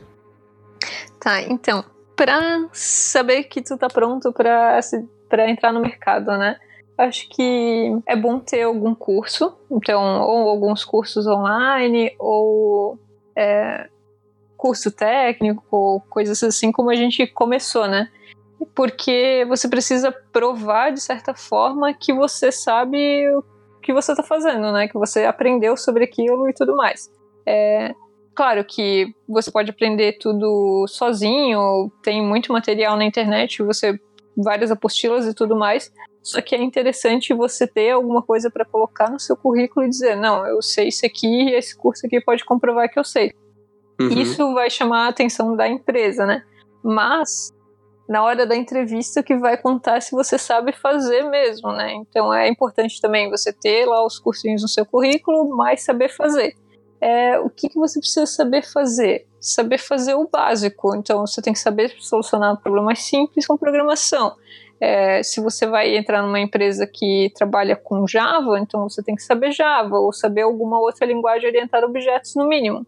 Tá, 1.21 1.41
então 1.43 1.85
para 2.19 2.69
saber 2.73 3.45
que 3.45 3.63
tu 3.63 3.79
tá 3.79 3.87
pronto 3.87 4.33
para 4.33 4.81
para 5.29 5.49
entrar 5.49 5.73
no 5.73 5.81
mercado, 5.81 6.37
né? 6.37 6.59
Acho 6.97 7.29
que 7.29 7.97
é 8.07 8.17
bom 8.17 8.41
ter 8.41 8.63
algum 8.63 8.93
curso, 8.93 9.57
então 9.71 10.23
ou 10.23 10.49
alguns 10.49 10.85
cursos 10.85 11.29
online 11.29 12.13
ou 12.19 12.99
é, 13.37 13.89
curso 14.57 14.91
técnico, 14.91 16.03
coisas 16.11 16.43
assim 16.43 16.73
como 16.73 16.91
a 16.91 16.97
gente 16.97 17.25
começou, 17.29 17.87
né? 17.87 18.11
Porque 18.75 19.47
você 19.49 19.69
precisa 19.69 20.11
provar 20.11 20.91
de 20.91 21.01
certa 21.01 21.35
forma 21.35 21.95
que 21.95 22.13
você 22.13 22.51
sabe 22.51 23.31
o 23.31 23.45
que 23.81 23.93
você 23.93 24.11
está 24.11 24.25
fazendo, 24.25 24.73
né? 24.73 24.89
Que 24.89 24.99
você 24.99 25.25
aprendeu 25.25 25.77
sobre 25.77 26.03
aquilo 26.03 26.49
e 26.49 26.53
tudo 26.53 26.75
mais. 26.75 27.09
É, 27.47 27.95
Claro 28.39 28.65
que 28.65 29.13
você 29.29 29.51
pode 29.51 29.69
aprender 29.69 30.17
tudo 30.21 30.87
sozinho, 30.87 31.91
tem 32.05 32.23
muito 32.23 32.53
material 32.53 32.97
na 32.97 33.05
internet, 33.05 33.65
você 33.65 33.99
várias 34.37 34.71
apostilas 34.71 35.27
e 35.27 35.35
tudo 35.35 35.57
mais. 35.57 35.93
Só 36.23 36.41
que 36.41 36.55
é 36.55 36.63
interessante 36.63 37.35
você 37.35 37.67
ter 37.67 37.91
alguma 37.91 38.23
coisa 38.23 38.49
para 38.49 38.65
colocar 38.65 39.11
no 39.11 39.19
seu 39.19 39.37
currículo 39.37 39.85
e 39.85 39.89
dizer, 39.89 40.15
não, 40.15 40.47
eu 40.47 40.63
sei 40.63 40.87
isso 40.87 41.05
aqui 41.05 41.27
e 41.27 41.55
esse 41.57 41.77
curso 41.77 42.07
aqui 42.07 42.21
pode 42.21 42.45
comprovar 42.45 42.89
que 42.89 43.01
eu 43.01 43.03
sei. 43.03 43.33
Uhum. 44.01 44.09
Isso 44.11 44.55
vai 44.55 44.71
chamar 44.71 45.07
a 45.07 45.09
atenção 45.09 45.57
da 45.57 45.67
empresa, 45.67 46.25
né? 46.25 46.45
Mas 46.81 47.53
na 48.09 48.23
hora 48.23 48.47
da 48.47 48.55
entrevista 48.55 49.21
que 49.21 49.37
vai 49.37 49.57
contar 49.61 50.01
se 50.01 50.13
você 50.13 50.39
sabe 50.39 50.71
fazer 50.71 51.25
mesmo, 51.25 51.73
né? 51.73 51.93
Então 51.95 52.33
é 52.33 52.49
importante 52.49 53.01
também 53.01 53.29
você 53.31 53.53
ter 53.53 53.85
lá 53.85 54.07
os 54.07 54.17
cursinhos 54.17 54.63
no 54.63 54.69
seu 54.69 54.87
currículo, 54.87 55.57
mas 55.57 55.83
saber 55.83 56.09
fazer 56.09 56.55
é, 57.01 57.39
o 57.39 57.49
que, 57.49 57.69
que 57.69 57.77
você 57.77 58.01
precisa 58.01 58.27
saber 58.27 58.63
fazer? 58.63 59.27
Saber 59.41 59.79
fazer 59.79 60.15
o 60.15 60.29
básico. 60.29 60.95
Então, 60.97 61.27
você 61.27 61.41
tem 61.41 61.53
que 61.53 61.59
saber 61.59 61.95
solucionar 61.99 62.61
problemas 62.61 63.01
simples 63.01 63.47
com 63.47 63.57
programação. 63.57 64.35
É, 64.81 65.23
se 65.23 65.41
você 65.41 65.67
vai 65.67 65.97
entrar 65.97 66.23
numa 66.23 66.39
empresa 66.39 66.87
que 66.87 67.33
trabalha 67.35 67.75
com 67.75 68.07
Java, 68.07 68.59
então 68.61 68.89
você 68.89 69.03
tem 69.03 69.15
que 69.15 69.23
saber 69.23 69.51
Java 69.51 69.97
ou 69.97 70.13
saber 70.13 70.43
alguma 70.43 70.79
outra 70.79 71.07
linguagem 71.07 71.49
orientada 71.49 71.87
a 71.87 71.89
objetos, 71.89 72.35
no 72.37 72.49
mínimo. 72.49 72.87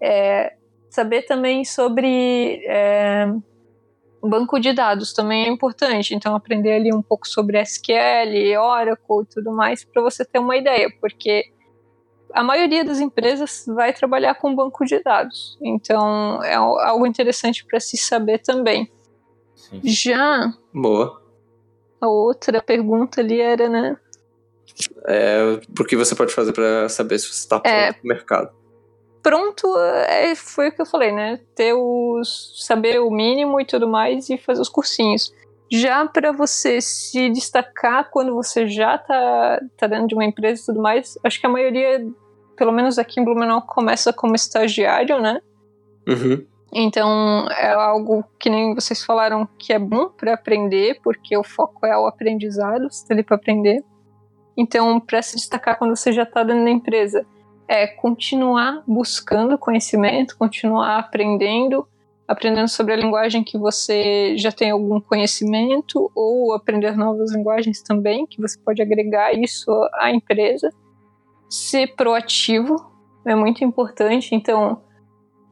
É, 0.00 0.54
saber 0.90 1.22
também 1.22 1.64
sobre 1.64 2.62
é, 2.66 3.26
banco 4.22 4.58
de 4.58 4.72
dados 4.72 5.12
também 5.12 5.44
é 5.44 5.48
importante. 5.48 6.14
Então, 6.14 6.34
aprender 6.34 6.72
ali 6.72 6.92
um 6.92 7.02
pouco 7.02 7.28
sobre 7.28 7.60
SQL, 7.60 8.58
Oracle 8.58 9.22
e 9.22 9.34
tudo 9.34 9.52
mais, 9.52 9.84
para 9.84 10.02
você 10.02 10.24
ter 10.24 10.38
uma 10.38 10.56
ideia, 10.56 10.88
porque 11.00 11.44
a 12.34 12.42
maioria 12.42 12.84
das 12.84 12.98
empresas 12.98 13.64
vai 13.68 13.92
trabalhar 13.92 14.34
com 14.34 14.54
banco 14.54 14.84
de 14.84 15.00
dados. 15.00 15.56
Então, 15.62 16.42
é 16.42 16.54
algo 16.54 17.06
interessante 17.06 17.64
para 17.64 17.78
se 17.78 17.96
saber 17.96 18.38
também. 18.38 18.90
Sim. 19.54 19.80
Já. 19.84 20.52
Boa. 20.74 21.22
A 22.00 22.08
outra 22.08 22.60
pergunta 22.60 23.20
ali 23.20 23.40
era, 23.40 23.68
né? 23.68 23.96
É, 25.06 25.60
o 25.78 25.84
que 25.84 25.96
você 25.96 26.16
pode 26.16 26.34
fazer 26.34 26.52
para 26.52 26.88
saber 26.88 27.18
se 27.18 27.28
você 27.28 27.40
está 27.40 27.60
pronto 27.60 27.72
é, 27.72 27.90
o 27.92 28.06
mercado? 28.06 28.52
Pronto, 29.22 29.78
é, 29.78 30.34
foi 30.34 30.68
o 30.68 30.72
que 30.72 30.82
eu 30.82 30.86
falei, 30.86 31.12
né? 31.12 31.40
Ter 31.54 31.72
os, 31.72 32.52
saber 32.66 33.00
o 33.00 33.10
mínimo 33.10 33.60
e 33.60 33.64
tudo 33.64 33.86
mais 33.86 34.28
e 34.28 34.36
fazer 34.36 34.60
os 34.60 34.68
cursinhos. 34.68 35.32
Já 35.70 36.06
para 36.06 36.32
você 36.32 36.80
se 36.80 37.30
destacar 37.30 38.10
quando 38.10 38.34
você 38.34 38.66
já 38.66 38.98
tá, 38.98 39.60
tá 39.76 39.86
dentro 39.86 40.08
de 40.08 40.14
uma 40.14 40.24
empresa 40.24 40.62
e 40.62 40.66
tudo 40.66 40.82
mais, 40.82 41.16
acho 41.24 41.40
que 41.40 41.46
a 41.46 41.50
maioria 41.50 42.04
pelo 42.56 42.72
menos 42.72 42.98
aqui 42.98 43.20
em 43.20 43.24
Blumenau, 43.24 43.62
começa 43.62 44.12
como 44.12 44.34
estagiário, 44.34 45.20
né? 45.20 45.40
Uhum. 46.06 46.44
Então 46.72 47.46
é 47.50 47.72
algo 47.72 48.24
que 48.38 48.50
nem 48.50 48.74
vocês 48.74 49.04
falaram 49.04 49.48
que 49.58 49.72
é 49.72 49.78
bom 49.78 50.08
para 50.08 50.34
aprender, 50.34 51.00
porque 51.02 51.36
o 51.36 51.44
foco 51.44 51.86
é 51.86 51.96
o 51.96 52.06
aprendizado, 52.06 52.90
você 52.90 53.06
tá 53.06 53.14
ali 53.14 53.22
para 53.22 53.36
aprender. 53.36 53.84
Então, 54.56 55.00
para 55.00 55.22
se 55.22 55.36
destacar 55.36 55.78
quando 55.78 55.96
você 55.96 56.12
já 56.12 56.22
está 56.22 56.42
dentro 56.42 56.64
da 56.64 56.70
empresa, 56.70 57.26
é 57.66 57.86
continuar 57.86 58.82
buscando 58.86 59.58
conhecimento, 59.58 60.36
continuar 60.36 60.98
aprendendo, 60.98 61.86
aprendendo 62.26 62.68
sobre 62.68 62.92
a 62.92 62.96
linguagem 62.96 63.42
que 63.42 63.58
você 63.58 64.36
já 64.36 64.52
tem 64.52 64.70
algum 64.70 65.00
conhecimento, 65.00 66.10
ou 66.14 66.54
aprender 66.54 66.96
novas 66.96 67.32
linguagens 67.32 67.82
também, 67.82 68.26
que 68.26 68.40
você 68.40 68.58
pode 68.58 68.80
agregar 68.80 69.32
isso 69.32 69.70
à 69.94 70.10
empresa 70.12 70.70
ser 71.54 71.94
proativo 71.94 72.76
é 73.24 73.34
muito 73.34 73.64
importante. 73.64 74.34
Então, 74.34 74.82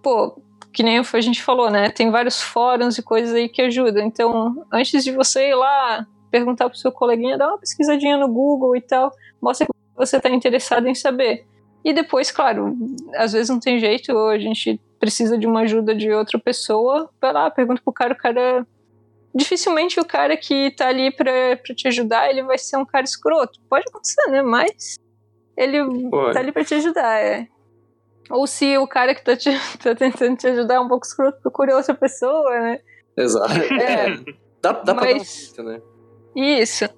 pô, 0.03 0.37
que 0.73 0.83
nem 0.83 0.99
a 0.99 1.21
gente 1.21 1.43
falou, 1.43 1.71
né? 1.71 1.91
Tem 1.91 2.11
vários 2.11 2.41
fóruns 2.41 2.99
e 2.99 3.03
coisas 3.03 3.35
aí 3.35 3.49
que 3.49 3.63
ajudam. 3.63 4.05
Então, 4.05 4.67
antes 4.73 5.05
de 5.05 5.13
você 5.13 5.51
ir 5.51 5.55
lá 5.55 6.07
perguntar 6.31 6.69
pro 6.69 6.79
seu 6.79 6.91
coleguinha, 6.91 7.39
dá 7.39 7.49
uma 7.49 7.59
pesquisadinha 7.59 8.17
no 8.17 8.27
Google 8.27 8.75
e 8.75 8.81
tal, 8.81 9.13
mostra 9.41 9.67
que 9.67 9.73
você 9.95 10.17
está 10.17 10.29
interessado 10.31 10.89
em 10.89 10.95
saber. 10.95 11.47
E 11.85 11.93
depois, 11.93 12.31
claro, 12.31 12.77
às 13.17 13.33
vezes 13.33 13.51
não 13.51 13.61
tem 13.61 13.79
jeito, 13.79 14.17
a 14.17 14.39
gente 14.39 14.81
precisa 14.99 15.37
de 15.37 15.47
uma 15.47 15.61
ajuda 15.61 15.95
de 15.95 16.11
outra 16.11 16.39
pessoa, 16.39 17.11
vai 17.21 17.33
lá, 17.33 17.51
pergunta 17.51 17.83
pro 17.85 17.93
cara, 17.93 18.15
o 18.15 18.17
cara. 18.17 18.67
Dificilmente 19.35 19.99
o 19.99 20.05
cara 20.05 20.37
que 20.37 20.71
tá 20.73 20.89
ali 20.89 21.11
pra, 21.11 21.57
pra 21.57 21.75
te 21.75 21.89
ajudar, 21.89 22.29
ele 22.29 22.43
vai 22.43 22.59
ser 22.59 22.77
um 22.77 22.85
cara 22.85 23.05
escroto. 23.05 23.61
Pode 23.69 23.85
acontecer, 23.89 24.31
né? 24.31 24.43
Mas 24.43 24.99
ele 25.57 26.11
Pô. 26.11 26.31
tá 26.33 26.41
ali 26.41 26.53
pra 26.53 26.65
te 26.65 26.75
ajudar, 26.75 27.21
é. 27.21 27.47
Ou 28.31 28.47
se 28.47 28.77
o 28.79 28.87
cara 28.87 29.15
que 29.15 29.23
tá, 29.23 29.37
te, 29.37 29.51
tá 29.83 29.95
tentando 29.95 30.37
te 30.37 30.47
ajudar 30.47 30.75
é 30.75 30.81
um 30.81 30.89
pouco 30.89 31.07
escroto, 31.07 31.41
procure 31.41 31.73
outra 31.73 31.95
pessoa, 31.95 32.51
né? 32.61 32.81
Exato. 33.17 33.53
É, 33.81 34.17
dá 34.63 34.73
dá 34.73 34.95
Mas, 34.95 35.53
pra 35.55 35.65
dar 35.65 35.69
um 35.69 35.73
né? 35.73 35.83
Isso. 36.35 36.89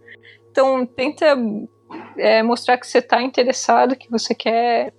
Então, 0.51 0.87
tenta 0.87 1.37
é, 2.17 2.43
mostrar 2.43 2.79
que 2.79 2.87
você 2.87 3.03
tá 3.03 3.23
interessado, 3.23 3.97
que 3.97 4.11
você 4.11 4.35
quer 4.35 4.93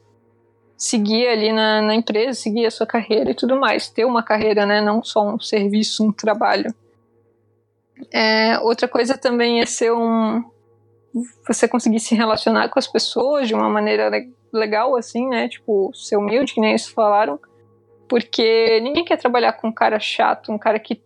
seguir 0.78 1.28
ali 1.28 1.54
na, 1.54 1.82
na 1.82 1.96
empresa, 1.96 2.40
seguir 2.40 2.66
a 2.66 2.72
sua 2.72 2.86
carreira 2.86 3.32
e 3.32 3.36
tudo 3.36 3.58
mais. 3.58 3.90
Ter 3.90 4.06
uma 4.06 4.24
carreira, 4.24 4.66
né? 4.66 4.82
Não 4.82 5.04
só 5.04 5.26
um 5.28 5.40
serviço, 5.40 6.06
um 6.06 6.12
trabalho. 6.12 6.74
É, 8.12 8.60
outra 8.60 8.88
coisa 8.88 9.18
também 9.18 9.62
é 9.62 9.66
ser 9.66 9.92
um. 9.92 10.44
Você 11.48 11.68
conseguir 11.68 12.00
se 12.00 12.14
relacionar 12.14 12.70
com 12.70 12.78
as 12.78 12.88
pessoas 12.88 13.48
de 13.48 13.54
uma 13.54 13.70
maneira 13.70 14.12
legal, 14.52 14.96
assim, 14.96 15.28
né? 15.28 15.48
Tipo, 15.48 15.92
ser 15.94 16.18
humilde, 16.18 16.54
que 16.54 16.60
nem 16.60 16.72
eles 16.72 16.88
falaram. 16.88 17.40
Porque 18.08 18.80
ninguém 18.82 19.06
quer 19.06 19.18
trabalhar 19.18 19.54
com 19.54 19.70
um 19.70 19.74
cara 19.74 20.00
chato, 20.00 20.52
um 20.52 20.58
cara 20.58 20.80
que. 20.80 21.02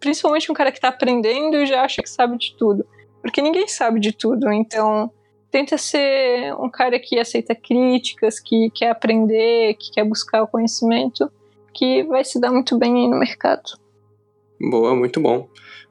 Principalmente 0.00 0.50
um 0.50 0.54
cara 0.54 0.72
que 0.72 0.80
tá 0.80 0.88
aprendendo 0.88 1.56
e 1.56 1.66
já 1.66 1.82
acha 1.82 2.02
que 2.02 2.08
sabe 2.08 2.38
de 2.38 2.56
tudo. 2.56 2.86
Porque 3.20 3.42
ninguém 3.42 3.68
sabe 3.68 4.00
de 4.00 4.12
tudo. 4.12 4.50
Então, 4.50 5.10
tenta 5.50 5.76
ser 5.76 6.54
um 6.54 6.70
cara 6.70 6.98
que 6.98 7.18
aceita 7.18 7.54
críticas, 7.54 8.40
que 8.40 8.70
quer 8.70 8.90
aprender, 8.90 9.74
que 9.74 9.92
quer 9.92 10.04
buscar 10.04 10.42
o 10.42 10.48
conhecimento, 10.48 11.30
que 11.74 12.02
vai 12.04 12.24
se 12.24 12.40
dar 12.40 12.50
muito 12.50 12.78
bem 12.78 12.94
aí 12.94 13.08
no 13.08 13.18
mercado. 13.18 13.78
Boa, 14.60 14.94
muito 14.94 15.20
bom. 15.20 15.48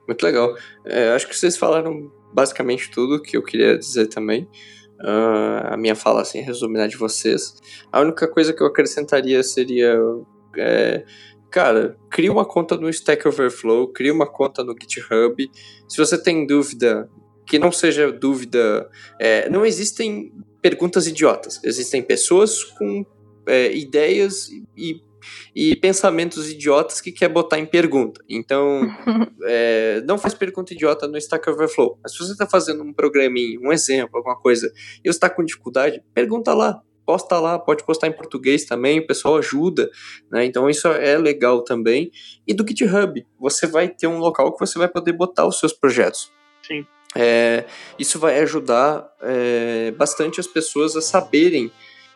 Muito 0.07 0.23
legal. 0.23 0.55
É, 0.85 1.09
acho 1.09 1.27
que 1.27 1.35
vocês 1.35 1.57
falaram 1.57 2.11
basicamente 2.34 2.91
tudo 2.91 3.21
que 3.21 3.38
eu 3.38 3.43
queria 3.43 3.78
dizer 3.78 4.07
também. 4.07 4.47
Uh, 4.99 5.73
a 5.73 5.78
minha 5.78 5.95
fala, 5.95 6.21
assim, 6.21 6.41
resumida 6.41 6.88
de 6.88 6.97
vocês. 6.97 7.55
A 7.91 8.01
única 8.01 8.28
coisa 8.28 8.53
que 8.53 8.61
eu 8.61 8.67
acrescentaria 8.67 9.43
seria. 9.43 9.95
É, 10.57 11.05
cara, 11.51 11.95
cria 12.09 12.32
uma 12.32 12.45
conta 12.45 12.75
no 12.75 12.89
Stack 12.89 13.28
Overflow, 13.28 13.89
cria 13.89 14.13
uma 14.13 14.25
conta 14.25 14.63
no 14.63 14.73
GitHub. 14.80 15.49
Se 15.88 15.97
você 15.97 16.21
tem 16.21 16.47
dúvida, 16.47 17.09
que 17.45 17.57
não 17.57 17.71
seja 17.71 18.11
dúvida. 18.11 18.89
É, 19.19 19.49
não 19.49 19.65
existem 19.65 20.34
perguntas 20.61 21.07
idiotas. 21.07 21.59
Existem 21.63 22.01
pessoas 22.01 22.63
com 22.63 23.05
é, 23.47 23.71
ideias 23.75 24.49
e 24.49 24.65
e 24.75 25.01
pensamentos 25.82 26.49
idiotas 26.49 27.01
que 27.01 27.11
quer 27.11 27.30
botar 27.30 27.59
em 27.59 27.65
pergunta. 27.65 28.21
Então, 28.30 28.82
é, 29.43 30.01
não 30.05 30.17
faz 30.17 30.34
pergunta 30.34 30.73
idiota 30.73 31.07
no 31.07 31.17
Stack 31.17 31.49
Overflow. 31.49 31.99
Mas 32.01 32.13
se 32.13 32.19
você 32.19 32.32
está 32.32 32.47
fazendo 32.47 32.84
um 32.84 32.93
programinha, 32.93 33.59
um 33.59 33.71
exemplo, 33.71 34.17
alguma 34.17 34.36
coisa, 34.36 34.71
e 35.03 35.09
você 35.09 35.09
está 35.09 35.30
com 35.30 35.43
dificuldade, 35.43 36.01
pergunta 36.13 36.53
lá. 36.53 36.82
Posta 37.05 37.39
lá, 37.39 37.57
pode 37.57 37.86
postar 37.86 38.07
em 38.07 38.11
português 38.11 38.65
também, 38.65 38.99
o 38.99 39.07
pessoal 39.07 39.38
ajuda, 39.38 39.89
né? 40.30 40.43
Então 40.43 40.69
isso 40.69 40.89
é 40.89 41.17
legal 41.17 41.63
também. 41.63 42.11
E 42.45 42.53
do 42.53 42.67
GitHub, 42.67 43.25
você 43.39 43.65
vai 43.65 43.88
ter 43.88 44.07
um 44.07 44.17
local 44.17 44.51
que 44.51 44.59
você 44.59 44.78
vai 44.78 44.89
poder 44.89 45.13
botar 45.13 45.47
os 45.47 45.57
seus 45.57 45.71
projetos. 45.71 46.30
Sim. 46.61 46.86
É, 47.15 47.65
isso 47.97 48.19
vai 48.19 48.38
ajudar 48.39 49.09
é, 49.21 49.91
bastante 49.91 50.39
as 50.41 50.47
pessoas 50.47 50.97
a 50.97 51.01
saberem 51.01 51.71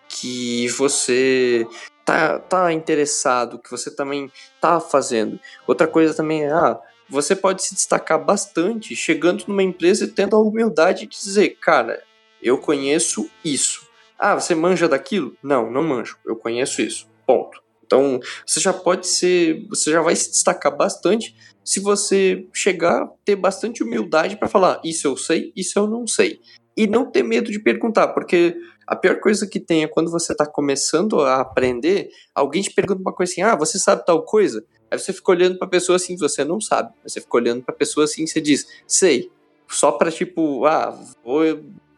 que 0.08 0.68
você 0.70 1.66
tá, 2.12 2.40
tá 2.40 2.74
interessado, 2.74 3.60
que 3.60 3.72
você 3.72 3.90
também 3.90 4.32
tá 4.60 4.80
fazendo. 4.80 5.40
Outra 5.66 5.88
coisa 5.88 6.14
também 6.14 6.44
é, 6.44 6.52
ah, 6.52 6.80
você 7.10 7.36
pode 7.36 7.64
se 7.64 7.74
destacar 7.74 8.24
bastante 8.24 8.96
chegando 8.96 9.46
numa 9.48 9.64
empresa 9.64 10.06
e 10.06 10.08
tendo 10.08 10.36
a 10.36 10.42
humildade 10.42 11.06
de 11.06 11.18
dizer, 11.18 11.58
cara, 11.62 12.04
eu 12.42 12.58
conheço 12.58 13.30
isso. 13.44 13.88
Ah, 14.18 14.36
você 14.36 14.54
manja 14.54 14.88
daquilo? 14.88 15.36
Não, 15.42 15.72
não 15.72 15.84
manjo. 15.84 16.18
Eu 16.26 16.36
conheço 16.36 16.82
isso. 16.82 17.08
Ponto. 17.26 17.62
Então, 17.86 18.20
você 18.46 18.60
já 18.60 18.72
pode 18.72 19.08
ser, 19.08 19.66
você 19.68 19.92
já 19.92 20.02
vai 20.02 20.16
se 20.16 20.32
destacar 20.32 20.76
bastante 20.76 21.36
se 21.64 21.80
você 21.80 22.48
chegar, 22.54 23.08
ter 23.24 23.36
bastante 23.36 23.84
humildade 23.84 24.36
para 24.36 24.48
falar, 24.48 24.82
isso 24.84 25.08
eu 25.08 25.16
sei, 25.16 25.52
isso 25.56 25.78
eu 25.78 25.88
não 25.88 26.08
sei. 26.08 26.40
E 26.76 26.88
não 26.88 27.06
ter 27.06 27.24
medo 27.24 27.52
de 27.52 27.60
perguntar, 27.60 28.10
porque 28.10 28.56
a 28.88 28.96
pior 28.96 29.20
coisa 29.20 29.48
que 29.48 29.60
tem 29.60 29.84
é 29.84 29.88
quando 29.88 30.10
você 30.10 30.32
está 30.32 30.46
começando 30.46 31.22
a 31.22 31.42
aprender, 31.42 32.10
alguém 32.34 32.62
te 32.62 32.72
pergunta 32.72 33.02
uma 33.02 33.14
coisa 33.14 33.32
assim: 33.32 33.42
ah, 33.42 33.56
você 33.56 33.78
sabe 33.78 34.06
tal 34.06 34.24
coisa? 34.24 34.64
Aí 34.90 35.00
você 35.00 35.14
fica 35.14 35.32
olhando 35.32 35.58
para 35.58 35.68
a 35.68 35.70
pessoa 35.70 35.96
assim, 35.96 36.18
você 36.18 36.44
não 36.44 36.60
sabe. 36.60 36.94
Você 37.04 37.22
fica 37.22 37.38
olhando 37.38 37.64
para 37.64 37.74
a 37.74 37.78
pessoa 37.78 38.04
assim, 38.04 38.28
você 38.28 38.42
diz, 38.42 38.68
sei. 38.86 39.32
Só 39.70 39.94
para 39.94 40.12
tipo, 40.12 40.66
ah, 40.66 40.98
vou 41.24 41.44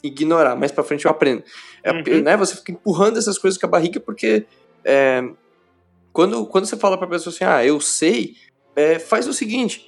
ignorar, 0.03 0.55
mais 0.55 0.71
para 0.71 0.83
frente 0.83 1.05
eu 1.05 1.11
aprendo. 1.11 1.43
É, 1.81 1.91
uhum. 1.91 2.21
né, 2.21 2.37
você 2.37 2.55
fica 2.55 2.71
empurrando 2.71 3.17
essas 3.17 3.39
coisas 3.39 3.59
com 3.59 3.65
a 3.65 3.69
barriga 3.69 3.99
porque 3.99 4.45
é, 4.83 5.27
quando, 6.11 6.45
quando 6.45 6.65
você 6.65 6.77
fala 6.77 6.97
para 6.97 7.07
a 7.07 7.09
pessoa 7.09 7.33
assim, 7.33 7.43
ah, 7.43 7.65
eu 7.65 7.81
sei, 7.81 8.35
é, 8.75 8.99
faz 8.99 9.27
o 9.27 9.33
seguinte: 9.33 9.87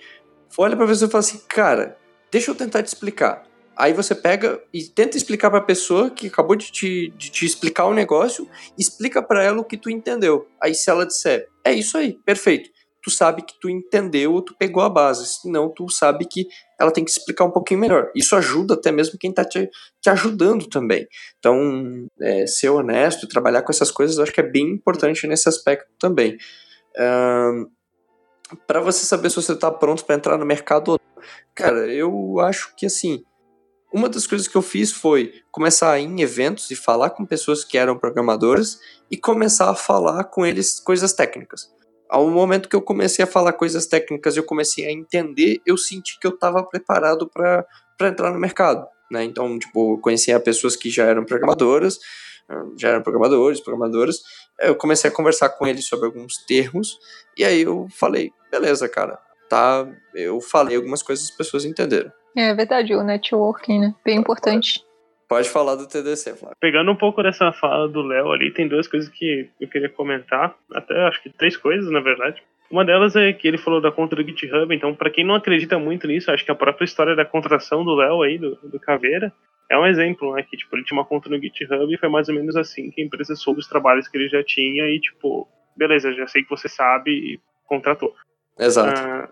olha 0.57 0.75
para 0.75 0.85
a 0.85 0.87
pessoa 0.87 1.07
e 1.07 1.11
fala 1.11 1.23
assim, 1.23 1.41
cara, 1.47 1.97
deixa 2.31 2.49
eu 2.49 2.55
tentar 2.55 2.81
te 2.81 2.87
explicar. 2.87 3.43
Aí 3.75 3.93
você 3.93 4.15
pega 4.15 4.61
e 4.73 4.83
tenta 4.83 5.17
explicar 5.17 5.49
para 5.49 5.59
a 5.59 5.63
pessoa 5.63 6.09
que 6.09 6.27
acabou 6.27 6.55
de 6.55 6.71
te, 6.71 7.09
de 7.17 7.29
te 7.29 7.45
explicar 7.45 7.85
o 7.85 7.93
negócio, 7.93 8.47
explica 8.77 9.21
para 9.21 9.43
ela 9.43 9.59
o 9.59 9.65
que 9.65 9.77
tu 9.77 9.89
entendeu. 9.89 10.47
Aí 10.61 10.73
se 10.73 10.89
ela 10.89 11.05
disser, 11.05 11.49
é 11.63 11.73
isso 11.73 11.97
aí, 11.97 12.13
perfeito. 12.25 12.69
Tu 13.03 13.11
sabe 13.11 13.43
que 13.43 13.53
tu 13.59 13.69
entendeu, 13.69 14.41
tu 14.41 14.55
pegou 14.57 14.81
a 14.81 14.89
base. 14.89 15.27
Senão 15.27 15.69
tu 15.69 15.87
sabe 15.89 16.25
que 16.25 16.47
ela 16.79 16.89
tem 16.89 17.03
que 17.03 17.11
explicar 17.11 17.45
um 17.45 17.51
pouquinho 17.51 17.79
melhor. 17.79 18.09
Isso 18.15 18.35
ajuda 18.35 18.73
até 18.73 18.91
mesmo 18.91 19.19
quem 19.19 19.29
está 19.29 19.45
te, 19.45 19.69
te 20.01 20.09
ajudando 20.09 20.67
também. 20.67 21.07
Então, 21.37 22.07
é, 22.19 22.47
ser 22.47 22.69
honesto, 22.69 23.27
trabalhar 23.27 23.61
com 23.61 23.71
essas 23.71 23.91
coisas, 23.91 24.17
eu 24.17 24.23
acho 24.23 24.31
que 24.31 24.39
é 24.39 24.49
bem 24.49 24.71
importante 24.71 25.27
nesse 25.27 25.47
aspecto 25.47 25.87
também. 25.99 26.35
Um, 26.97 27.67
para 28.65 28.79
você 28.79 29.05
saber 29.05 29.29
se 29.29 29.35
você 29.35 29.53
está 29.53 29.69
pronto 29.69 30.03
para 30.03 30.15
entrar 30.15 30.37
no 30.37 30.45
mercado 30.45 30.93
ou 30.93 30.99
não. 30.99 31.23
Cara, 31.53 31.87
eu 31.87 32.39
acho 32.39 32.75
que 32.75 32.87
assim, 32.87 33.23
uma 33.95 34.09
das 34.09 34.27
coisas 34.27 34.45
que 34.45 34.57
eu 34.57 34.61
fiz 34.61 34.91
foi 34.91 35.41
começar 35.49 35.89
a 35.89 35.97
ir 35.97 36.03
em 36.03 36.19
eventos 36.19 36.69
e 36.69 36.75
falar 36.75 37.11
com 37.11 37.25
pessoas 37.25 37.63
que 37.63 37.77
eram 37.77 37.97
programadoras 37.97 38.77
e 39.09 39.15
começar 39.15 39.69
a 39.69 39.73
falar 39.73 40.25
com 40.25 40.45
eles 40.45 40.81
coisas 40.81 41.13
técnicas. 41.13 41.73
Ao 42.09 42.29
momento 42.29 42.67
que 42.67 42.75
eu 42.75 42.81
comecei 42.81 43.23
a 43.23 43.27
falar 43.27 43.53
coisas 43.53 43.87
técnicas, 43.87 44.35
eu 44.35 44.43
comecei 44.43 44.85
a 44.85 44.91
entender, 44.91 45.61
eu 45.65 45.77
senti 45.77 46.19
que 46.19 46.27
eu 46.27 46.31
estava 46.31 46.61
preparado 46.61 47.29
para 47.29 47.65
entrar 48.01 48.33
no 48.33 48.39
mercado. 48.39 48.85
Né? 49.09 49.23
Então, 49.23 49.57
tipo, 49.57 49.97
conhecia 49.99 50.37
pessoas 50.41 50.75
que 50.75 50.89
já 50.89 51.05
eram 51.05 51.23
programadoras, 51.23 51.97
já 52.77 52.89
eram 52.89 53.01
programadores, 53.01 53.61
programadoras. 53.61 54.19
Eu 54.59 54.75
comecei 54.75 55.09
a 55.09 55.13
conversar 55.13 55.47
com 55.51 55.65
eles 55.65 55.85
sobre 55.85 56.07
alguns 56.07 56.37
termos 56.45 56.99
e 57.37 57.45
aí 57.45 57.61
eu 57.61 57.87
falei, 57.97 58.33
beleza, 58.51 58.89
cara, 58.89 59.17
tá? 59.49 59.87
Eu 60.13 60.41
falei 60.41 60.75
algumas 60.75 61.01
coisas 61.01 61.29
as 61.29 61.31
pessoas 61.31 61.63
entenderam. 61.63 62.11
É 62.35 62.53
verdade, 62.53 62.93
o 62.93 63.03
networking, 63.03 63.79
né? 63.79 63.95
Bem 64.03 64.17
importante. 64.17 64.83
Pode 65.27 65.49
falar 65.49 65.75
do 65.75 65.87
TDC, 65.87 66.35
Flávio. 66.35 66.57
Pegando 66.59 66.91
um 66.91 66.95
pouco 66.95 67.23
dessa 67.23 67.51
fala 67.51 67.87
do 67.87 68.01
Léo 68.01 68.31
ali, 68.31 68.51
tem 68.51 68.67
duas 68.67 68.87
coisas 68.87 69.09
que 69.09 69.49
eu 69.59 69.67
queria 69.67 69.89
comentar. 69.89 70.55
Até 70.73 70.95
acho 71.07 71.23
que 71.23 71.29
três 71.29 71.57
coisas, 71.57 71.89
na 71.89 71.99
verdade. 71.99 72.43
Uma 72.69 72.85
delas 72.85 73.15
é 73.15 73.31
que 73.31 73.47
ele 73.47 73.57
falou 73.57 73.79
da 73.79 73.91
conta 73.91 74.15
do 74.15 74.23
GitHub, 74.23 74.73
então, 74.73 74.93
para 74.93 75.09
quem 75.09 75.23
não 75.23 75.35
acredita 75.35 75.79
muito 75.79 76.07
nisso, 76.07 76.31
acho 76.31 76.43
que 76.43 76.51
a 76.51 76.55
própria 76.55 76.85
história 76.85 77.15
da 77.15 77.23
contratação 77.23 77.83
do 77.83 77.95
Léo 77.95 78.21
aí, 78.21 78.37
do, 78.37 78.55
do 78.55 78.79
Caveira, 78.79 79.31
é 79.69 79.77
um 79.77 79.85
exemplo, 79.85 80.33
né? 80.33 80.43
Que, 80.43 80.57
tipo, 80.57 80.75
ele 80.75 80.83
tinha 80.83 80.97
uma 80.97 81.05
conta 81.05 81.29
no 81.29 81.39
GitHub 81.39 81.93
e 81.93 81.97
foi 81.97 82.09
mais 82.09 82.27
ou 82.27 82.35
menos 82.35 82.55
assim 82.55 82.91
que 82.91 83.01
a 83.01 83.05
empresa 83.05 83.35
soube 83.35 83.59
os 83.59 83.67
trabalhos 83.67 84.07
que 84.07 84.17
ele 84.17 84.29
já 84.29 84.43
tinha 84.43 84.83
e, 84.85 84.99
tipo, 84.99 85.47
beleza, 85.75 86.13
já 86.13 86.27
sei 86.27 86.43
que 86.43 86.49
você 86.49 86.67
sabe 86.67 87.11
e 87.11 87.39
contratou. 87.65 88.13
Exato. 88.59 88.99
Ah, 88.99 89.29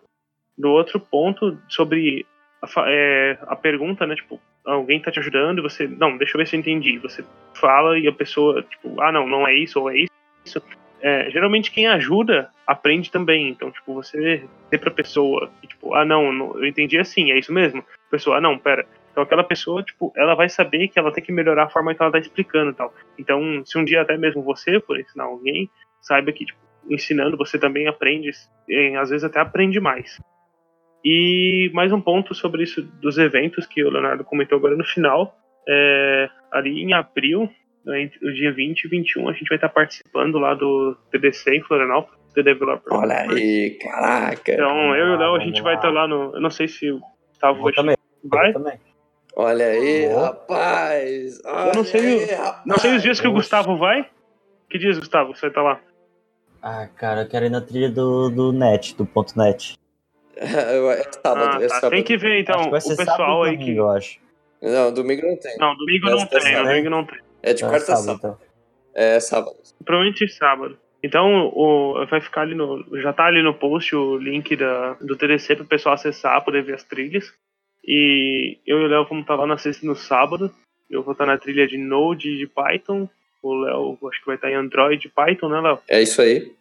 do 0.58 0.70
outro 0.72 1.00
ponto, 1.00 1.58
sobre 1.70 2.26
a, 2.64 2.84
é, 2.88 3.38
a 3.42 3.56
pergunta, 3.56 4.08
né? 4.08 4.16
Tipo, 4.16 4.40
alguém 4.66 5.00
tá 5.00 5.12
te 5.12 5.20
ajudando 5.20 5.60
e 5.60 5.62
você, 5.62 5.88
não, 5.88 6.18
deixa 6.18 6.36
eu 6.36 6.40
ver 6.40 6.48
se 6.48 6.56
eu 6.56 6.60
entendi. 6.60 6.98
Você 7.00 7.24
fala 7.54 8.00
e 8.00 8.08
a 8.08 8.14
pessoa, 8.14 8.64
tipo, 8.64 9.02
ah, 9.02 9.12
não, 9.12 9.28
não 9.28 9.48
é 9.48 9.54
isso 9.56 9.80
ou 9.80 9.92
é 9.92 9.98
isso. 9.98 10.64
É, 11.02 11.30
geralmente 11.30 11.72
quem 11.72 11.88
ajuda 11.88 12.50
aprende 12.66 13.12
também. 13.12 13.50
Então, 13.50 13.70
tipo, 13.70 13.94
você 13.94 14.48
dizer 14.66 14.80
pra 14.80 14.92
pessoa, 14.92 15.52
tipo, 15.68 15.94
ah, 15.94 16.06
não, 16.06 16.32
não, 16.32 16.58
eu 16.58 16.66
entendi 16.66 16.98
assim, 16.98 17.32
é 17.32 17.38
isso 17.38 17.52
mesmo. 17.52 17.84
A 18.08 18.12
pessoa, 18.12 18.38
ah, 18.38 18.42
não, 18.42 18.58
pera. 18.58 18.86
Então 19.12 19.22
aquela 19.22 19.44
pessoa, 19.44 19.84
tipo, 19.84 20.12
ela 20.16 20.34
vai 20.34 20.50
saber 20.50 20.88
que 20.88 20.98
ela 20.98 21.12
tem 21.12 21.24
que 21.24 21.32
melhorar 21.32 21.66
a 21.66 21.70
forma 21.70 21.94
que 21.94 22.02
ela 22.02 22.12
tá 22.12 22.20
explicando 22.20 22.72
e 22.72 22.74
tal. 22.74 22.94
Então, 23.20 23.64
se 23.66 23.78
um 23.78 23.86
dia 23.86 24.02
até 24.02 24.18
mesmo 24.18 24.42
você 24.42 24.80
for 24.80 25.00
ensinar 25.00 25.26
alguém, 25.26 25.70
saiba 26.02 26.32
que, 26.32 26.46
tipo, 26.46 26.60
ensinando 26.90 27.38
você 27.38 27.60
também 27.60 27.88
aprende, 27.88 28.32
às 29.00 29.10
vezes 29.10 29.24
até 29.24 29.40
aprende 29.40 29.80
mais. 29.80 30.20
E 31.04 31.70
mais 31.74 31.92
um 31.92 32.00
ponto 32.00 32.34
sobre 32.34 32.64
isso 32.64 32.82
dos 33.02 33.18
eventos 33.18 33.66
que 33.66 33.84
o 33.84 33.90
Leonardo 33.90 34.24
comentou 34.24 34.58
agora 34.58 34.76
no 34.76 34.86
final. 34.86 35.36
É, 35.68 36.30
ali 36.52 36.82
em 36.82 36.94
abril, 36.94 37.50
né, 37.86 38.10
o 38.22 38.34
dia 38.34 38.54
20 38.54 38.84
e 38.84 38.88
21, 38.88 39.30
a 39.30 39.34
gente 39.34 39.48
vai 39.48 39.58
estar 39.58 39.70
participando 39.70 40.40
lá 40.40 40.54
do 40.54 40.96
TDC 41.12 41.56
em 41.56 41.64
Florianópolis, 41.64 42.20
The 42.34 42.44
Developer. 42.44 42.94
Olha 42.94 43.22
aí, 43.22 43.78
caraca. 43.82 44.54
Então, 44.54 44.96
eu 44.96 45.08
e 45.08 45.16
o 45.16 45.18
Léo, 45.18 45.36
a 45.36 45.40
gente 45.40 45.62
vai 45.62 45.76
estar 45.76 45.90
lá 45.90 46.08
no. 46.08 46.36
Eu 46.36 46.42
não 46.42 46.50
sei 46.50 46.68
se 46.68 46.90
o 46.90 47.02
Gustavo 47.30 47.62
vai. 47.62 47.74
Também. 47.74 47.96
Vai? 48.24 48.54
também. 48.54 48.80
Olha 49.36 49.66
aí, 49.66 50.06
rapaz. 50.08 51.42
Olha 51.46 51.70
eu 51.70 51.76
não 51.76 51.84
sei, 51.84 52.02
aí, 52.02 52.36
rapaz. 52.36 52.66
não 52.66 52.78
sei 52.78 52.96
os 52.96 53.02
dias 53.02 53.20
que 53.20 53.28
o 53.28 53.34
Gustavo 53.34 53.78
vai. 53.78 54.08
Que 54.70 54.78
dias, 54.78 54.98
Gustavo, 54.98 55.36
você 55.36 55.42
vai 55.42 55.50
estar 55.50 55.62
lá? 55.62 55.80
Ah, 56.62 56.88
cara, 56.88 57.22
eu 57.22 57.28
quero 57.28 57.46
ir 57.46 57.50
na 57.50 57.62
trilha 57.62 57.90
do, 57.90 58.30
do 58.30 58.54
net, 58.54 58.96
do 58.96 59.06
ponto 59.06 59.38
net. 59.38 59.78
É 60.44 61.04
sábado, 61.22 61.58
ah, 61.58 61.64
é 61.64 61.68
tá. 61.68 61.76
sábado. 61.76 61.92
Tem 61.92 62.04
que 62.04 62.18
ver 62.18 62.40
então 62.40 62.64
o 62.64 62.72
pessoal 62.72 63.44
aí 63.44 63.58
que. 63.58 63.76
Eu 63.76 63.90
acho. 63.90 64.20
Não, 64.62 64.94
domingo 64.94 65.28
não 65.28 65.38
tem. 65.38 65.58
Não, 65.58 65.76
domingo 65.76 66.10
não 66.10 66.26
tem, 66.26 66.64
domingo 66.64 66.90
não 66.90 67.06
tem. 67.06 67.20
É 67.42 67.54
de 67.54 67.64
Então 67.64 67.70
quarta 67.70 67.92
é 67.92 67.94
a 67.94 67.98
sábado. 67.98 68.18
então. 68.18 68.38
É 68.96 69.20
sábado. 69.20 69.56
Provavelmente 69.84 70.28
sábado. 70.30 70.78
Então, 71.04 71.52
o, 71.54 72.06
vai 72.10 72.22
ficar 72.22 72.42
ali 72.42 72.56
no. 72.56 72.86
Já 73.02 73.12
tá 73.12 73.26
ali 73.26 73.44
no 73.44 73.54
post 73.54 73.94
o 73.94 74.18
link 74.18 74.56
da, 74.56 74.94
do 75.02 75.18
TDC 75.18 75.56
para 75.58 75.66
o 75.66 75.68
pessoal 75.68 75.96
acessar, 75.96 76.44
poder 76.44 76.64
ver 76.64 76.76
as 76.76 76.84
trilhas. 76.84 77.34
E 77.86 78.58
eu 78.66 78.80
e 78.80 78.86
o 78.86 78.88
Léo 78.88 79.06
vamos 79.06 79.24
estar 79.24 79.36
lá 79.36 79.46
na 79.46 79.58
sexta 79.58 79.86
e 79.86 79.88
no 79.88 79.96
sábado. 79.96 80.50
Eu 80.90 81.04
vou 81.04 81.12
estar 81.12 81.26
na 81.26 81.38
trilha 81.38 81.68
de 81.68 81.78
Node 81.78 82.30
e 82.30 82.38
de 82.38 82.48
Python. 82.48 83.10
O 83.42 83.54
Léo, 83.54 83.98
acho 84.10 84.22
que 84.22 84.26
vai 84.26 84.36
estar 84.36 84.50
em 84.50 84.56
Android 84.56 85.06
e 85.06 85.10
Python, 85.10 85.50
né, 85.50 85.60
Léo? 85.60 85.80
É 85.90 86.02
isso 86.02 86.22
aí. 86.22 86.54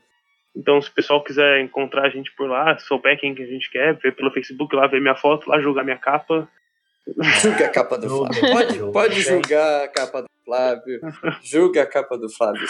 Então, 0.55 0.81
se 0.83 0.89
o 0.91 0.93
pessoal 0.93 1.23
quiser 1.25 1.61
encontrar 1.61 2.07
a 2.07 2.11
gente 2.11 2.31
por 2.37 2.49
lá, 2.49 2.79
souber 2.79 3.19
quem 3.19 3.35
que 3.35 3.43
a 3.43 3.47
gente 3.47 3.71
quer, 3.71 3.95
ver 3.95 4.15
pelo 4.15 4.31
Facebook 4.31 4.75
lá, 4.77 4.87
ver 4.87 5.01
minha 5.01 5.15
foto 5.15 5.49
lá, 5.49 5.59
julgar 5.61 5.85
minha 5.85 5.97
capa. 5.97 6.47
Julga 7.41 7.67
a 7.67 7.69
capa 7.69 7.99
do 7.99 8.09
Flávio. 8.09 8.53
Pode, 8.53 8.93
pode 8.93 9.21
julgar 9.23 9.85
a 9.85 9.89
capa 9.89 10.23
do 10.23 10.29
Flávio. 10.45 11.01
Julga 11.43 11.83
a 11.83 11.87
capa 11.87 12.19
do 12.19 12.29
Flávio. 12.29 12.67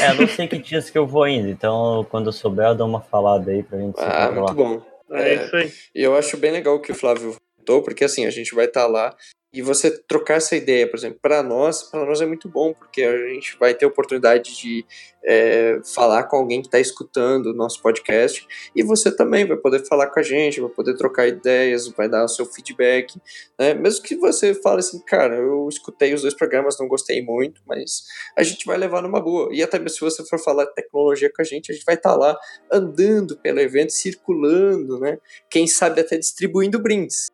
É, 0.00 0.10
eu 0.10 0.14
não 0.14 0.28
sei 0.28 0.46
que 0.46 0.58
dias 0.58 0.88
que 0.88 0.96
eu 0.96 1.06
vou 1.06 1.24
ainda, 1.24 1.50
então 1.50 2.06
quando 2.08 2.26
eu 2.26 2.32
souber, 2.32 2.66
eu 2.66 2.74
dou 2.74 2.88
uma 2.88 3.00
falada 3.00 3.50
aí 3.50 3.62
pra 3.62 3.78
gente 3.78 3.96
Ah, 3.98 4.30
muito 4.30 4.54
bom. 4.54 4.82
É, 5.10 5.34
isso 5.34 5.56
aí. 5.56 5.72
E 5.94 6.02
eu 6.02 6.16
acho 6.16 6.36
bem 6.36 6.52
legal 6.52 6.76
o 6.76 6.80
que 6.80 6.92
o 6.92 6.94
Flávio 6.94 7.36
voltou, 7.58 7.82
porque 7.82 8.04
assim, 8.04 8.26
a 8.26 8.30
gente 8.30 8.54
vai 8.54 8.66
estar 8.66 8.86
lá 8.86 9.14
e 9.50 9.62
você 9.62 9.90
trocar 9.90 10.34
essa 10.34 10.54
ideia, 10.54 10.86
por 10.86 10.96
exemplo, 10.96 11.18
para 11.22 11.42
nós, 11.42 11.82
para 11.82 12.04
nós 12.04 12.20
é 12.20 12.26
muito 12.26 12.48
bom, 12.48 12.74
porque 12.74 13.02
a 13.02 13.28
gente 13.28 13.56
vai 13.58 13.72
ter 13.72 13.86
a 13.86 13.88
oportunidade 13.88 14.54
de 14.58 14.84
é, 15.24 15.80
falar 15.94 16.24
com 16.24 16.36
alguém 16.36 16.60
que 16.60 16.68
está 16.68 16.78
escutando 16.78 17.46
o 17.46 17.54
nosso 17.54 17.80
podcast 17.80 18.46
e 18.76 18.82
você 18.82 19.10
também 19.10 19.46
vai 19.46 19.56
poder 19.56 19.86
falar 19.86 20.08
com 20.08 20.20
a 20.20 20.22
gente, 20.22 20.60
vai 20.60 20.68
poder 20.68 20.94
trocar 20.96 21.26
ideias, 21.26 21.88
vai 21.88 22.10
dar 22.10 22.24
o 22.24 22.28
seu 22.28 22.44
feedback, 22.44 23.18
né? 23.58 23.72
mesmo 23.72 24.02
que 24.02 24.16
você 24.16 24.52
fale 24.54 24.80
assim, 24.80 25.02
cara, 25.04 25.36
eu 25.36 25.66
escutei 25.68 26.12
os 26.12 26.22
dois 26.22 26.34
programas, 26.34 26.78
não 26.78 26.86
gostei 26.86 27.22
muito, 27.22 27.62
mas 27.66 28.02
a 28.36 28.42
gente 28.42 28.66
vai 28.66 28.76
levar 28.76 29.02
numa 29.02 29.20
boa. 29.20 29.48
E 29.50 29.62
até 29.62 29.78
mesmo 29.78 29.96
se 29.96 30.00
você 30.00 30.24
for 30.26 30.38
falar 30.38 30.66
de 30.66 30.74
tecnologia 30.74 31.32
com 31.34 31.40
a 31.40 31.44
gente, 31.44 31.72
a 31.72 31.74
gente 31.74 31.84
vai 31.86 31.94
estar 31.94 32.14
lá 32.14 32.38
andando 32.70 33.36
pelo 33.38 33.60
evento, 33.60 33.92
circulando, 33.92 35.00
né? 35.00 35.18
Quem 35.48 35.66
sabe 35.66 36.00
até 36.02 36.18
distribuindo 36.18 36.78
brindes. 36.78 37.28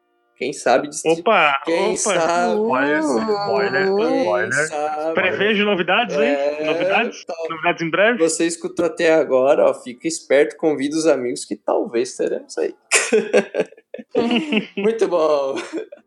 Quem 0.44 0.52
sabe 0.52 0.88
distribuir. 0.88 1.20
Opa! 1.20 1.62
Quem 1.64 1.84
opa! 1.92 1.96
sabe? 1.96 2.54
Spoiler, 2.60 3.00
spoiler, 3.00 3.86
spoiler. 3.86 4.52
sabe? 4.68 5.14
Prevejo 5.14 5.64
novidades, 5.64 6.14
hein? 6.16 6.22
É, 6.28 6.64
Novidades? 6.66 7.24
tal- 7.24 7.48
Novidades 7.48 7.82
em 7.82 7.90
breve? 7.90 8.18
Você 8.18 8.46
escutou 8.46 8.84
até 8.84 9.14
agora, 9.14 9.64
ó, 9.70 9.74
fica 9.74 10.06
esperto, 10.06 10.56
convida 10.56 10.96
os 10.96 11.06
amigos 11.06 11.44
que 11.46 11.56
talvez 11.56 12.14
teremos 12.16 12.58
aí. 12.58 12.74
Muito 14.76 15.08
bom. 15.08 15.56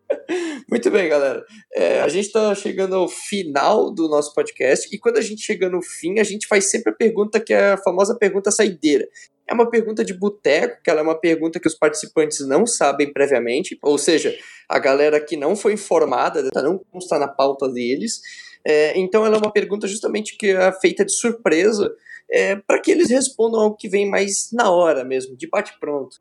Muito 0.70 0.90
bem, 0.90 1.10
galera. 1.10 1.44
É, 1.74 2.02
a 2.02 2.08
gente 2.08 2.28
está 2.28 2.54
chegando 2.56 2.96
ao 2.96 3.08
final 3.08 3.94
do 3.94 4.08
nosso 4.08 4.34
podcast 4.34 4.88
e 4.94 5.00
quando 5.00 5.18
a 5.18 5.22
gente 5.22 5.42
chega 5.42 5.70
no 5.70 5.82
fim, 5.82 6.20
a 6.20 6.24
gente 6.24 6.48
faz 6.48 6.70
sempre 6.70 6.92
a 6.92 6.96
pergunta 6.96 7.40
que 7.40 7.54
é 7.54 7.72
a 7.72 7.78
famosa 7.78 8.16
pergunta 8.16 8.52
saideira. 8.52 9.08
É 9.48 9.54
uma 9.54 9.70
pergunta 9.70 10.04
de 10.04 10.14
boteco, 10.14 10.82
que 10.84 10.90
ela 10.90 11.00
é 11.00 11.04
uma 11.04 11.20
pergunta 11.20 11.60
que 11.60 11.68
os 11.68 11.76
participantes 11.76 12.46
não 12.46 12.66
sabem 12.66 13.12
previamente, 13.14 13.78
ou 13.82 13.98
seja, 13.98 14.36
a 14.68 14.78
galera 14.78 15.22
que 15.22 15.38
não 15.38 15.56
foi 15.56 15.74
informada, 15.74 16.50
não 16.56 16.78
consta 16.92 17.18
na 17.18 17.30
pauta 17.30 17.70
deles. 17.70 18.20
É, 18.66 18.98
então 19.00 19.26
ela 19.26 19.38
é 19.38 19.40
uma 19.40 19.52
pergunta 19.52 19.88
justamente 19.88 20.38
que 20.38 20.48
é 20.48 20.72
feita 20.74 21.06
de 21.06 21.14
surpresa, 21.14 21.90
é, 22.30 22.58
para 22.58 22.82
que 22.82 22.92
eles 22.92 23.10
respondam 23.10 23.62
algo 23.62 23.78
que 23.78 23.88
vem 23.88 24.10
mais 24.10 24.50
na 24.52 24.70
hora 24.70 25.06
mesmo, 25.06 25.38
de 25.38 25.48
bate-pronto. 25.48 26.18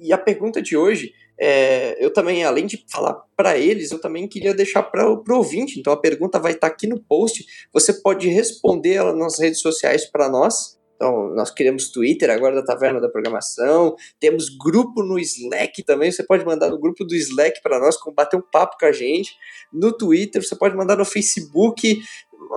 E 0.00 0.12
a 0.12 0.18
pergunta 0.18 0.60
de 0.60 0.76
hoje, 0.76 1.12
é, 1.38 1.96
eu 2.04 2.12
também, 2.12 2.44
além 2.44 2.66
de 2.66 2.84
falar 2.90 3.14
para 3.36 3.58
eles, 3.58 3.90
eu 3.90 4.00
também 4.00 4.28
queria 4.28 4.54
deixar 4.54 4.82
para 4.82 5.10
o 5.10 5.22
ouvinte. 5.30 5.78
Então 5.78 5.92
a 5.92 6.00
pergunta 6.00 6.38
vai 6.38 6.52
estar 6.52 6.66
aqui 6.66 6.86
no 6.86 7.00
post. 7.00 7.44
Você 7.72 7.92
pode 7.92 8.28
responder 8.28 8.94
ela 8.94 9.14
nas 9.14 9.38
redes 9.38 9.60
sociais 9.60 10.06
para 10.06 10.28
nós. 10.28 10.78
Então, 10.96 11.34
nós 11.34 11.50
criamos 11.50 11.90
Twitter 11.90 12.30
agora 12.30 12.54
da 12.54 12.64
Taverna 12.64 13.00
da 13.00 13.08
Programação, 13.08 13.96
temos 14.20 14.48
grupo 14.48 15.02
no 15.02 15.18
Slack 15.18 15.82
também, 15.82 16.12
você 16.12 16.22
pode 16.22 16.44
mandar 16.44 16.70
no 16.70 16.78
grupo 16.78 17.04
do 17.04 17.16
Slack 17.16 17.60
para 17.62 17.80
nós, 17.80 17.96
bater 18.14 18.36
um 18.36 18.40
papo 18.40 18.76
com 18.78 18.86
a 18.86 18.92
gente. 18.92 19.34
No 19.72 19.92
Twitter, 19.92 20.42
você 20.42 20.54
pode 20.54 20.76
mandar 20.76 20.96
no 20.96 21.04
Facebook, 21.04 22.00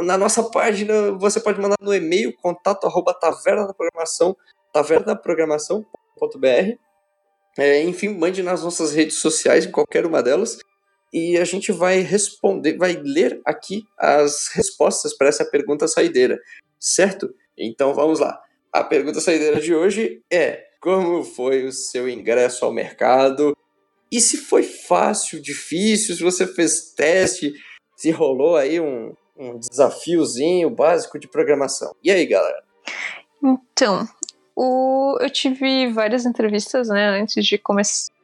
na 0.03 0.17
nossa 0.17 0.43
página, 0.43 1.11
você 1.13 1.39
pode 1.39 1.59
mandar 1.59 1.77
no 1.81 1.93
e-mail, 1.93 2.35
contato 2.37 2.85
arroba 2.85 3.13
taverna 3.13 3.65
da 3.65 3.73
programação, 3.73 4.37
tavernaprogramação.br. 4.71 6.86
É, 7.57 7.81
enfim, 7.83 8.09
mande 8.09 8.43
nas 8.43 8.63
nossas 8.63 8.93
redes 8.93 9.17
sociais, 9.17 9.65
em 9.65 9.71
qualquer 9.71 10.05
uma 10.05 10.21
delas, 10.21 10.59
e 11.11 11.37
a 11.37 11.45
gente 11.45 11.71
vai 11.71 11.99
responder, 12.01 12.77
vai 12.77 12.93
ler 12.93 13.41
aqui 13.45 13.83
as 13.97 14.49
respostas 14.53 15.15
para 15.15 15.27
essa 15.27 15.45
pergunta 15.45 15.87
saideira, 15.87 16.39
certo? 16.79 17.33
Então 17.57 17.93
vamos 17.93 18.19
lá. 18.19 18.39
A 18.71 18.83
pergunta 18.83 19.19
saideira 19.19 19.59
de 19.59 19.73
hoje 19.73 20.21
é: 20.31 20.65
como 20.79 21.23
foi 21.23 21.65
o 21.65 21.71
seu 21.71 22.07
ingresso 22.07 22.65
ao 22.65 22.73
mercado? 22.73 23.57
E 24.11 24.21
se 24.21 24.37
foi 24.37 24.63
fácil, 24.63 25.41
difícil, 25.41 26.15
se 26.15 26.23
você 26.23 26.45
fez 26.45 26.93
teste, 26.93 27.53
se 27.95 28.11
rolou 28.11 28.55
aí 28.55 28.79
um, 28.79 29.13
um 29.35 29.57
desafiozinho 29.57 30.69
básico 30.69 31.19
de 31.19 31.27
programação. 31.27 31.93
E 32.03 32.11
aí, 32.11 32.25
galera? 32.25 32.63
Então, 33.43 34.07
o, 34.59 35.15
eu 35.21 35.29
tive 35.29 35.85
várias 35.87 36.25
entrevistas, 36.25 36.89
né, 36.89 37.09
antes 37.09 37.45
de, 37.45 37.61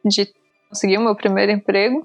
de 0.04 0.34
conseguir 0.68 0.98
o 0.98 1.00
meu 1.00 1.14
primeiro 1.14 1.52
emprego. 1.52 2.04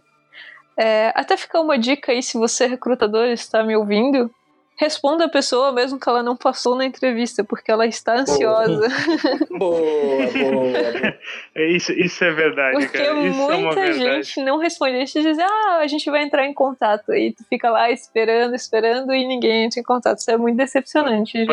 É, 0.77 1.11
até 1.15 1.35
ficar 1.35 1.61
uma 1.61 1.79
dica 1.79 2.11
aí, 2.11 2.21
se 2.21 2.37
você 2.37 2.67
recrutador 2.67 3.25
está 3.25 3.63
me 3.63 3.75
ouvindo, 3.75 4.29
responda 4.77 5.25
a 5.25 5.29
pessoa 5.29 5.71
mesmo 5.71 5.99
que 5.99 6.07
ela 6.07 6.21
não 6.21 6.37
passou 6.37 6.75
na 6.75 6.85
entrevista, 6.85 7.43
porque 7.43 7.71
ela 7.71 7.87
está 7.87 8.19
ansiosa. 8.19 8.87
Boa, 9.49 9.79
boa, 9.79 10.51
boa. 10.51 11.17
É 11.55 11.65
Isso, 11.71 11.91
isso 11.91 12.23
é 12.23 12.31
verdade, 12.31 12.77
Porque 12.77 12.97
cara. 12.99 13.19
Isso 13.27 13.41
é 13.41 13.55
uma 13.55 13.57
muita 13.57 13.81
verdade. 13.81 14.23
gente 14.23 14.41
não 14.43 14.59
responde. 14.59 14.95
A 14.95 14.99
gente 14.99 15.21
diz, 15.21 15.39
ah, 15.39 15.79
a 15.81 15.87
gente 15.87 16.09
vai 16.09 16.23
entrar 16.23 16.45
em 16.45 16.53
contato. 16.53 17.11
Aí 17.11 17.33
tu 17.33 17.43
fica 17.49 17.69
lá 17.69 17.89
esperando, 17.91 18.55
esperando 18.55 19.11
e 19.11 19.27
ninguém 19.27 19.65
entra 19.65 19.79
em 19.79 19.83
contato. 19.83 20.19
Isso 20.19 20.31
é 20.31 20.37
muito 20.37 20.55
decepcionante, 20.55 21.31
gente. 21.33 21.47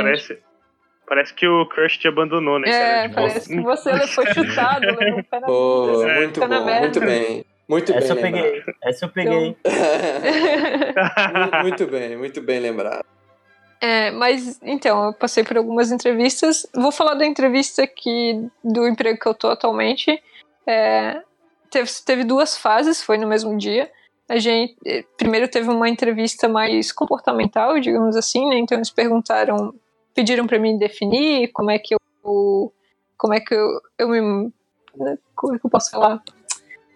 Parece, 1.07 1.33
que 1.35 1.47
o 1.47 1.67
Crush 1.67 1.99
te 1.99 2.09
abandonou, 2.09 2.59
né? 2.59 2.69
É, 2.69 3.03
Tipo, 3.03 3.15
parece 3.15 3.49
que 3.49 3.61
você 3.61 4.07
foi 4.09 4.27
chutado, 4.35 4.87
um 4.87 5.41
na 5.41 5.47
Boa, 5.47 6.11
É, 6.11 6.19
muito 6.19 6.41
tá 6.41 6.49
bom, 6.49 6.65
merda. 6.65 6.81
muito 6.81 7.01
bem. 7.01 7.45
Muito 7.69 7.93
Essa 7.93 8.13
eu 8.13 8.17
bem 8.23 8.33
peguei. 8.33 8.63
Essa 8.83 9.05
eu 9.07 9.09
peguei. 9.09 9.57
lembrado. 9.65 11.63
muito 11.63 11.87
bem, 11.87 12.17
muito 12.17 12.41
bem 12.41 12.61
lembrado. 12.61 13.05
É, 13.81 14.11
mas 14.13 14.59
então, 14.63 15.07
eu 15.07 15.13
passei 15.13 15.45
por 15.45 15.57
algumas 15.57 15.91
entrevistas. 15.93 16.67
Vou 16.75 16.91
falar 16.93 17.15
da 17.15 17.27
entrevista 17.27 17.87
que 17.87 18.49
do 18.65 18.87
emprego 18.87 19.19
que 19.19 19.27
eu 19.29 19.35
tô 19.35 19.49
atualmente. 19.49 20.21
É, 20.67 21.21
teve, 21.71 21.91
teve 22.05 22.25
duas 22.25 22.57
fases, 22.57 23.03
foi 23.03 23.19
no 23.19 23.27
mesmo 23.29 23.57
dia. 23.59 23.91
A 24.29 24.39
gente 24.39 24.75
primeiro 25.17 25.47
teve 25.49 25.69
uma 25.69 25.89
entrevista 25.89 26.49
mais 26.49 26.91
comportamental, 26.91 27.79
digamos 27.79 28.17
assim, 28.17 28.49
né? 28.49 28.59
Então 28.59 28.77
eles 28.79 28.91
perguntaram, 28.91 29.75
pediram 30.17 30.47
para 30.47 30.59
mim 30.59 30.79
definir 30.79 31.53
como 31.53 31.71
é 31.71 31.79
que 31.79 31.95
eu 31.95 32.73
como 33.17 33.35
é 33.35 33.41
que 33.41 33.55
eu, 33.55 33.81
eu 33.99 34.09
me 34.09 34.53
como 35.35 35.55
é 35.55 35.59
que 35.59 35.67
eu 35.67 35.71
posso 35.71 35.91
falar? 35.91 36.23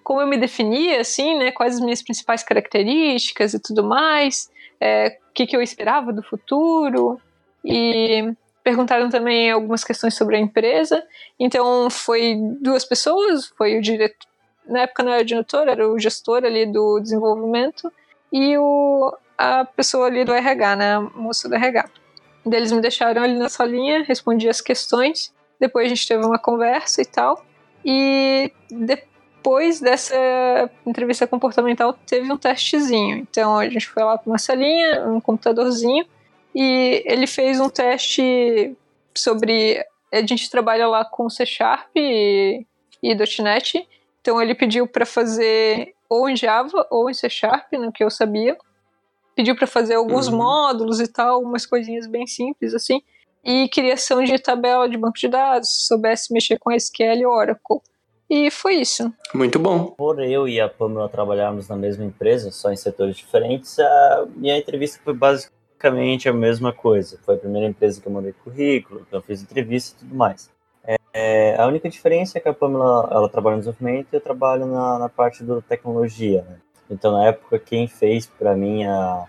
Como 0.03 0.21
eu 0.21 0.27
me 0.27 0.37
definia, 0.37 1.03
assim, 1.03 1.39
né? 1.39 1.53
Quais 1.53 1.75
as 1.75 1.81
minhas 1.81 2.03
principais 2.03 2.43
características 2.43 3.55
e 3.55 3.61
tudo 3.61 3.85
mais 3.85 4.51
é, 4.81 5.19
o 5.31 5.33
que, 5.35 5.47
que 5.47 5.55
eu 5.55 5.61
esperava 5.61 6.13
do 6.13 6.23
futuro 6.23 7.21
e 7.65 8.33
perguntaram 8.65 9.11
também 9.11 9.51
algumas 9.51 9.85
questões 9.85 10.15
sobre 10.15 10.37
a 10.37 10.41
empresa. 10.41 11.05
Então 11.39 11.91
foi 11.91 12.37
duas 12.61 12.85
pessoas, 12.85 13.47
foi 13.59 13.79
o 13.79 13.83
diretor, 13.83 14.27
na 14.67 14.81
época 14.81 15.03
não 15.03 15.13
era 15.13 15.25
diretor, 15.25 15.69
era 15.69 15.87
o 15.87 15.99
gestor 15.99 16.45
ali 16.45 16.65
do 16.65 16.99
desenvolvimento 17.01 17.93
e 18.33 18.57
o, 18.57 19.15
a 19.37 19.65
pessoa 19.65 20.07
ali 20.07 20.25
do 20.25 20.33
RH, 20.33 20.77
né, 20.77 20.95
a 20.95 21.01
moça 21.01 21.49
do 21.49 21.55
RH. 21.55 21.89
Eles 22.47 22.73
me 22.73 22.81
deixaram 22.81 23.23
ali 23.23 23.35
na 23.35 23.49
salinha, 23.49 24.03
respondi 24.03 24.49
as 24.49 24.61
questões, 24.61 25.33
depois 25.59 25.87
a 25.87 25.89
gente 25.89 26.09
teve 26.09 26.25
uma 26.25 26.39
conversa 26.39 27.03
e 27.03 27.05
tal. 27.05 27.45
E 27.85 28.51
depois 28.71 29.81
dessa 29.81 30.17
entrevista 30.87 31.27
comportamental 31.27 31.93
teve 31.93 32.33
um 32.33 32.37
testezinho. 32.37 33.19
Então 33.19 33.59
a 33.59 33.69
gente 33.69 33.87
foi 33.87 34.03
lá 34.03 34.17
para 34.17 34.31
uma 34.31 34.39
salinha, 34.39 35.07
um 35.07 35.21
computadorzinho, 35.21 36.07
e 36.55 37.03
ele 37.05 37.27
fez 37.27 37.61
um 37.61 37.69
teste 37.69 38.77
sobre. 39.15 39.85
A 40.13 40.21
gente 40.27 40.51
trabalha 40.51 40.89
lá 40.89 41.05
com 41.05 41.29
C 41.31 41.47
Sharp 41.47 41.91
e, 41.95 42.67
e 43.03 43.15
.NET. 43.43 43.87
Então 44.21 44.41
ele 44.41 44.55
pediu 44.55 44.87
para 44.87 45.07
fazer 45.07 45.95
ou 46.09 46.29
em 46.29 46.37
Java 46.37 46.87
ou 46.91 47.09
em 47.09 47.15
C 47.15 47.31
Sharp, 47.31 47.73
no 47.75 47.93
que 47.93 48.03
eu 48.03 48.11
sabia. 48.11 48.57
Pediu 49.35 49.57
para 49.57 49.67
fazer 49.67 49.95
alguns 49.95 50.29
Uhum. 50.29 50.37
módulos 50.37 51.01
e 51.01 51.07
tal, 51.07 51.41
umas 51.43 51.65
coisinhas 51.65 52.07
bem 52.07 52.27
simples 52.27 52.75
assim. 52.75 53.01
E 53.45 53.69
criação 53.69 54.23
de 54.23 54.39
tabela 54.39 54.89
de 54.89 54.99
banco 54.99 55.19
de 55.19 55.29
dados, 55.29 55.87
soubesse 55.87 56.33
mexer 56.33 56.59
com 56.59 56.71
SQL 56.71 57.21
e 57.21 57.27
Oracle. 57.27 57.81
E 58.29 58.51
foi 58.51 58.75
isso. 58.75 59.13
Muito 59.35 59.59
bom. 59.59 59.87
Por 59.87 60.23
eu 60.23 60.47
e 60.47 60.61
a 60.61 60.69
Pamela 60.69 61.09
trabalharmos 61.09 61.69
na 61.69 61.75
mesma 61.75 62.05
empresa, 62.05 62.51
só 62.51 62.71
em 62.71 62.77
setores 62.77 63.17
diferentes, 63.17 63.79
a 63.79 64.27
minha 64.37 64.57
entrevista 64.57 65.01
foi 65.03 65.15
basic, 65.15 65.51
basicamente 65.81 66.29
a 66.29 66.33
mesma 66.33 66.73
coisa. 66.73 67.19
Foi 67.25 67.35
a 67.37 67.39
primeira 67.39 67.67
empresa 67.67 68.01
que 68.01 68.07
eu 68.07 68.13
mandei 68.13 68.33
currículo, 68.45 69.07
que 69.09 69.17
eu 69.17 69.23
fiz 69.23 69.43
entrevista 69.43 69.97
e 69.97 70.01
tudo 70.01 70.15
mais. 70.15 70.51
É, 71.13 71.57
a 71.59 71.67
única 71.67 71.89
diferença 71.89 72.39
é 72.39 72.41
que 72.41 72.49
a 72.49 72.55
Pamela 72.55 73.09
ela 73.11 73.29
trabalha 73.29 73.57
no 73.57 73.63
desenvolvimento 73.63 74.09
e 74.13 74.17
eu 74.17 74.21
trabalho 74.21 74.67
na, 74.67 74.99
na 74.99 75.09
parte 75.09 75.43
da 75.43 75.61
tecnologia. 75.63 76.43
Né? 76.43 76.57
Então, 76.91 77.13
na 77.13 77.27
época, 77.27 77.59
quem 77.59 77.87
fez 77.87 78.27
para 78.27 78.57
mim 78.57 78.85
a, 78.85 79.25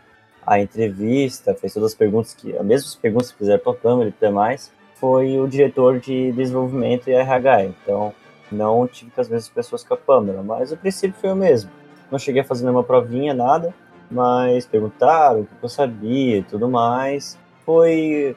a 0.46 0.60
entrevista, 0.60 1.54
fez 1.54 1.74
todas 1.74 1.92
as 1.92 1.96
perguntas, 1.96 2.34
que 2.34 2.56
as 2.58 2.66
mesmas 2.66 2.96
perguntas 2.96 3.32
que 3.32 3.38
fizeram 3.38 3.60
para 3.60 3.72
a 3.74 3.76
Pamela 3.76 4.10
e 4.10 4.12
tudo 4.12 4.32
mais, 4.32 4.72
foi 4.96 5.40
o 5.40 5.48
diretor 5.48 6.00
de 6.00 6.32
desenvolvimento 6.32 7.08
e 7.08 7.14
RH. 7.14 7.66
Então, 7.66 8.14
não 8.52 8.88
tive 8.88 9.12
com 9.12 9.22
as 9.22 9.30
mesmas 9.30 9.50
pessoas 9.50 9.84
que 9.84 9.94
a 9.94 9.98
Pamela, 9.98 10.44
mas 10.44 10.72
o 10.72 10.78
princípio 10.78 11.20
foi 11.20 11.32
o 11.32 11.36
mesmo. 11.36 11.70
Não 12.12 12.20
cheguei 12.20 12.42
a 12.42 12.46
fazer 12.46 12.64
nenhuma 12.64 12.84
provinha, 12.84 13.34
nada, 13.34 13.74
mas 14.10 14.66
perguntaram 14.66 15.42
o 15.42 15.46
que 15.46 15.54
eu 15.62 15.70
sabia 15.70 16.38
e 16.38 16.44
tudo 16.44 16.68
mais. 16.68 17.38
Foi, 17.66 18.36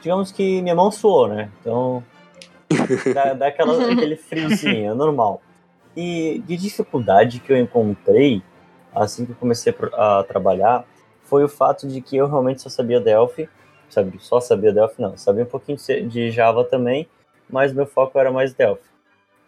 digamos 0.00 0.32
que 0.32 0.60
minha 0.62 0.74
mão 0.74 0.90
suou, 0.90 1.28
né? 1.28 1.50
Então, 1.60 2.02
dá, 3.14 3.34
dá 3.34 3.46
aquela, 3.48 3.92
aquele 3.92 4.16
friozinho, 4.16 4.90
é 4.90 4.94
normal. 4.94 5.40
E 5.96 6.42
de 6.46 6.56
dificuldade 6.56 7.40
que 7.40 7.52
eu 7.52 7.56
encontrei 7.56 8.42
assim 8.94 9.24
que 9.24 9.32
eu 9.32 9.36
comecei 9.36 9.74
a 9.94 10.24
trabalhar 10.26 10.84
foi 11.22 11.44
o 11.44 11.48
fato 11.48 11.86
de 11.86 12.00
que 12.00 12.16
eu 12.16 12.26
realmente 12.26 12.62
só 12.62 12.68
sabia 12.68 13.00
Delphi, 13.00 13.48
sabe, 13.88 14.18
só 14.18 14.40
sabia 14.40 14.72
Delphi 14.72 15.00
não, 15.00 15.16
sabia 15.16 15.44
um 15.44 15.46
pouquinho 15.46 15.78
de 16.08 16.30
Java 16.30 16.64
também, 16.64 17.06
mas 17.50 17.72
meu 17.72 17.86
foco 17.86 18.18
era 18.18 18.30
mais 18.30 18.54
Delphi 18.54 18.88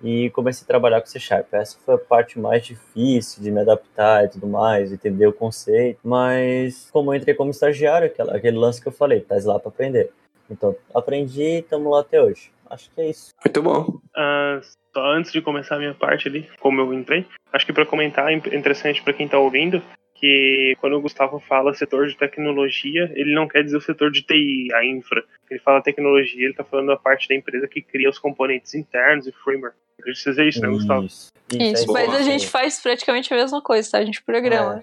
e 0.03 0.31
comecei 0.31 0.65
a 0.65 0.67
trabalhar 0.67 1.01
com 1.01 1.07
C 1.07 1.19
Sharp. 1.19 1.53
Essa 1.53 1.79
foi 1.85 1.95
a 1.95 1.99
parte 1.99 2.39
mais 2.39 2.65
difícil 2.65 3.43
de 3.43 3.51
me 3.51 3.61
adaptar 3.61 4.25
e 4.25 4.29
tudo 4.29 4.47
mais, 4.47 4.93
entender 4.93 5.27
o 5.27 5.33
conceito. 5.33 6.01
Mas 6.03 6.89
como 6.91 7.13
eu 7.13 7.17
entrei 7.17 7.35
como 7.35 7.51
estagiário, 7.51 8.11
aquele, 8.31 8.57
lance 8.57 8.81
que 8.81 8.89
eu 8.89 8.93
falei, 8.93 9.21
tá 9.21 9.37
lá 9.45 9.59
para 9.59 9.69
aprender. 9.69 10.11
Então, 10.51 10.75
aprendi 10.95 11.43
e 11.43 11.59
estamos 11.59 11.91
lá 11.91 12.01
até 12.01 12.21
hoje. 12.23 12.51
Acho 12.71 12.91
que 12.91 13.01
é 13.01 13.11
isso. 13.11 13.33
Muito 13.45 13.63
bom. 13.63 14.01
Uh, 14.17 14.63
só 14.95 15.05
antes 15.13 15.33
de 15.33 15.43
começar 15.43 15.77
a 15.77 15.79
minha 15.79 15.95
parte 15.95 16.29
ali, 16.29 16.49
como 16.61 16.81
eu 16.81 16.95
entrei, 16.95 17.27
acho 17.53 17.67
que 17.67 17.73
para 17.73 17.85
comentar 17.85 18.31
é 18.31 18.35
interessante 18.35 19.03
para 19.03 19.13
quem 19.13 19.27
está 19.27 19.39
ouvindo 19.39 19.83
que 20.21 20.77
quando 20.81 20.97
o 20.97 21.01
Gustavo 21.01 21.41
fala 21.41 21.73
setor 21.73 22.07
de 22.07 22.15
tecnologia, 22.15 23.11
ele 23.15 23.35
não 23.35 23.49
quer 23.49 23.65
dizer 23.65 23.79
o 23.79 23.81
setor 23.81 24.11
de 24.11 24.23
TI, 24.23 24.69
a 24.75 24.85
infra. 24.85 25.25
Ele 25.51 25.59
fala 25.59 25.83
tecnologia, 25.83 26.43
ele 26.43 26.51
está 26.51 26.63
falando 26.63 26.89
da 26.89 26.97
parte 26.97 27.27
da 27.27 27.35
empresa 27.35 27.67
que 27.67 27.81
cria 27.81 28.11
os 28.11 28.19
componentes 28.19 28.75
internos 28.75 29.27
e 29.27 29.33
framework. 29.33 29.75
Acredito 29.99 30.35
que 30.35 30.43
isso, 30.43 30.61
né, 30.61 30.69
Gustavo? 30.69 31.05
Isso, 31.05 31.31
isso 31.59 31.93
mas 31.93 32.15
a 32.15 32.23
gente 32.23 32.47
faz 32.47 32.81
praticamente 32.81 33.33
a 33.33 33.37
mesma 33.37 33.63
coisa, 33.63 33.91
tá? 33.91 33.99
A 33.99 34.05
gente 34.05 34.23
programa. 34.23 34.83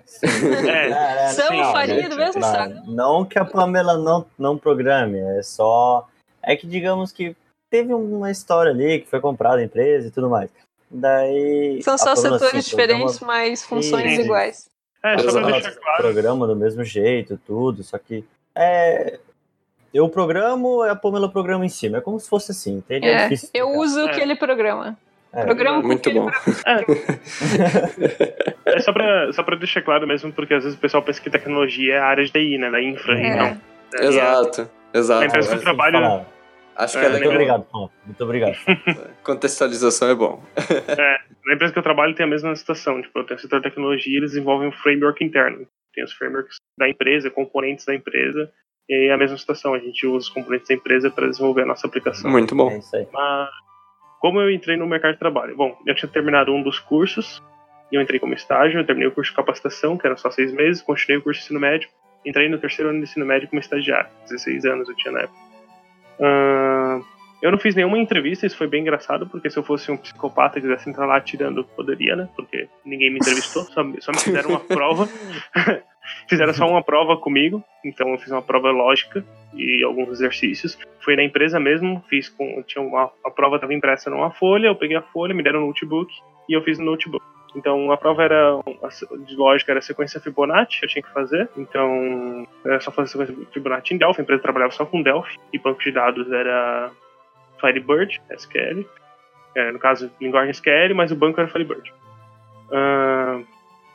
É, 0.68 0.90
é, 1.28 1.28
São 1.30 1.56
não, 1.56 1.72
farinha 1.72 2.02
gente, 2.02 2.10
do 2.10 2.18
mesmo 2.18 2.42
saco. 2.42 2.92
Não 2.92 3.24
que 3.24 3.38
a 3.38 3.46
Pamela 3.46 3.98
não, 3.98 4.26
não 4.38 4.58
programe, 4.58 5.20
é 5.20 5.44
só. 5.44 6.08
É 6.42 6.56
que 6.56 6.66
digamos 6.66 7.12
que 7.12 7.36
teve 7.70 7.94
uma 7.94 8.32
história 8.32 8.72
ali 8.72 9.00
que 9.00 9.10
foi 9.10 9.20
comprada 9.20 9.58
a 9.58 9.64
empresa 9.64 10.08
e 10.08 10.12
tudo 10.12 10.30
mais. 10.30 10.50
Daí. 10.90 11.82
São 11.84 11.98
só 11.98 12.16
setores 12.16 12.44
assim, 12.44 12.70
diferentes, 12.70 13.20
programa... 13.20 13.42
mas 13.42 13.64
funções 13.64 14.16
Sim. 14.16 14.22
iguais. 14.22 14.70
É, 15.04 15.18
só 15.18 15.32
pra 15.32 15.52
deixar 15.52 15.76
claro. 15.76 16.04
Programa 16.04 16.48
do 16.48 16.56
mesmo 16.56 16.84
jeito, 16.84 17.40
tudo, 17.46 17.84
só 17.84 17.98
que. 17.98 18.24
É, 18.56 19.20
eu 19.94 20.10
programo, 20.10 20.82
a 20.82 20.96
Pamela 20.96 21.30
programa 21.30 21.66
em 21.66 21.70
cima. 21.70 21.98
É 21.98 22.02
como 22.02 22.20
se 22.20 22.30
fosse 22.30 22.52
assim, 22.52 22.78
entende? 22.78 23.08
É, 23.08 23.34
é 23.34 23.38
eu 23.54 23.70
uso 23.72 24.06
o 24.06 24.12
que 24.12 24.20
ele 24.20 24.36
programa. 24.36 24.98
É, 25.34 25.44
programa 25.44 25.82
muito 25.82 26.12
bom. 26.12 26.30
É. 26.66 26.86
é, 28.78 28.80
só, 28.80 28.94
pra, 28.94 29.32
só 29.34 29.44
pra 29.44 29.56
deixar 29.56 29.82
claro 29.82 30.08
mesmo, 30.08 30.32
porque 30.32 30.54
às 30.54 30.64
vezes 30.64 30.78
o 30.78 30.82
pessoal 30.82 31.04
pensa 31.04 31.22
que 31.22 31.30
tecnologia 31.30 31.96
é 31.96 32.00
a 32.00 32.06
área 32.06 32.24
de 32.24 32.32
TI, 32.32 32.58
né? 32.58 32.72
Da 32.72 32.82
infra, 32.82 33.20
é. 33.20 33.36
não. 33.36 33.62
Exato, 34.02 34.70
exato. 34.94 35.24
A 35.24 35.26
empresa 35.26 35.50
que 35.50 35.56
eu 35.56 35.62
trabalho. 35.62 36.26
Acho 36.78 37.00
que 37.00 37.06
é, 37.06 37.08
é 37.08 37.12
Muito 37.12 37.30
obrigado, 37.30 37.64
Paulo. 37.72 37.92
Muito 38.06 38.24
obrigado. 38.24 38.56
Contextualização 39.24 40.10
é 40.10 40.16
bom. 40.16 40.44
é, 40.88 41.18
na 41.46 41.56
empresa 41.56 41.74
que 41.74 41.80
eu 41.80 41.84
trabalho 41.84 42.14
tem 42.14 42.26
a 42.26 42.30
mesma 42.30 42.56
situação. 42.56 43.02
Tipo, 43.02 43.20
eu 43.20 43.24
tenho 43.26 43.38
o 43.38 43.42
setor 43.42 43.60
de 43.60 43.70
tecnologia, 43.70 44.18
eles 44.18 44.32
desenvolvem 44.32 44.70
um 44.70 44.72
framework 44.72 45.24
interno. 45.24 45.68
Tem 45.94 46.04
os 46.04 46.14
frameworks 46.14 46.58
da 46.78 46.88
empresa, 46.88 47.32
componentes 47.32 47.84
da 47.86 47.96
empresa, 47.96 48.52
e 48.88 49.10
é 49.10 49.14
a 49.14 49.18
mesma 49.18 49.38
situação. 49.38 49.74
A 49.74 49.80
gente 49.80 50.06
usa 50.06 50.28
os 50.28 50.30
componentes 50.30 50.68
da 50.68 50.76
empresa 50.76 51.10
para 51.10 51.28
desenvolver 51.28 51.64
a 51.64 51.66
nossa 51.66 51.88
aplicação. 51.88 52.30
Muito 52.30 52.56
bom. 52.56 52.70
É 52.70 52.78
isso 52.78 52.96
aí. 52.96 53.08
Mas, 53.12 53.50
como 54.20 54.40
eu 54.40 54.52
entrei 54.52 54.78
no 54.78 54.86
mercado 54.86 55.14
de 55.14 55.20
trabalho? 55.20 55.56
Bom, 55.56 55.76
eu 55.86 55.96
tinha 55.96 56.10
terminado 56.10 56.54
um 56.54 56.62
dos 56.62 56.78
cursos, 56.78 57.42
e 57.92 57.96
eu 57.96 58.02
entrei 58.02 58.20
como 58.20 58.36
estágio, 58.36 58.80
eu 58.80 58.86
terminei 58.86 59.10
o 59.10 59.12
curso 59.12 59.32
de 59.32 59.36
capacitação, 59.36 59.98
que 59.98 60.06
era 60.06 60.16
só 60.16 60.30
seis 60.30 60.52
meses, 60.52 60.84
continuei 60.84 61.20
o 61.20 61.24
curso 61.24 61.40
de 61.40 61.46
ensino 61.46 61.60
médio, 61.60 61.90
entrei 62.24 62.48
no 62.50 62.60
terceiro 62.60 62.92
ano 62.92 63.00
de 63.00 63.06
ensino 63.06 63.26
médio 63.26 63.48
como 63.48 63.60
estagiário, 63.60 64.10
16 64.30 64.66
anos 64.66 64.90
eu 64.90 64.96
tinha 64.96 65.12
na 65.12 65.22
época. 65.22 65.47
Uh, 66.20 67.06
eu 67.42 67.52
não 67.52 67.60
fiz 67.60 67.76
nenhuma 67.76 68.00
entrevista, 68.00 68.48
isso 68.48 68.58
foi 68.58 68.68
bem 68.68 68.82
engraçado, 68.82 69.28
porque 69.28 69.50
se 69.50 69.58
eu 69.58 69.64
fosse 69.64 69.92
um 69.92 69.98
psicopata 69.98 70.58
e 70.58 70.62
quisesse 70.62 70.90
entrar 70.90 71.06
lá 71.06 71.22
tirando, 71.22 71.64
poderia, 71.64 72.16
né? 72.16 72.28
Porque 72.36 72.68
ninguém 72.84 73.12
me 73.12 73.18
entrevistou, 73.18 73.64
só, 73.66 73.84
só 74.00 74.12
me 74.12 74.20
fizeram 74.20 74.50
uma 74.50 74.60
prova. 74.60 75.08
fizeram 76.28 76.54
só 76.54 76.66
uma 76.68 76.82
prova 76.82 77.18
comigo, 77.18 77.64
então 77.86 78.10
eu 78.10 78.18
fiz 78.18 78.32
uma 78.32 78.42
prova 78.42 78.72
lógica 78.72 79.24
e 79.54 79.84
alguns 79.84 80.10
exercícios. 80.10 80.78
Fui 81.02 81.16
na 81.16 81.24
empresa 81.24 81.60
mesmo, 81.60 82.04
fiz 82.10 82.28
com. 82.28 82.64
Tinha 82.64 82.84
uma, 82.84 83.12
a 83.24 83.30
prova 83.30 83.56
estava 83.58 83.74
impressa 83.74 84.10
numa 84.10 84.32
folha, 84.32 84.68
eu 84.68 84.76
peguei 84.76 84.98
a 84.98 85.02
folha, 85.02 85.34
me 85.34 85.44
deram 85.44 85.64
um 85.64 85.68
notebook 85.68 86.12
e 86.50 86.54
eu 86.54 86.64
fiz 86.64 86.80
no 86.80 86.86
notebook. 86.86 87.24
Então 87.58 87.92
a 87.92 87.98
prova 87.98 88.24
era 88.24 88.60
de 89.26 89.36
lógica 89.36 89.72
era 89.72 89.82
sequência 89.82 90.20
Fibonacci, 90.20 90.84
eu 90.84 90.88
tinha 90.88 91.02
que 91.02 91.12
fazer. 91.12 91.50
Então 91.58 92.48
era 92.64 92.80
só 92.80 92.92
fazer 92.92 93.10
sequência 93.10 93.36
Fibonacci 93.52 93.96
em 93.96 93.98
Delphi, 93.98 94.22
a 94.22 94.24
empresa 94.24 94.44
trabalhava 94.44 94.72
só 94.72 94.86
com 94.86 95.02
Delphi 95.02 95.40
e 95.52 95.58
banco 95.58 95.82
de 95.82 95.92
dados 95.92 96.32
era 96.32 96.92
Firebird, 97.60 98.22
SQL. 98.30 98.86
É, 99.56 99.72
no 99.72 99.80
caso, 99.80 100.12
linguagem 100.22 100.52
SQL, 100.52 100.94
mas 100.94 101.12
o 101.12 101.16
banco 101.16 101.40
era 101.40 101.50
Firebird. 101.50 101.92
Uh, 102.70 103.44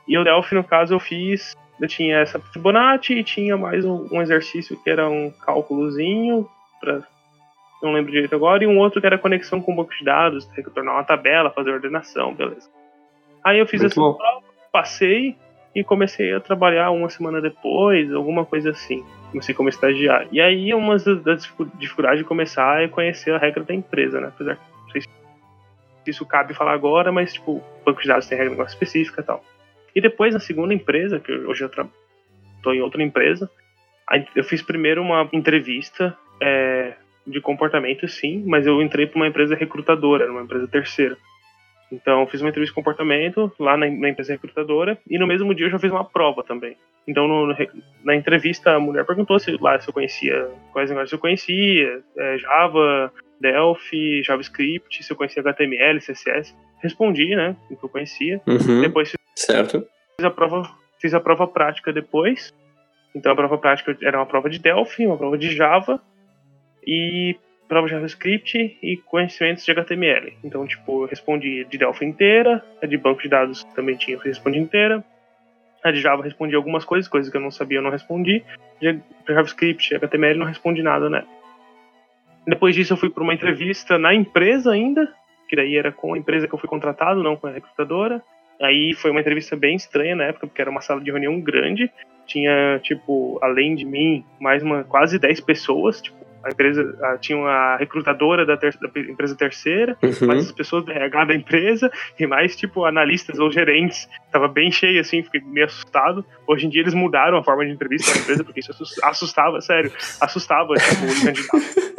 e 0.08 0.18
o 0.18 0.24
Delphi, 0.24 0.56
no 0.56 0.64
caso, 0.64 0.94
eu 0.94 0.98
fiz. 0.98 1.54
Eu 1.80 1.86
tinha 1.86 2.18
essa 2.18 2.40
Fibonacci 2.40 3.14
e 3.14 3.22
tinha 3.22 3.56
mais 3.56 3.84
um, 3.84 4.08
um 4.10 4.20
exercício 4.20 4.76
que 4.82 4.90
era 4.90 5.08
um 5.08 5.30
cálculozinho, 5.30 6.48
pra, 6.80 7.02
não 7.80 7.92
lembro 7.92 8.10
direito 8.10 8.34
agora, 8.34 8.64
e 8.64 8.66
um 8.66 8.78
outro 8.78 9.00
que 9.00 9.06
era 9.06 9.18
conexão 9.18 9.60
com 9.60 9.74
banco 9.74 9.94
de 9.96 10.04
dados, 10.04 10.48
retornar 10.50 10.94
uma 10.94 11.04
tabela, 11.04 11.50
fazer 11.50 11.70
ordenação, 11.70 12.34
beleza. 12.34 12.68
Aí 13.44 13.58
eu 13.58 13.66
fiz 13.66 13.80
Muito 13.80 13.92
essa 13.92 14.00
bom. 14.00 14.14
prova, 14.14 14.42
passei 14.70 15.36
e 15.74 15.82
comecei 15.82 16.32
a 16.34 16.40
trabalhar 16.40 16.90
uma 16.90 17.08
semana 17.08 17.40
depois, 17.40 18.12
alguma 18.12 18.44
coisa 18.44 18.70
assim. 18.70 19.04
Comecei 19.30 19.54
como 19.54 19.68
estagiário. 19.68 20.28
E 20.30 20.40
aí 20.40 20.74
uma 20.74 20.96
das 20.98 21.50
dificuldades 21.78 22.18
de 22.18 22.24
começar 22.24 22.82
é 22.82 22.88
conhecer 22.88 23.34
a 23.34 23.38
regra 23.38 23.64
da 23.64 23.74
empresa, 23.74 24.20
né? 24.20 24.28
Apesar 24.28 24.58
não 24.82 24.90
sei 24.90 25.00
se 25.02 25.08
isso 26.06 26.26
cabe 26.26 26.52
falar 26.54 26.72
agora, 26.72 27.10
mas 27.10 27.32
tipo, 27.32 27.52
o 27.52 27.64
banco 27.84 28.02
de 28.02 28.08
dados 28.08 28.26
tem 28.26 28.36
regra 28.36 28.64
específica 28.64 29.20
e 29.20 29.24
tal. 29.24 29.42
E 29.94 30.00
depois, 30.00 30.34
na 30.34 30.40
segunda 30.40 30.72
empresa, 30.72 31.20
que 31.20 31.32
hoje 31.32 31.64
eu 31.64 31.70
estou 32.56 32.74
em 32.74 32.80
outra 32.80 33.02
empresa, 33.02 33.50
eu 34.34 34.44
fiz 34.44 34.62
primeiro 34.62 35.02
uma 35.02 35.28
entrevista 35.32 36.16
é, 36.40 36.94
de 37.26 37.40
comportamento, 37.40 38.08
sim, 38.08 38.42
mas 38.46 38.66
eu 38.66 38.82
entrei 38.82 39.06
para 39.06 39.16
uma 39.16 39.26
empresa 39.28 39.54
recrutadora, 39.54 40.30
uma 40.30 40.42
empresa 40.42 40.66
terceira. 40.66 41.16
Então, 41.92 42.26
fiz 42.26 42.40
uma 42.40 42.48
entrevista 42.48 42.72
de 42.72 42.74
comportamento 42.74 43.52
lá 43.58 43.76
na, 43.76 43.88
na, 43.90 44.08
empresa 44.08 44.32
recrutadora 44.32 44.96
e 45.08 45.18
no 45.18 45.26
mesmo 45.26 45.54
dia 45.54 45.66
eu 45.66 45.70
já 45.70 45.78
fiz 45.78 45.90
uma 45.90 46.04
prova 46.04 46.42
também. 46.42 46.74
Então, 47.06 47.28
no, 47.28 47.54
na 48.02 48.16
entrevista, 48.16 48.72
a 48.72 48.80
mulher 48.80 49.04
perguntou 49.04 49.38
se 49.38 49.50
lá 49.60 49.78
se 49.78 49.90
eu 49.90 49.92
conhecia, 49.92 50.48
quais 50.72 50.88
linguagens 50.88 51.12
eu 51.12 51.18
conhecia, 51.18 52.00
é, 52.16 52.38
Java, 52.38 53.12
Delphi, 53.38 54.22
JavaScript, 54.22 55.04
se 55.04 55.12
eu 55.12 55.16
conhecia 55.16 55.42
HTML, 55.42 55.98
CSS. 55.98 56.54
Respondi, 56.82 57.36
né, 57.36 57.54
o 57.70 57.76
que 57.76 57.84
eu 57.84 57.90
conhecia. 57.90 58.40
Uhum, 58.46 58.80
depois 58.80 59.12
certo. 59.36 59.86
fiz 60.16 60.24
a 60.24 60.30
prova, 60.30 60.70
fiz 60.98 61.12
a 61.12 61.20
prova 61.20 61.46
prática 61.46 61.92
depois. 61.92 62.54
Então, 63.14 63.32
a 63.32 63.36
prova 63.36 63.58
prática 63.58 63.94
era 64.00 64.18
uma 64.18 64.26
prova 64.26 64.48
de 64.48 64.58
Delphi, 64.58 65.06
uma 65.06 65.18
prova 65.18 65.36
de 65.36 65.54
Java 65.54 66.00
e 66.86 67.36
prova 67.68 67.86
de 67.86 67.92
JavaScript 67.92 68.78
e 68.82 68.96
conhecimentos 68.98 69.64
de 69.64 69.70
HTML. 69.70 70.34
Então, 70.44 70.66
tipo, 70.66 71.04
eu 71.04 71.08
respondi 71.08 71.64
de 71.64 71.78
Delphi 71.78 72.04
inteira, 72.04 72.64
a 72.82 72.86
de 72.86 72.96
banco 72.96 73.22
de 73.22 73.28
dados 73.28 73.64
também 73.74 73.96
tinha, 73.96 74.18
respondi 74.18 74.58
inteira. 74.58 75.04
A 75.82 75.90
de 75.90 76.00
Java 76.00 76.22
respondi 76.22 76.54
algumas 76.54 76.84
coisas, 76.84 77.08
coisas 77.08 77.30
que 77.30 77.36
eu 77.36 77.40
não 77.40 77.50
sabia 77.50 77.78
eu 77.78 77.82
não 77.82 77.90
respondi. 77.90 78.44
De 78.80 79.00
JavaScript, 79.26 79.94
HTML 79.96 80.38
não 80.38 80.46
respondi 80.46 80.82
nada, 80.82 81.10
né? 81.10 81.24
Depois 82.46 82.74
disso 82.74 82.92
eu 82.92 82.96
fui 82.96 83.10
para 83.10 83.22
uma 83.22 83.34
entrevista 83.34 83.98
na 83.98 84.14
empresa 84.14 84.72
ainda, 84.72 85.12
que 85.48 85.56
daí 85.56 85.76
era 85.76 85.90
com 85.90 86.14
a 86.14 86.18
empresa 86.18 86.46
que 86.46 86.54
eu 86.54 86.58
fui 86.58 86.68
contratado, 86.68 87.22
não 87.22 87.36
com 87.36 87.46
a 87.46 87.50
recrutadora. 87.50 88.22
Aí 88.60 88.94
foi 88.94 89.10
uma 89.10 89.20
entrevista 89.20 89.56
bem 89.56 89.74
estranha 89.74 90.14
na 90.14 90.24
época, 90.24 90.46
porque 90.46 90.60
era 90.60 90.70
uma 90.70 90.80
sala 90.80 91.00
de 91.00 91.10
reunião 91.10 91.40
grande. 91.40 91.90
Tinha, 92.26 92.78
tipo, 92.80 93.38
além 93.42 93.74
de 93.74 93.84
mim, 93.84 94.24
mais 94.40 94.62
uma 94.62 94.84
quase 94.84 95.18
10 95.18 95.40
pessoas, 95.40 96.00
tipo, 96.00 96.16
a 96.44 96.50
empresa 96.50 96.96
a, 97.02 97.18
tinha 97.18 97.38
uma 97.38 97.76
recrutadora 97.76 98.44
da, 98.44 98.56
ter, 98.56 98.76
da 98.80 98.88
empresa 99.00 99.36
terceira, 99.36 99.96
Uhum. 100.02 100.26
mais 100.26 100.46
as 100.46 100.52
pessoas 100.52 100.84
da 100.84 100.92
RH 100.92 101.24
da 101.26 101.34
empresa 101.34 101.90
e 102.18 102.26
mais 102.26 102.56
tipo 102.56 102.84
analistas 102.84 103.38
ou 103.38 103.50
gerentes. 103.50 104.08
Tava 104.30 104.48
bem 104.48 104.70
cheio 104.70 105.00
assim, 105.00 105.22
fiquei 105.22 105.40
meio 105.40 105.66
assustado. 105.66 106.24
Hoje 106.46 106.66
em 106.66 106.68
dia 106.70 106.82
eles 106.82 106.94
mudaram 106.94 107.38
a 107.38 107.42
forma 107.44 107.64
de 107.64 107.70
entrevista 107.72 108.12
da 108.14 108.20
empresa 108.20 108.44
porque 108.44 108.60
isso 108.60 108.70
assus- 108.72 109.02
assustava, 109.02 109.60
sério, 109.60 109.92
assustava 110.20 110.74
tipo, 110.74 111.04
o 111.04 111.24
candidato. 111.24 111.92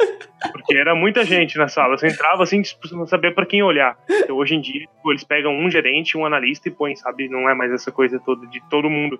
Porque 0.52 0.76
era 0.76 0.94
muita 0.94 1.24
gente 1.24 1.56
na 1.56 1.68
sala. 1.68 1.96
Você 1.96 2.06
entrava 2.08 2.42
assim, 2.42 2.60
tipo, 2.60 2.80
não 2.94 3.06
sabia 3.06 3.32
pra 3.32 3.46
quem 3.46 3.62
olhar. 3.62 3.96
Então, 4.10 4.36
hoje 4.36 4.54
em 4.54 4.60
dia, 4.60 4.80
tipo, 4.80 5.10
eles 5.10 5.24
pegam 5.24 5.52
um 5.58 5.70
gerente, 5.70 6.16
um 6.18 6.26
analista 6.26 6.68
e 6.68 6.72
põem, 6.72 6.94
sabe? 6.96 7.28
Não 7.28 7.48
é 7.48 7.54
mais 7.54 7.72
essa 7.72 7.90
coisa 7.90 8.20
toda 8.20 8.46
de 8.48 8.60
todo 8.68 8.90
mundo. 8.90 9.18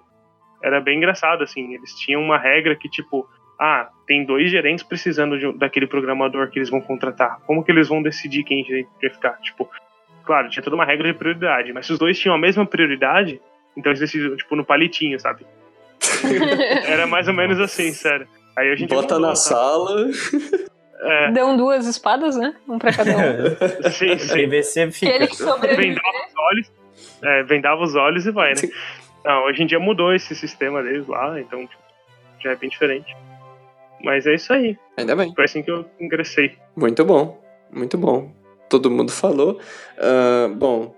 Era 0.63 0.81
bem 0.81 0.99
engraçado, 0.99 1.43
assim. 1.43 1.75
Eles 1.75 1.95
tinham 1.95 2.21
uma 2.23 2.39
regra 2.39 2.77
que, 2.77 2.89
tipo, 2.91 3.27
ah, 3.59 3.89
tem 4.07 4.25
dois 4.25 4.51
gerentes 4.51 4.85
precisando 4.85 5.39
de 5.39 5.53
daquele 5.59 5.87
programador 5.87 6.51
que 6.51 6.59
eles 6.59 6.71
vão 6.71 6.81
contratar. 6.81 7.41
Como 7.47 7.65
que 7.65 7.71
eles 7.71 7.89
vão 7.89 8.03
decidir 8.03 8.45
quem 8.45 8.65
vai 9.01 9.11
ficar? 9.11 9.39
Tipo, 9.41 9.69
claro, 10.25 10.49
tinha 10.51 10.63
toda 10.63 10.77
uma 10.77 10.85
regra 10.85 11.13
de 11.13 11.19
prioridade, 11.19 11.73
mas 11.73 11.87
se 11.87 11.93
os 11.93 11.99
dois 11.99 12.19
tinham 12.19 12.35
a 12.35 12.39
mesma 12.39 12.67
prioridade, 12.67 13.41
então 13.77 13.91
eles 13.91 14.01
decidiram, 14.01 14.37
tipo, 14.37 14.57
no 14.57 14.65
palitinho, 14.65 15.19
sabe? 15.21 15.47
Era 16.87 17.07
mais 17.07 17.29
ou 17.29 17.35
menos 17.35 17.61
assim, 17.61 17.93
sério. 17.93 18.27
Aí 18.57 18.71
a 18.71 18.77
gente 18.77 18.91
Bota 18.91 19.15
mudou, 19.15 19.29
na 19.29 19.35
sabe? 19.37 19.57
sala. 19.57 20.11
É, 21.01 21.31
Dão 21.33 21.57
duas 21.57 21.87
espadas, 21.87 22.37
né? 22.37 22.55
Um 22.69 22.79
pra 22.79 22.93
cada 22.93 23.11
um. 23.11 23.91
sim, 23.91 24.17
sim. 24.19 24.47
PVC 24.47 24.91
fica. 24.91 25.13
Aquele 25.15 25.27
que 25.27 25.77
vendava 25.77 26.17
os 26.27 26.39
olhos, 26.39 26.73
é, 27.23 27.43
vendava 27.43 27.83
os 27.83 27.95
olhos 27.95 28.27
e 28.27 28.31
vai, 28.31 28.51
né? 28.55 28.63
Não, 29.25 29.45
hoje 29.45 29.63
em 29.63 29.67
dia 29.67 29.81
mudou 29.81 30.15
esse 30.15 30.35
sistema 30.35 30.83
deles 30.83 31.07
lá, 31.09 31.41
então 31.41 31.67
tipo, 31.67 31.83
já 32.43 32.53
é 32.53 32.57
bem 32.57 32.69
diferente. 32.69 33.15
Mas 34.05 34.27
é 34.27 34.35
isso 34.35 34.53
aí. 34.53 34.77
Ainda 34.97 35.17
bem. 35.17 35.33
Foi 35.35 35.45
assim 35.45 35.63
que 35.63 35.71
eu 35.71 35.85
ingressei. 35.99 36.53
Muito 36.77 37.05
bom, 37.05 37.43
muito 37.73 37.97
bom. 37.97 38.31
Todo 38.69 38.91
mundo 38.91 39.11
falou. 39.11 39.59
Ah, 39.99 40.49
bom, 40.55 40.95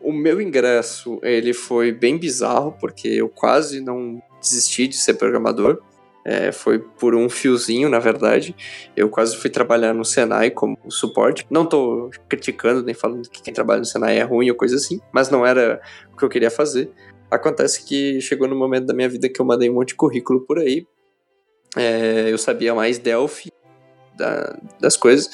o 0.00 0.12
meu 0.12 0.40
ingresso 0.40 1.18
ele 1.22 1.52
foi 1.52 1.92
bem 1.92 2.18
bizarro 2.18 2.76
porque 2.78 3.08
eu 3.08 3.28
quase 3.28 3.80
não 3.80 4.22
desisti 4.40 4.86
de 4.86 4.96
ser 4.96 5.14
programador. 5.14 5.82
É, 6.22 6.52
foi 6.52 6.78
por 6.78 7.14
um 7.14 7.30
fiozinho, 7.30 7.88
na 7.88 7.98
verdade. 7.98 8.54
Eu 8.94 9.08
quase 9.08 9.36
fui 9.36 9.48
trabalhar 9.48 9.94
no 9.94 10.04
Senai 10.04 10.50
como 10.50 10.76
suporte. 10.88 11.46
Não 11.50 11.64
tô 11.64 12.10
criticando 12.28 12.82
nem 12.82 12.94
falando 12.94 13.28
que 13.28 13.42
quem 13.42 13.54
trabalha 13.54 13.80
no 13.80 13.86
Senai 13.86 14.18
é 14.18 14.22
ruim 14.22 14.50
ou 14.50 14.56
coisa 14.56 14.76
assim, 14.76 15.00
mas 15.12 15.30
não 15.30 15.46
era 15.46 15.80
o 16.12 16.16
que 16.16 16.24
eu 16.24 16.28
queria 16.28 16.50
fazer. 16.50 16.90
Acontece 17.30 17.86
que 17.86 18.20
chegou 18.20 18.46
no 18.46 18.54
momento 18.54 18.86
da 18.86 18.94
minha 18.94 19.08
vida 19.08 19.30
que 19.30 19.40
eu 19.40 19.46
mandei 19.46 19.70
um 19.70 19.74
monte 19.74 19.88
de 19.88 19.94
currículo 19.94 20.40
por 20.42 20.58
aí. 20.58 20.86
É, 21.76 22.30
eu 22.30 22.38
sabia 22.38 22.74
mais 22.74 22.98
Delphi 22.98 23.50
da- 24.16 24.56
das 24.80 24.96
coisas. 24.96 25.30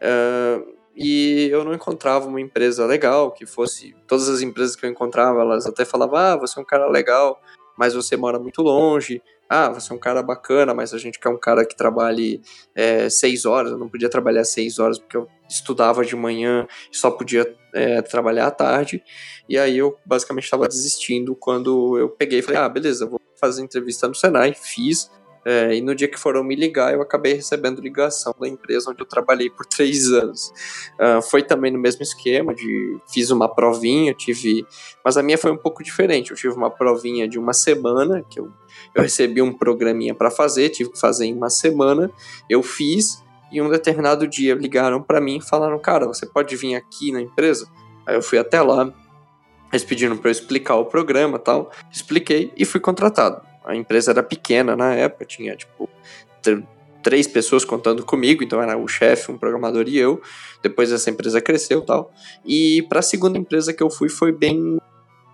Ah, 0.00 0.60
e 0.96 1.48
eu 1.50 1.64
não 1.64 1.72
encontrava 1.74 2.26
uma 2.28 2.40
empresa 2.40 2.84
legal 2.86 3.30
que 3.32 3.46
fosse. 3.46 3.94
Todas 4.06 4.28
as 4.28 4.42
empresas 4.42 4.76
que 4.76 4.84
eu 4.86 4.90
encontrava, 4.90 5.40
elas 5.40 5.66
até 5.66 5.84
falavam: 5.84 6.16
ah, 6.16 6.36
você 6.36 6.58
é 6.58 6.62
um 6.62 6.66
cara 6.66 6.88
legal, 6.88 7.40
mas 7.76 7.94
você 7.94 8.16
mora 8.16 8.38
muito 8.38 8.62
longe. 8.62 9.22
Ah, 9.48 9.68
você 9.68 9.92
é 9.92 9.96
um 9.96 9.98
cara 9.98 10.22
bacana, 10.22 10.72
mas 10.72 10.94
a 10.94 10.98
gente 10.98 11.18
quer 11.18 11.28
um 11.28 11.38
cara 11.38 11.66
que 11.66 11.76
trabalhe 11.76 12.40
é, 12.74 13.10
seis 13.10 13.44
horas. 13.44 13.72
Eu 13.72 13.78
não 13.78 13.88
podia 13.88 14.08
trabalhar 14.08 14.44
seis 14.44 14.78
horas 14.78 14.98
porque 14.98 15.16
eu 15.16 15.28
estudava 15.48 16.02
de 16.04 16.16
manhã 16.16 16.66
e 16.90 16.96
só 16.96 17.10
podia 17.10 17.54
é, 17.74 18.00
trabalhar 18.00 18.46
à 18.46 18.50
tarde. 18.50 19.02
E 19.46 19.58
aí 19.58 19.76
eu 19.76 19.98
basicamente 20.06 20.44
estava 20.44 20.66
desistindo 20.68 21.34
quando 21.36 21.98
eu 21.98 22.08
peguei 22.08 22.38
e 22.38 22.42
falei: 22.42 22.60
ah, 22.60 22.68
beleza, 22.68 23.04
vou 23.06 23.20
fazer 23.38 23.62
entrevista 23.62 24.08
no 24.08 24.14
Senai. 24.14 24.54
Fiz. 24.54 25.10
É, 25.44 25.74
e 25.74 25.80
no 25.80 25.94
dia 25.94 26.06
que 26.06 26.18
foram 26.18 26.44
me 26.44 26.54
ligar, 26.54 26.94
eu 26.94 27.02
acabei 27.02 27.34
recebendo 27.34 27.80
ligação 27.80 28.32
da 28.40 28.46
empresa 28.46 28.90
onde 28.90 29.02
eu 29.02 29.06
trabalhei 29.06 29.50
por 29.50 29.66
três 29.66 30.12
anos. 30.12 30.52
Ah, 30.98 31.20
foi 31.20 31.42
também 31.42 31.72
no 31.72 31.78
mesmo 31.78 32.02
esquema 32.02 32.54
de 32.54 32.98
fiz 33.12 33.30
uma 33.30 33.52
provinha, 33.52 34.14
tive, 34.14 34.64
mas 35.04 35.16
a 35.16 35.22
minha 35.22 35.36
foi 35.36 35.50
um 35.50 35.56
pouco 35.56 35.82
diferente. 35.82 36.30
Eu 36.30 36.36
tive 36.36 36.54
uma 36.54 36.70
provinha 36.70 37.26
de 37.26 37.38
uma 37.38 37.52
semana 37.52 38.24
que 38.30 38.38
eu, 38.38 38.52
eu 38.94 39.02
recebi 39.02 39.42
um 39.42 39.52
programinha 39.52 40.14
para 40.14 40.30
fazer, 40.30 40.68
tive 40.68 40.90
que 40.90 41.00
fazer 41.00 41.26
em 41.26 41.34
uma 41.34 41.50
semana. 41.50 42.10
Eu 42.48 42.62
fiz 42.62 43.22
e 43.50 43.60
um 43.60 43.68
determinado 43.68 44.28
dia 44.28 44.54
ligaram 44.54 45.02
para 45.02 45.20
mim 45.20 45.38
e 45.38 45.42
falaram: 45.42 45.78
"Cara, 45.78 46.06
você 46.06 46.24
pode 46.24 46.54
vir 46.54 46.76
aqui 46.76 47.10
na 47.10 47.20
empresa?" 47.20 47.68
Aí 48.06 48.14
eu 48.14 48.22
fui 48.22 48.38
até 48.38 48.62
lá. 48.62 48.92
Eles 49.72 49.84
pediram 49.84 50.16
para 50.16 50.28
eu 50.28 50.32
explicar 50.32 50.76
o 50.76 50.84
programa, 50.84 51.38
tal. 51.38 51.72
Expliquei 51.90 52.52
e 52.56 52.64
fui 52.64 52.78
contratado 52.78 53.51
a 53.64 53.74
empresa 53.74 54.10
era 54.12 54.22
pequena 54.22 54.74
na 54.76 54.94
época, 54.94 55.24
tinha 55.24 55.54
tipo 55.56 55.88
tr- 56.42 56.62
três 57.02 57.26
pessoas 57.26 57.64
contando 57.64 58.04
comigo, 58.04 58.42
então 58.44 58.62
era 58.62 58.76
o 58.76 58.86
chefe, 58.86 59.30
um 59.30 59.38
programador 59.38 59.84
e 59.88 59.98
eu. 59.98 60.22
Depois 60.62 60.92
essa 60.92 61.10
empresa 61.10 61.40
cresceu 61.40 61.82
tal. 61.82 62.12
E 62.44 62.82
para 62.88 63.00
a 63.00 63.02
segunda 63.02 63.38
empresa 63.38 63.72
que 63.72 63.82
eu 63.82 63.90
fui 63.90 64.08
foi 64.08 64.32
bem. 64.32 64.78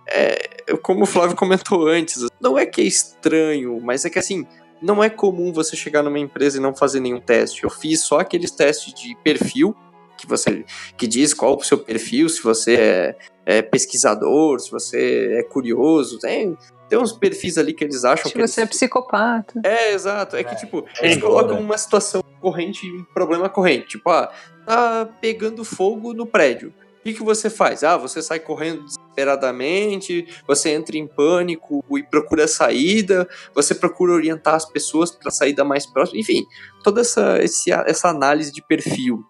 é, 0.07 0.75
como 0.81 1.03
o 1.03 1.05
Flávio 1.05 1.35
comentou 1.35 1.87
antes, 1.87 2.25
não 2.41 2.57
é 2.57 2.65
que 2.65 2.81
é 2.81 2.85
estranho, 2.85 3.79
mas 3.81 4.05
é 4.05 4.09
que 4.09 4.19
assim. 4.19 4.45
Não 4.81 5.03
é 5.03 5.09
comum 5.09 5.51
você 5.51 5.75
chegar 5.75 6.01
numa 6.01 6.19
empresa 6.19 6.57
e 6.57 6.61
não 6.61 6.73
fazer 6.73 7.01
nenhum 7.01 7.19
teste. 7.19 7.65
Eu 7.65 7.69
fiz 7.69 7.99
só 7.99 8.19
aqueles 8.19 8.49
testes 8.49 8.93
de 8.93 9.13
perfil 9.21 9.75
que 10.17 10.25
você 10.25 10.63
que 10.95 11.05
diz 11.05 11.33
qual 11.33 11.57
o 11.57 11.63
seu 11.63 11.77
perfil, 11.77 12.29
se 12.29 12.41
você 12.41 12.75
é, 12.75 13.17
é 13.45 13.61
pesquisador, 13.61 14.57
se 14.61 14.71
você 14.71 15.37
é 15.37 15.43
curioso, 15.43 16.17
tem 16.19 16.57
tem 16.89 16.97
uns 16.99 17.11
perfis 17.13 17.57
ali 17.57 17.73
que 17.73 17.83
eles 17.83 18.03
acham 18.03 18.25
Se 18.25 18.33
que 18.33 18.47
você 18.47 18.61
é 18.61 18.63
eles... 18.63 18.75
psicopata. 18.75 19.61
É, 19.63 19.93
exato. 19.93 20.35
É 20.35 20.43
que, 20.43 20.53
É. 20.53 20.55
tipo, 20.57 20.81
Sim, 20.95 21.05
eles 21.05 21.17
colocam 21.21 21.55
né? 21.55 21.61
uma 21.61 21.77
situação 21.77 22.21
corrente, 22.41 22.85
um 22.91 23.03
problema 23.13 23.47
corrente. 23.49 23.87
Tipo, 23.89 24.09
ah, 24.09 24.31
tá 24.65 25.09
pegando 25.21 25.63
fogo 25.63 26.13
no 26.13 26.25
prédio. 26.25 26.73
O 26.99 27.01
que, 27.03 27.13
que 27.13 27.23
você 27.23 27.49
faz? 27.49 27.83
Ah, 27.83 27.95
você 27.95 28.21
sai 28.21 28.39
correndo 28.39 28.83
desesperadamente, 28.83 30.27
você 30.45 30.71
entra 30.71 30.97
em 30.97 31.07
pânico 31.07 31.83
e 31.97 32.03
procura 32.03 32.47
saída, 32.47 33.27
você 33.55 33.73
procura 33.73 34.11
orientar 34.13 34.55
as 34.55 34.65
pessoas 34.65 35.09
para 35.11 35.29
a 35.29 35.31
saída 35.31 35.63
mais 35.63 35.85
próxima. 35.85 36.19
Enfim, 36.19 36.45
toda 36.83 37.01
essa, 37.01 37.41
esse- 37.41 37.71
essa 37.71 38.09
análise 38.09 38.51
de 38.51 38.61
perfil. 38.61 39.23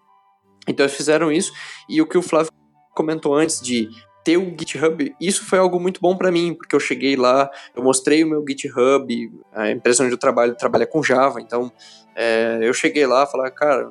Então 0.66 0.84
eles 0.84 0.96
fizeram 0.96 1.30
isso, 1.32 1.52
e 1.88 2.02
o 2.02 2.06
que 2.06 2.18
o 2.18 2.22
Flávio 2.22 2.50
comentou 2.94 3.34
antes 3.34 3.60
de 3.60 3.88
ter 4.24 4.36
o 4.36 4.44
GitHub, 4.58 5.14
isso 5.20 5.46
foi 5.46 5.58
algo 5.58 5.80
muito 5.80 6.00
bom 6.00 6.16
para 6.16 6.30
mim, 6.30 6.54
porque 6.54 6.74
eu 6.74 6.80
cheguei 6.80 7.16
lá, 7.16 7.50
eu 7.74 7.82
mostrei 7.82 8.22
o 8.22 8.28
meu 8.28 8.44
GitHub, 8.46 9.32
a 9.52 9.70
empresa 9.70 10.04
onde 10.04 10.12
eu 10.14 10.18
trabalho 10.18 10.54
trabalha 10.54 10.86
com 10.86 11.02
Java, 11.02 11.40
então 11.40 11.72
é, 12.14 12.58
eu 12.62 12.72
cheguei 12.74 13.06
lá 13.06 13.24
e 13.24 13.30
falei, 13.30 13.50
cara, 13.50 13.90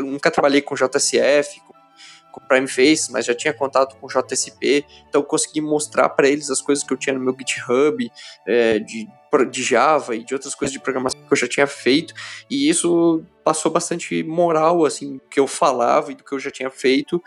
nunca- 0.00 0.30
trabalhei 0.30 0.62
com 0.62 0.74
JSF, 0.74 1.60
com, 1.60 1.74
com 2.32 2.46
Prime 2.46 2.66
Face, 2.68 3.12
mas 3.12 3.26
já 3.26 3.34
tinha 3.34 3.52
contato 3.52 3.96
com 3.96 4.06
JSP, 4.06 4.86
então 5.08 5.20
eu 5.20 5.26
consegui 5.26 5.60
mostrar 5.60 6.08
para 6.08 6.28
eles 6.28 6.50
as 6.50 6.60
coisas 6.62 6.82
que 6.82 6.92
eu 6.92 6.96
tinha 6.96 7.14
no 7.14 7.20
meu 7.20 7.36
GitHub, 7.38 8.10
é, 8.46 8.78
de, 8.78 9.06
de 9.50 9.62
Java 9.62 10.14
e 10.14 10.24
de 10.24 10.34
outras 10.34 10.54
coisas 10.54 10.72
de 10.72 10.80
programação 10.80 11.20
que 11.20 11.32
eu 11.32 11.36
já 11.36 11.48
tinha 11.48 11.66
feito, 11.66 12.12
e 12.50 12.68
isso 12.68 13.22
passou 13.42 13.70
bastante 13.70 14.22
moral, 14.22 14.84
assim, 14.84 15.14
do 15.16 15.22
que 15.30 15.40
eu 15.40 15.46
falava 15.46 16.12
e 16.12 16.14
do 16.14 16.22
que 16.22 16.32
eu 16.32 16.38
já 16.38 16.50
tinha 16.50 16.70
feito, 16.70 17.20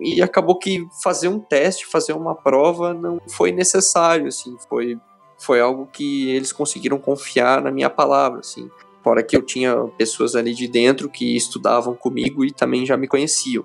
e 0.00 0.20
acabou 0.20 0.58
que 0.58 0.84
fazer 1.02 1.28
um 1.28 1.38
teste, 1.38 1.86
fazer 1.86 2.12
uma 2.12 2.34
prova 2.34 2.92
não 2.92 3.20
foi 3.28 3.52
necessário, 3.52 4.26
assim, 4.26 4.56
foi, 4.68 4.98
foi 5.38 5.60
algo 5.60 5.86
que 5.86 6.28
eles 6.30 6.52
conseguiram 6.52 6.98
confiar 6.98 7.62
na 7.62 7.70
minha 7.70 7.88
palavra, 7.88 8.40
assim. 8.40 8.68
Fora 9.02 9.22
que 9.22 9.36
eu 9.36 9.42
tinha 9.42 9.74
pessoas 9.98 10.36
ali 10.36 10.54
de 10.54 10.68
dentro 10.68 11.08
que 11.08 11.36
estudavam 11.36 11.94
comigo 11.94 12.44
e 12.44 12.52
também 12.52 12.86
já 12.86 12.96
me 12.96 13.08
conheciam. 13.08 13.64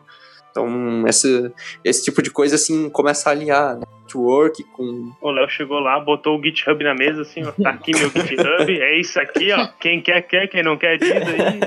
Então, 0.50 1.06
essa, 1.06 1.54
esse 1.84 2.04
tipo 2.04 2.24
de 2.24 2.32
coisa, 2.32 2.56
assim, 2.56 2.90
começa 2.90 3.30
a 3.30 3.34
aliar, 3.34 3.78
né? 3.78 3.86
Network 4.08 4.64
com... 4.64 5.12
O 5.22 5.32
Léo 5.32 5.50
chegou 5.50 5.80
lá, 5.80 6.00
botou 6.00 6.40
o 6.40 6.44
GitHub 6.44 6.82
na 6.84 6.96
mesa, 6.96 7.22
assim, 7.22 7.44
ó, 7.44 7.52
tá 7.52 7.72
aqui 7.72 7.92
meu 7.92 8.10
GitHub, 8.10 8.82
é 8.82 9.00
isso 9.00 9.20
aqui, 9.20 9.52
ó. 9.52 9.68
Quem 9.80 10.02
quer, 10.02 10.22
quer, 10.22 10.48
quem 10.48 10.64
não 10.64 10.78
quer, 10.78 10.98
diz 10.98 11.12
aí. 11.12 11.60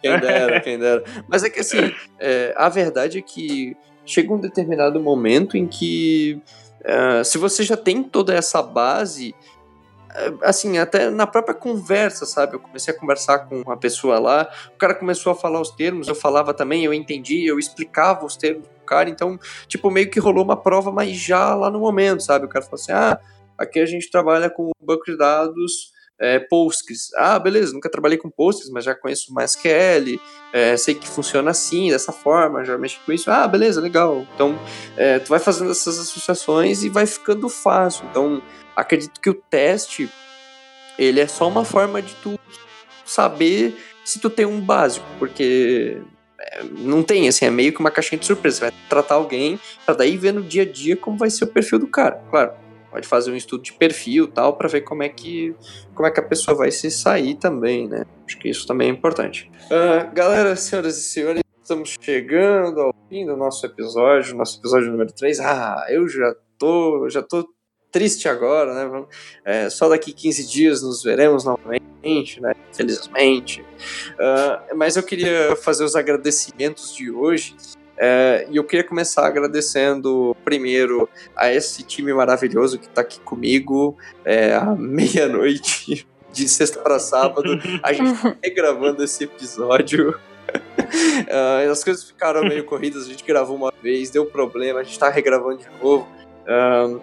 Quem 0.00 0.20
dera, 0.20 0.60
quem 0.60 0.78
dera. 0.78 1.04
Mas 1.28 1.42
é 1.42 1.50
que, 1.50 1.60
assim, 1.60 1.92
é, 2.18 2.54
a 2.56 2.68
verdade 2.68 3.18
é 3.18 3.22
que 3.22 3.76
chega 4.06 4.32
um 4.32 4.40
determinado 4.40 5.00
momento 5.00 5.56
em 5.56 5.66
que, 5.66 6.40
é, 6.84 7.24
se 7.24 7.36
você 7.38 7.62
já 7.64 7.76
tem 7.76 8.02
toda 8.02 8.34
essa 8.34 8.62
base, 8.62 9.34
assim, 10.42 10.78
até 10.78 11.10
na 11.10 11.26
própria 11.26 11.54
conversa, 11.54 12.26
sabe? 12.26 12.54
Eu 12.54 12.60
comecei 12.60 12.92
a 12.92 12.96
conversar 12.98 13.40
com 13.40 13.60
uma 13.62 13.76
pessoa 13.76 14.18
lá, 14.18 14.50
o 14.74 14.78
cara 14.78 14.94
começou 14.94 15.32
a 15.32 15.36
falar 15.36 15.60
os 15.60 15.70
termos, 15.70 16.08
eu 16.08 16.14
falava 16.14 16.52
também, 16.52 16.84
eu 16.84 16.92
entendi, 16.92 17.46
eu 17.46 17.58
explicava 17.58 18.24
os 18.24 18.36
termos 18.36 18.66
pro 18.66 18.84
cara, 18.86 19.08
então, 19.08 19.38
tipo, 19.66 19.90
meio 19.90 20.10
que 20.10 20.20
rolou 20.20 20.44
uma 20.44 20.56
prova, 20.56 20.90
mas 20.90 21.16
já 21.16 21.54
lá 21.54 21.70
no 21.70 21.80
momento, 21.80 22.22
sabe? 22.22 22.46
O 22.46 22.48
cara 22.48 22.64
falou 22.64 22.80
assim, 22.80 22.92
ah, 22.92 23.18
aqui 23.56 23.78
a 23.78 23.86
gente 23.86 24.10
trabalha 24.10 24.50
com 24.50 24.70
banco 24.82 25.04
de 25.06 25.16
dados 25.16 25.92
é, 26.20 26.38
Postgres. 26.38 27.08
Ah, 27.16 27.38
beleza, 27.38 27.72
nunca 27.72 27.90
trabalhei 27.90 28.18
com 28.18 28.28
Postgres, 28.28 28.70
mas 28.70 28.84
já 28.84 28.94
conheço 28.94 29.34
MySQL, 29.34 30.20
é, 30.52 30.76
sei 30.76 30.94
que 30.94 31.08
funciona 31.08 31.50
assim, 31.50 31.90
dessa 31.90 32.12
forma, 32.12 32.62
já 32.62 32.76
mexi 32.76 32.98
com 33.04 33.12
isso. 33.12 33.30
Ah, 33.30 33.48
beleza, 33.48 33.80
legal. 33.80 34.26
Então, 34.34 34.58
é, 34.96 35.18
tu 35.18 35.30
vai 35.30 35.38
fazendo 35.38 35.70
essas 35.70 35.98
associações 35.98 36.82
e 36.82 36.90
vai 36.90 37.06
ficando 37.06 37.48
fácil. 37.48 38.04
Então, 38.10 38.42
acredito 38.80 39.20
que 39.20 39.30
o 39.30 39.34
teste 39.34 40.08
ele 40.98 41.20
é 41.20 41.26
só 41.26 41.48
uma 41.48 41.64
forma 41.64 42.02
de 42.02 42.14
tu 42.16 42.38
saber 43.04 43.76
se 44.04 44.18
tu 44.18 44.28
tem 44.28 44.46
um 44.46 44.60
básico, 44.60 45.06
porque 45.18 45.98
é, 46.38 46.64
não 46.64 47.02
tem, 47.02 47.28
assim, 47.28 47.44
é 47.44 47.50
meio 47.50 47.72
que 47.72 47.80
uma 47.80 47.90
caixinha 47.90 48.18
de 48.18 48.26
surpresa. 48.26 48.56
Você 48.56 48.64
vai 48.64 48.72
tratar 48.88 49.14
alguém 49.14 49.58
pra 49.84 49.94
daí 49.94 50.16
ver 50.16 50.32
no 50.32 50.42
dia 50.42 50.62
a 50.62 50.66
dia 50.66 50.96
como 50.96 51.16
vai 51.16 51.30
ser 51.30 51.44
o 51.44 51.46
perfil 51.46 51.78
do 51.78 51.86
cara. 51.86 52.22
Claro, 52.30 52.52
pode 52.90 53.06
fazer 53.06 53.30
um 53.30 53.36
estudo 53.36 53.62
de 53.62 53.72
perfil 53.72 54.26
tal 54.26 54.56
para 54.56 54.68
ver 54.68 54.82
como 54.82 55.02
é 55.02 55.08
que 55.08 55.54
como 55.94 56.06
é 56.06 56.10
que 56.10 56.20
a 56.20 56.22
pessoa 56.22 56.56
vai 56.56 56.70
se 56.70 56.90
sair 56.90 57.34
também, 57.34 57.88
né? 57.88 58.04
Acho 58.26 58.38
que 58.38 58.48
isso 58.48 58.66
também 58.66 58.88
é 58.88 58.92
importante. 58.92 59.50
Uh, 59.66 60.12
galera, 60.14 60.56
senhoras 60.56 60.98
e 60.98 61.02
senhores, 61.02 61.42
estamos 61.62 61.96
chegando 62.00 62.80
ao 62.80 62.94
fim 63.08 63.26
do 63.26 63.36
nosso 63.36 63.64
episódio, 63.64 64.36
nosso 64.36 64.58
episódio 64.58 64.90
número 64.90 65.12
3. 65.12 65.40
Ah, 65.40 65.86
eu 65.88 66.08
já 66.08 66.34
tô, 66.58 67.08
já 67.08 67.22
tô 67.22 67.48
triste 67.90 68.28
agora, 68.28 68.74
né? 68.74 69.04
É, 69.44 69.70
só 69.70 69.88
daqui 69.88 70.12
15 70.12 70.46
dias 70.46 70.82
nos 70.82 71.02
veremos 71.02 71.44
novamente, 71.44 72.40
né? 72.40 72.54
Felizmente. 72.72 73.62
Uh, 74.12 74.76
mas 74.76 74.96
eu 74.96 75.02
queria 75.02 75.56
fazer 75.56 75.84
os 75.84 75.94
agradecimentos 75.94 76.94
de 76.94 77.10
hoje. 77.10 77.56
É, 78.02 78.46
e 78.50 78.56
eu 78.56 78.64
queria 78.64 78.82
começar 78.82 79.26
agradecendo 79.26 80.34
primeiro 80.42 81.06
a 81.36 81.52
esse 81.52 81.82
time 81.82 82.14
maravilhoso 82.14 82.78
que 82.78 82.86
está 82.86 83.02
aqui 83.02 83.20
comigo 83.20 83.94
é, 84.24 84.54
à 84.54 84.64
meia-noite, 84.74 86.08
de 86.32 86.48
sexta 86.48 86.80
para 86.80 86.98
sábado. 86.98 87.60
A 87.82 87.92
gente 87.92 88.10
está 88.42 88.54
gravando 88.54 89.04
esse 89.04 89.24
episódio. 89.24 90.18
Uh, 90.48 91.68
as 91.70 91.84
coisas 91.84 92.02
ficaram 92.04 92.42
meio 92.42 92.64
corridas, 92.64 93.04
a 93.04 93.08
gente 93.08 93.22
gravou 93.22 93.54
uma 93.54 93.72
vez, 93.82 94.08
deu 94.08 94.24
problema, 94.24 94.80
a 94.80 94.82
gente 94.82 94.92
está 94.92 95.10
regravando 95.10 95.58
de 95.58 95.68
novo. 95.82 96.08
Uh, 96.46 97.02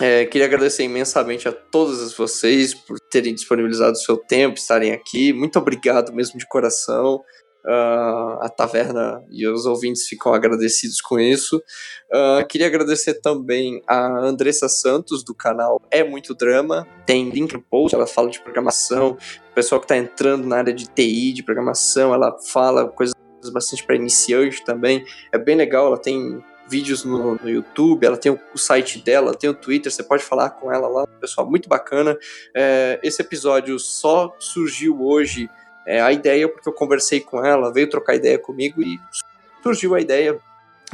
é, 0.00 0.24
queria 0.26 0.46
agradecer 0.46 0.84
imensamente 0.84 1.48
a 1.48 1.52
todos 1.52 2.14
vocês 2.16 2.74
por 2.74 2.98
terem 2.98 3.34
disponibilizado 3.34 3.92
o 3.92 3.96
seu 3.96 4.16
tempo, 4.16 4.58
estarem 4.58 4.92
aqui. 4.92 5.32
Muito 5.32 5.58
obrigado 5.58 6.12
mesmo 6.12 6.38
de 6.38 6.46
coração. 6.46 7.22
Uh, 7.64 8.42
a 8.42 8.48
taverna 8.48 9.22
e 9.30 9.46
os 9.46 9.66
ouvintes 9.66 10.08
ficam 10.08 10.34
agradecidos 10.34 11.00
com 11.00 11.20
isso. 11.20 11.62
Uh, 12.12 12.44
queria 12.48 12.66
agradecer 12.66 13.20
também 13.20 13.80
a 13.86 14.18
Andressa 14.18 14.68
Santos, 14.68 15.22
do 15.22 15.32
canal 15.32 15.80
É 15.88 16.02
Muito 16.02 16.34
Drama. 16.34 16.84
Tem 17.06 17.30
link 17.30 17.52
no 17.52 17.62
post, 17.62 17.94
ela 17.94 18.06
fala 18.06 18.30
de 18.30 18.40
programação. 18.40 19.16
O 19.50 19.54
pessoal 19.54 19.80
que 19.80 19.84
está 19.84 19.96
entrando 19.96 20.44
na 20.44 20.56
área 20.56 20.74
de 20.74 20.86
TI, 20.86 21.32
de 21.32 21.44
programação, 21.44 22.12
ela 22.12 22.36
fala 22.48 22.88
coisas 22.88 23.14
bastante 23.52 23.84
para 23.86 23.94
iniciante 23.94 24.64
também. 24.64 25.04
É 25.30 25.38
bem 25.38 25.54
legal, 25.54 25.86
ela 25.86 25.98
tem 25.98 26.42
vídeos 26.68 27.04
no, 27.04 27.34
no, 27.34 27.48
YouTube, 27.48 28.04
ela 28.04 28.16
tem 28.16 28.32
o, 28.32 28.58
site 28.58 28.98
dela, 29.00 29.34
tem 29.34 29.50
o 29.50 29.54
Twitter, 29.54 29.90
você 29.90 30.02
pode 30.02 30.22
falar 30.22 30.50
com 30.50 30.72
ela 30.72 30.88
lá, 30.88 31.06
pessoal, 31.06 31.48
muito 31.48 31.68
bacana. 31.68 32.16
É, 32.54 32.98
esse 33.02 33.20
episódio 33.20 33.78
só 33.78 34.34
surgiu 34.38 35.02
hoje, 35.02 35.50
é, 35.86 36.00
a 36.00 36.12
ideia, 36.12 36.48
porque 36.48 36.68
eu 36.68 36.72
conversei 36.72 37.20
com 37.20 37.44
ela, 37.44 37.72
veio 37.72 37.90
trocar 37.90 38.14
ideia 38.14 38.38
comigo 38.38 38.82
e 38.82 38.98
surgiu 39.62 39.94
a 39.94 40.00
ideia. 40.00 40.38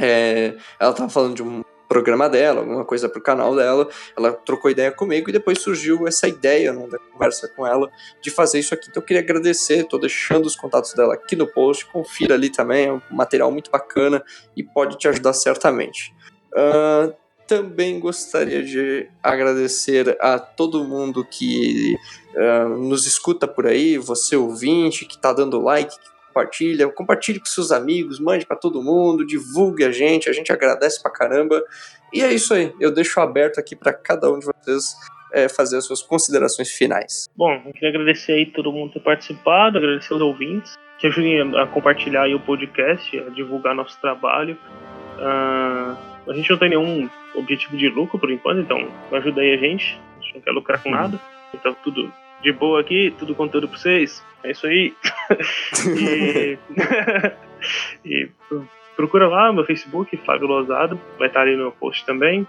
É, 0.01 0.55
ela 0.79 0.91
estava 0.93 1.09
falando 1.09 1.35
de 1.35 1.43
um 1.43 1.63
programa 1.89 2.29
dela, 2.29 2.61
alguma 2.61 2.85
coisa 2.85 3.09
pro 3.09 3.21
canal 3.21 3.57
dela. 3.57 3.89
Ela 4.17 4.33
trocou 4.33 4.71
ideia 4.71 4.93
comigo 4.93 5.31
e 5.31 5.33
depois 5.33 5.61
surgiu 5.61 6.07
essa 6.07 6.29
ideia 6.29 6.73
né, 6.73 6.87
da 6.87 6.99
conversa 6.99 7.49
com 7.49 7.67
ela 7.67 7.91
de 8.21 8.31
fazer 8.31 8.59
isso 8.59 8.75
aqui. 8.75 8.89
Então 8.91 9.03
eu 9.03 9.07
queria 9.07 9.23
agradecer, 9.23 9.85
tô 9.85 9.99
deixando 9.99 10.47
os 10.47 10.55
contatos 10.55 10.93
dela 10.95 11.15
aqui 11.15 11.35
no 11.35 11.47
post, 11.47 11.87
confira 11.87 12.35
ali 12.35 12.51
também, 12.51 12.87
é 12.87 12.93
um 12.93 13.01
material 13.11 13.51
muito 13.51 13.71
bacana 13.71 14.23
e 14.57 14.63
pode 14.63 14.99
te 14.99 15.09
ajudar 15.09 15.33
certamente. 15.33 16.15
Uh, 16.53 17.15
também 17.47 17.99
gostaria 17.99 18.63
de 18.63 19.09
agradecer 19.23 20.17
a 20.21 20.39
todo 20.39 20.85
mundo 20.85 21.25
que 21.25 21.97
uh, 22.35 22.69
nos 22.69 23.07
escuta 23.07 23.49
por 23.49 23.67
aí, 23.67 23.97
você 23.97 24.37
ouvinte, 24.37 25.07
que 25.07 25.17
está 25.17 25.33
dando 25.33 25.59
like, 25.59 25.97
compartilha, 26.39 26.89
compartilhe 26.89 27.41
com 27.41 27.47
seus 27.47 27.73
amigos, 27.73 28.21
mande 28.21 28.47
para 28.47 28.57
todo 28.57 28.83
mundo, 28.83 29.27
divulgue 29.27 29.85
a 29.85 29.91
gente, 29.91 30.29
a 30.29 30.33
gente 30.33 30.53
agradece 30.53 31.03
pra 31.03 31.11
caramba. 31.11 31.63
E 32.13 32.23
é 32.23 32.33
isso 32.33 32.55
aí, 32.55 32.73
eu 32.81 32.93
deixo 32.93 33.21
aberto 33.21 33.59
aqui 33.59 33.75
para 33.75 33.93
cada 33.93 34.31
um 34.31 34.39
de 34.39 34.47
vocês 34.47 34.95
é, 35.33 35.49
fazer 35.49 35.79
as 35.79 35.85
suas 35.85 36.03
considerações 36.03 36.71
finais. 36.71 37.29
Bom, 37.37 37.53
eu 37.67 37.73
queria 37.73 37.89
agradecer 37.91 38.33
aí 38.33 38.47
todo 38.47 38.73
mundo 38.73 38.93
ter 38.93 39.01
participado, 39.01 39.79
agradecer 39.79 40.13
aos 40.13 40.23
ouvintes 40.23 40.75
que 40.99 41.07
ajudem 41.07 41.57
a 41.57 41.67
compartilhar 41.67 42.29
o 42.29 42.41
podcast, 42.41 43.19
a 43.21 43.31
divulgar 43.31 43.75
nosso 43.75 44.01
trabalho. 44.01 44.59
Uh, 45.17 45.97
a 46.29 46.35
gente 46.35 46.51
não 46.51 46.59
tem 46.59 46.71
nenhum 46.71 47.09
objetivo 47.37 47.77
de 47.77 47.89
lucro 47.89 48.19
por 48.19 48.31
enquanto, 48.33 48.61
então 48.61 48.89
ajuda 49.13 49.41
aí 49.41 49.55
a 49.55 49.57
gente. 49.57 50.01
A 50.19 50.23
gente 50.23 50.35
não 50.35 50.41
quer 50.41 50.51
lucrar 50.51 50.83
com 50.83 50.89
uhum. 50.89 50.97
nada, 50.97 51.21
então 51.55 51.77
tudo 51.85 52.13
de 52.43 52.53
boa 52.53 52.81
aqui, 52.81 53.15
tudo 53.19 53.35
conteúdo 53.35 53.69
pra 53.69 53.79
vocês. 53.79 54.25
É 54.43 54.51
isso 54.51 54.67
aí. 54.67 54.95
e, 55.97 56.59
e, 58.05 58.29
procura 58.97 59.29
lá 59.29 59.53
meu 59.53 59.65
Facebook, 59.65 60.17
Fábio 60.19 60.47
Lozado, 60.47 61.01
vai 61.19 61.29
estar 61.29 61.43
ali 61.43 61.57
no 61.57 61.73
post 61.73 62.05
também. 62.07 62.47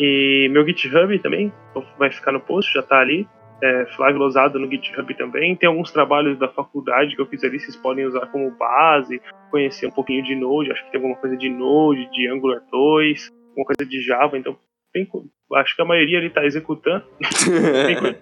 E 0.00 0.48
meu 0.50 0.64
GitHub 0.66 1.18
também, 1.18 1.52
vai 1.98 2.10
ficar 2.10 2.32
no 2.32 2.40
post, 2.40 2.72
já 2.72 2.80
está 2.80 3.00
ali. 3.00 3.26
É, 3.60 3.86
Flávio 3.96 4.18
Lozado 4.18 4.58
no 4.58 4.70
GitHub 4.70 5.12
também. 5.14 5.56
Tem 5.56 5.68
alguns 5.68 5.90
trabalhos 5.90 6.38
da 6.38 6.48
faculdade 6.48 7.16
que 7.16 7.20
eu 7.20 7.26
fiz 7.26 7.42
ali, 7.42 7.58
vocês 7.58 7.76
podem 7.76 8.06
usar 8.06 8.26
como 8.26 8.50
base, 8.52 9.20
conhecer 9.50 9.86
um 9.86 9.90
pouquinho 9.90 10.22
de 10.22 10.36
Node, 10.36 10.70
acho 10.70 10.84
que 10.84 10.92
tem 10.92 11.00
alguma 11.00 11.16
coisa 11.16 11.36
de 11.36 11.50
Node, 11.50 12.08
de 12.12 12.28
Angular 12.28 12.62
2, 12.70 13.32
alguma 13.48 13.66
coisa 13.66 13.84
de 13.84 14.00
Java, 14.00 14.38
então 14.38 14.56
tem, 14.92 15.08
acho 15.54 15.74
que 15.74 15.82
a 15.82 15.84
maioria 15.84 16.18
ali 16.18 16.28
está 16.28 16.44
executando. 16.44 17.04
tem, 17.20 18.16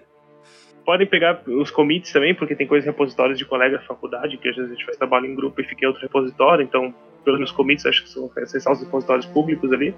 podem 0.87 1.05
pegar 1.05 1.41
os 1.45 1.69
commits 1.69 2.13
também, 2.13 2.33
porque 2.33 2.55
tem 2.55 2.65
coisas 2.65 2.85
repositórios 2.85 3.37
de 3.37 3.43
colegas 3.43 3.81
da 3.81 3.85
faculdade, 3.85 4.37
que 4.37 4.47
às 4.47 4.55
vezes 4.55 4.71
a 4.71 4.73
gente 4.73 4.85
faz 4.85 4.95
trabalho 4.95 5.25
em 5.25 5.35
grupo 5.35 5.59
e 5.59 5.65
fica 5.65 5.83
em 5.83 5.87
outro 5.89 6.01
repositório, 6.01 6.63
então, 6.63 6.95
pelos 7.25 7.51
commits, 7.51 7.85
acho 7.85 8.03
que 8.03 8.09
são 8.09 8.31
acessar 8.37 8.71
os 8.71 8.79
repositórios 8.79 9.25
públicos 9.25 9.69
ali. 9.73 9.93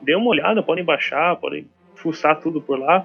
Dê 0.00 0.14
uma 0.14 0.30
olhada, 0.30 0.62
podem 0.62 0.84
baixar, 0.84 1.34
podem 1.40 1.66
fuçar 1.96 2.38
tudo 2.40 2.60
por 2.62 2.78
lá. 2.78 3.04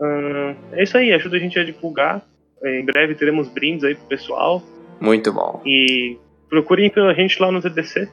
Uh, 0.00 0.56
é 0.72 0.82
isso 0.82 0.98
aí, 0.98 1.12
ajuda 1.12 1.36
a 1.36 1.38
gente 1.38 1.56
a 1.60 1.64
divulgar. 1.64 2.26
Em 2.64 2.84
breve 2.84 3.14
teremos 3.14 3.48
brindes 3.48 3.84
aí 3.84 3.94
pro 3.94 4.06
pessoal. 4.06 4.60
Muito 5.00 5.32
bom. 5.32 5.62
E 5.64 6.18
procurem 6.50 6.90
pela 6.90 7.14
gente 7.14 7.40
lá 7.40 7.52
no 7.52 7.60
ZDC. 7.60 8.10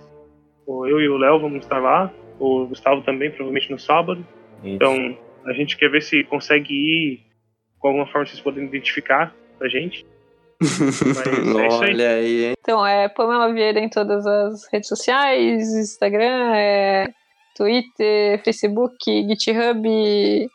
Eu 0.68 1.02
e 1.02 1.10
o 1.10 1.18
Léo 1.18 1.40
vamos 1.40 1.64
estar 1.64 1.80
lá. 1.80 2.14
O 2.40 2.68
Gustavo 2.68 3.02
também, 3.02 3.32
provavelmente 3.32 3.72
no 3.72 3.80
sábado. 3.80 4.24
Isso. 4.64 4.76
Então, 4.76 5.18
a 5.48 5.54
gente 5.54 5.76
quer 5.76 5.90
ver 5.90 6.04
se 6.04 6.24
consegue 6.26 6.72
ir 6.72 7.26
com 7.86 7.90
alguma 7.90 8.08
forma 8.08 8.26
vocês 8.26 8.42
podem 8.42 8.66
identificar 8.66 9.32
pra 9.60 9.70
gente. 9.70 10.04
Mas 10.60 11.22
é 11.28 11.76
Olha 11.76 12.10
aí. 12.10 12.46
aí. 12.48 12.54
Então, 12.60 12.84
é 12.84 13.08
Pamela 13.08 13.54
Vieira 13.54 13.80
em 13.80 13.88
todas 13.88 14.26
as 14.26 14.68
redes 14.74 14.90
sociais, 14.90 15.72
Instagram, 15.72 16.56
é 16.56 17.06
Twitter, 17.56 18.44
Facebook, 18.44 18.98
GitHub. 19.28 20.50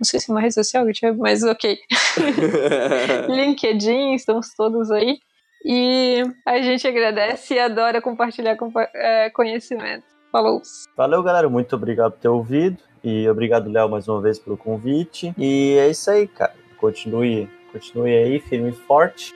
Não 0.00 0.04
sei 0.04 0.18
se 0.18 0.30
é 0.30 0.34
uma 0.34 0.40
rede 0.40 0.54
social, 0.54 0.86
GitHub, 0.86 1.18
mas 1.18 1.42
ok. 1.42 1.78
LinkedIn, 3.28 4.14
estamos 4.14 4.54
todos 4.54 4.90
aí. 4.90 5.18
E 5.62 6.22
a 6.46 6.62
gente 6.62 6.88
agradece 6.88 7.54
e 7.54 7.58
adora 7.58 8.00
compartilhar 8.00 8.56
compa 8.56 8.88
é, 8.94 9.28
conhecimento. 9.28 10.04
Falou. 10.32 10.62
Valeu, 10.96 11.22
galera. 11.22 11.50
Muito 11.50 11.76
obrigado 11.76 12.12
por 12.12 12.20
ter 12.20 12.28
ouvido. 12.28 12.78
E 13.08 13.28
obrigado, 13.28 13.70
Léo, 13.70 13.88
mais 13.88 14.08
uma 14.08 14.20
vez 14.20 14.36
pelo 14.36 14.56
convite. 14.56 15.32
E 15.38 15.76
é 15.78 15.88
isso 15.88 16.10
aí, 16.10 16.26
cara. 16.26 16.52
Continue, 16.76 17.48
continue 17.70 18.12
aí, 18.12 18.40
firme 18.40 18.70
e 18.70 18.72
forte, 18.72 19.32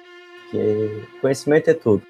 que 0.51 1.05
conhecimento 1.21 1.71
é 1.71 1.75
tudo. 1.75 2.03